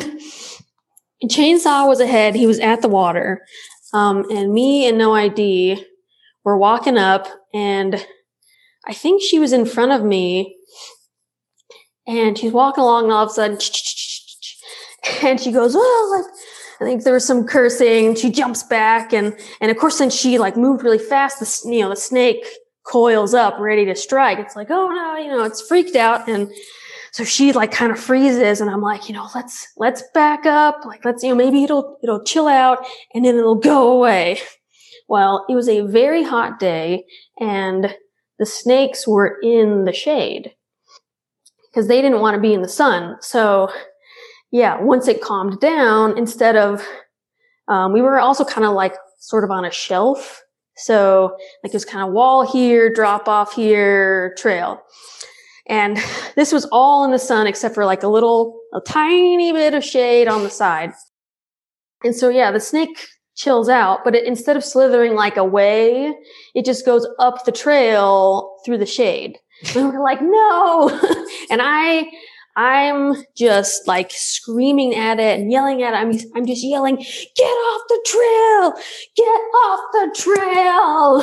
Chainsaw 1.24 1.86
was 1.86 2.00
ahead. 2.00 2.34
He 2.34 2.46
was 2.46 2.58
at 2.60 2.80
the 2.80 2.88
water. 2.88 3.42
Um, 3.92 4.24
and 4.30 4.52
me 4.52 4.86
and 4.86 4.98
No 4.98 5.14
ID 5.14 5.84
were 6.44 6.56
walking 6.56 6.96
up 6.96 7.26
and 7.52 8.06
I 8.86 8.92
think 8.94 9.22
she 9.22 9.38
was 9.38 9.52
in 9.52 9.66
front 9.66 9.92
of 9.92 10.02
me 10.02 10.56
and 12.06 12.38
she's 12.38 12.52
walking 12.52 12.82
along 12.82 13.04
and 13.04 13.12
all 13.12 13.24
of 13.24 13.30
a 13.30 13.32
sudden 13.32 13.58
and 15.22 15.40
she 15.40 15.52
goes, 15.52 15.74
Oh, 15.76 16.22
like 16.24 16.34
I 16.80 16.84
think 16.84 17.02
there 17.02 17.14
was 17.14 17.26
some 17.26 17.46
cursing. 17.46 18.14
She 18.14 18.30
jumps 18.30 18.62
back 18.62 19.12
and 19.12 19.36
and 19.60 19.70
of 19.70 19.76
course 19.76 19.98
then 19.98 20.10
she 20.10 20.38
like 20.38 20.56
moved 20.56 20.84
really 20.84 20.98
fast. 20.98 21.40
The 21.40 21.70
you 21.70 21.80
know 21.80 21.90
the 21.90 21.96
snake 21.96 22.46
coils 22.88 23.34
up 23.34 23.58
ready 23.58 23.84
to 23.84 23.94
strike. 23.94 24.38
It's 24.38 24.56
like 24.56 24.70
oh 24.70 24.88
no, 24.88 25.16
you 25.16 25.28
know 25.28 25.44
it's 25.44 25.62
freaked 25.62 25.96
out 25.96 26.28
and 26.28 26.50
so 27.12 27.24
she 27.24 27.52
like 27.52 27.72
kind 27.72 27.90
of 27.90 27.98
freezes 27.98 28.60
and 28.60 28.70
I'm 28.70 28.82
like 28.82 29.08
you 29.08 29.14
know 29.14 29.28
let's 29.34 29.68
let's 29.76 30.02
back 30.14 30.46
up 30.46 30.84
like 30.84 31.04
let's 31.04 31.22
you 31.22 31.30
know 31.30 31.34
maybe 31.34 31.64
it'll 31.64 31.98
it'll 32.02 32.22
chill 32.22 32.48
out 32.48 32.84
and 33.14 33.24
then 33.24 33.36
it'll 33.36 33.54
go 33.54 33.92
away. 33.92 34.40
Well, 35.08 35.46
it 35.48 35.54
was 35.54 35.68
a 35.68 35.80
very 35.82 36.22
hot 36.22 36.58
day 36.58 37.04
and 37.40 37.94
the 38.38 38.46
snakes 38.46 39.08
were 39.08 39.38
in 39.42 39.84
the 39.84 39.92
shade 39.92 40.52
because 41.70 41.88
they 41.88 42.02
didn't 42.02 42.20
want 42.20 42.34
to 42.34 42.40
be 42.40 42.54
in 42.54 42.62
the 42.62 42.68
sun. 42.68 43.16
So 43.20 43.70
yeah, 44.50 44.80
once 44.80 45.08
it 45.08 45.20
calmed 45.20 45.60
down, 45.60 46.16
instead 46.16 46.56
of, 46.56 46.86
um, 47.68 47.92
we 47.92 48.00
were 48.00 48.18
also 48.18 48.44
kind 48.44 48.66
of 48.66 48.72
like 48.72 48.94
sort 49.18 49.44
of 49.44 49.50
on 49.50 49.64
a 49.64 49.70
shelf. 49.70 50.42
So 50.78 51.36
like 51.62 51.72
there's 51.72 51.84
kind 51.84 52.06
of 52.06 52.12
wall 52.14 52.50
here, 52.50 52.92
drop 52.92 53.28
off 53.28 53.54
here, 53.54 54.34
trail. 54.38 54.80
And 55.66 55.98
this 56.36 56.52
was 56.52 56.66
all 56.72 57.04
in 57.04 57.10
the 57.10 57.18
sun 57.18 57.46
except 57.46 57.74
for 57.74 57.84
like 57.84 58.02
a 58.02 58.08
little, 58.08 58.58
a 58.74 58.80
tiny 58.80 59.52
bit 59.52 59.74
of 59.74 59.84
shade 59.84 60.28
on 60.28 60.42
the 60.42 60.50
side. 60.50 60.92
And 62.04 62.14
so 62.14 62.28
yeah, 62.28 62.50
the 62.50 62.60
snake 62.60 63.08
chills 63.36 63.68
out, 63.68 64.00
but 64.04 64.14
it, 64.14 64.24
instead 64.24 64.56
of 64.56 64.64
slithering 64.64 65.14
like 65.14 65.36
away, 65.36 66.12
it 66.54 66.64
just 66.64 66.84
goes 66.84 67.06
up 67.18 67.44
the 67.44 67.52
trail 67.52 68.56
through 68.64 68.78
the 68.78 68.86
shade. 68.86 69.38
And 69.74 69.92
we're 69.92 70.02
like, 70.02 70.20
no. 70.22 70.88
and 71.50 71.60
I, 71.60 72.06
I'm 72.58 73.14
just 73.36 73.86
like 73.86 74.10
screaming 74.10 74.96
at 74.96 75.20
it 75.20 75.38
and 75.38 75.52
yelling 75.52 75.84
at 75.84 75.94
it. 75.94 75.96
I'm, 75.96 76.10
I'm 76.34 76.44
just 76.44 76.64
yelling, 76.64 76.96
get 76.96 77.44
off 77.44 77.82
the 77.88 78.00
trail, 78.04 78.72
get 79.14 79.40
off 79.62 79.80
the 79.92 80.10
trail. 80.16 81.22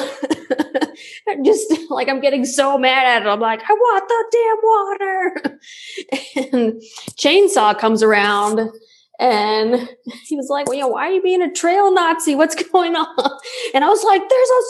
I'm 1.27 1.43
just 1.43 1.73
like, 1.89 2.07
I'm 2.07 2.21
getting 2.21 2.45
so 2.45 2.77
mad 2.77 3.05
at 3.05 3.23
it. 3.23 3.27
I'm 3.27 3.41
like, 3.41 3.69
I 3.69 3.73
want 3.73 4.07
the 4.07 4.25
damn 4.31 4.57
water. 4.63 5.59
and 6.53 6.81
Chainsaw 7.17 7.77
comes 7.77 8.01
around 8.01 8.71
and 9.19 9.89
he 10.23 10.37
was 10.37 10.47
like, 10.49 10.67
well, 10.67 10.75
you 10.75 10.83
know, 10.83 10.87
why 10.87 11.09
are 11.09 11.11
you 11.11 11.21
being 11.21 11.41
a 11.41 11.51
trail 11.51 11.93
Nazi? 11.93 12.35
What's 12.35 12.55
going 12.71 12.95
on? 12.95 13.39
And 13.73 13.83
I 13.83 13.89
was 13.89 14.05
like, 14.05 14.21
there's 14.29 14.49
a 14.49 14.61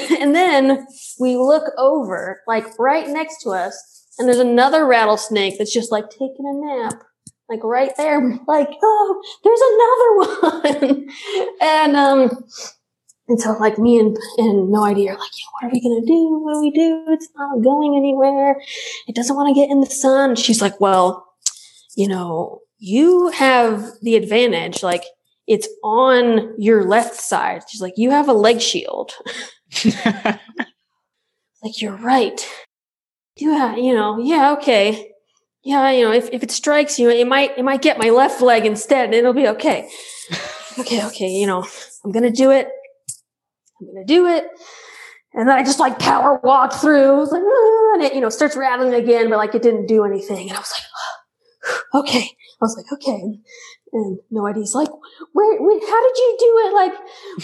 snake. 0.00 0.20
And 0.22 0.34
then 0.34 0.86
we 1.20 1.36
look 1.36 1.70
over, 1.76 2.40
like 2.46 2.78
right 2.78 3.06
next 3.08 3.42
to 3.42 3.50
us, 3.50 3.93
and 4.18 4.28
there's 4.28 4.38
another 4.38 4.86
rattlesnake 4.86 5.58
that's 5.58 5.72
just 5.72 5.92
like 5.92 6.10
taking 6.10 6.46
a 6.46 6.52
nap, 6.54 7.02
like 7.48 7.62
right 7.62 7.92
there. 7.96 8.20
Like, 8.46 8.70
oh, 8.82 9.22
there's 9.42 9.60
another 10.70 10.90
one. 10.90 11.08
and 11.60 11.96
um, 11.96 12.44
and 13.28 13.40
so 13.40 13.52
like 13.52 13.78
me 13.78 13.98
and 13.98 14.16
and 14.38 14.70
No 14.70 14.84
ID 14.84 15.08
are 15.08 15.18
like, 15.18 15.30
yeah, 15.34 15.46
what 15.52 15.68
are 15.68 15.72
we 15.72 15.80
gonna 15.80 16.06
do? 16.06 16.40
What 16.42 16.54
do 16.54 16.60
we 16.60 16.70
do? 16.70 17.04
It's 17.08 17.28
not 17.36 17.62
going 17.62 17.96
anywhere. 17.96 18.60
It 19.08 19.14
doesn't 19.14 19.34
want 19.34 19.54
to 19.54 19.60
get 19.60 19.70
in 19.70 19.80
the 19.80 19.86
sun. 19.86 20.36
She's 20.36 20.60
like, 20.60 20.80
well, 20.80 21.26
you 21.96 22.08
know, 22.08 22.60
you 22.78 23.28
have 23.30 23.92
the 24.02 24.16
advantage. 24.16 24.82
Like 24.82 25.04
it's 25.46 25.68
on 25.82 26.54
your 26.58 26.84
left 26.84 27.16
side. 27.16 27.62
She's 27.68 27.80
like, 27.80 27.94
you 27.96 28.10
have 28.10 28.28
a 28.28 28.32
leg 28.32 28.60
shield. 28.60 29.12
like, 29.94 31.80
you're 31.80 31.96
right. 31.96 32.46
Yeah, 33.36 33.74
you 33.76 33.94
know, 33.94 34.18
yeah, 34.18 34.52
okay. 34.52 35.10
Yeah, 35.64 35.90
you 35.90 36.04
know, 36.04 36.12
if, 36.12 36.28
if 36.30 36.42
it 36.42 36.50
strikes 36.50 36.98
you, 36.98 37.10
it 37.10 37.26
might, 37.26 37.58
it 37.58 37.64
might 37.64 37.82
get 37.82 37.98
my 37.98 38.10
left 38.10 38.40
leg 38.42 38.66
instead 38.66 39.06
and 39.06 39.14
it'll 39.14 39.32
be 39.32 39.48
okay. 39.48 39.88
okay, 40.78 41.04
okay, 41.06 41.28
you 41.28 41.46
know, 41.46 41.66
I'm 42.04 42.12
to 42.12 42.30
do 42.30 42.50
it. 42.50 42.68
I'm 43.80 43.88
to 43.96 44.04
do 44.04 44.26
it. 44.26 44.46
And 45.34 45.48
then 45.48 45.56
I 45.58 45.64
just 45.64 45.80
like 45.80 45.98
power 45.98 46.40
walk 46.44 46.72
through. 46.74 47.12
I 47.12 47.18
was 47.18 47.32
like, 47.32 47.42
"Ah," 47.44 47.94
and 47.94 48.02
it, 48.02 48.14
you 48.14 48.20
know, 48.20 48.28
starts 48.28 48.56
rattling 48.56 48.94
again, 48.94 49.30
but 49.30 49.36
like 49.36 49.54
it 49.54 49.62
didn't 49.62 49.86
do 49.86 50.04
anything. 50.04 50.48
And 50.48 50.56
I 50.56 50.60
was 50.60 50.72
like, 50.72 50.84
"Ah, 51.94 51.98
okay. 52.00 52.20
I 52.20 52.64
was 52.64 52.76
like, 52.76 52.92
okay. 52.92 53.40
And 53.94 54.18
No 54.30 54.44
ID. 54.44 54.66
like, 54.74 54.88
where, 55.32 55.62
where, 55.62 55.80
how 55.80 56.02
did 56.08 56.16
you 56.18 56.36
do 56.40 56.62
it? 56.66 56.74
Like, 56.74 56.92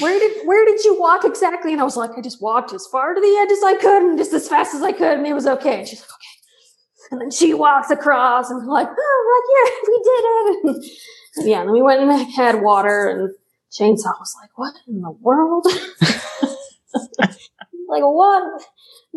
where 0.00 0.18
did, 0.18 0.46
where 0.46 0.64
did 0.66 0.84
you 0.84 1.00
walk 1.00 1.24
exactly? 1.24 1.72
And 1.72 1.80
I 1.80 1.84
was 1.84 1.96
like, 1.96 2.10
I 2.18 2.20
just 2.20 2.42
walked 2.42 2.72
as 2.72 2.86
far 2.90 3.14
to 3.14 3.20
the 3.20 3.38
edge 3.40 3.52
as 3.52 3.62
I 3.62 3.76
could 3.80 4.02
and 4.02 4.18
just 4.18 4.32
as 4.32 4.48
fast 4.48 4.74
as 4.74 4.82
I 4.82 4.90
could. 4.90 5.18
And 5.18 5.26
it 5.26 5.32
was 5.32 5.46
okay. 5.46 5.78
And 5.78 5.88
she's 5.88 6.00
like, 6.00 6.10
okay. 6.10 7.12
And 7.12 7.20
then 7.20 7.30
she 7.30 7.54
walks 7.54 7.90
across 7.90 8.50
and 8.50 8.62
I'm 8.62 8.68
like, 8.68 8.88
oh, 8.88 9.22
like, 9.36 9.48
yeah, 9.54 9.70
we 9.88 9.96
did 10.02 10.24
it. 10.26 10.90
And 11.36 11.48
yeah. 11.48 11.60
And 11.62 11.70
we 11.70 11.82
went 11.82 12.02
and 12.02 12.32
had 12.32 12.62
water 12.62 13.08
and 13.08 13.30
chainsaw 13.70 14.18
was 14.18 14.34
like, 14.42 14.50
what 14.56 14.74
in 14.88 15.00
the 15.02 15.12
world? 15.12 15.66
like 17.90 18.02
what? 18.02 18.62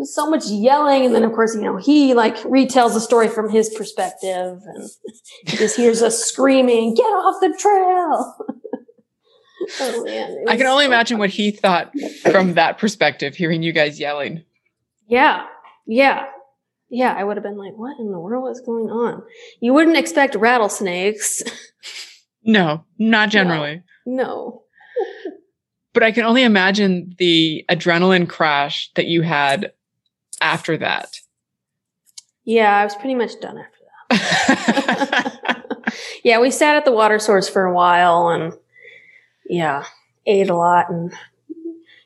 So 0.04 0.30
much 0.30 0.48
yelling, 0.48 1.06
and 1.06 1.14
then 1.14 1.24
of 1.24 1.32
course, 1.34 1.56
you 1.56 1.62
know, 1.62 1.78
he 1.78 2.14
like 2.14 2.36
retells 2.38 2.94
the 2.94 3.00
story 3.00 3.28
from 3.28 3.50
his 3.50 3.70
perspective, 3.70 4.60
and 4.66 4.90
just 5.46 5.78
hears 5.78 6.02
us 6.02 6.24
screaming, 6.24 6.96
"Get 6.96 7.04
off 7.04 7.40
the 7.42 7.56
trail!" 7.58 8.36
oh 9.82 10.04
man! 10.04 10.46
I 10.48 10.58
can 10.58 10.66
only 10.66 10.86
so 10.86 10.90
imagine 10.90 11.16
fun. 11.16 11.20
what 11.20 11.30
he 11.30 11.52
thought 11.52 11.92
from 12.32 12.56
that 12.56 12.78
perspective, 12.80 13.36
hearing 13.36 13.62
you 13.64 13.72
guys 13.72 14.00
yelling. 14.00 14.44
Yeah, 15.08 15.46
yeah, 15.86 16.26
yeah. 16.90 17.14
I 17.14 17.24
would 17.24 17.38
have 17.38 17.44
been 17.44 17.58
like, 17.58 17.74
"What 17.76 18.00
in 18.00 18.12
the 18.12 18.20
world 18.20 18.50
is 18.52 18.62
going 18.62 18.90
on?" 18.90 19.22
You 19.60 19.74
wouldn't 19.74 19.98
expect 19.98 20.36
rattlesnakes. 20.36 21.44
No, 22.46 22.84
not 23.00 23.30
generally. 23.30 23.84
no. 24.06 24.63
But 25.94 26.04
I 26.04 26.12
can 26.12 26.26
only 26.26 26.44
imagine 26.44 27.16
the 27.20 27.66
adrenaline 27.70 28.28
crash 28.28 28.92
that 28.96 29.06
you 29.06 29.22
had 29.22 29.72
after 30.42 30.76
that. 30.78 31.20
Yeah, 32.46 32.76
I 32.76 32.84
was 32.84 32.96
pretty 32.96 33.16
much 33.16 33.40
done 33.40 33.58
after 33.58 33.78
that. 34.10 35.94
yeah, 36.24 36.40
we 36.40 36.52
sat 36.52 36.76
at 36.76 36.86
the 36.86 36.92
water 36.92 37.20
source 37.20 37.48
for 37.48 37.66
a 37.66 37.74
while 37.74 38.30
and 38.30 38.54
yeah, 39.46 39.86
ate 40.26 40.50
a 40.50 40.56
lot 40.56 40.90
and 40.90 41.14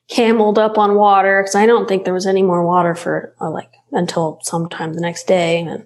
cameled 0.07 0.57
up 0.57 0.77
on 0.77 0.95
water 0.95 1.41
because 1.41 1.55
I 1.55 1.65
don't 1.65 1.87
think 1.87 2.03
there 2.03 2.13
was 2.13 2.27
any 2.27 2.43
more 2.43 2.65
water 2.65 2.95
for 2.95 3.33
uh, 3.41 3.49
like 3.49 3.73
until 3.91 4.39
sometime 4.43 4.93
the 4.93 5.01
next 5.01 5.27
day. 5.27 5.61
And 5.61 5.83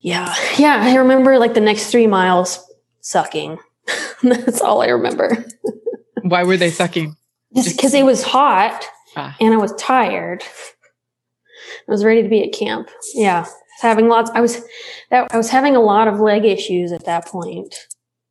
yeah, 0.00 0.34
yeah, 0.58 0.80
I 0.82 0.96
remember 0.96 1.38
like 1.38 1.54
the 1.54 1.60
next 1.60 1.90
three 1.90 2.06
miles 2.06 2.64
sucking. 3.00 3.58
That's 4.22 4.60
all 4.60 4.82
I 4.82 4.88
remember. 4.88 5.44
Why 6.22 6.44
were 6.44 6.56
they 6.56 6.70
sucking? 6.70 7.16
Just 7.54 7.76
because 7.76 7.94
it 7.94 8.04
was 8.04 8.22
hot 8.22 8.84
Ah. 9.14 9.36
and 9.40 9.52
I 9.52 9.58
was 9.58 9.74
tired. 9.74 10.42
I 10.42 11.90
was 11.90 12.04
ready 12.04 12.22
to 12.22 12.28
be 12.28 12.42
at 12.42 12.52
camp. 12.52 12.88
Yeah. 13.14 13.46
Having 13.80 14.08
lots 14.08 14.30
I 14.34 14.40
was 14.40 14.62
that 15.10 15.32
I 15.32 15.36
was 15.36 15.50
having 15.50 15.76
a 15.76 15.80
lot 15.80 16.08
of 16.08 16.20
leg 16.20 16.44
issues 16.44 16.92
at 16.92 17.04
that 17.04 17.26
point 17.26 17.74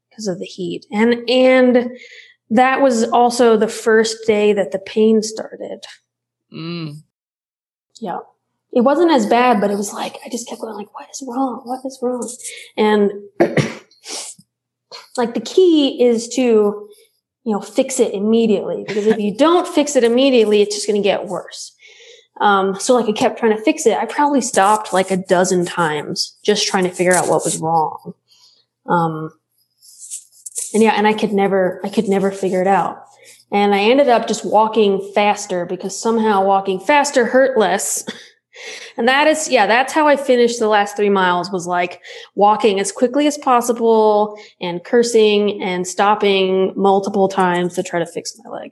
because 0.10 0.28
of 0.28 0.40
the 0.40 0.46
heat. 0.46 0.86
And 0.92 1.30
and 1.30 1.92
that 2.50 2.82
was 2.82 3.04
also 3.10 3.58
the 3.58 3.68
first 3.68 4.26
day 4.26 4.54
that 4.54 4.72
the 4.72 4.80
pain 4.80 5.22
started. 5.22 5.86
Mm. 6.52 7.04
Yeah. 8.00 8.20
It 8.74 8.82
wasn't 8.82 9.12
as 9.12 9.26
bad, 9.26 9.60
but 9.60 9.70
it 9.70 9.78
was 9.78 9.94
like 9.94 10.18
I 10.26 10.30
just 10.30 10.48
kept 10.48 10.62
going 10.62 10.76
like, 10.76 10.94
what 10.94 11.10
is 11.10 11.24
wrong? 11.28 11.62
What 11.66 11.86
is 11.86 12.00
wrong? 12.02 12.28
And 12.78 13.12
like 15.18 15.34
the 15.34 15.42
key 15.42 16.02
is 16.02 16.30
to, 16.30 16.90
you 17.44 17.54
know, 17.54 17.62
fix 17.62 18.00
it 18.00 18.14
immediately 18.14 18.84
because 18.88 19.08
if 19.08 19.20
you 19.20 19.36
don't 19.38 19.68
fix 19.68 19.96
it 19.96 20.04
immediately, 20.04 20.62
it's 20.62 20.76
just 20.76 20.88
going 20.88 21.02
to 21.02 21.04
get 21.08 21.28
worse. 21.28 21.76
Um, 22.40 22.80
so 22.80 22.96
like 22.96 23.08
I 23.08 23.12
kept 23.12 23.40
trying 23.40 23.56
to 23.56 23.64
fix 23.64 23.86
it. 23.86 23.98
I 23.98 24.06
probably 24.06 24.42
stopped 24.42 24.94
like 24.94 25.12
a 25.12 25.18
dozen 25.18 25.66
times 25.66 26.38
just 26.44 26.68
trying 26.68 26.86
to 26.86 26.90
figure 26.90 27.14
out 27.14 27.28
what 27.28 27.44
was 27.44 27.58
wrong. 27.60 28.14
Um, 28.88 29.32
and 30.74 30.82
yeah, 30.82 30.94
and 30.96 31.08
I 31.08 31.14
could 31.14 31.34
never, 31.34 31.82
I 31.84 31.90
could 31.90 32.08
never 32.08 32.32
figure 32.32 32.62
it 32.62 32.68
out. 32.68 33.04
And 33.52 33.76
I 33.76 33.82
ended 33.82 34.08
up 34.08 34.28
just 34.28 34.46
walking 34.46 35.12
faster 35.14 35.66
because 35.66 36.00
somehow 36.00 36.46
walking 36.46 36.80
faster 36.80 37.26
hurt 37.26 37.58
less. 37.58 38.06
And 38.98 39.08
that 39.08 39.28
is, 39.28 39.50
yeah, 39.50 39.66
that's 39.66 39.94
how 39.94 40.08
I 40.08 40.16
finished 40.16 40.60
the 40.60 40.68
last 40.68 40.98
three 40.98 41.10
miles 41.10 41.52
was 41.52 41.68
like 41.68 42.02
walking 42.36 42.80
as 42.80 42.92
quickly 42.92 43.26
as 43.28 43.38
possible 43.38 44.38
and 44.60 44.84
cursing 44.84 45.62
and 45.62 45.88
stopping 45.88 46.74
multiple 46.76 47.28
times 47.28 47.76
to 47.76 47.84
try 47.84 48.00
to 48.00 48.06
fix 48.06 48.38
my 48.44 48.50
leg. 48.52 48.72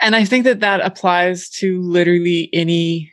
And 0.00 0.14
I 0.14 0.24
think 0.24 0.44
that 0.44 0.60
that 0.60 0.80
applies 0.80 1.48
to 1.50 1.80
literally 1.80 2.50
any 2.52 3.12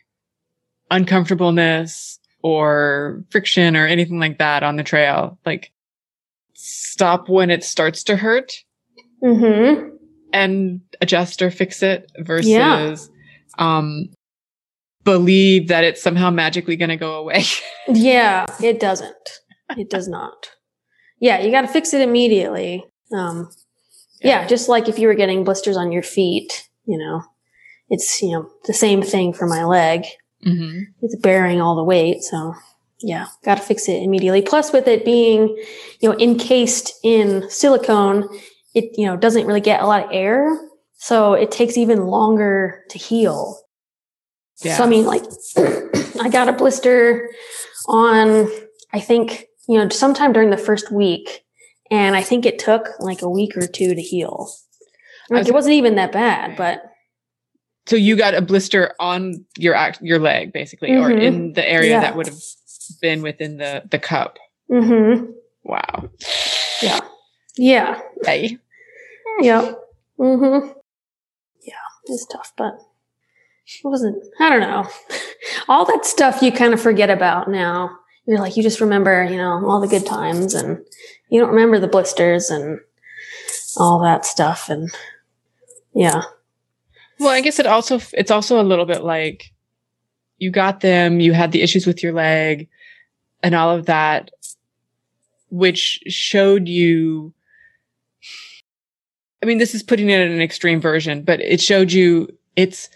uncomfortableness 0.91 2.19
or 2.41 3.23
friction 3.31 3.75
or 3.75 3.87
anything 3.87 4.19
like 4.19 4.37
that 4.39 4.61
on 4.61 4.75
the 4.75 4.83
trail. 4.83 5.39
Like 5.45 5.71
stop 6.53 7.27
when 7.29 7.49
it 7.49 7.63
starts 7.63 8.03
to 8.03 8.15
hurt 8.15 8.53
Mm-hmm. 9.23 9.95
and 10.33 10.81
adjust 11.01 11.41
or 11.41 11.49
fix 11.49 11.81
it 11.81 12.11
versus 12.19 12.49
Yeah. 12.51 12.95
Um 13.57 14.09
believe 15.03 15.67
that 15.67 15.83
it's 15.83 16.01
somehow 16.01 16.29
magically 16.31 16.75
going 16.75 16.89
to 16.89 16.97
go 16.97 17.15
away. 17.15 17.43
Yeah, 17.87 18.47
it 18.63 18.79
doesn't. 18.79 19.29
It 19.77 19.91
does 19.91 20.07
not. 20.07 20.49
Yeah, 21.19 21.39
you 21.39 21.51
got 21.51 21.61
to 21.61 21.67
fix 21.67 21.93
it 21.93 22.01
immediately. 22.01 22.83
Um, 23.15 23.51
yeah, 24.21 24.47
just 24.47 24.67
like 24.69 24.89
if 24.89 24.97
you 24.97 25.07
were 25.07 25.13
getting 25.13 25.43
blisters 25.43 25.77
on 25.77 25.91
your 25.91 26.01
feet, 26.01 26.67
you 26.85 26.97
know, 26.97 27.21
it's, 27.89 28.23
you 28.23 28.31
know, 28.31 28.49
the 28.65 28.73
same 28.73 29.03
thing 29.03 29.33
for 29.33 29.45
my 29.45 29.65
leg. 29.65 30.05
hmm 30.43 30.79
It's 31.03 31.15
bearing 31.17 31.61
all 31.61 31.75
the 31.75 31.83
weight. 31.83 32.23
So 32.23 32.55
yeah, 33.01 33.27
got 33.43 33.57
to 33.57 33.63
fix 33.63 33.87
it 33.87 34.01
immediately. 34.01 34.41
Plus 34.41 34.73
with 34.73 34.87
it 34.87 35.05
being, 35.05 35.49
you 35.99 36.09
know, 36.09 36.17
encased 36.17 36.91
in 37.03 37.47
silicone, 37.51 38.27
it, 38.73 38.97
you 38.97 39.05
know, 39.05 39.15
doesn't 39.15 39.45
really 39.45 39.61
get 39.61 39.81
a 39.81 39.85
lot 39.85 40.05
of 40.05 40.09
air. 40.11 40.57
So 40.97 41.33
it 41.33 41.51
takes 41.51 41.77
even 41.77 42.07
longer 42.07 42.83
to 42.89 42.97
heal. 42.97 43.59
Yeah. 44.63 44.77
So 44.77 44.83
I 44.85 44.87
mean, 44.87 45.05
like, 45.05 45.23
I 46.21 46.29
got 46.29 46.47
a 46.47 46.53
blister 46.53 47.29
on, 47.87 48.49
I 48.93 48.99
think, 48.99 49.45
you 49.67 49.77
know, 49.77 49.89
sometime 49.89 50.33
during 50.33 50.49
the 50.49 50.57
first 50.57 50.91
week, 50.91 51.43
and 51.91 52.15
I 52.15 52.23
think 52.23 52.45
it 52.45 52.57
took 52.59 52.87
like 52.99 53.21
a 53.21 53.29
week 53.29 53.55
or 53.57 53.67
two 53.67 53.93
to 53.93 54.01
heal. 54.01 54.49
Like 55.29 55.47
it 55.47 55.53
wasn't 55.53 55.73
even 55.73 55.95
that 55.95 56.11
bad, 56.11 56.55
but 56.55 56.83
so 57.87 57.95
you 57.95 58.15
got 58.15 58.33
a 58.33 58.41
blister 58.41 58.93
on 58.99 59.45
your 59.57 59.75
act, 59.75 60.01
your 60.01 60.19
leg 60.19 60.53
basically 60.53 60.95
or 60.95 61.09
Mhm. 61.09 61.21
in 61.21 61.53
the 61.53 61.67
area 61.67 61.91
Yeah. 61.91 62.01
that 62.01 62.15
would 62.15 62.27
have 62.27 62.37
been 63.01 63.21
within 63.21 63.57
the 63.57 63.83
the 63.89 63.99
cup. 63.99 64.37
hmm 64.69 65.25
Wow. 65.63 66.09
yeah, 66.81 66.99
yeah, 67.57 68.01
Hey. 68.23 68.57
yeah, 69.41 69.73
hmm 70.17 70.59
It's 72.07 72.25
tough, 72.25 72.53
but 72.57 72.79
it 73.65 73.81
wasn't. 73.83 74.23
I 74.39 74.49
don't 74.49 74.59
know. 74.59 74.87
All 75.67 75.85
that 75.85 76.05
stuff 76.05 76.41
you 76.41 76.51
kind 76.51 76.73
of 76.73 76.81
forget 76.81 77.09
about 77.09 77.49
now. 77.49 77.97
You're 78.27 78.39
like, 78.39 78.57
you 78.57 78.63
just 78.63 78.81
remember, 78.81 79.23
you 79.25 79.37
know, 79.37 79.63
all 79.67 79.79
the 79.79 79.87
good 79.87 80.03
times, 80.03 80.55
and 80.55 80.83
you 81.29 81.39
don't 81.39 81.51
remember 81.51 81.79
the 81.79 81.87
blisters 81.87 82.49
and 82.49 82.79
all 83.77 84.01
that 84.01 84.25
stuff. 84.25 84.67
And 84.67 84.89
yeah, 85.93 86.23
Well, 87.19 87.29
I 87.29 87.41
guess 87.41 87.59
it 87.59 87.67
also 87.67 87.99
it's 88.13 88.31
also 88.31 88.59
a 88.59 88.63
little 88.63 88.85
bit 88.85 89.03
like 89.03 89.51
you 90.39 90.49
got 90.49 90.79
them, 90.79 91.19
you 91.19 91.33
had 91.33 91.51
the 91.51 91.61
issues 91.61 91.85
with 91.85 92.01
your 92.01 92.13
leg 92.13 92.67
and 93.43 93.53
all 93.53 93.69
of 93.69 93.85
that 93.85 94.31
which 95.49 96.01
showed 96.07 96.67
you 96.67 97.33
I 99.45 99.47
mean, 99.47 99.59
this 99.59 99.75
is 99.75 99.83
putting 99.83 100.09
it 100.09 100.19
in 100.21 100.31
an 100.31 100.41
extreme 100.41 100.81
version, 100.81 101.21
but 101.21 101.39
it 101.39 101.61
showed 101.61 101.91
you 101.91 102.27
it's 102.55 102.89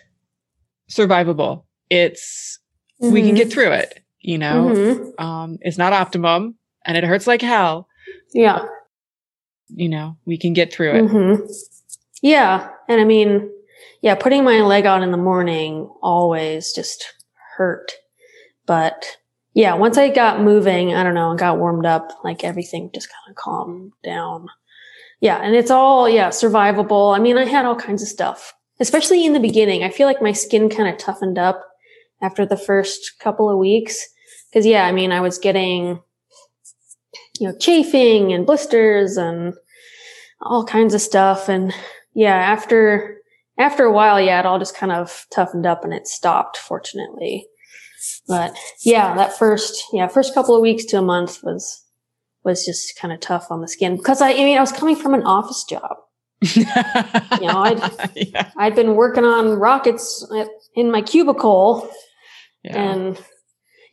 survivable. 0.89 1.61
It's 1.91 2.57
we 2.99 3.21
can 3.21 3.33
Mhm. 3.33 3.37
get 3.37 3.51
through 3.53 3.71
it, 3.73 3.99
you 4.21 4.39
know. 4.39 4.71
Mhm. 4.73 5.21
Um 5.23 5.59
it's 5.61 5.77
not 5.77 5.93
optimum 5.93 6.55
and 6.87 6.97
it 6.97 7.03
hurts 7.03 7.27
like 7.27 7.43
hell, 7.43 7.87
Yeah. 8.33 8.65
you 9.67 9.89
know. 9.89 10.17
We 10.25 10.39
can 10.39 10.53
get 10.53 10.73
through 10.73 10.93
it. 10.95 11.07
hmm 11.07 11.35
Yeah. 12.23 12.67
And 12.87 12.99
I 12.99 13.03
mean, 13.03 13.47
yeah, 14.01 14.15
putting 14.15 14.43
my 14.43 14.61
leg 14.61 14.87
out 14.87 15.03
in 15.03 15.11
the 15.11 15.17
morning 15.17 15.87
always 16.01 16.73
just 16.73 17.05
hurt. 17.57 17.91
But 18.65 19.05
yeah, 19.53 19.75
once 19.75 19.99
I 19.99 20.09
got 20.09 20.41
moving, 20.41 20.95
I 20.95 21.03
don't 21.03 21.13
know, 21.13 21.29
and 21.29 21.37
got 21.39 21.59
warmed 21.59 21.85
up, 21.85 22.09
like 22.23 22.43
everything 22.43 22.89
just 22.91 23.07
kind 23.09 23.29
of 23.29 23.35
calmed 23.35 23.91
down. 24.03 24.47
Yeah, 25.21 25.37
and 25.41 25.55
it's 25.55 25.71
all 25.71 26.07
yeah 26.09 26.29
survivable. 26.29 27.15
I 27.15 27.19
mean, 27.19 27.37
I 27.37 27.45
had 27.45 27.65
all 27.65 27.75
kinds 27.75 28.01
of 28.01 28.07
stuff, 28.07 28.53
especially 28.79 29.25
in 29.25 29.33
the 29.33 29.39
beginning. 29.39 29.83
I 29.83 29.89
feel 29.89 30.07
like 30.07 30.21
my 30.21 30.31
skin 30.31 30.69
kind 30.69 30.87
of 30.89 30.97
toughened 30.97 31.37
up 31.37 31.61
after 32.21 32.45
the 32.45 32.57
first 32.57 33.19
couple 33.19 33.49
of 33.49 33.57
weeks 33.57 34.07
because 34.49 34.65
yeah, 34.65 34.85
I 34.85 34.91
mean, 34.91 35.11
I 35.11 35.21
was 35.21 35.37
getting 35.37 36.01
you 37.39 37.47
know 37.47 37.57
chafing 37.57 38.33
and 38.33 38.45
blisters 38.45 39.17
and 39.17 39.53
all 40.41 40.65
kinds 40.65 40.93
of 40.93 41.01
stuff, 41.01 41.49
and 41.49 41.73
yeah, 42.13 42.35
after 42.35 43.17
after 43.57 43.83
a 43.83 43.91
while, 43.91 44.21
yeah, 44.21 44.39
it 44.39 44.45
all 44.45 44.57
just 44.57 44.75
kind 44.75 44.91
of 44.91 45.25
toughened 45.31 45.65
up 45.65 45.83
and 45.83 45.93
it 45.93 46.07
stopped, 46.07 46.57
fortunately. 46.57 47.45
But 48.27 48.55
yeah, 48.81 49.15
that 49.15 49.37
first 49.37 49.83
yeah 49.91 50.07
first 50.07 50.33
couple 50.33 50.55
of 50.55 50.61
weeks 50.61 50.85
to 50.85 50.99
a 50.99 51.01
month 51.01 51.43
was 51.43 51.83
was 52.43 52.65
just 52.65 52.97
kind 52.99 53.13
of 53.13 53.19
tough 53.19 53.47
on 53.49 53.61
the 53.61 53.67
skin 53.67 53.97
because 53.97 54.21
I, 54.21 54.31
I 54.31 54.43
mean 54.43 54.57
I 54.57 54.61
was 54.61 54.71
coming 54.71 54.95
from 54.95 55.13
an 55.13 55.23
office 55.23 55.63
job. 55.69 55.97
you 56.55 56.65
know, 56.65 57.59
I'd- 57.59 57.81
yeah. 58.33 58.51
I'd 58.57 58.75
been 58.75 58.95
working 58.95 59.25
on 59.25 59.59
rockets 59.59 60.25
at, 60.37 60.47
in 60.75 60.89
my 60.89 61.01
cubicle 61.01 61.89
yeah. 62.63 62.81
and 62.81 63.21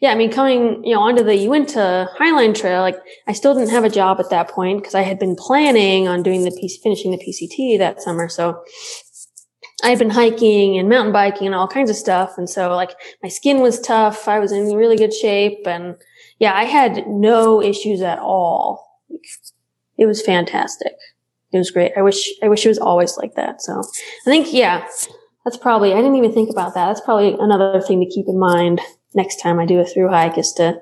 yeah, 0.01 0.11
I 0.11 0.15
mean 0.15 0.31
coming 0.31 0.85
you 0.85 0.95
know 0.95 1.01
onto 1.01 1.23
the 1.23 1.37
Uinta 1.37 2.09
Highline 2.19 2.55
Trail, 2.55 2.83
like 2.83 2.99
I 3.27 3.33
still 3.33 3.55
didn't 3.55 3.71
have 3.71 3.85
a 3.85 3.91
job 3.91 4.21
at 4.21 4.31
that 4.31 4.49
point 4.51 4.81
because 4.81 4.95
I 4.95 5.03
had 5.03 5.19
been 5.19 5.37
planning 5.37 6.07
on 6.07 6.23
doing 6.23 6.45
the 6.45 6.51
piece, 6.51 6.79
finishing 6.83 7.13
the 7.13 7.19
PCT 7.19 7.79
that 7.79 8.03
summer. 8.03 8.29
So 8.29 8.63
I 9.83 9.89
had 9.91 9.99
been 9.99 10.11
hiking 10.11 10.79
and 10.79 10.89
mountain 10.89 11.13
biking 11.13 11.47
and 11.47 11.55
all 11.55 11.69
kinds 11.69 11.89
of 11.91 11.97
stuff, 11.97 12.35
and 12.37 12.49
so 12.49 12.75
like 12.75 12.95
my 13.23 13.29
skin 13.31 13.61
was 13.61 13.81
tough. 13.81 14.29
I 14.29 14.39
was 14.39 14.53
in 14.53 14.75
really 14.77 14.97
good 14.97 15.15
shape, 15.15 15.67
and 15.67 15.97
yeah, 16.39 16.55
I 16.55 16.65
had 16.65 17.07
no 17.07 17.63
issues 17.63 18.03
at 18.03 18.19
all. 18.19 19.03
It 19.99 20.07
was 20.07 20.23
fantastic. 20.23 20.95
It 21.53 21.59
was 21.59 21.71
great. 21.71 21.93
I 21.97 22.03
wish 22.03 22.29
I 22.43 22.49
wish 22.49 22.67
it 22.67 22.69
was 22.69 22.79
always 22.79 23.17
like 23.17 23.35
that. 23.35 23.63
So 23.63 23.81
I 23.81 24.31
think 24.31 24.53
yeah, 24.53 24.87
that's 25.45 25.57
probably 25.57 25.93
I 25.93 25.97
didn't 25.97 26.17
even 26.17 26.33
think 26.33 26.51
about 26.51 26.75
that. 26.75 26.87
That's 26.87 27.01
probably 27.01 27.37
another 27.39 27.81
thing 27.81 28.01
to 28.01 28.07
keep 28.07 28.27
in 28.29 28.39
mind 28.39 28.81
next 29.15 29.37
time 29.37 29.59
I 29.59 29.67
do 29.67 29.81
a 29.81 29.85
through 29.85 30.11
hike 30.11 30.37
is 30.37 30.53
to 30.55 30.81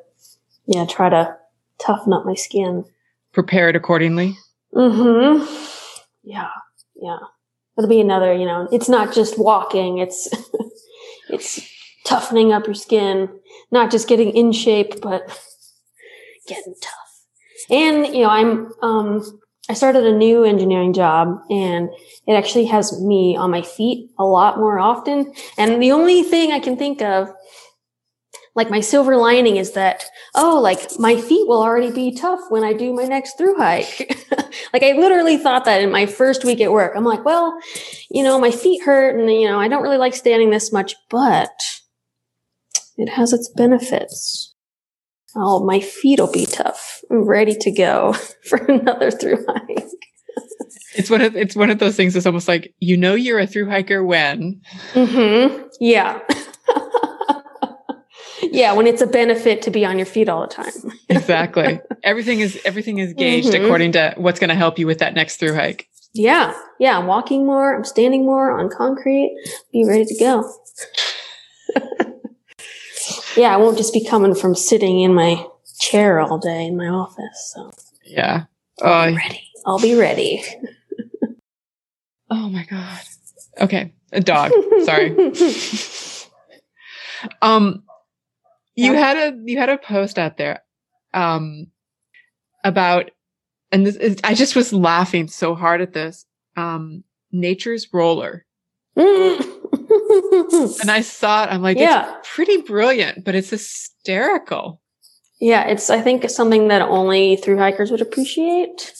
yeah 0.66 0.86
try 0.86 1.08
to 1.08 1.36
toughen 1.78 2.12
up 2.12 2.24
my 2.24 2.34
skin. 2.34 2.84
Prepare 3.32 3.68
it 3.68 3.76
accordingly. 3.76 4.36
Mm-hmm. 4.74 5.44
Yeah, 6.24 6.48
yeah. 6.96 7.18
It'll 7.76 7.88
be 7.88 8.00
another. 8.00 8.34
You 8.34 8.46
know, 8.46 8.68
it's 8.72 8.88
not 8.88 9.14
just 9.14 9.38
walking. 9.38 9.98
It's 9.98 10.28
it's 11.28 11.60
toughening 12.04 12.52
up 12.52 12.66
your 12.66 12.74
skin, 12.74 13.28
not 13.70 13.90
just 13.90 14.08
getting 14.08 14.30
in 14.30 14.52
shape, 14.52 15.00
but 15.00 15.22
getting 16.46 16.74
tough. 16.80 16.92
And 17.70 18.06
you 18.06 18.22
know, 18.22 18.30
I'm 18.30 18.72
um 18.82 19.40
I 19.68 19.72
started 19.72 20.04
a 20.04 20.12
new 20.12 20.44
engineering 20.44 20.92
job 20.92 21.40
and 21.48 21.88
it 22.26 22.34
actually 22.34 22.66
has 22.66 23.00
me 23.00 23.34
on 23.36 23.50
my 23.50 23.62
feet 23.62 24.10
a 24.18 24.24
lot 24.24 24.58
more 24.58 24.78
often. 24.78 25.32
And 25.56 25.82
the 25.82 25.92
only 25.92 26.22
thing 26.22 26.52
I 26.52 26.60
can 26.60 26.76
think 26.76 27.00
of, 27.00 27.30
like 28.54 28.70
my 28.70 28.80
silver 28.80 29.16
lining 29.16 29.56
is 29.56 29.72
that, 29.72 30.04
oh, 30.34 30.60
like 30.60 30.98
my 30.98 31.18
feet 31.18 31.48
will 31.48 31.62
already 31.62 31.90
be 31.90 32.14
tough 32.14 32.40
when 32.50 32.62
I 32.62 32.72
do 32.74 32.92
my 32.92 33.04
next 33.04 33.38
through 33.38 33.56
hike. 33.56 34.14
like 34.72 34.82
I 34.82 34.92
literally 34.92 35.38
thought 35.38 35.64
that 35.64 35.80
in 35.80 35.90
my 35.90 36.06
first 36.06 36.44
week 36.44 36.60
at 36.60 36.70
work. 36.70 36.92
I'm 36.94 37.04
like, 37.04 37.24
well, 37.24 37.58
you 38.10 38.22
know, 38.22 38.38
my 38.38 38.50
feet 38.50 38.82
hurt 38.82 39.18
and, 39.18 39.32
you 39.32 39.48
know, 39.48 39.58
I 39.58 39.68
don't 39.68 39.82
really 39.82 39.96
like 39.96 40.14
standing 40.14 40.50
this 40.50 40.72
much, 40.72 40.94
but 41.10 41.50
it 42.96 43.08
has 43.10 43.32
its 43.32 43.50
benefits. 43.56 44.54
Oh, 45.36 45.64
my 45.64 45.80
feet 45.80 46.20
will 46.20 46.30
be 46.30 46.46
tough. 46.46 47.00
I'm 47.10 47.24
ready 47.24 47.56
to 47.60 47.70
go 47.72 48.12
for 48.48 48.58
another 48.58 49.10
through 49.10 49.44
hike. 49.48 49.84
It's 50.96 51.10
one 51.10 51.20
of 51.22 51.34
it's 51.34 51.56
one 51.56 51.70
of 51.70 51.80
those 51.80 51.96
things. 51.96 52.14
It's 52.14 52.26
almost 52.26 52.46
like 52.46 52.72
you 52.78 52.96
know 52.96 53.14
you're 53.14 53.40
a 53.40 53.46
through 53.48 53.68
hiker 53.68 54.04
when 54.04 54.60
Mm-hmm. 54.92 55.64
Yeah. 55.80 56.20
yeah, 58.42 58.72
when 58.74 58.86
it's 58.86 59.02
a 59.02 59.06
benefit 59.08 59.62
to 59.62 59.72
be 59.72 59.84
on 59.84 59.96
your 59.98 60.06
feet 60.06 60.28
all 60.28 60.42
the 60.42 60.46
time. 60.46 60.72
exactly 61.08 61.80
everything 62.04 62.38
is 62.40 62.60
everything 62.64 62.98
is 62.98 63.12
gauged 63.14 63.48
Mhm. 63.54 63.64
according 63.64 63.92
to 63.92 64.14
what's 64.18 64.38
going 64.38 64.50
to 64.50 64.54
help 64.54 64.78
you 64.78 64.86
with 64.86 64.98
that 65.00 65.14
next 65.14 65.38
through 65.38 65.54
hike. 65.54 65.88
Yeah. 66.12 66.54
Yeah. 66.78 66.96
I'm 66.96 67.08
walking 67.08 67.44
more. 67.44 67.74
I'm 67.74 67.84
standing 67.84 68.24
more 68.24 68.56
on 68.56 68.70
concrete. 68.70 69.36
Be 69.72 69.84
ready 69.84 70.04
to 70.04 70.14
go. 70.20 70.48
Yeah. 73.36 73.54
I 73.54 73.56
won't 73.58 73.76
just 73.78 73.92
be 73.92 74.04
coming 74.04 74.34
from 74.34 74.54
sitting 74.54 75.00
in 75.00 75.14
my 75.14 75.44
chair 75.80 76.20
all 76.20 76.38
day 76.38 76.66
in 76.66 76.76
my 76.76 76.88
office. 76.88 77.52
So 77.54 77.70
Yeah. 78.04 78.44
I'll 78.82 79.08
Oh, 79.08 79.10
be 79.10 79.16
ready. 79.16 79.42
I'll 79.66 79.78
be 79.78 79.94
ready. 79.94 80.44
oh 82.30 82.48
my 82.48 82.64
god. 82.64 83.00
Okay, 83.60 83.92
a 84.12 84.20
dog. 84.20 84.50
Sorry. 84.84 85.14
Um, 87.40 87.84
you 88.74 88.92
had 88.94 89.16
a 89.16 89.38
you 89.44 89.58
had 89.58 89.68
a 89.68 89.78
post 89.78 90.18
out 90.18 90.36
there, 90.36 90.62
um, 91.14 91.68
about, 92.64 93.10
and 93.70 93.86
this 93.86 93.94
is, 93.96 94.16
I 94.24 94.34
just 94.34 94.56
was 94.56 94.72
laughing 94.72 95.28
so 95.28 95.54
hard 95.54 95.80
at 95.80 95.92
this. 95.92 96.26
Um, 96.56 97.04
nature's 97.30 97.86
roller, 97.92 98.44
and 100.80 100.90
I 100.90 101.00
saw 101.00 101.44
it. 101.44 101.48
I'm 101.50 101.62
like, 101.62 101.78
Yeah. 101.78 102.18
it's 102.18 102.28
pretty 102.34 102.58
brilliant, 102.58 103.24
but 103.24 103.34
it's 103.34 103.50
hysterical. 103.50 104.80
Yeah, 105.40 105.66
it's 105.66 105.90
I 105.90 106.00
think 106.00 106.28
something 106.30 106.68
that 106.68 106.80
only 106.82 107.36
through 107.36 107.58
hikers 107.58 107.90
would 107.90 108.00
appreciate. 108.00 108.92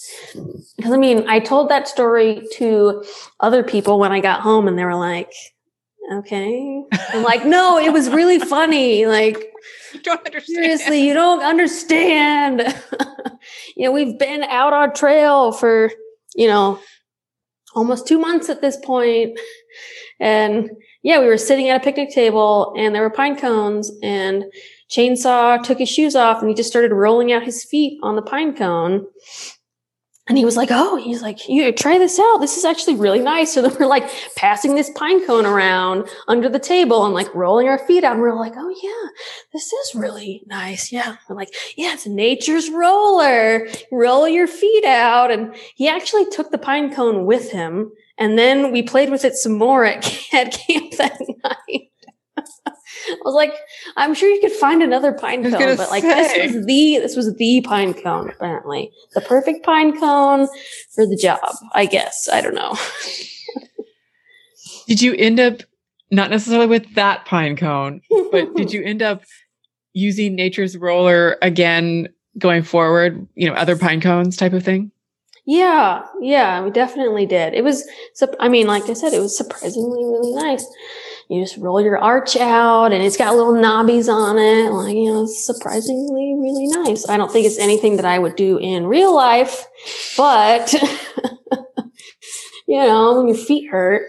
Because 0.77 0.93
I 0.93 0.97
mean, 0.97 1.29
I 1.29 1.39
told 1.41 1.69
that 1.71 1.89
story 1.89 2.47
to 2.55 3.05
other 3.41 3.63
people 3.63 3.99
when 3.99 4.13
I 4.13 4.21
got 4.21 4.41
home 4.41 4.69
and 4.69 4.77
they 4.77 4.85
were 4.85 4.97
like, 4.97 5.33
"Okay." 6.13 6.83
I'm 7.11 7.23
like, 7.23 7.47
"No, 7.47 7.79
it 7.79 7.93
was 7.93 8.11
really 8.11 8.39
funny." 8.41 9.07
Like, 9.07 9.37
You 9.95 10.01
don't 10.01 10.25
understand. 10.27 10.65
seriously, 10.65 11.07
you 11.07 11.15
don't 11.15 11.43
understand. 11.43 12.61
you 13.77 13.85
know, 13.87 13.93
we've 13.93 14.19
been 14.19 14.43
out 14.43 14.73
on 14.73 14.93
trail 14.93 15.53
for, 15.53 15.93
you 16.35 16.49
know, 16.49 16.79
almost 17.75 18.07
2 18.07 18.19
months 18.19 18.51
at 18.51 18.61
this 18.61 18.77
point. 18.77 19.39
And 20.25 20.71
yeah, 21.03 21.21
we 21.21 21.27
were 21.27 21.37
sitting 21.37 21.69
at 21.69 21.83
a 21.83 21.85
picnic 21.85 22.09
table 22.09 22.73
and 22.79 22.95
there 22.95 23.03
were 23.03 23.11
pine 23.11 23.37
cones 23.37 23.93
and 24.03 24.45
Chainsaw 24.91 25.63
took 25.63 25.79
his 25.79 25.91
shoes 25.91 26.17
off 26.17 26.41
and 26.41 26.49
he 26.49 26.55
just 26.55 26.71
started 26.71 26.93
rolling 26.93 27.31
out 27.31 27.43
his 27.43 27.63
feet 27.63 28.01
on 28.03 28.17
the 28.17 28.23
pine 28.23 28.57
cone. 28.57 29.05
And 30.27 30.39
he 30.39 30.47
was 30.47 30.57
like, 30.57 30.71
Oh, 30.73 30.97
he's 30.97 31.21
like, 31.21 31.47
you 31.47 31.71
try 31.73 31.99
this 31.99 32.19
out. 32.19 32.39
This 32.39 32.57
is 32.57 32.65
actually 32.65 32.97
really 32.97 33.19
nice. 33.19 33.53
So 33.53 33.61
then 33.61 33.77
we're 33.79 33.85
like 33.85 34.11
passing 34.35 34.75
this 34.75 34.91
pine 34.95 35.27
cone 35.27 35.45
around 35.45 36.09
under 36.27 36.49
the 36.49 36.59
table 36.59 37.05
and 37.05 37.13
like 37.13 37.35
rolling 37.35 37.69
our 37.69 37.79
feet 37.79 38.03
out. 38.03 38.13
And 38.13 38.23
we're 38.23 38.35
like, 38.35 38.55
Oh 38.57 38.75
yeah, 38.83 39.11
this 39.53 39.71
is 39.75 39.95
really 39.95 40.43
nice. 40.47 40.91
Yeah. 40.91 41.17
We're 41.29 41.37
like, 41.37 41.55
yeah, 41.77 41.93
it's 41.93 42.07
nature's 42.07 42.71
roller. 42.71 43.69
Roll 43.93 44.27
your 44.27 44.47
feet 44.47 44.87
out. 44.87 45.31
And 45.31 45.55
he 45.75 45.87
actually 45.87 46.25
took 46.31 46.51
the 46.51 46.57
pine 46.57 46.95
cone 46.95 47.27
with 47.27 47.51
him. 47.51 47.93
And 48.19 48.39
then 48.39 48.71
we 48.73 48.83
played 48.83 49.11
with 49.11 49.25
it 49.25 49.35
some 49.35 49.59
more 49.59 49.85
at, 49.85 50.05
at 50.33 50.53
camp 50.53 50.93
that 50.99 51.21
night. 51.43 51.91
I 53.07 53.17
was 53.25 53.35
like, 53.35 53.55
I'm 53.97 54.15
sure 54.15 54.31
you 54.31 54.41
could 54.41 54.53
find 54.53 54.83
another 54.83 55.13
pine 55.13 55.43
cone, 55.43 55.77
but 55.77 55.91
like 55.91 56.03
say. 56.03 56.47
this 56.47 56.55
was 56.55 56.67
the 56.67 56.99
this 56.99 57.17
was 57.17 57.35
the 57.37 57.61
pine 57.63 57.93
cone 57.93 58.31
apparently, 58.31 58.91
the 59.15 59.21
perfect 59.21 59.65
pine 59.65 59.99
cone 59.99 60.49
for 60.95 61.07
the 61.07 61.17
job. 61.21 61.55
I 61.73 61.87
guess 61.87 62.29
I 62.33 62.41
don't 62.41 62.55
know. 62.55 62.77
Did 64.87 65.03
you 65.03 65.15
end 65.15 65.41
up 65.41 65.63
not 66.11 66.31
necessarily 66.31 66.67
with 66.67 66.95
that 66.95 67.25
pine 67.25 67.57
cone, 67.57 68.01
but 68.31 68.55
did 68.55 68.73
you 68.73 68.83
end 68.83 69.03
up 69.03 69.23
using 69.93 70.35
nature's 70.35 70.77
roller 70.77 71.37
again 71.43 72.09
going 72.39 72.63
forward? 72.63 73.27
You 73.35 73.49
know, 73.49 73.55
other 73.55 73.77
pine 73.77 74.01
cones 74.01 74.37
type 74.37 74.53
of 74.53 74.63
thing. 74.63 74.91
Yeah, 75.47 76.07
yeah, 76.21 76.63
we 76.63 76.71
definitely 76.71 77.27
did. 77.27 77.53
It 77.53 77.63
was, 77.63 77.87
I 78.41 78.49
mean, 78.49 78.67
like 78.67 78.89
I 78.89 78.95
said, 78.95 79.13
it 79.13 79.21
was 79.21 79.37
surprisingly 79.37 80.03
really 80.05 80.33
nice. 80.33 80.65
You 81.29 81.43
just 81.43 81.59
roll 81.59 81.81
your 81.83 81.99
arch 81.99 82.37
out 82.37 82.93
and 82.93 83.03
it's 83.03 83.17
got 83.17 83.35
little 83.37 83.53
knobbies 83.53 84.09
on 84.13 84.39
it. 84.39 84.71
Like, 84.71 84.95
you 84.95 85.13
know, 85.13 85.25
it's 85.25 85.45
surprisingly 85.45 86.35
really 86.39 86.67
nice. 86.69 87.07
I 87.09 87.19
don't 87.19 87.31
think 87.31 87.47
it's 87.47 87.59
anything 87.59 87.97
that 87.97 88.07
I 88.07 88.19
would 88.19 88.37
do 88.37 88.57
in 88.59 88.87
real 88.87 89.15
life, 89.15 89.67
but, 90.17 90.73
you 92.67 92.79
know, 92.79 93.19
when 93.19 93.29
your 93.29 93.37
feet 93.37 93.69
hurt, 93.71 94.09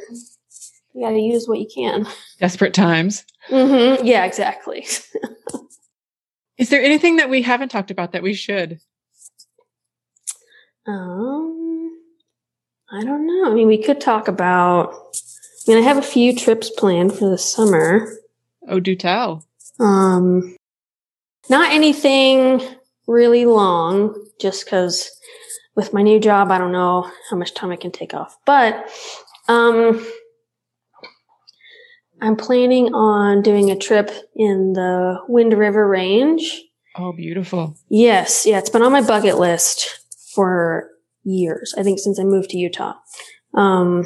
you 0.93 1.01
got 1.01 1.11
to 1.11 1.19
use 1.19 1.47
what 1.47 1.59
you 1.59 1.67
can. 1.73 2.07
Desperate 2.39 2.73
times. 2.73 3.25
Mm-hmm. 3.49 4.05
Yeah, 4.05 4.23
exactly. 4.23 4.87
Is 6.57 6.69
there 6.69 6.81
anything 6.81 7.17
that 7.17 7.29
we 7.29 7.41
haven't 7.41 7.69
talked 7.69 7.91
about 7.91 8.13
that 8.13 8.23
we 8.23 8.33
should? 8.33 8.79
Um, 10.87 11.91
I 12.91 13.03
don't 13.03 13.25
know. 13.25 13.51
I 13.51 13.53
mean, 13.53 13.67
we 13.67 13.81
could 13.81 13.99
talk 13.99 14.27
about. 14.27 14.93
I 15.67 15.71
mean, 15.71 15.77
I 15.79 15.81
have 15.81 15.97
a 15.97 16.01
few 16.03 16.35
trips 16.35 16.69
planned 16.69 17.13
for 17.13 17.29
the 17.29 17.37
summer. 17.37 18.13
Oh, 18.67 18.79
do 18.79 18.95
tell. 18.95 19.45
Um, 19.79 20.55
Not 21.49 21.71
anything 21.71 22.61
really 23.07 23.45
long, 23.45 24.15
just 24.39 24.65
because 24.65 25.09
with 25.75 25.93
my 25.93 26.01
new 26.01 26.19
job, 26.19 26.51
I 26.51 26.57
don't 26.57 26.71
know 26.71 27.09
how 27.29 27.37
much 27.37 27.53
time 27.53 27.71
I 27.71 27.75
can 27.75 27.91
take 27.91 28.13
off. 28.13 28.37
But 28.45 28.89
um, 29.47 30.05
I'm 32.21 32.35
planning 32.35 32.93
on 32.93 33.41
doing 33.41 33.71
a 33.71 33.75
trip 33.75 34.11
in 34.35 34.73
the 34.73 35.19
Wind 35.27 35.53
River 35.53 35.87
Range. 35.87 36.63
Oh, 36.95 37.11
beautiful. 37.11 37.75
Yes, 37.89 38.45
yeah, 38.45 38.59
it's 38.59 38.69
been 38.69 38.81
on 38.81 38.91
my 38.91 39.01
bucket 39.01 39.37
list 39.37 39.99
for 40.35 40.89
years. 41.23 41.73
I 41.77 41.83
think 41.83 41.99
since 41.99 42.19
I 42.19 42.23
moved 42.23 42.49
to 42.51 42.57
Utah. 42.57 42.93
Um, 43.55 44.03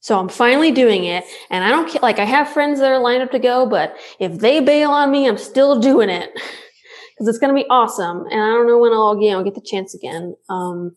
so 0.00 0.18
I'm 0.18 0.28
finally 0.28 0.72
doing 0.72 1.04
it, 1.04 1.24
and 1.50 1.64
I 1.64 1.70
don't 1.70 1.88
care. 1.88 2.00
Like 2.02 2.18
I 2.18 2.24
have 2.24 2.48
friends 2.48 2.80
that 2.80 2.90
are 2.90 2.98
lined 3.00 3.22
up 3.22 3.30
to 3.32 3.38
go, 3.38 3.66
but 3.66 3.96
if 4.18 4.38
they 4.38 4.60
bail 4.60 4.90
on 4.90 5.10
me, 5.10 5.28
I'm 5.28 5.38
still 5.38 5.80
doing 5.80 6.08
it 6.08 6.30
because 6.34 7.28
it's 7.28 7.38
going 7.38 7.54
to 7.54 7.60
be 7.62 7.68
awesome. 7.68 8.24
And 8.30 8.40
I 8.40 8.48
don't 8.48 8.66
know 8.66 8.78
when 8.78 8.92
I'll 8.92 9.20
you 9.20 9.30
know 9.32 9.42
get 9.44 9.54
the 9.54 9.60
chance 9.64 9.94
again. 9.94 10.34
Um, 10.48 10.96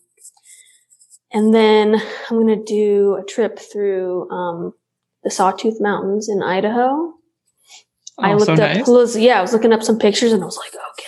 and 1.34 1.54
then 1.54 1.96
I'm 2.30 2.38
going 2.42 2.60
to 2.60 2.64
do 2.64 3.16
a 3.16 3.24
trip 3.24 3.58
through 3.60 4.30
um, 4.32 4.74
the 5.24 5.32
Sawtooth 5.32 5.78
Mountains 5.80 6.28
in 6.30 6.44
Idaho. 6.44 7.14
I 8.20 8.34
Oh, 8.34 8.36
looked 8.36 8.46
so 8.46 8.54
up, 8.54 8.60
nice. 8.88 9.16
yeah, 9.16 9.40
I 9.40 9.42
was 9.42 9.54
looking 9.54 9.72
up 9.74 9.82
some 9.82 9.98
pictures 9.98 10.32
and 10.34 10.44
I 10.44 10.46
was 10.46 10.58
like, 10.58 10.74
okay, 10.74 11.08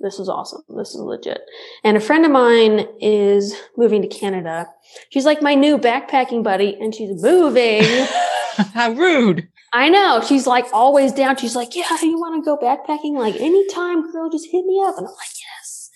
this 0.00 0.18
is 0.18 0.28
awesome. 0.28 0.62
This 0.68 0.90
is 0.90 1.00
legit. 1.00 1.40
And 1.82 1.96
a 1.96 2.00
friend 2.00 2.24
of 2.24 2.30
mine 2.30 2.86
is 3.00 3.54
moving 3.76 4.02
to 4.02 4.08
Canada. 4.08 4.68
She's 5.10 5.24
like 5.24 5.42
my 5.42 5.54
new 5.54 5.78
backpacking 5.78 6.42
buddy 6.42 6.76
and 6.80 6.94
she's 6.94 7.22
moving. 7.22 7.82
How 8.74 8.92
rude. 8.92 9.48
I 9.72 9.88
know. 9.88 10.22
She's 10.26 10.46
like 10.46 10.66
always 10.72 11.12
down. 11.12 11.36
She's 11.36 11.56
like, 11.56 11.74
yeah, 11.74 11.86
you 12.02 12.18
want 12.18 12.42
to 12.42 12.44
go 12.44 12.56
backpacking? 12.56 13.18
Like 13.18 13.36
anytime, 13.36 14.10
girl, 14.12 14.30
just 14.30 14.48
hit 14.50 14.64
me 14.64 14.82
up. 14.84 14.96
And 14.96 15.06
I'm 15.06 15.12
like, 15.12 15.34
yes. 15.60 15.90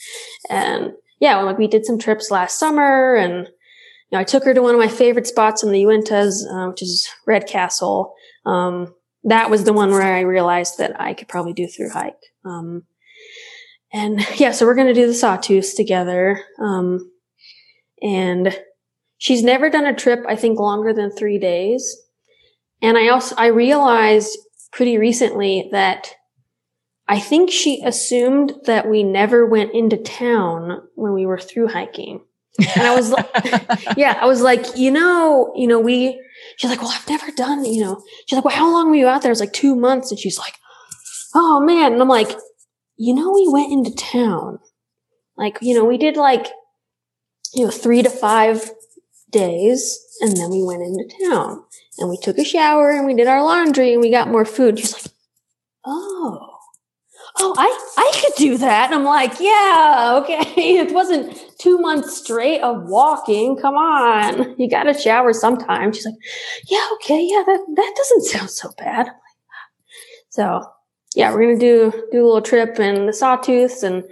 And 0.48 0.92
yeah, 1.20 1.36
like 1.40 1.58
we 1.58 1.66
did 1.66 1.84
some 1.84 1.98
trips 1.98 2.30
last 2.30 2.58
summer 2.58 3.14
and 3.14 3.46
you 3.46 4.16
know, 4.16 4.20
I 4.20 4.24
took 4.24 4.44
her 4.44 4.54
to 4.54 4.62
one 4.62 4.74
of 4.74 4.80
my 4.80 4.88
favorite 4.88 5.26
spots 5.26 5.62
in 5.62 5.70
the 5.70 5.84
Uintas, 5.84 6.44
uh, 6.50 6.70
which 6.70 6.82
is 6.82 7.08
Red 7.26 7.46
Castle. 7.46 8.14
Um, 8.44 8.94
that 9.24 9.50
was 9.50 9.64
the 9.64 9.72
one 9.72 9.90
where 9.90 10.02
I 10.02 10.20
realized 10.20 10.78
that 10.78 11.00
I 11.00 11.14
could 11.14 11.28
probably 11.28 11.52
do 11.52 11.66
through 11.66 11.90
hike. 11.90 12.14
Um, 12.44 12.84
and 13.92 14.20
yeah, 14.36 14.52
so 14.52 14.66
we're 14.66 14.74
going 14.74 14.86
to 14.86 14.94
do 14.94 15.06
the 15.06 15.12
Sawtooths 15.12 15.74
together. 15.74 16.40
Um, 16.60 17.10
and 18.02 18.58
she's 19.18 19.42
never 19.42 19.68
done 19.70 19.86
a 19.86 19.94
trip, 19.94 20.20
I 20.28 20.36
think, 20.36 20.58
longer 20.58 20.92
than 20.92 21.10
three 21.10 21.38
days. 21.38 21.96
And 22.82 22.96
I 22.96 23.08
also, 23.08 23.34
I 23.36 23.48
realized 23.48 24.38
pretty 24.72 24.96
recently 24.96 25.68
that 25.72 26.14
I 27.08 27.18
think 27.18 27.50
she 27.50 27.82
assumed 27.84 28.54
that 28.64 28.88
we 28.88 29.02
never 29.02 29.44
went 29.44 29.74
into 29.74 29.96
town 29.96 30.80
when 30.94 31.12
we 31.12 31.26
were 31.26 31.40
through 31.40 31.68
hiking. 31.68 32.20
And 32.76 32.86
I 32.86 32.94
was 32.94 33.10
like, 33.10 33.28
yeah, 33.96 34.18
I 34.20 34.26
was 34.26 34.42
like, 34.42 34.64
you 34.76 34.90
know, 34.90 35.52
you 35.56 35.66
know, 35.66 35.80
we, 35.80 36.20
she's 36.56 36.70
like, 36.70 36.80
well, 36.80 36.92
I've 36.94 37.08
never 37.08 37.30
done, 37.32 37.64
you 37.64 37.82
know, 37.82 38.02
she's 38.26 38.36
like, 38.36 38.44
well, 38.44 38.56
how 38.56 38.70
long 38.70 38.90
were 38.90 38.96
you 38.96 39.08
out 39.08 39.22
there? 39.22 39.30
I 39.30 39.32
was 39.32 39.40
like, 39.40 39.52
two 39.52 39.74
months. 39.74 40.10
And 40.10 40.20
she's 40.20 40.38
like, 40.38 40.54
oh 41.34 41.60
man. 41.60 41.92
And 41.92 42.02
I'm 42.02 42.08
like, 42.08 42.30
you 43.00 43.14
know, 43.14 43.32
we 43.32 43.48
went 43.48 43.72
into 43.72 43.96
town. 43.96 44.58
Like, 45.34 45.56
you 45.62 45.74
know, 45.74 45.86
we 45.86 45.96
did 45.96 46.18
like, 46.18 46.48
you 47.54 47.64
know, 47.64 47.70
three 47.70 48.02
to 48.02 48.10
five 48.10 48.70
days 49.30 49.98
and 50.20 50.36
then 50.36 50.50
we 50.50 50.62
went 50.62 50.82
into 50.82 51.08
town 51.30 51.64
and 51.96 52.10
we 52.10 52.18
took 52.18 52.36
a 52.36 52.44
shower 52.44 52.90
and 52.90 53.06
we 53.06 53.14
did 53.14 53.26
our 53.26 53.42
laundry 53.42 53.94
and 53.94 54.02
we 54.02 54.10
got 54.10 54.28
more 54.28 54.44
food. 54.44 54.78
She's 54.78 54.92
like, 54.92 55.14
oh. 55.86 56.46
Oh, 57.38 57.54
I, 57.56 57.92
I 57.96 58.20
could 58.20 58.34
do 58.36 58.58
that. 58.58 58.90
And 58.90 58.94
I'm 58.96 59.04
like, 59.04 59.40
yeah, 59.40 60.20
okay. 60.20 60.52
It 60.80 60.92
wasn't 60.92 61.42
two 61.58 61.78
months 61.78 62.18
straight 62.18 62.60
of 62.60 62.86
walking. 62.86 63.56
Come 63.56 63.76
on. 63.76 64.56
You 64.58 64.68
got 64.68 64.82
to 64.82 64.92
shower 64.92 65.32
sometime. 65.32 65.92
She's 65.94 66.04
like, 66.04 66.16
yeah, 66.68 66.86
okay. 66.94 67.26
Yeah, 67.26 67.44
that, 67.46 67.64
that 67.76 67.94
doesn't 67.96 68.24
sound 68.24 68.50
so 68.50 68.70
bad. 68.76 69.06
Ah. 69.08 69.14
So 70.28 70.70
yeah, 71.14 71.32
we're 71.32 71.42
going 71.42 71.58
to 71.58 71.90
do, 71.90 72.08
do 72.12 72.24
a 72.24 72.26
little 72.26 72.42
trip 72.42 72.78
in 72.78 73.06
the 73.06 73.12
Sawtooths 73.12 73.82
and 73.82 74.04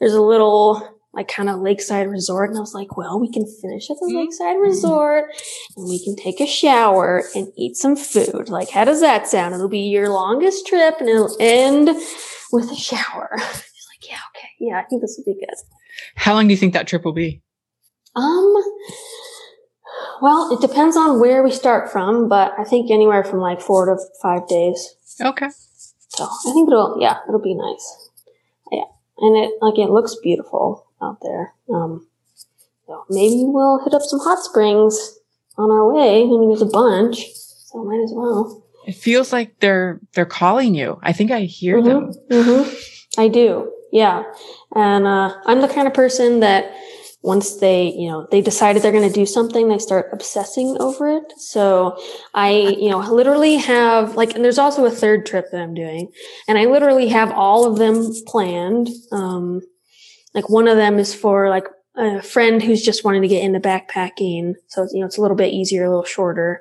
there's 0.00 0.14
a 0.14 0.22
little 0.22 0.96
like 1.14 1.28
kind 1.28 1.48
of 1.48 1.58
lakeside 1.60 2.06
resort. 2.08 2.48
And 2.50 2.58
I 2.58 2.60
was 2.60 2.74
like, 2.74 2.96
well, 2.96 3.18
we 3.18 3.30
can 3.32 3.44
finish 3.60 3.90
at 3.90 3.96
the 4.00 4.06
Mhm. 4.12 4.20
lakeside 4.20 4.58
resort 4.58 5.24
and 5.76 5.88
we 5.88 6.02
can 6.04 6.14
take 6.16 6.40
a 6.40 6.46
shower 6.46 7.24
and 7.34 7.48
eat 7.56 7.76
some 7.76 7.96
food. 7.96 8.48
Like, 8.48 8.70
how 8.70 8.84
does 8.84 9.00
that 9.00 9.26
sound? 9.26 9.54
It'll 9.54 9.68
be 9.68 9.80
your 9.88 10.08
longest 10.10 10.66
trip 10.66 10.96
and 11.00 11.08
it'll 11.08 11.36
end 11.40 11.88
with 12.52 12.70
a 12.70 12.76
shower. 12.76 13.30
She's 13.38 13.86
like, 13.90 14.08
yeah, 14.10 14.18
okay. 14.36 14.48
Yeah, 14.60 14.78
I 14.78 14.84
think 14.84 15.00
this 15.02 15.18
will 15.18 15.34
be 15.34 15.40
good. 15.40 15.54
How 16.14 16.34
long 16.34 16.46
do 16.46 16.52
you 16.52 16.58
think 16.58 16.72
that 16.74 16.86
trip 16.86 17.04
will 17.04 17.12
be? 17.14 17.42
Um, 18.14 18.54
well, 20.20 20.52
it 20.52 20.60
depends 20.60 20.96
on 20.96 21.20
where 21.20 21.42
we 21.42 21.50
start 21.50 21.90
from, 21.90 22.28
but 22.28 22.52
I 22.58 22.64
think 22.64 22.90
anywhere 22.90 23.24
from 23.24 23.38
like 23.40 23.60
four 23.60 23.86
to 23.86 23.96
five 24.22 24.46
days. 24.48 24.94
Okay. 25.20 25.48
So 26.18 26.24
I 26.50 26.52
think 26.52 26.68
it'll, 26.68 26.98
yeah, 27.00 27.18
it'll 27.28 27.40
be 27.40 27.54
nice. 27.54 28.10
Yeah. 28.72 28.84
And 29.18 29.36
it, 29.36 29.52
like, 29.62 29.78
it 29.78 29.90
looks 29.90 30.16
beautiful 30.22 30.86
out 31.00 31.18
there. 31.22 31.54
Um, 31.72 32.06
so 32.86 33.04
maybe 33.08 33.44
we'll 33.46 33.82
hit 33.84 33.94
up 33.94 34.02
some 34.02 34.18
hot 34.20 34.42
springs 34.42 35.18
on 35.56 35.70
our 35.70 35.92
way. 35.92 36.22
I 36.22 36.26
mean, 36.26 36.48
there's 36.48 36.62
a 36.62 36.66
bunch, 36.66 37.24
so 37.34 37.84
might 37.84 38.02
as 38.02 38.12
well. 38.12 38.64
It 38.86 38.94
feels 38.96 39.32
like 39.32 39.60
they're 39.60 40.00
they're 40.14 40.24
calling 40.24 40.74
you. 40.74 40.98
I 41.02 41.12
think 41.12 41.30
I 41.30 41.42
hear 41.42 41.82
them. 41.82 42.12
hmm 42.30 42.62
I 43.18 43.28
do. 43.28 43.70
Yeah. 43.92 44.22
And, 44.74 45.06
uh, 45.06 45.34
I'm 45.46 45.60
the 45.60 45.68
kind 45.68 45.86
of 45.86 45.94
person 45.94 46.40
that 46.40 46.72
once 47.22 47.56
they, 47.56 47.92
you 47.92 48.08
know, 48.08 48.26
they 48.30 48.40
decided 48.40 48.82
they're 48.82 48.92
going 48.92 49.06
to 49.08 49.12
do 49.12 49.26
something, 49.26 49.68
they 49.68 49.78
start 49.78 50.08
obsessing 50.12 50.76
over 50.78 51.08
it. 51.08 51.32
So 51.36 51.98
I, 52.34 52.50
you 52.50 52.90
know, 52.90 52.98
literally 52.98 53.56
have 53.56 54.14
like, 54.14 54.34
and 54.34 54.44
there's 54.44 54.58
also 54.58 54.84
a 54.84 54.90
third 54.90 55.26
trip 55.26 55.46
that 55.50 55.60
I'm 55.60 55.74
doing 55.74 56.12
and 56.46 56.56
I 56.56 56.66
literally 56.66 57.08
have 57.08 57.32
all 57.32 57.64
of 57.64 57.78
them 57.78 58.12
planned. 58.26 58.88
Um, 59.10 59.60
like 60.34 60.48
one 60.48 60.68
of 60.68 60.76
them 60.76 60.98
is 60.98 61.14
for 61.14 61.48
like 61.48 61.64
a 61.98 62.22
friend 62.22 62.62
who's 62.62 62.82
just 62.82 63.04
wanting 63.04 63.22
to 63.22 63.28
get 63.28 63.42
into 63.42 63.58
backpacking. 63.58 64.54
So, 64.68 64.86
you 64.92 65.00
know, 65.00 65.06
it's 65.06 65.18
a 65.18 65.20
little 65.20 65.36
bit 65.36 65.52
easier, 65.52 65.84
a 65.84 65.88
little 65.88 66.04
shorter. 66.04 66.60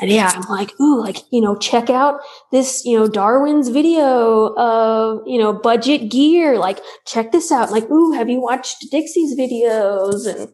And 0.00 0.08
yeah, 0.10 0.30
I'm 0.32 0.48
like, 0.48 0.70
ooh, 0.80 1.00
like, 1.00 1.18
you 1.32 1.40
know, 1.40 1.56
check 1.56 1.90
out 1.90 2.20
this, 2.52 2.84
you 2.84 2.96
know, 2.96 3.08
Darwin's 3.08 3.68
video 3.68 4.54
of, 4.56 5.22
you 5.26 5.38
know, 5.38 5.52
budget 5.52 6.10
gear. 6.10 6.58
Like, 6.58 6.78
check 7.06 7.32
this 7.32 7.50
out. 7.50 7.72
Like, 7.72 7.90
ooh, 7.90 8.12
have 8.12 8.28
you 8.28 8.40
watched 8.40 8.86
Dixie's 8.90 9.36
videos? 9.36 10.26
And, 10.26 10.48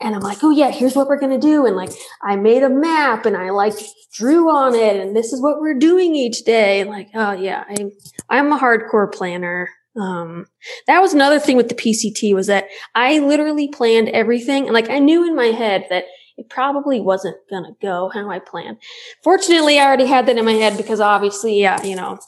and 0.00 0.14
I'm 0.14 0.22
like, 0.22 0.42
oh 0.42 0.50
yeah, 0.50 0.70
here's 0.70 0.96
what 0.96 1.06
we're 1.06 1.20
going 1.20 1.38
to 1.38 1.46
do. 1.46 1.66
And 1.66 1.76
like, 1.76 1.92
I 2.22 2.36
made 2.36 2.62
a 2.62 2.70
map 2.70 3.26
and 3.26 3.36
I 3.36 3.50
like 3.50 3.74
drew 4.14 4.50
on 4.50 4.74
it 4.74 4.96
and 4.96 5.14
this 5.14 5.32
is 5.32 5.40
what 5.40 5.60
we're 5.60 5.78
doing 5.78 6.14
each 6.14 6.44
day. 6.44 6.84
Like, 6.84 7.08
oh 7.14 7.32
yeah, 7.32 7.64
I'm, 7.68 7.90
I'm 8.28 8.52
a 8.52 8.58
hardcore 8.58 9.12
planner. 9.12 9.68
Um, 10.00 10.46
that 10.86 11.00
was 11.00 11.12
another 11.12 11.38
thing 11.38 11.56
with 11.56 11.68
the 11.68 11.74
PCT 11.74 12.34
was 12.34 12.46
that 12.46 12.68
I 12.94 13.18
literally 13.18 13.68
planned 13.68 14.08
everything. 14.08 14.64
And 14.64 14.72
like, 14.72 14.88
I 14.88 14.98
knew 14.98 15.26
in 15.26 15.36
my 15.36 15.46
head 15.46 15.86
that 15.90 16.04
it 16.36 16.48
probably 16.48 17.00
wasn't 17.00 17.36
going 17.50 17.64
to 17.64 17.76
go 17.82 18.10
how 18.12 18.30
I 18.30 18.38
planned. 18.38 18.78
Fortunately, 19.22 19.78
I 19.78 19.84
already 19.84 20.06
had 20.06 20.26
that 20.26 20.38
in 20.38 20.44
my 20.44 20.52
head 20.52 20.76
because 20.76 21.00
obviously, 21.00 21.60
yeah, 21.60 21.82
you 21.82 21.94
know, 21.94 22.18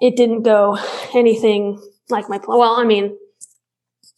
it 0.00 0.16
didn't 0.16 0.42
go 0.42 0.76
anything 1.14 1.80
like 2.08 2.28
my 2.28 2.38
plan. 2.38 2.58
Well, 2.58 2.74
I 2.74 2.84
mean, 2.84 3.16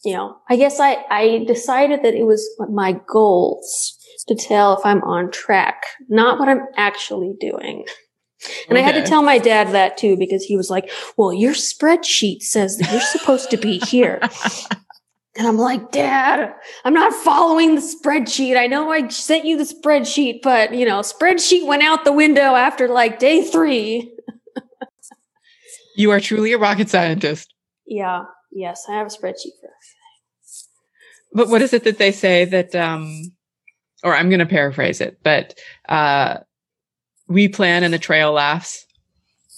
you 0.03 0.13
know, 0.13 0.37
I 0.49 0.55
guess 0.55 0.79
I, 0.79 1.03
I 1.09 1.43
decided 1.47 2.03
that 2.03 2.15
it 2.15 2.23
was 2.23 2.47
my 2.69 2.99
goals 3.07 3.97
to 4.27 4.35
tell 4.35 4.77
if 4.77 4.85
I'm 4.85 5.03
on 5.03 5.31
track, 5.31 5.83
not 6.09 6.39
what 6.39 6.49
I'm 6.49 6.65
actually 6.75 7.33
doing. 7.39 7.85
And 8.69 8.77
I 8.77 8.81
had 8.81 8.95
to 8.95 9.03
tell 9.03 9.23
my 9.23 9.37
dad 9.37 9.69
that 9.69 9.97
too 9.97 10.17
because 10.17 10.43
he 10.43 10.57
was 10.57 10.69
like, 10.69 10.91
well, 11.17 11.33
your 11.33 11.53
spreadsheet 11.53 12.41
says 12.41 12.77
that 12.77 12.91
you're 12.91 13.01
supposed 13.01 13.49
to 13.51 13.57
be 13.57 13.79
here. 13.79 14.19
And 15.37 15.47
I'm 15.47 15.57
like, 15.57 15.91
Dad, 15.91 16.53
I'm 16.85 16.93
not 16.93 17.13
following 17.13 17.75
the 17.75 17.81
spreadsheet. 17.81 18.57
I 18.57 18.67
know 18.67 18.89
I 18.89 19.09
sent 19.09 19.43
you 19.43 19.57
the 19.57 19.65
spreadsheet, 19.65 20.41
but 20.41 20.73
you 20.73 20.85
know, 20.85 21.01
spreadsheet 21.01 21.65
went 21.67 21.83
out 21.83 22.05
the 22.05 22.13
window 22.13 22.55
after 22.55 22.87
like 22.87 23.19
day 23.19 23.43
three. 23.43 24.11
You 25.97 26.11
are 26.11 26.19
truly 26.19 26.51
a 26.51 26.57
rocket 26.57 26.89
scientist. 26.89 27.53
Yeah. 27.87 28.23
Yes, 28.51 28.83
I 28.89 28.95
have 28.95 29.07
a 29.07 29.09
spreadsheet 29.09 29.55
for 29.61 29.69
But 31.31 31.47
what 31.47 31.61
is 31.61 31.71
it 31.71 31.85
that 31.85 31.99
they 31.99 32.11
say 32.11 32.43
that 32.43 32.75
um 32.75 33.31
or 34.03 34.13
I'm 34.13 34.27
going 34.27 34.39
to 34.39 34.45
paraphrase 34.45 34.99
it, 34.99 35.19
but 35.23 35.57
uh 35.87 36.39
we 37.27 37.47
plan 37.47 37.83
and 37.83 37.93
the 37.93 37.99
trail 37.99 38.31
laughs. 38.31 38.85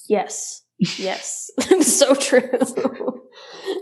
Yes. 0.08 0.64
Yes. 0.98 1.50
so 1.82 2.16
true. 2.16 3.24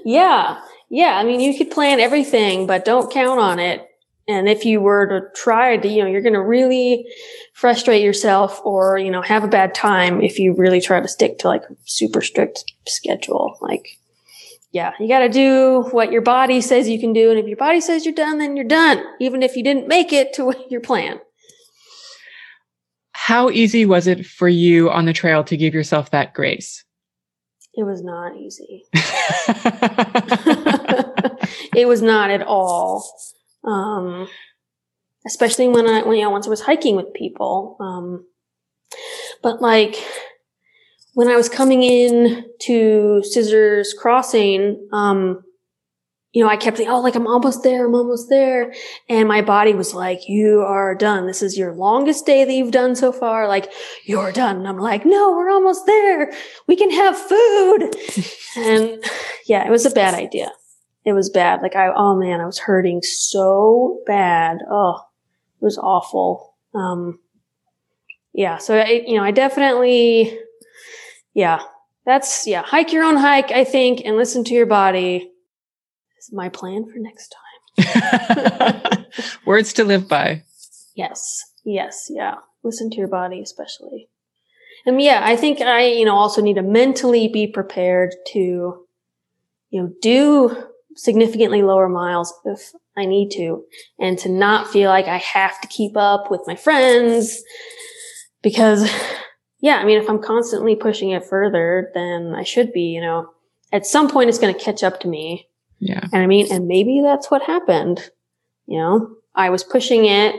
yeah. 0.06 0.60
Yeah. 0.90 1.18
I 1.18 1.24
mean, 1.24 1.40
you 1.40 1.58
could 1.58 1.72
plan 1.72 2.00
everything, 2.00 2.68
but 2.68 2.86
don't 2.86 3.12
count 3.12 3.40
on 3.40 3.60
it. 3.60 3.88
And 4.28 4.50
if 4.50 4.66
you 4.66 4.82
were 4.82 5.06
to 5.08 5.40
try 5.40 5.78
to, 5.78 5.88
you 5.88 6.02
know, 6.02 6.10
you're 6.10 6.22
going 6.22 6.34
to 6.34 6.42
really 6.42 7.06
frustrate 7.54 8.02
yourself 8.02 8.60
or, 8.66 8.98
you 8.98 9.12
know, 9.12 9.22
have 9.22 9.44
a 9.44 9.48
bad 9.48 9.76
time 9.76 10.20
if 10.22 10.40
you 10.40 10.54
really 10.54 10.82
try 10.82 11.00
to 11.00 11.08
stick 11.08 11.38
to 11.40 11.48
like 11.48 11.62
super 11.86 12.22
strict 12.22 12.74
schedule. 12.88 13.58
Like, 13.62 14.00
yeah, 14.72 14.94
you 15.00 15.08
got 15.08 15.20
to 15.20 15.30
do 15.30 15.84
what 15.92 16.12
your 16.12 16.24
body 16.24 16.60
says 16.60 16.90
you 16.90 17.00
can 17.00 17.14
do. 17.14 17.30
And 17.30 17.40
if 17.40 17.46
your 17.46 17.58
body 17.58 17.82
says 17.82 18.04
you're 18.04 18.16
done, 18.16 18.40
then 18.40 18.56
you're 18.56 18.66
done, 18.66 19.04
even 19.20 19.44
if 19.44 19.56
you 19.56 19.64
didn't 19.64 19.88
make 19.88 20.12
it 20.12 20.34
to 20.36 20.54
your 20.70 20.82
plan. 20.82 21.20
How 23.26 23.50
easy 23.50 23.88
was 23.88 24.06
it 24.06 24.24
for 24.24 24.48
you 24.48 24.92
on 24.92 25.06
the 25.06 25.14
trail 25.14 25.44
to 25.46 25.58
give 25.58 25.74
yourself 25.74 26.12
that 26.12 26.36
grace? 26.36 26.86
It 27.74 27.82
was 27.82 28.04
not 28.04 28.36
easy. 28.38 28.84
it 31.76 31.88
was 31.88 32.04
not 32.04 32.30
at 32.30 32.44
all. 32.44 33.04
Um, 33.64 34.28
especially 35.26 35.68
when 35.68 35.88
I, 35.88 36.04
when, 36.04 36.18
you 36.18 36.22
know, 36.22 36.30
once 36.30 36.46
I 36.46 36.52
was 36.52 36.62
hiking 36.62 36.96
with 36.96 37.16
people. 37.16 37.78
Um, 37.80 38.28
but 39.42 39.60
like 39.60 39.96
when 41.16 41.28
I 41.28 41.36
was 41.36 41.50
coming 41.50 41.82
in 41.82 42.46
to 42.62 43.24
Scissors 43.24 43.96
Crossing, 44.00 44.88
um, 44.94 45.42
you 46.36 46.44
know, 46.44 46.50
I 46.50 46.58
kept 46.58 46.76
thinking, 46.76 46.94
oh, 46.94 47.00
like 47.00 47.16
I'm 47.16 47.28
almost 47.28 47.64
there, 47.64 47.86
I'm 47.86 47.96
almost 47.96 48.28
there. 48.28 48.74
And 49.08 49.26
my 49.26 49.42
body 49.42 49.74
was 49.74 49.94
like, 49.94 50.28
you 50.28 50.60
are 50.60 50.94
done. 50.94 51.28
This 51.28 51.42
is 51.42 51.58
your 51.58 51.74
longest 51.74 52.26
day 52.26 52.44
that 52.44 52.52
you've 52.52 52.74
done 52.74 52.98
so 52.98 53.14
far. 53.14 53.48
Like, 53.48 53.72
you're 54.04 54.34
done. 54.34 54.58
And 54.58 54.68
I'm 54.68 54.78
like, 54.78 55.06
no, 55.06 55.32
we're 55.32 55.50
almost 55.50 55.86
there. 55.86 56.34
We 56.68 56.76
can 56.76 56.92
have 56.92 57.18
food. 57.18 57.96
and 58.58 59.02
yeah, 59.46 59.66
it 59.66 59.72
was 59.72 59.86
a 59.86 59.92
bad 59.92 60.14
idea. 60.14 60.52
It 61.06 61.14
was 61.14 61.30
bad. 61.30 61.62
Like 61.62 61.78
I, 61.78 61.88
oh 61.96 62.18
man, 62.18 62.42
I 62.42 62.46
was 62.46 62.60
hurting 62.60 63.02
so 63.02 64.02
bad. 64.06 64.58
Oh, 64.70 65.00
it 65.62 65.64
was 65.64 65.78
awful. 65.78 66.54
Um, 66.74 67.20
yeah. 68.34 68.58
So 68.58 68.78
I, 68.78 69.06
you 69.08 69.16
know, 69.16 69.24
I 69.24 69.32
definitely, 69.32 70.38
yeah, 71.34 71.62
that's, 72.06 72.46
yeah, 72.46 72.62
hike 72.62 72.92
your 72.92 73.06
own 73.06 73.16
hike, 73.16 73.52
I 73.52 73.64
think, 73.64 74.02
and 74.04 74.18
listen 74.18 74.44
to 74.44 74.54
your 74.54 74.66
body 74.66 75.32
is 76.26 76.34
my 76.34 76.50
plan 76.50 76.86
for 76.86 77.00
next 77.00 77.36
time. 77.78 79.06
Words 79.46 79.74
to 79.74 79.84
live 79.84 80.08
by. 80.08 80.44
Yes. 80.96 81.44
Yes. 81.64 82.08
Yeah. 82.10 82.36
Listen 82.64 82.90
to 82.92 82.98
your 82.98 83.08
body, 83.08 83.42
especially. 83.42 84.10
And 84.86 85.02
yeah, 85.02 85.22
I 85.24 85.36
think 85.36 85.62
I, 85.62 85.88
you 85.88 86.06
know, 86.06 86.16
also 86.16 86.42
need 86.42 86.56
to 86.56 86.62
mentally 86.62 87.28
be 87.28 87.48
prepared 87.48 88.14
to, 88.34 88.40
you 89.70 89.82
know, 89.82 89.92
do 90.02 90.56
significantly 90.96 91.64
lower 91.64 91.90
miles 91.90 92.34
if 92.46 92.72
I 92.96 93.06
need 93.06 93.30
to 93.32 93.64
and 94.00 94.18
to 94.20 94.30
not 94.30 94.70
feel 94.70 94.90
like 94.90 95.08
I 95.08 95.18
have 95.18 95.60
to 95.62 95.68
keep 95.68 95.98
up 95.98 96.32
with 96.32 96.42
my 96.48 96.56
friends 96.56 97.44
because 98.42 98.90
yeah, 99.60 99.78
I 99.78 99.84
mean, 99.86 100.00
if 100.00 100.08
I'm 100.08 100.22
constantly 100.22 100.76
pushing 100.76 101.10
it 101.10 101.26
further, 101.26 101.90
then 101.96 102.36
I 102.36 102.44
should 102.44 102.72
be, 102.72 102.84
you 102.84 103.02
know, 103.02 103.30
at 103.72 103.86
some 103.86 104.08
point 104.08 104.30
it's 104.30 104.38
going 104.38 104.54
to 104.54 104.60
catch 104.60 104.84
up 104.84 105.00
to 105.00 105.08
me. 105.08 105.48
Yeah. 105.80 106.02
And 106.02 106.22
I 106.24 106.28
mean, 106.28 106.52
and 106.52 106.68
maybe 106.68 107.02
that's 107.02 107.30
what 107.30 107.44
happened. 107.44 108.10
You 108.68 108.80
know, 108.80 109.16
I 109.36 109.50
was 109.50 109.64
pushing 109.64 110.06
it 110.06 110.36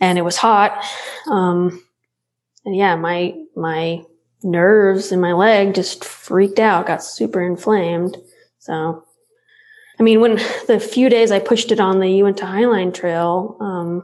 and 0.00 0.18
it 0.18 0.22
was 0.22 0.36
hot. 0.36 0.84
Um, 1.30 1.82
and 2.64 2.76
yeah, 2.76 2.96
my, 2.96 3.34
my 3.54 4.02
nerves 4.42 5.12
in 5.12 5.20
my 5.20 5.32
leg 5.32 5.74
just 5.74 6.04
freaked 6.04 6.58
out, 6.58 6.86
got 6.86 7.02
super 7.02 7.42
inflamed. 7.42 8.16
So 8.58 9.04
I 9.98 10.02
mean, 10.02 10.20
when 10.20 10.36
the 10.66 10.80
few 10.80 11.08
days 11.08 11.30
I 11.30 11.38
pushed 11.38 11.72
it 11.72 11.80
on 11.80 12.00
the 12.00 12.10
Uinta 12.10 12.44
Highline 12.44 12.92
Trail, 12.92 13.56
um, 13.60 14.02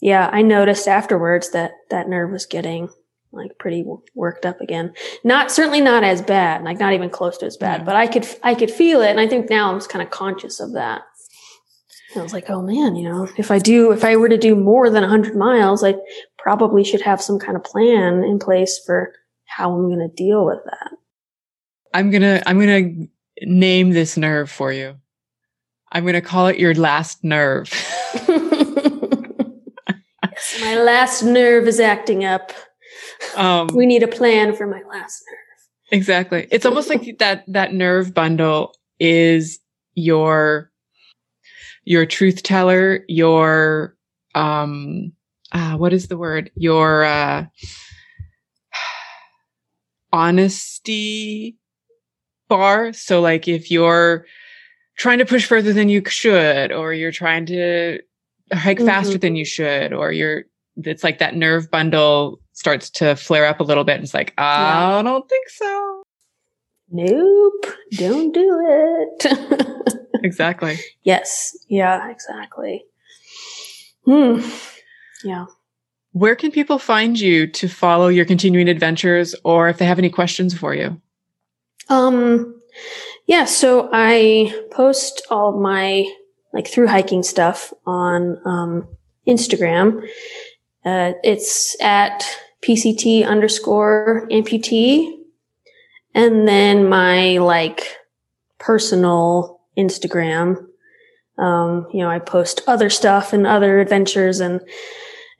yeah, 0.00 0.28
I 0.32 0.42
noticed 0.42 0.88
afterwards 0.88 1.50
that 1.50 1.72
that 1.90 2.08
nerve 2.08 2.30
was 2.30 2.46
getting 2.46 2.88
like 3.32 3.58
pretty 3.58 3.84
worked 4.14 4.46
up 4.46 4.60
again. 4.60 4.92
Not 5.24 5.50
certainly 5.50 5.80
not 5.80 6.04
as 6.04 6.22
bad, 6.22 6.64
like 6.64 6.78
not 6.78 6.92
even 6.92 7.10
close 7.10 7.38
to 7.38 7.46
as 7.46 7.56
bad, 7.56 7.84
but 7.84 7.96
I 7.96 8.06
could 8.06 8.26
I 8.42 8.54
could 8.54 8.70
feel 8.70 9.00
it, 9.00 9.10
and 9.10 9.20
I 9.20 9.26
think 9.26 9.50
now 9.50 9.70
I'm 9.70 9.78
just 9.78 9.90
kind 9.90 10.02
of 10.02 10.10
conscious 10.10 10.60
of 10.60 10.72
that. 10.72 11.02
And 12.12 12.20
I 12.20 12.22
was 12.22 12.32
like, 12.32 12.48
oh 12.48 12.62
man, 12.62 12.96
you 12.96 13.08
know, 13.08 13.28
if 13.36 13.50
I 13.50 13.58
do, 13.58 13.92
if 13.92 14.02
I 14.02 14.16
were 14.16 14.30
to 14.30 14.38
do 14.38 14.56
more 14.56 14.88
than 14.88 15.02
100 15.02 15.36
miles, 15.36 15.84
I 15.84 15.94
probably 16.38 16.82
should 16.82 17.02
have 17.02 17.20
some 17.20 17.38
kind 17.38 17.56
of 17.56 17.64
plan 17.64 18.24
in 18.24 18.38
place 18.38 18.80
for 18.84 19.12
how 19.44 19.72
I'm 19.72 19.88
going 19.88 20.08
to 20.08 20.14
deal 20.14 20.46
with 20.46 20.60
that. 20.64 20.90
I'm 21.92 22.10
gonna 22.10 22.42
I'm 22.46 22.58
gonna 22.58 23.08
name 23.42 23.90
this 23.90 24.16
nerve 24.16 24.50
for 24.50 24.72
you. 24.72 24.96
I'm 25.90 26.04
going 26.04 26.14
to 26.14 26.20
call 26.20 26.48
it 26.48 26.58
your 26.58 26.74
last 26.74 27.24
nerve. 27.24 27.70
yes, 28.28 28.28
my 30.60 30.76
last 30.76 31.22
nerve 31.22 31.66
is 31.66 31.80
acting 31.80 32.24
up. 32.24 32.52
Um, 33.36 33.68
we 33.74 33.86
need 33.86 34.02
a 34.02 34.08
plan 34.08 34.54
for 34.54 34.66
my 34.66 34.82
last 34.88 35.22
nerve. 35.28 35.38
Exactly. 35.90 36.46
It's 36.50 36.66
almost 36.66 36.88
like 36.88 37.18
that 37.18 37.44
that 37.48 37.72
nerve 37.72 38.14
bundle 38.14 38.74
is 39.00 39.58
your 39.94 40.70
your 41.84 42.04
truth 42.06 42.42
teller, 42.42 43.04
your 43.08 43.96
um 44.34 45.12
uh, 45.52 45.76
what 45.76 45.92
is 45.92 46.08
the 46.08 46.18
word? 46.18 46.50
Your 46.54 47.04
uh 47.04 47.46
honesty 50.12 51.56
bar. 52.48 52.92
So 52.92 53.20
like 53.20 53.48
if 53.48 53.70
you're 53.70 54.26
trying 54.98 55.18
to 55.18 55.24
push 55.24 55.46
further 55.46 55.72
than 55.72 55.88
you 55.88 56.02
should, 56.06 56.72
or 56.72 56.92
you're 56.92 57.12
trying 57.12 57.46
to 57.46 58.00
hike 58.52 58.78
mm-hmm. 58.78 58.86
faster 58.86 59.16
than 59.16 59.36
you 59.36 59.44
should, 59.44 59.92
or 59.92 60.12
you're, 60.12 60.44
it's 60.76 61.04
like 61.04 61.18
that 61.18 61.36
nerve 61.36 61.70
bundle 61.70 62.40
starts 62.58 62.90
to 62.90 63.14
flare 63.14 63.46
up 63.46 63.60
a 63.60 63.62
little 63.62 63.84
bit. 63.84 63.94
And 63.94 64.04
it's 64.04 64.14
like, 64.14 64.34
I 64.36 65.00
don't 65.02 65.28
think 65.28 65.48
so. 65.48 66.02
Nope. 66.90 67.66
Don't 67.92 68.34
do 68.34 68.60
it. 68.66 69.96
exactly. 70.24 70.76
Yes. 71.04 71.56
Yeah, 71.68 72.10
exactly. 72.10 72.84
Hmm. 74.04 74.40
Yeah. 75.22 75.46
Where 76.10 76.34
can 76.34 76.50
people 76.50 76.80
find 76.80 77.20
you 77.20 77.46
to 77.46 77.68
follow 77.68 78.08
your 78.08 78.24
continuing 78.24 78.68
adventures 78.68 79.36
or 79.44 79.68
if 79.68 79.78
they 79.78 79.84
have 79.84 80.00
any 80.00 80.10
questions 80.10 80.52
for 80.52 80.74
you? 80.74 81.00
Um, 81.88 82.60
yeah, 83.26 83.44
so 83.44 83.88
I 83.92 84.52
post 84.72 85.24
all 85.30 85.54
of 85.54 85.60
my 85.60 86.10
like 86.52 86.66
through 86.66 86.88
hiking 86.88 87.22
stuff 87.22 87.72
on 87.86 88.40
um, 88.44 88.88
Instagram. 89.28 90.02
Uh, 90.84 91.12
it's 91.22 91.80
at 91.80 92.24
PCT 92.62 93.26
underscore 93.26 94.26
amputee. 94.30 95.14
And 96.14 96.48
then 96.48 96.88
my 96.88 97.38
like 97.38 97.96
personal 98.58 99.60
Instagram. 99.76 100.64
Um, 101.38 101.86
you 101.92 102.00
know, 102.00 102.10
I 102.10 102.18
post 102.18 102.62
other 102.66 102.90
stuff 102.90 103.32
and 103.32 103.46
other 103.46 103.78
adventures 103.78 104.40
and, 104.40 104.60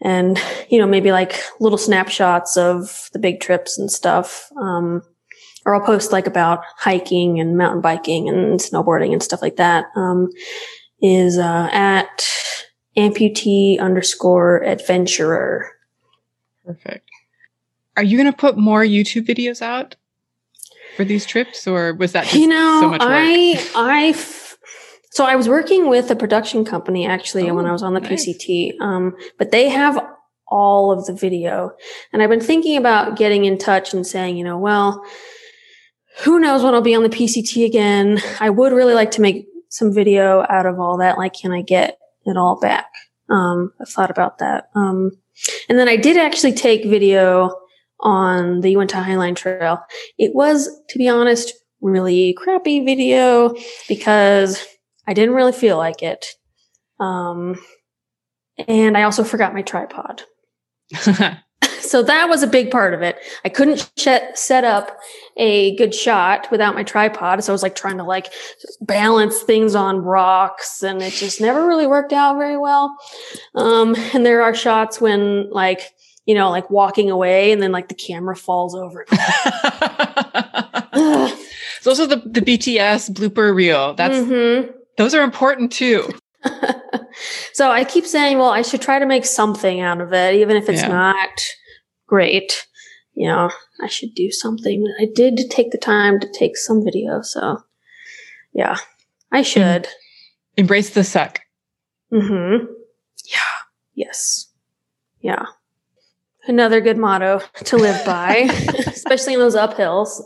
and, 0.00 0.40
you 0.68 0.78
know, 0.78 0.86
maybe 0.86 1.10
like 1.10 1.40
little 1.58 1.78
snapshots 1.78 2.56
of 2.56 3.10
the 3.12 3.18
big 3.18 3.40
trips 3.40 3.78
and 3.78 3.90
stuff. 3.90 4.48
Um, 4.60 5.02
or 5.66 5.74
I'll 5.74 5.84
post 5.84 6.12
like 6.12 6.28
about 6.28 6.62
hiking 6.76 7.40
and 7.40 7.58
mountain 7.58 7.80
biking 7.80 8.28
and 8.28 8.60
snowboarding 8.60 9.12
and 9.12 9.22
stuff 9.22 9.42
like 9.42 9.56
that. 9.56 9.86
Um, 9.96 10.30
is 11.02 11.38
uh, 11.38 11.68
at 11.72 12.26
amputee 12.96 13.78
underscore 13.78 14.62
adventurer. 14.64 15.70
Perfect. 16.64 17.07
Are 17.98 18.04
you 18.04 18.16
going 18.16 18.30
to 18.30 18.36
put 18.36 18.56
more 18.56 18.82
YouTube 18.82 19.26
videos 19.26 19.60
out 19.60 19.96
for 20.96 21.04
these 21.04 21.26
trips, 21.26 21.66
or 21.66 21.94
was 21.94 22.12
that 22.12 22.32
you 22.32 22.46
know 22.46 22.80
so 22.80 22.96
I 23.00 23.60
I 23.74 24.12
so 25.10 25.24
I 25.24 25.34
was 25.34 25.48
working 25.48 25.88
with 25.88 26.08
a 26.12 26.14
production 26.14 26.64
company 26.64 27.08
actually 27.08 27.50
oh, 27.50 27.54
when 27.54 27.66
I 27.66 27.72
was 27.72 27.82
on 27.82 27.94
the 27.94 28.00
nice. 28.00 28.24
PCT, 28.24 28.80
um, 28.80 29.16
but 29.36 29.50
they 29.50 29.68
have 29.68 29.98
all 30.46 30.92
of 30.92 31.06
the 31.06 31.12
video, 31.12 31.72
and 32.12 32.22
I've 32.22 32.30
been 32.30 32.40
thinking 32.40 32.76
about 32.76 33.16
getting 33.16 33.44
in 33.46 33.58
touch 33.58 33.92
and 33.92 34.06
saying, 34.06 34.36
you 34.36 34.44
know, 34.44 34.58
well 34.58 35.04
who 36.20 36.38
knows 36.38 36.62
when 36.62 36.74
I'll 36.74 36.82
be 36.82 36.94
on 36.94 37.02
the 37.02 37.08
PCT 37.08 37.64
again. 37.64 38.20
I 38.40 38.50
would 38.50 38.72
really 38.72 38.94
like 38.94 39.12
to 39.12 39.20
make 39.20 39.48
some 39.68 39.92
video 39.92 40.44
out 40.48 40.66
of 40.66 40.80
all 40.80 40.98
that. 40.98 41.18
Like, 41.18 41.34
can 41.34 41.52
I 41.52 41.62
get 41.62 41.98
it 42.24 42.36
all 42.36 42.58
back? 42.58 42.90
Um, 43.28 43.72
I've 43.80 43.88
thought 43.88 44.10
about 44.10 44.38
that. 44.38 44.68
Um, 44.74 45.12
and 45.68 45.78
then 45.78 45.88
I 45.88 45.96
did 45.96 46.16
actually 46.16 46.54
take 46.54 46.84
video 46.84 47.54
on 48.00 48.60
the 48.60 48.70
Uinta 48.70 48.96
Highline 48.96 49.36
Trail. 49.36 49.80
It 50.18 50.34
was, 50.34 50.68
to 50.90 50.98
be 50.98 51.08
honest, 51.08 51.52
really 51.80 52.32
crappy 52.34 52.84
video 52.84 53.54
because 53.88 54.64
I 55.06 55.14
didn't 55.14 55.34
really 55.34 55.52
feel 55.52 55.76
like 55.76 56.02
it. 56.02 56.26
Um, 57.00 57.60
and 58.66 58.96
I 58.96 59.04
also 59.04 59.24
forgot 59.24 59.54
my 59.54 59.62
tripod. 59.62 60.22
so 61.80 62.02
that 62.02 62.28
was 62.28 62.42
a 62.42 62.48
big 62.48 62.70
part 62.70 62.92
of 62.94 63.02
it. 63.02 63.16
I 63.44 63.48
couldn't 63.48 63.90
sh- 63.96 64.08
set 64.34 64.64
up 64.64 64.98
a 65.36 65.76
good 65.76 65.94
shot 65.94 66.50
without 66.50 66.74
my 66.74 66.82
tripod. 66.82 67.42
So 67.42 67.52
I 67.52 67.54
was 67.54 67.62
like 67.62 67.76
trying 67.76 67.98
to 67.98 68.04
like 68.04 68.32
balance 68.80 69.40
things 69.42 69.74
on 69.74 69.98
rocks 69.98 70.82
and 70.82 71.00
it 71.00 71.12
just 71.12 71.40
never 71.40 71.66
really 71.66 71.86
worked 71.86 72.12
out 72.12 72.36
very 72.36 72.56
well. 72.56 72.96
Um, 73.54 73.94
and 74.12 74.26
there 74.26 74.42
are 74.42 74.54
shots 74.54 75.00
when 75.00 75.50
like, 75.50 75.92
you 76.28 76.34
know, 76.34 76.50
like 76.50 76.68
walking 76.70 77.10
away 77.10 77.52
and 77.52 77.62
then 77.62 77.72
like 77.72 77.88
the 77.88 77.94
camera 77.94 78.36
falls 78.36 78.74
over. 78.74 79.06
it's 79.10 79.16
also 81.86 82.04
the, 82.06 82.16
the 82.26 82.42
BTS 82.42 83.10
blooper 83.12 83.54
reel. 83.54 83.94
That's, 83.94 84.18
Mhm. 84.18 84.70
those 84.98 85.14
are 85.14 85.22
important 85.22 85.72
too. 85.72 86.06
so 87.54 87.70
I 87.70 87.84
keep 87.84 88.04
saying, 88.04 88.36
well, 88.38 88.50
I 88.50 88.60
should 88.62 88.82
try 88.82 88.98
to 88.98 89.06
make 89.06 89.24
something 89.24 89.80
out 89.80 90.00
of 90.02 90.12
it, 90.12 90.34
even 90.34 90.56
if 90.58 90.68
it's 90.68 90.82
Yeah. 90.82 90.88
not 90.88 91.30
great. 92.06 92.66
You 93.14 93.28
know, 93.28 93.50
I 93.80 93.86
should 93.88 94.14
do 94.14 94.30
something. 94.30 94.84
I 95.00 95.06
did 95.12 95.40
take 95.50 95.70
the 95.72 95.78
time 95.78 96.20
to 96.20 96.28
take 96.30 96.56
some 96.58 96.84
video, 96.84 97.20
so 97.22 97.62
yeah, 98.52 98.76
I 99.32 99.40
should. 99.42 99.88
Embrace 100.56 100.90
the 100.90 101.02
suck. 101.04 101.40
Mm-hmm. 102.12 102.66
Yeah. 103.24 103.56
Yes. 103.94 104.46
Yeah. 105.20 105.46
Another 106.48 106.80
good 106.80 106.96
motto 106.98 107.40
to 107.64 107.76
live 107.76 108.04
by, 108.04 108.48
especially 108.86 109.34
in 109.34 109.38
those 109.38 109.54
uphills. 109.54 110.20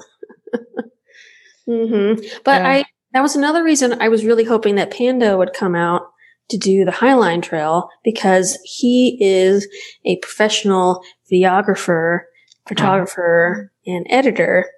hmm 1.66 2.15
But 2.44 2.62
Yeah. 2.62 2.69
I 2.70 2.85
that 3.12 3.23
was 3.23 3.36
another 3.36 3.62
reason 3.62 4.01
I 4.01 4.09
was 4.09 4.24
really 4.24 4.44
hoping 4.44 4.77
that 4.77 4.90
Panda 4.90 5.36
would 5.36 5.53
come 5.53 5.74
out 5.74 6.03
to 6.49 6.57
do 6.57 6.85
the 6.85 6.90
Highline 6.93 7.43
Trail 7.43 7.90
because 8.05 8.59
he 8.65 9.19
is 9.20 9.69
a 10.07 10.16
professional 10.19 11.03
videographer, 11.31 12.20
photographer, 12.66 13.70
and 13.86 14.07
editor. 14.09 14.70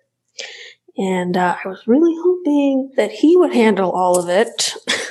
And 0.96 1.36
uh, 1.36 1.56
I 1.64 1.68
was 1.68 1.86
really 1.86 2.14
hoping 2.16 2.90
that 2.96 3.10
he 3.12 3.36
would 3.36 3.52
handle 3.52 3.90
all 3.92 4.18
of 4.18 4.28
it. 4.28 4.72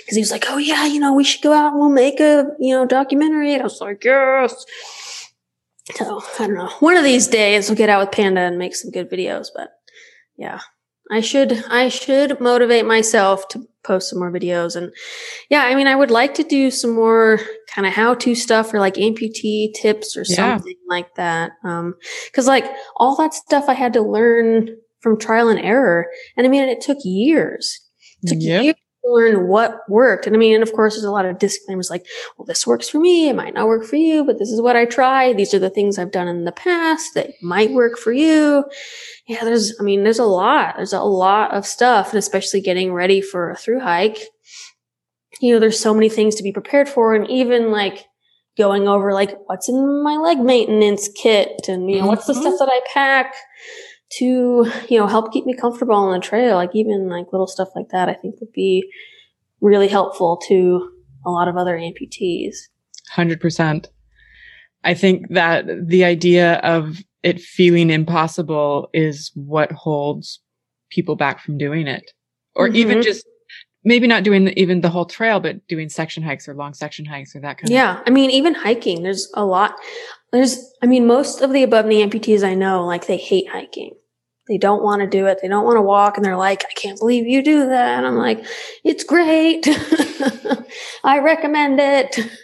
Because 0.00 0.16
he 0.16 0.20
was 0.22 0.30
like, 0.32 0.44
oh, 0.48 0.58
yeah, 0.58 0.84
you 0.84 1.00
know, 1.00 1.14
we 1.14 1.24
should 1.24 1.40
go 1.40 1.52
out 1.54 1.70
and 1.72 1.80
we'll 1.80 1.88
make 1.88 2.20
a, 2.20 2.44
you 2.58 2.74
know, 2.74 2.84
documentary. 2.84 3.54
And 3.54 3.62
I 3.62 3.64
was 3.64 3.80
like, 3.80 4.04
yes. 4.04 4.52
So 5.92 6.22
I 6.38 6.46
don't 6.46 6.54
know. 6.56 6.68
One 6.80 6.96
of 6.96 7.04
these 7.04 7.26
days 7.26 7.68
we'll 7.68 7.76
get 7.76 7.90
out 7.90 8.00
with 8.00 8.12
Panda 8.16 8.40
and 8.40 8.58
make 8.58 8.74
some 8.74 8.90
good 8.90 9.10
videos. 9.10 9.48
But 9.54 9.70
yeah, 10.36 10.60
I 11.10 11.20
should, 11.20 11.62
I 11.68 11.88
should 11.88 12.40
motivate 12.40 12.86
myself 12.86 13.46
to 13.48 13.66
post 13.82 14.08
some 14.08 14.18
more 14.18 14.32
videos. 14.32 14.76
And 14.76 14.92
yeah, 15.50 15.64
I 15.64 15.74
mean, 15.74 15.86
I 15.86 15.94
would 15.94 16.10
like 16.10 16.32
to 16.34 16.42
do 16.42 16.70
some 16.70 16.94
more 16.94 17.38
kind 17.68 17.86
of 17.86 17.92
how 17.92 18.14
to 18.14 18.34
stuff 18.34 18.72
or 18.72 18.80
like 18.80 18.94
amputee 18.94 19.74
tips 19.74 20.16
or 20.16 20.24
Yeah. 20.26 20.56
something 20.56 20.76
like 20.88 21.14
that. 21.16 21.52
Um, 21.64 21.94
cause 22.32 22.46
like 22.46 22.64
all 22.96 23.14
that 23.16 23.34
stuff 23.34 23.66
I 23.68 23.74
had 23.74 23.92
to 23.92 24.00
learn 24.00 24.70
from 25.00 25.18
trial 25.18 25.50
and 25.50 25.60
error. 25.60 26.06
And 26.38 26.46
I 26.46 26.48
mean, 26.50 26.62
it 26.66 26.80
took 26.80 26.96
years. 27.04 27.78
It 28.22 28.28
took 28.28 28.38
Yep. 28.40 28.62
years 28.64 28.74
learn 29.04 29.48
what 29.48 29.80
worked. 29.88 30.26
And 30.26 30.34
I 30.34 30.38
mean, 30.38 30.54
and 30.54 30.62
of 30.62 30.72
course, 30.72 30.94
there's 30.94 31.04
a 31.04 31.10
lot 31.10 31.26
of 31.26 31.38
disclaimers 31.38 31.90
like, 31.90 32.06
well, 32.36 32.46
this 32.46 32.66
works 32.66 32.88
for 32.88 32.98
me. 32.98 33.28
It 33.28 33.36
might 33.36 33.54
not 33.54 33.66
work 33.66 33.84
for 33.84 33.96
you, 33.96 34.24
but 34.24 34.38
this 34.38 34.50
is 34.50 34.60
what 34.60 34.76
I 34.76 34.84
tried. 34.84 35.36
These 35.36 35.54
are 35.54 35.58
the 35.58 35.70
things 35.70 35.98
I've 35.98 36.12
done 36.12 36.28
in 36.28 36.44
the 36.44 36.52
past 36.52 37.14
that 37.14 37.30
might 37.42 37.72
work 37.72 37.98
for 37.98 38.12
you. 38.12 38.64
Yeah, 39.26 39.44
there's, 39.44 39.78
I 39.80 39.82
mean, 39.82 40.04
there's 40.04 40.18
a 40.18 40.24
lot. 40.24 40.76
There's 40.76 40.92
a 40.92 41.00
lot 41.00 41.52
of 41.52 41.66
stuff, 41.66 42.10
and 42.10 42.18
especially 42.18 42.60
getting 42.60 42.92
ready 42.92 43.20
for 43.20 43.50
a 43.50 43.56
through 43.56 43.80
hike. 43.80 44.20
You 45.40 45.54
know, 45.54 45.60
there's 45.60 45.80
so 45.80 45.94
many 45.94 46.08
things 46.08 46.36
to 46.36 46.42
be 46.42 46.52
prepared 46.52 46.88
for, 46.88 47.14
and 47.14 47.28
even 47.28 47.70
like 47.70 48.04
going 48.56 48.86
over 48.86 49.12
like 49.12 49.36
what's 49.46 49.68
in 49.68 50.02
my 50.02 50.16
leg 50.16 50.38
maintenance 50.38 51.08
kit, 51.08 51.68
and 51.68 51.90
you 51.90 52.00
know, 52.00 52.06
what's 52.06 52.26
the 52.26 52.34
stuff 52.34 52.54
mm-hmm. 52.54 52.64
that 52.64 52.70
I 52.70 52.80
pack 52.92 53.34
to 54.18 54.70
you 54.88 54.98
know 54.98 55.06
help 55.06 55.32
keep 55.32 55.46
me 55.46 55.54
comfortable 55.54 55.94
on 55.94 56.12
the 56.12 56.24
trail. 56.24 56.56
Like 56.56 56.70
even 56.74 57.08
like 57.08 57.26
little 57.32 57.46
stuff 57.46 57.68
like 57.74 57.88
that, 57.90 58.08
I 58.08 58.14
think 58.14 58.40
would 58.40 58.52
be 58.52 58.88
really 59.60 59.88
helpful 59.88 60.40
to 60.48 60.90
a 61.26 61.30
lot 61.30 61.48
of 61.48 61.56
other 61.56 61.76
amputees. 61.76 62.54
100%. 63.16 63.88
I 64.82 64.94
think 64.94 65.28
that 65.30 65.64
the 65.86 66.04
idea 66.04 66.54
of 66.56 66.98
it 67.22 67.40
feeling 67.40 67.90
impossible 67.90 68.90
is 68.92 69.30
what 69.34 69.72
holds 69.72 70.40
people 70.90 71.16
back 71.16 71.40
from 71.40 71.56
doing 71.56 71.86
it. 71.86 72.12
Or 72.54 72.68
even 72.68 72.98
Mhm. 72.98 73.02
just 73.02 73.26
maybe 73.84 74.06
not 74.06 74.22
doing 74.22 74.44
the, 74.44 74.58
even 74.60 74.80
the 74.80 74.90
whole 74.90 75.06
trail, 75.06 75.40
but 75.40 75.66
doing 75.66 75.88
section 75.88 76.22
hikes 76.22 76.48
or 76.48 76.54
long 76.54 76.74
section 76.74 77.04
hikes 77.04 77.34
or 77.34 77.40
that 77.40 77.58
kind 77.58 77.70
of 77.70 77.74
Yeah, 77.74 78.00
I 78.06 78.10
mean, 78.10 78.30
even 78.30 78.54
hiking, 78.54 79.02
there's 79.02 79.30
a 79.34 79.44
lot. 79.44 79.76
There's, 80.32 80.72
I 80.82 80.86
mean, 80.86 81.06
most 81.06 81.40
of 81.40 81.52
the 81.52 81.62
above 81.62 81.86
knee 81.86 82.04
amputees 82.06 82.42
I 82.44 82.54
know, 82.54 82.84
like 82.84 83.06
they 83.06 83.16
hate 83.16 83.48
hiking. 83.48 83.94
They 84.48 84.58
don't 84.58 84.82
want 84.82 85.00
to 85.00 85.06
do 85.08 85.26
it. 85.26 85.38
They 85.40 85.48
don't 85.48 85.64
want 85.64 85.76
to 85.78 85.82
walk, 85.82 86.16
and 86.16 86.24
they're 86.24 86.36
like, 86.36 86.64
"I 86.64 86.72
can't 86.74 86.98
believe 86.98 87.26
you 87.26 87.42
do 87.42 87.66
that." 87.66 87.98
And 87.98 88.06
I'm 88.06 88.16
like, 88.16 88.44
"It's 88.84 89.04
great. 89.04 89.66
I 91.04 91.18
recommend 91.20 91.80
it." 91.80 92.18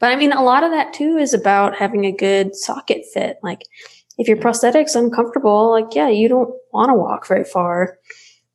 But 0.00 0.10
I 0.10 0.16
mean, 0.16 0.32
a 0.32 0.42
lot 0.42 0.64
of 0.64 0.72
that 0.72 0.92
too 0.92 1.16
is 1.18 1.32
about 1.32 1.76
having 1.76 2.04
a 2.04 2.10
good 2.10 2.56
socket 2.56 3.04
fit. 3.14 3.36
Like, 3.44 3.62
if 4.18 4.26
your 4.26 4.36
prosthetic's 4.36 4.96
uncomfortable, 4.96 5.70
like, 5.70 5.94
yeah, 5.94 6.08
you 6.08 6.28
don't 6.28 6.52
want 6.72 6.88
to 6.88 6.94
walk 6.94 7.28
very 7.28 7.44
far. 7.44 7.96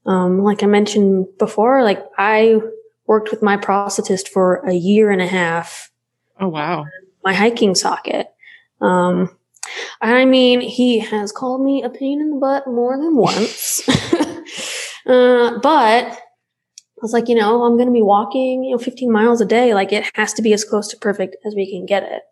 Um, 0.05 0.43
like 0.43 0.63
I 0.63 0.65
mentioned 0.65 1.27
before, 1.39 1.81
like 1.81 2.03
I 2.17 2.59
worked 3.05 3.31
with 3.31 3.41
my 3.41 3.55
prosthetist 3.55 4.27
for 4.27 4.57
a 4.67 4.73
year 4.73 5.09
and 5.09 5.21
a 5.21 5.27
half 5.27 5.89
Oh, 6.41 6.49
wow. 6.49 6.85
my 7.23 7.33
hiking 7.33 7.73
socket. 7.73 8.27
Um, 8.81 9.36
I 10.01 10.25
mean, 10.25 10.61
he 10.61 10.99
has 10.99 11.31
called 11.31 11.61
me 11.61 11.83
a 11.83 11.89
pain 11.89 12.21
in 12.21 12.31
the 12.31 12.37
butt 12.37 12.67
more 12.67 12.97
than 12.97 13.15
once. 13.15 13.81
uh, 15.05 15.59
but 15.59 16.19
I 16.97 17.01
was 17.01 17.13
like, 17.13 17.27
you 17.27 17.35
know, 17.35 17.63
I'm 17.63 17.75
going 17.75 17.87
to 17.87 17.93
be 17.93 18.01
walking, 18.01 18.63
you 18.63 18.71
know, 18.71 18.79
15 18.79 19.11
miles 19.11 19.41
a 19.41 19.45
day. 19.45 19.73
Like 19.73 19.91
it 19.91 20.09
has 20.15 20.33
to 20.33 20.41
be 20.41 20.53
as 20.53 20.63
close 20.63 20.87
to 20.89 20.97
perfect 20.97 21.35
as 21.45 21.53
we 21.55 21.69
can 21.69 21.85
get 21.85 22.03
it. 22.03 22.23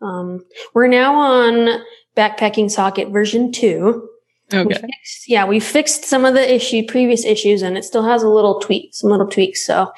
Um, 0.00 0.44
we're 0.74 0.88
now 0.88 1.14
on 1.14 1.82
backpacking 2.16 2.70
socket 2.70 3.08
version 3.08 3.52
two. 3.52 4.08
We 4.50 4.58
Okay. 4.58 4.80
fixed, 4.80 5.28
yeah, 5.28 5.46
we 5.46 5.60
fixed 5.60 6.04
some 6.04 6.26
of 6.26 6.34
the 6.34 6.54
issue, 6.54 6.84
previous 6.86 7.24
issues, 7.24 7.62
and 7.62 7.78
it 7.78 7.84
still 7.84 8.02
has 8.02 8.22
a 8.22 8.28
little 8.28 8.60
tweak, 8.60 8.90
some 8.92 9.08
little 9.08 9.26
tweaks. 9.26 9.64
So 9.64 9.90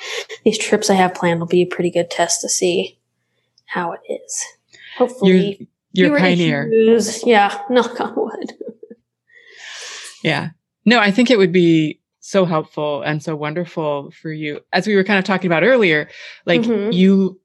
these 0.45 0.59
trips 0.59 0.89
I 0.89 0.95
have 0.95 1.13
planned 1.15 1.41
will 1.41 1.49
be 1.49 1.63
a 1.63 1.67
pretty 1.67 1.91
good 1.91 2.09
test 2.09 2.41
to 2.43 2.49
see 2.49 2.97
how 3.67 3.93
it 3.93 4.01
is. 4.09 4.45
Hopefully, 4.97 5.69
You're, 5.95 6.19
pioneer. 6.19 6.71
issues. 6.73 7.25
Yeah, 7.27 7.57
knock 7.71 7.99
on 8.01 8.15
wood. 8.17 8.53
Yeah. 10.23 10.51
No, 10.87 10.99
I 11.01 11.11
think 11.11 11.31
it 11.31 11.37
would 11.39 11.53
be 11.53 12.01
so 12.21 12.47
helpful 12.47 13.03
and 13.03 13.23
so 13.23 13.37
wonderful 13.37 14.11
for 14.23 14.33
you. 14.33 14.61
As 14.73 14.87
we 14.87 14.95
were 14.97 15.05
kind 15.05 15.19
of 15.19 15.25
talking 15.27 15.49
about 15.49 15.63
earlier, 15.65 16.09
like 16.47 16.63
Mhm. 16.63 16.95
you, 16.95 17.39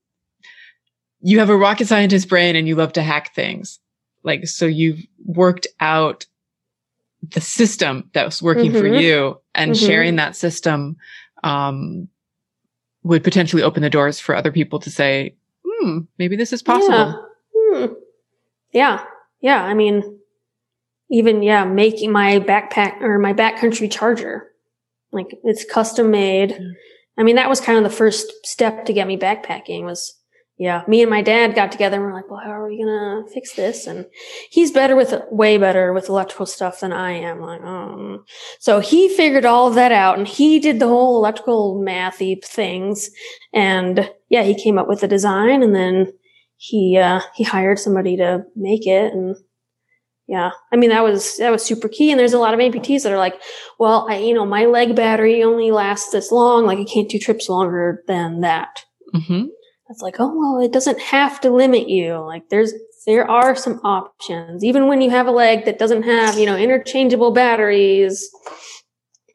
you 1.19 1.39
have 1.39 1.49
a 1.49 1.57
rocket 1.57 1.87
scientist 1.87 2.29
brain 2.29 2.55
and 2.55 2.67
you 2.69 2.75
love 2.75 2.93
to 2.93 3.01
hack 3.01 3.35
things. 3.35 3.79
Like, 4.23 4.47
so 4.47 4.65
you've 4.65 5.01
worked 5.25 5.67
out 5.81 6.25
the 7.21 7.41
system 7.41 8.09
that 8.13 8.23
was 8.25 8.41
working 8.41 8.71
for 8.71 8.83
Mhm. 8.89 9.01
you 9.01 9.41
and 9.53 9.71
Mhm. 9.71 9.85
sharing 9.85 10.15
that 10.15 10.37
system, 10.37 10.95
um, 11.43 12.07
would 13.03 13.25
potentially 13.25 13.61
open 13.63 13.83
the 13.83 13.89
doors 13.89 14.21
for 14.21 14.33
other 14.35 14.51
people 14.53 14.79
to 14.79 14.89
say, 14.89 15.35
hmm, 15.65 15.99
maybe 16.17 16.37
this 16.37 16.53
is 16.53 16.63
possible. 16.63 17.25
Yeah. 18.71 19.03
Yeah. 19.41 19.63
I 19.63 19.73
mean, 19.73 20.19
even 21.09 21.41
yeah, 21.41 21.65
making 21.65 22.11
my 22.11 22.39
backpack 22.39 23.01
or 23.01 23.17
my 23.19 23.33
backcountry 23.33 23.91
charger, 23.91 24.47
like 25.11 25.27
it's 25.43 25.65
custom 25.65 26.11
made. 26.11 26.51
Yeah. 26.51 26.57
I 27.17 27.23
mean, 27.23 27.35
that 27.35 27.49
was 27.49 27.59
kind 27.59 27.77
of 27.77 27.83
the 27.83 27.95
first 27.95 28.31
step 28.45 28.85
to 28.85 28.93
get 28.93 29.07
me 29.07 29.17
backpacking. 29.17 29.83
Was 29.83 30.15
yeah, 30.59 30.83
me 30.87 31.01
and 31.01 31.09
my 31.09 31.21
dad 31.21 31.55
got 31.55 31.71
together 31.71 31.95
and 31.95 32.05
we're 32.05 32.13
like, 32.13 32.29
well, 32.29 32.41
how 32.43 32.51
are 32.51 32.67
we 32.67 32.77
gonna 32.77 33.23
fix 33.33 33.53
this? 33.53 33.87
And 33.87 34.05
he's 34.49 34.71
better 34.71 34.95
with 34.95 35.13
way 35.31 35.57
better 35.57 35.93
with 35.93 36.09
electrical 36.09 36.45
stuff 36.45 36.81
than 36.81 36.91
I 36.91 37.11
am. 37.11 37.39
Like, 37.39 37.61
um, 37.61 38.25
so 38.59 38.81
he 38.81 39.07
figured 39.07 39.45
all 39.45 39.69
of 39.69 39.75
that 39.75 39.93
out 39.93 40.17
and 40.17 40.27
he 40.27 40.59
did 40.59 40.79
the 40.79 40.87
whole 40.87 41.17
electrical 41.17 41.81
mathy 41.81 42.43
things. 42.43 43.09
And 43.53 44.11
yeah, 44.27 44.43
he 44.43 44.53
came 44.53 44.77
up 44.77 44.89
with 44.89 44.99
the 44.99 45.07
design 45.07 45.63
and 45.63 45.73
then 45.73 46.11
he 46.61 46.97
uh 46.97 47.21
he 47.33 47.43
hired 47.45 47.79
somebody 47.79 48.17
to 48.17 48.43
make 48.55 48.85
it 48.85 49.13
and 49.13 49.37
yeah. 50.27 50.51
I 50.71 50.75
mean 50.75 50.91
that 50.91 51.03
was 51.03 51.37
that 51.37 51.51
was 51.51 51.63
super 51.63 51.87
key. 51.87 52.11
And 52.11 52.19
there's 52.19 52.33
a 52.33 52.39
lot 52.39 52.53
of 52.53 52.59
amputees 52.59 53.01
that 53.01 53.11
are 53.11 53.17
like 53.17 53.41
well 53.79 54.05
i 54.09 54.17
you 54.17 54.33
know 54.33 54.45
my 54.45 54.65
leg 54.65 54.95
battery 54.95 55.41
only 55.41 55.71
lasts 55.71 56.11
this 56.11 56.31
long. 56.31 56.65
Like 56.65 56.77
i 56.77 56.83
can't 56.83 57.09
do 57.09 57.17
trips 57.17 57.49
longer 57.49 58.03
than 58.07 58.41
that. 58.41 58.85
Hmm 59.11 59.45
it's 59.89 60.01
like 60.01 60.17
oh 60.19 60.31
well 60.35 60.63
it 60.63 60.71
doesn't 60.71 60.99
have 60.99 61.41
to 61.41 61.49
limit 61.49 61.89
you. 61.89 62.17
Like 62.19 62.49
there's 62.49 62.73
there 63.07 63.29
are 63.29 63.55
some 63.55 63.79
options. 63.83 64.63
Even 64.63 64.87
when 64.87 65.01
you 65.01 65.09
have 65.09 65.25
a 65.25 65.31
leg 65.31 65.65
that 65.65 65.79
doesn't 65.79 66.03
have 66.03 66.37
you 66.37 66.45
know 66.45 66.57
interchangeable 66.57 67.31
batteries 67.31 68.29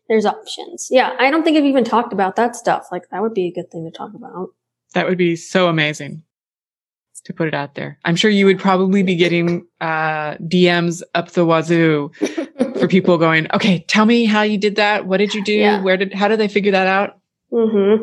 there's 0.08 0.26
options. 0.26 0.88
Yeah 0.90 1.16
i 1.18 1.30
don't 1.30 1.42
think 1.42 1.56
i've 1.56 1.64
even 1.64 1.84
talked 1.84 2.12
about 2.12 2.36
that 2.36 2.54
stuff. 2.54 2.86
Like 2.92 3.08
that 3.10 3.20
would 3.20 3.34
be 3.34 3.46
a 3.46 3.52
good 3.52 3.70
thing 3.70 3.90
to 3.90 3.96
talk 3.96 4.12
about. 4.14 4.50
That 4.92 5.08
would 5.08 5.18
be 5.18 5.34
so 5.34 5.68
amazing. 5.68 6.22
To 7.24 7.32
put 7.32 7.48
it 7.48 7.54
out 7.54 7.74
there. 7.74 7.98
I'm 8.04 8.16
sure 8.16 8.30
you 8.30 8.46
would 8.46 8.58
probably 8.58 9.02
be 9.02 9.16
getting 9.16 9.66
uh, 9.80 10.34
DMs 10.36 11.02
up 11.14 11.30
the 11.30 11.44
wazoo 11.44 12.10
for 12.78 12.86
people 12.86 13.16
going, 13.18 13.46
okay, 13.54 13.84
tell 13.88 14.04
me 14.04 14.26
how 14.26 14.42
you 14.42 14.58
did 14.58 14.76
that. 14.76 15.06
What 15.06 15.18
did 15.18 15.34
you 15.34 15.42
do? 15.42 15.52
Yeah. 15.54 15.80
Where 15.82 15.96
did, 15.96 16.12
how 16.12 16.28
did 16.28 16.38
they 16.38 16.48
figure 16.48 16.72
that 16.72 16.86
out? 16.86 17.18
hmm 17.50 17.96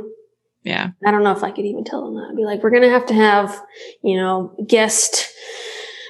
Yeah. 0.64 0.90
I 1.06 1.12
don't 1.12 1.24
know 1.24 1.34
if 1.34 1.44
I 1.44 1.52
could 1.52 1.66
even 1.66 1.84
tell 1.84 2.04
them 2.06 2.16
that. 2.16 2.30
I'd 2.32 2.36
be 2.36 2.46
like, 2.46 2.64
we're 2.64 2.72
gonna 2.72 2.90
have 2.90 3.06
to 3.08 3.14
have, 3.14 3.62
you 4.04 4.18
know, 4.18 4.56
guest 4.68 5.32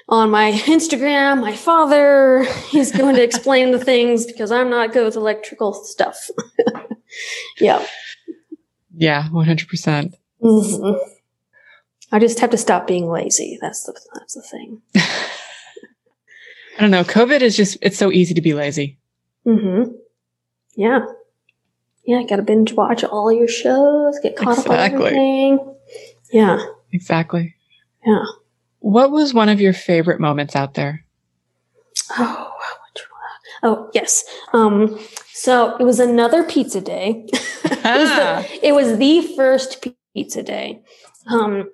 on 0.08 0.30
my 0.30 0.52
Instagram. 0.52 1.42
My 1.42 1.56
father, 1.56 2.46
is 2.74 2.92
going 2.92 3.16
to 3.16 3.24
explain 3.24 3.72
the 3.72 3.80
things 3.80 4.26
because 4.26 4.52
I'm 4.52 4.70
not 4.70 4.94
good 4.94 5.06
with 5.06 5.16
electrical 5.16 5.74
stuff. 5.74 6.30
yeah. 7.60 7.86
Yeah. 8.96 9.28
100%. 9.32 10.14
hmm 10.42 10.92
I 12.12 12.20
just 12.20 12.40
have 12.40 12.50
to 12.52 12.58
stop 12.58 12.88
being 12.88 13.10
lazy. 13.10 13.58
That's 13.62 13.84
the 13.84 14.00
that's 14.16 14.34
the 14.34 14.42
thing. 14.42 14.82
I 16.78 16.82
don't 16.82 16.92
know. 16.92 17.04
COVID 17.04 17.42
is 17.42 17.56
just, 17.56 17.78
it's 17.82 17.98
so 17.98 18.12
easy 18.12 18.34
to 18.34 18.42
be 18.42 18.54
lazy. 18.54 18.98
hmm 19.44 19.84
Yeah. 20.76 21.06
Yeah, 22.06 22.24
gotta 22.24 22.42
binge 22.42 22.74
watch 22.74 23.04
all 23.04 23.32
your 23.32 23.48
shows, 23.48 24.18
get 24.24 24.36
caught 24.36 24.58
up 24.60 24.70
on 24.70 24.76
everything. 24.78 25.76
Yeah. 26.32 26.60
Exactly. 26.92 27.56
Yeah. 28.06 28.24
What 28.80 29.12
was 29.12 29.34
one 29.34 29.50
of 29.50 29.62
your 29.62 29.74
favorite 29.74 30.20
moments 30.20 30.56
out 30.56 30.74
there? 30.74 31.06
Oh, 32.18 32.52
oh 33.64 33.90
yes. 33.94 34.24
Um, 34.54 34.98
so 35.34 35.76
it 35.78 35.84
was 35.84 36.00
another 36.00 36.44
pizza 36.44 36.82
day. 36.82 37.28
it, 37.34 37.72
was 37.72 37.80
Ah. 37.86 38.44
the, 38.50 38.68
it 38.68 38.72
was 38.74 38.98
the 38.98 39.22
first 39.36 39.86
pizza 40.16 40.42
day. 40.42 40.82
Um, 41.28 41.70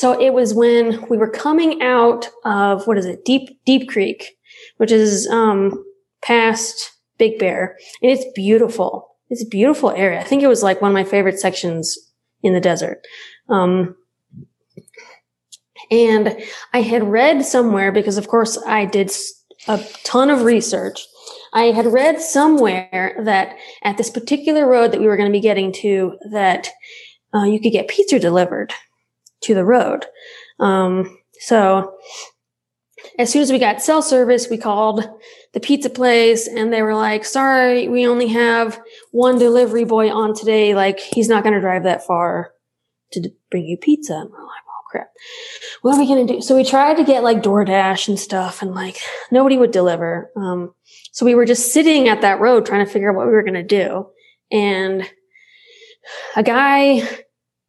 so 0.00 0.18
it 0.18 0.32
was 0.32 0.54
when 0.54 1.06
we 1.10 1.18
were 1.18 1.28
coming 1.28 1.82
out 1.82 2.26
of 2.46 2.86
what 2.86 2.96
is 2.96 3.04
it, 3.04 3.26
Deep 3.26 3.62
Deep 3.66 3.86
Creek, 3.86 4.30
which 4.78 4.90
is 4.90 5.28
um, 5.28 5.84
past 6.22 6.92
Big 7.18 7.38
Bear, 7.38 7.76
and 8.00 8.10
it's 8.10 8.24
beautiful. 8.34 9.18
It's 9.28 9.44
a 9.44 9.48
beautiful 9.48 9.90
area. 9.90 10.18
I 10.18 10.24
think 10.24 10.42
it 10.42 10.46
was 10.46 10.62
like 10.62 10.80
one 10.80 10.90
of 10.90 10.94
my 10.94 11.04
favorite 11.04 11.38
sections 11.38 11.98
in 12.42 12.54
the 12.54 12.62
desert. 12.62 13.02
Um, 13.50 13.94
and 15.90 16.34
I 16.72 16.80
had 16.80 17.04
read 17.04 17.44
somewhere 17.44 17.92
because, 17.92 18.16
of 18.16 18.26
course, 18.26 18.56
I 18.66 18.86
did 18.86 19.12
a 19.68 19.84
ton 20.04 20.30
of 20.30 20.44
research. 20.44 21.06
I 21.52 21.64
had 21.64 21.84
read 21.84 22.22
somewhere 22.22 23.20
that 23.22 23.54
at 23.82 23.98
this 23.98 24.08
particular 24.08 24.66
road 24.66 24.92
that 24.92 25.00
we 25.00 25.08
were 25.08 25.18
going 25.18 25.30
to 25.30 25.38
be 25.38 25.42
getting 25.42 25.72
to, 25.72 26.16
that 26.30 26.70
uh, 27.34 27.44
you 27.44 27.60
could 27.60 27.72
get 27.72 27.88
pizza 27.88 28.18
delivered 28.18 28.72
to 29.42 29.54
the 29.54 29.64
road. 29.64 30.06
Um, 30.58 31.18
so 31.40 31.96
as 33.18 33.32
soon 33.32 33.42
as 33.42 33.50
we 33.50 33.58
got 33.58 33.82
cell 33.82 34.02
service, 34.02 34.48
we 34.48 34.58
called 34.58 35.08
the 35.52 35.60
pizza 35.60 35.90
place 35.90 36.46
and 36.46 36.72
they 36.72 36.82
were 36.82 36.94
like, 36.94 37.24
sorry, 37.24 37.88
we 37.88 38.06
only 38.06 38.28
have 38.28 38.80
one 39.10 39.38
delivery 39.38 39.84
boy 39.84 40.10
on 40.10 40.34
today. 40.34 40.74
Like, 40.74 41.00
he's 41.00 41.28
not 41.28 41.42
going 41.42 41.54
to 41.54 41.60
drive 41.60 41.84
that 41.84 42.06
far 42.06 42.52
to 43.12 43.20
d- 43.20 43.34
bring 43.50 43.64
you 43.64 43.76
pizza. 43.76 44.14
And 44.14 44.30
we're 44.30 44.38
like, 44.38 44.62
oh 44.68 44.82
crap. 44.90 45.08
What 45.82 45.96
are 45.96 46.00
we 46.00 46.06
going 46.06 46.26
to 46.26 46.34
do? 46.34 46.40
So 46.40 46.54
we 46.54 46.64
tried 46.64 46.98
to 46.98 47.04
get 47.04 47.22
like 47.22 47.42
DoorDash 47.42 48.08
and 48.08 48.18
stuff 48.18 48.62
and 48.62 48.74
like 48.74 48.98
nobody 49.30 49.56
would 49.56 49.72
deliver. 49.72 50.30
Um, 50.36 50.74
so 51.12 51.26
we 51.26 51.34
were 51.34 51.46
just 51.46 51.72
sitting 51.72 52.08
at 52.08 52.20
that 52.20 52.40
road 52.40 52.66
trying 52.66 52.84
to 52.84 52.90
figure 52.90 53.10
out 53.10 53.16
what 53.16 53.26
we 53.26 53.32
were 53.32 53.42
going 53.42 53.54
to 53.54 53.62
do. 53.62 54.08
And 54.52 55.08
a 56.36 56.42
guy 56.42 57.08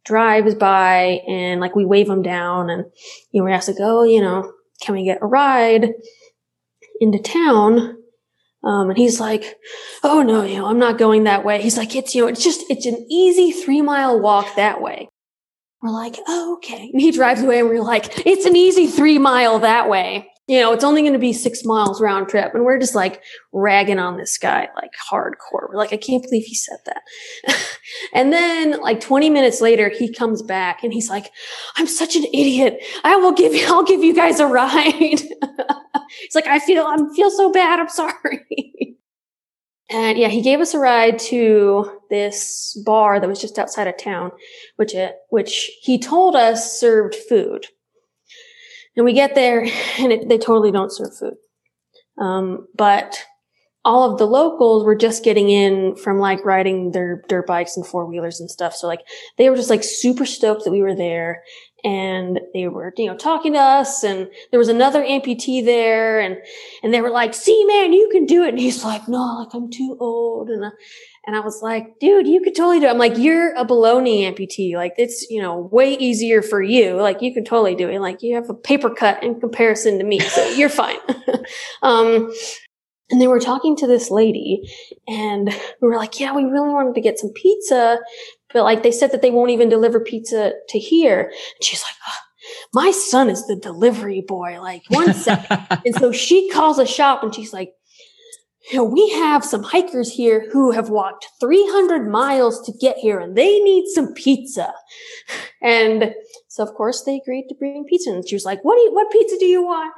drives 0.04 0.54
by 0.54 1.20
and 1.28 1.60
like 1.60 1.76
we 1.76 1.84
wave 1.84 2.08
him 2.08 2.22
down 2.22 2.70
and 2.70 2.84
you 3.30 3.40
know 3.40 3.44
we 3.44 3.52
asked 3.52 3.68
like 3.68 3.76
oh 3.80 4.04
you 4.04 4.20
know 4.20 4.52
can 4.80 4.94
we 4.94 5.04
get 5.04 5.22
a 5.22 5.26
ride 5.26 5.92
into 7.00 7.18
town? 7.18 7.98
Um, 8.64 8.90
and 8.90 8.98
he's 8.98 9.18
like 9.18 9.56
oh 10.04 10.22
no 10.22 10.44
you 10.44 10.56
know 10.56 10.66
i'm 10.66 10.78
not 10.78 10.98
going 10.98 11.24
that 11.24 11.44
way. 11.44 11.60
He's 11.60 11.76
like 11.76 11.96
it's 11.96 12.14
you 12.14 12.22
know 12.22 12.28
it's 12.28 12.44
just 12.44 12.64
it's 12.70 12.86
an 12.86 13.06
easy 13.10 13.50
three 13.50 13.82
mile 13.82 14.20
walk 14.20 14.54
that 14.56 14.80
way. 14.80 15.08
We're 15.80 15.90
like 15.90 16.16
oh 16.28 16.54
okay. 16.58 16.90
And 16.92 17.00
he 17.00 17.10
drives 17.10 17.42
away 17.42 17.60
and 17.60 17.68
we're 17.68 17.82
like 17.82 18.24
it's 18.26 18.46
an 18.46 18.56
easy 18.56 18.86
three 18.86 19.18
mile 19.18 19.58
that 19.60 19.88
way 19.88 20.31
you 20.48 20.60
know 20.60 20.72
it's 20.72 20.84
only 20.84 21.02
going 21.02 21.12
to 21.12 21.18
be 21.18 21.32
six 21.32 21.64
miles 21.64 22.00
round 22.00 22.28
trip 22.28 22.54
and 22.54 22.64
we're 22.64 22.78
just 22.78 22.94
like 22.94 23.22
ragging 23.52 23.98
on 23.98 24.16
this 24.16 24.38
guy 24.38 24.68
like 24.76 24.90
hardcore 25.10 25.68
we're 25.68 25.76
like 25.76 25.92
i 25.92 25.96
can't 25.96 26.22
believe 26.22 26.44
he 26.44 26.54
said 26.54 26.78
that 26.84 27.02
and 28.12 28.32
then 28.32 28.80
like 28.80 29.00
20 29.00 29.30
minutes 29.30 29.60
later, 29.60 29.88
he 29.88 30.12
comes 30.12 30.42
back 30.42 30.82
and 30.82 30.92
he's 30.92 31.10
like, 31.10 31.30
I'm 31.76 31.86
such 31.86 32.16
an 32.16 32.24
idiot. 32.24 32.82
I 33.04 33.16
will 33.16 33.32
give 33.32 33.54
you, 33.54 33.66
I'll 33.66 33.84
give 33.84 34.02
you 34.02 34.14
guys 34.14 34.40
a 34.40 34.46
ride. 34.46 34.92
he's 34.94 36.34
like, 36.34 36.46
I 36.46 36.58
feel, 36.58 36.84
I 36.84 36.96
feel 37.14 37.30
so 37.30 37.50
bad. 37.50 37.80
I'm 37.80 37.88
sorry. 37.88 38.96
and 39.90 40.18
yeah, 40.18 40.28
he 40.28 40.42
gave 40.42 40.60
us 40.60 40.74
a 40.74 40.78
ride 40.78 41.18
to 41.20 42.00
this 42.10 42.80
bar 42.84 43.20
that 43.20 43.28
was 43.28 43.40
just 43.40 43.58
outside 43.58 43.88
of 43.88 43.96
town, 43.96 44.30
which 44.76 44.94
it, 44.94 45.16
which 45.30 45.70
he 45.82 45.98
told 45.98 46.36
us 46.36 46.78
served 46.78 47.14
food. 47.14 47.66
And 48.96 49.04
we 49.04 49.12
get 49.12 49.34
there 49.34 49.62
and 49.98 50.12
it, 50.12 50.28
they 50.28 50.38
totally 50.38 50.72
don't 50.72 50.92
serve 50.92 51.16
food. 51.16 51.34
Um, 52.20 52.66
but 52.76 53.24
all 53.84 54.10
of 54.10 54.18
the 54.18 54.26
locals 54.26 54.84
were 54.84 54.94
just 54.94 55.24
getting 55.24 55.50
in 55.50 55.96
from 55.96 56.18
like 56.18 56.44
riding 56.44 56.92
their 56.92 57.22
dirt 57.28 57.46
bikes 57.46 57.76
and 57.76 57.84
four 57.84 58.06
wheelers 58.06 58.38
and 58.38 58.48
stuff. 58.50 58.74
So 58.74 58.86
like 58.86 59.00
they 59.38 59.50
were 59.50 59.56
just 59.56 59.70
like 59.70 59.82
super 59.82 60.24
stoked 60.24 60.64
that 60.64 60.70
we 60.70 60.82
were 60.82 60.94
there 60.94 61.42
and 61.84 62.40
they 62.54 62.68
were, 62.68 62.92
you 62.96 63.06
know, 63.06 63.16
talking 63.16 63.54
to 63.54 63.58
us 63.58 64.04
and 64.04 64.28
there 64.50 64.58
was 64.58 64.68
another 64.68 65.02
amputee 65.02 65.64
there 65.64 66.20
and, 66.20 66.36
and 66.82 66.94
they 66.94 67.00
were 67.00 67.10
like, 67.10 67.34
see 67.34 67.64
man, 67.64 67.92
you 67.92 68.08
can 68.12 68.24
do 68.24 68.44
it. 68.44 68.50
And 68.50 68.58
he's 68.58 68.84
like, 68.84 69.08
no, 69.08 69.38
like 69.38 69.54
I'm 69.54 69.70
too 69.70 69.96
old. 69.98 70.48
And, 70.48 70.64
uh, 70.64 70.70
and 71.26 71.36
I 71.36 71.40
was 71.40 71.62
like, 71.62 71.98
dude, 72.00 72.26
you 72.26 72.40
could 72.40 72.54
totally 72.54 72.80
do 72.80 72.86
it. 72.86 72.90
I'm 72.90 72.98
like, 72.98 73.16
you're 73.16 73.54
a 73.54 73.64
below 73.64 74.00
knee 74.00 74.24
amputee. 74.24 74.74
Like 74.74 74.94
it's, 74.96 75.28
you 75.30 75.40
know, 75.40 75.68
way 75.72 75.94
easier 75.94 76.42
for 76.42 76.62
you. 76.62 76.94
Like 76.94 77.22
you 77.22 77.32
can 77.32 77.44
totally 77.44 77.74
do 77.74 77.88
it. 77.88 78.00
Like 78.00 78.22
you 78.22 78.34
have 78.34 78.50
a 78.50 78.54
paper 78.54 78.90
cut 78.90 79.22
in 79.22 79.40
comparison 79.40 79.98
to 79.98 80.04
me. 80.04 80.20
So 80.20 80.48
you're 80.54 80.68
fine. 80.68 80.98
um, 81.82 82.32
and 83.12 83.20
they 83.20 83.28
were 83.28 83.40
talking 83.40 83.76
to 83.76 83.86
this 83.86 84.10
lady 84.10 84.62
and 85.06 85.48
we 85.80 85.88
were 85.88 85.96
like, 85.96 86.18
yeah, 86.18 86.34
we 86.34 86.44
really 86.44 86.70
wanted 86.70 86.94
to 86.94 87.00
get 87.00 87.18
some 87.18 87.30
pizza. 87.30 87.98
But 88.52 88.64
like 88.64 88.82
they 88.82 88.92
said 88.92 89.12
that 89.12 89.22
they 89.22 89.30
won't 89.30 89.50
even 89.50 89.68
deliver 89.68 90.00
pizza 90.00 90.52
to 90.68 90.78
here. 90.78 91.22
And 91.22 91.64
she's 91.64 91.82
like, 91.82 91.96
"Ah, 92.06 92.22
my 92.72 92.90
son 92.90 93.28
is 93.30 93.46
the 93.46 93.56
delivery 93.56 94.24
boy. 94.26 94.60
Like 94.60 94.82
one 94.88 95.14
second. 95.14 95.66
and 95.84 95.94
so 95.94 96.12
she 96.12 96.50
calls 96.50 96.78
a 96.78 96.86
shop 96.86 97.22
and 97.22 97.34
she's 97.34 97.52
like, 97.52 97.74
you 98.70 98.78
know, 98.78 98.84
we 98.84 99.10
have 99.10 99.44
some 99.44 99.64
hikers 99.64 100.12
here 100.12 100.48
who 100.52 100.70
have 100.70 100.88
walked 100.88 101.26
300 101.40 102.08
miles 102.08 102.64
to 102.64 102.72
get 102.80 102.96
here 102.96 103.18
and 103.18 103.36
they 103.36 103.58
need 103.58 103.88
some 103.88 104.14
pizza. 104.14 104.72
And 105.60 106.14
so 106.46 106.62
of 106.62 106.72
course 106.74 107.02
they 107.02 107.16
agreed 107.16 107.48
to 107.48 107.56
bring 107.56 107.84
pizza. 107.88 108.10
And 108.10 108.26
she 108.26 108.36
was 108.36 108.44
like, 108.44 108.64
what 108.64 108.76
do 108.76 108.82
you, 108.82 108.94
what 108.94 109.10
pizza 109.10 109.36
do 109.38 109.46
you 109.46 109.64
want? 109.64 109.92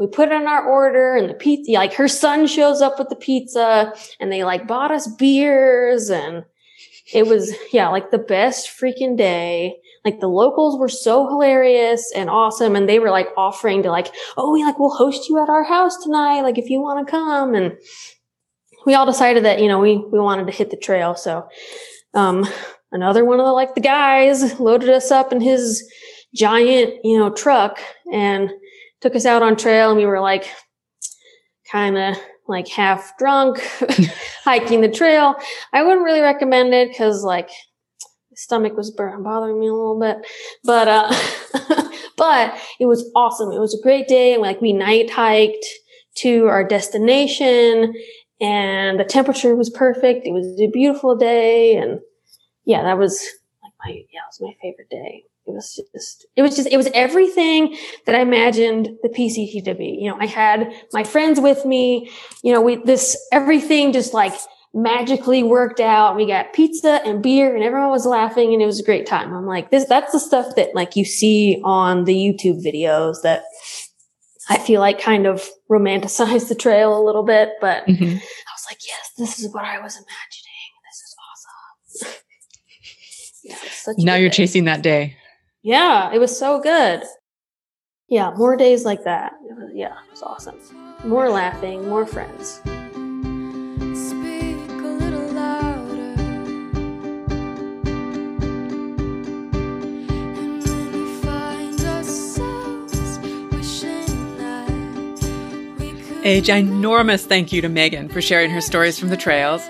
We 0.00 0.08
put 0.08 0.32
in 0.32 0.48
our 0.48 0.64
order 0.66 1.14
and 1.14 1.30
the 1.30 1.34
pizza, 1.34 1.70
like 1.72 1.94
her 1.94 2.08
son 2.08 2.48
shows 2.48 2.82
up 2.82 2.98
with 2.98 3.08
the 3.08 3.16
pizza 3.16 3.94
and 4.18 4.32
they 4.32 4.42
like 4.42 4.66
bought 4.66 4.90
us 4.90 5.06
beers 5.06 6.10
and 6.10 6.44
it 7.12 7.26
was, 7.26 7.54
yeah, 7.72 7.88
like 7.88 8.10
the 8.10 8.18
best 8.18 8.68
freaking 8.68 9.16
day. 9.16 9.76
Like 10.04 10.20
the 10.20 10.28
locals 10.28 10.78
were 10.78 10.88
so 10.88 11.28
hilarious 11.28 12.12
and 12.14 12.30
awesome. 12.30 12.76
And 12.76 12.88
they 12.88 12.98
were 12.98 13.10
like 13.10 13.28
offering 13.36 13.82
to 13.82 13.90
like, 13.90 14.12
oh, 14.36 14.52
we 14.52 14.64
like, 14.64 14.78
we'll 14.78 14.90
host 14.90 15.28
you 15.28 15.42
at 15.42 15.48
our 15.48 15.64
house 15.64 15.96
tonight. 16.02 16.42
Like 16.42 16.58
if 16.58 16.70
you 16.70 16.80
want 16.80 17.06
to 17.06 17.10
come. 17.10 17.54
And 17.54 17.76
we 18.86 18.94
all 18.94 19.06
decided 19.06 19.44
that, 19.44 19.60
you 19.60 19.68
know, 19.68 19.80
we, 19.80 19.96
we 19.96 20.20
wanted 20.20 20.46
to 20.46 20.52
hit 20.52 20.70
the 20.70 20.76
trail. 20.76 21.14
So, 21.14 21.48
um, 22.14 22.46
another 22.92 23.24
one 23.24 23.40
of 23.40 23.46
the, 23.46 23.52
like 23.52 23.74
the 23.74 23.80
guys 23.80 24.58
loaded 24.60 24.88
us 24.88 25.10
up 25.10 25.32
in 25.32 25.40
his 25.40 25.86
giant, 26.34 26.94
you 27.04 27.18
know, 27.18 27.30
truck 27.30 27.78
and 28.12 28.50
took 29.00 29.14
us 29.14 29.26
out 29.26 29.42
on 29.42 29.56
trail 29.56 29.90
and 29.90 29.98
we 29.98 30.06
were 30.06 30.20
like 30.20 30.48
kind 31.70 31.96
of 31.96 32.16
like 32.48 32.66
half 32.66 33.16
drunk 33.18 33.60
hiking 34.44 34.80
the 34.80 34.88
trail. 34.88 35.36
I 35.72 35.82
wouldn't 35.82 36.04
really 36.04 36.20
recommend 36.20 36.74
it 36.74 36.88
because 36.88 37.22
like 37.22 37.48
my 37.48 38.34
stomach 38.36 38.76
was 38.76 38.90
bothering 38.90 39.60
me 39.60 39.68
a 39.68 39.72
little 39.72 40.00
bit, 40.00 40.26
but, 40.64 40.88
uh, 40.88 41.12
but 42.16 42.58
it 42.80 42.86
was 42.86 43.10
awesome. 43.14 43.52
It 43.52 43.60
was 43.60 43.78
a 43.78 43.82
great 43.82 44.08
day. 44.08 44.32
And 44.32 44.42
like 44.42 44.60
we 44.60 44.72
night 44.72 45.10
hiked 45.10 45.66
to 46.16 46.46
our 46.46 46.64
destination 46.64 47.94
and 48.40 48.98
the 48.98 49.04
temperature 49.04 49.54
was 49.54 49.70
perfect. 49.70 50.26
It 50.26 50.32
was 50.32 50.58
a 50.60 50.68
beautiful 50.68 51.16
day. 51.16 51.76
And 51.76 52.00
yeah, 52.64 52.82
that 52.82 52.98
was 52.98 53.20
like 53.62 53.72
my, 53.84 53.92
yeah, 53.92 54.20
it 54.20 54.28
was 54.28 54.40
my 54.40 54.54
favorite 54.62 54.90
day. 54.90 55.24
It 55.48 55.52
was 55.54 55.74
just, 55.94 56.26
it 56.36 56.42
was 56.42 56.56
just, 56.56 56.68
it 56.68 56.76
was 56.76 56.88
everything 56.92 57.76
that 58.06 58.14
I 58.14 58.20
imagined 58.20 58.90
the 59.02 59.08
PCT 59.08 59.64
to 59.64 59.74
be. 59.74 59.98
You 60.00 60.10
know, 60.10 60.18
I 60.20 60.26
had 60.26 60.70
my 60.92 61.04
friends 61.04 61.40
with 61.40 61.64
me, 61.64 62.10
you 62.44 62.52
know, 62.52 62.60
we, 62.60 62.76
this, 62.76 63.16
everything 63.32 63.92
just 63.92 64.12
like 64.12 64.34
magically 64.74 65.42
worked 65.42 65.80
out. 65.80 66.14
We 66.16 66.26
got 66.26 66.52
pizza 66.52 67.00
and 67.04 67.22
beer 67.22 67.54
and 67.54 67.64
everyone 67.64 67.90
was 67.90 68.04
laughing 68.04 68.52
and 68.52 68.62
it 68.62 68.66
was 68.66 68.78
a 68.78 68.84
great 68.84 69.06
time. 69.06 69.32
I'm 69.34 69.46
like, 69.46 69.70
this, 69.70 69.86
that's 69.86 70.12
the 70.12 70.20
stuff 70.20 70.54
that 70.56 70.74
like 70.74 70.94
you 70.96 71.06
see 71.06 71.60
on 71.64 72.04
the 72.04 72.14
YouTube 72.14 72.62
videos 72.64 73.22
that 73.22 73.44
I 74.50 74.58
feel 74.58 74.80
like 74.80 75.00
kind 75.00 75.26
of 75.26 75.48
romanticize 75.70 76.48
the 76.48 76.54
trail 76.54 76.96
a 76.98 77.02
little 77.04 77.22
bit, 77.24 77.50
but 77.60 77.86
Mhm. 77.86 78.16
I 78.16 78.52
was 78.54 78.66
like, 78.70 78.78
yes, 78.86 79.10
this 79.16 79.38
is 79.40 79.52
what 79.54 79.64
I 79.64 79.78
was 79.80 79.94
imagining. 79.96 80.70
This 80.84 81.00
is 81.04 81.16
awesome. 82.04 82.14
yeah, 83.44 83.56
such 83.72 83.96
Now 83.98 84.14
you're 84.16 84.28
day. 84.30 84.36
chasing 84.36 84.64
that 84.66 84.82
day. 84.82 85.16
Yeah, 85.68 86.10
it 86.14 86.18
was 86.18 86.38
so 86.38 86.60
good. 86.60 87.02
Yeah, 88.08 88.32
more 88.34 88.56
days 88.56 88.86
like 88.86 89.04
that. 89.04 89.34
It 89.50 89.54
was, 89.54 89.70
yeah, 89.74 89.92
it 90.06 90.10
was 90.10 90.22
awesome. 90.22 90.56
More 91.04 91.28
laughing, 91.28 91.86
more 91.86 92.06
friends. 92.06 92.62
A 92.64 92.70
little 94.80 95.28
louder. 95.34 96.14
And 100.40 100.64
when 100.64 100.92
we 100.94 101.04
find 101.20 101.78
ourselves 101.82 103.18
wishing 103.52 104.38
that 104.38 104.70
we 105.78 105.92
could 105.92 106.24
A 106.24 106.40
ginormous 106.40 107.26
thank 107.26 107.52
you 107.52 107.60
to 107.60 107.68
Megan 107.68 108.08
for 108.08 108.22
sharing 108.22 108.50
her 108.52 108.62
stories 108.62 108.98
from 108.98 109.10
the 109.10 109.18
trails, 109.18 109.60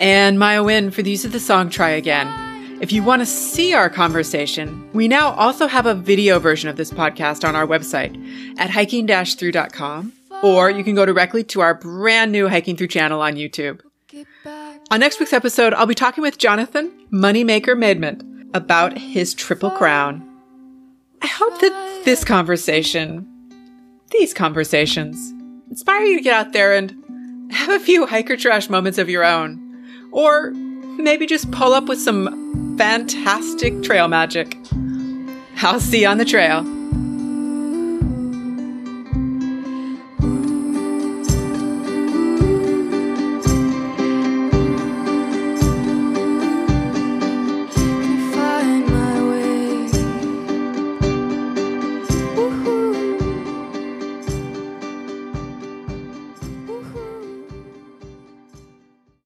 and 0.00 0.36
Maya 0.36 0.64
Wynn 0.64 0.90
for 0.90 1.02
the 1.02 1.12
use 1.12 1.24
of 1.24 1.30
the 1.30 1.38
song 1.38 1.70
Try 1.70 1.90
Again. 1.90 2.47
If 2.80 2.92
you 2.92 3.02
want 3.02 3.22
to 3.22 3.26
see 3.26 3.74
our 3.74 3.90
conversation, 3.90 4.88
we 4.92 5.08
now 5.08 5.32
also 5.32 5.66
have 5.66 5.86
a 5.86 5.94
video 5.94 6.38
version 6.38 6.68
of 6.68 6.76
this 6.76 6.92
podcast 6.92 7.46
on 7.46 7.56
our 7.56 7.66
website 7.66 8.16
at 8.56 8.70
hiking-through.com, 8.70 10.12
or 10.44 10.70
you 10.70 10.84
can 10.84 10.94
go 10.94 11.04
directly 11.04 11.42
to 11.42 11.60
our 11.60 11.74
brand 11.74 12.30
new 12.30 12.48
Hiking 12.48 12.76
Through 12.76 12.86
channel 12.86 13.20
on 13.20 13.34
YouTube. 13.34 13.80
On 14.92 15.00
next 15.00 15.18
week's 15.18 15.32
episode, 15.32 15.74
I'll 15.74 15.86
be 15.86 15.96
talking 15.96 16.22
with 16.22 16.38
Jonathan 16.38 16.92
Moneymaker 17.12 17.76
Maidment 17.76 18.22
about 18.54 18.96
his 18.96 19.34
Triple 19.34 19.72
Crown. 19.72 20.24
I 21.20 21.26
hope 21.26 21.60
that 21.60 22.02
this 22.04 22.22
conversation, 22.24 23.26
these 24.12 24.32
conversations, 24.32 25.32
inspire 25.68 26.04
you 26.04 26.16
to 26.16 26.22
get 26.22 26.32
out 26.32 26.52
there 26.52 26.74
and 26.74 26.94
have 27.52 27.70
a 27.70 27.84
few 27.84 28.06
hiker 28.06 28.36
trash 28.36 28.70
moments 28.70 28.98
of 28.98 29.08
your 29.08 29.24
own. 29.24 29.64
Or 30.12 30.52
maybe 30.52 31.26
just 31.26 31.50
pull 31.50 31.72
up 31.74 31.86
with 31.86 32.00
some 32.00 32.47
fantastic 32.78 33.82
trail 33.82 34.06
magic. 34.06 34.56
I'll 35.56 35.80
see 35.80 36.02
you 36.02 36.06
on 36.06 36.18
the 36.18 36.24
trail. 36.24 36.77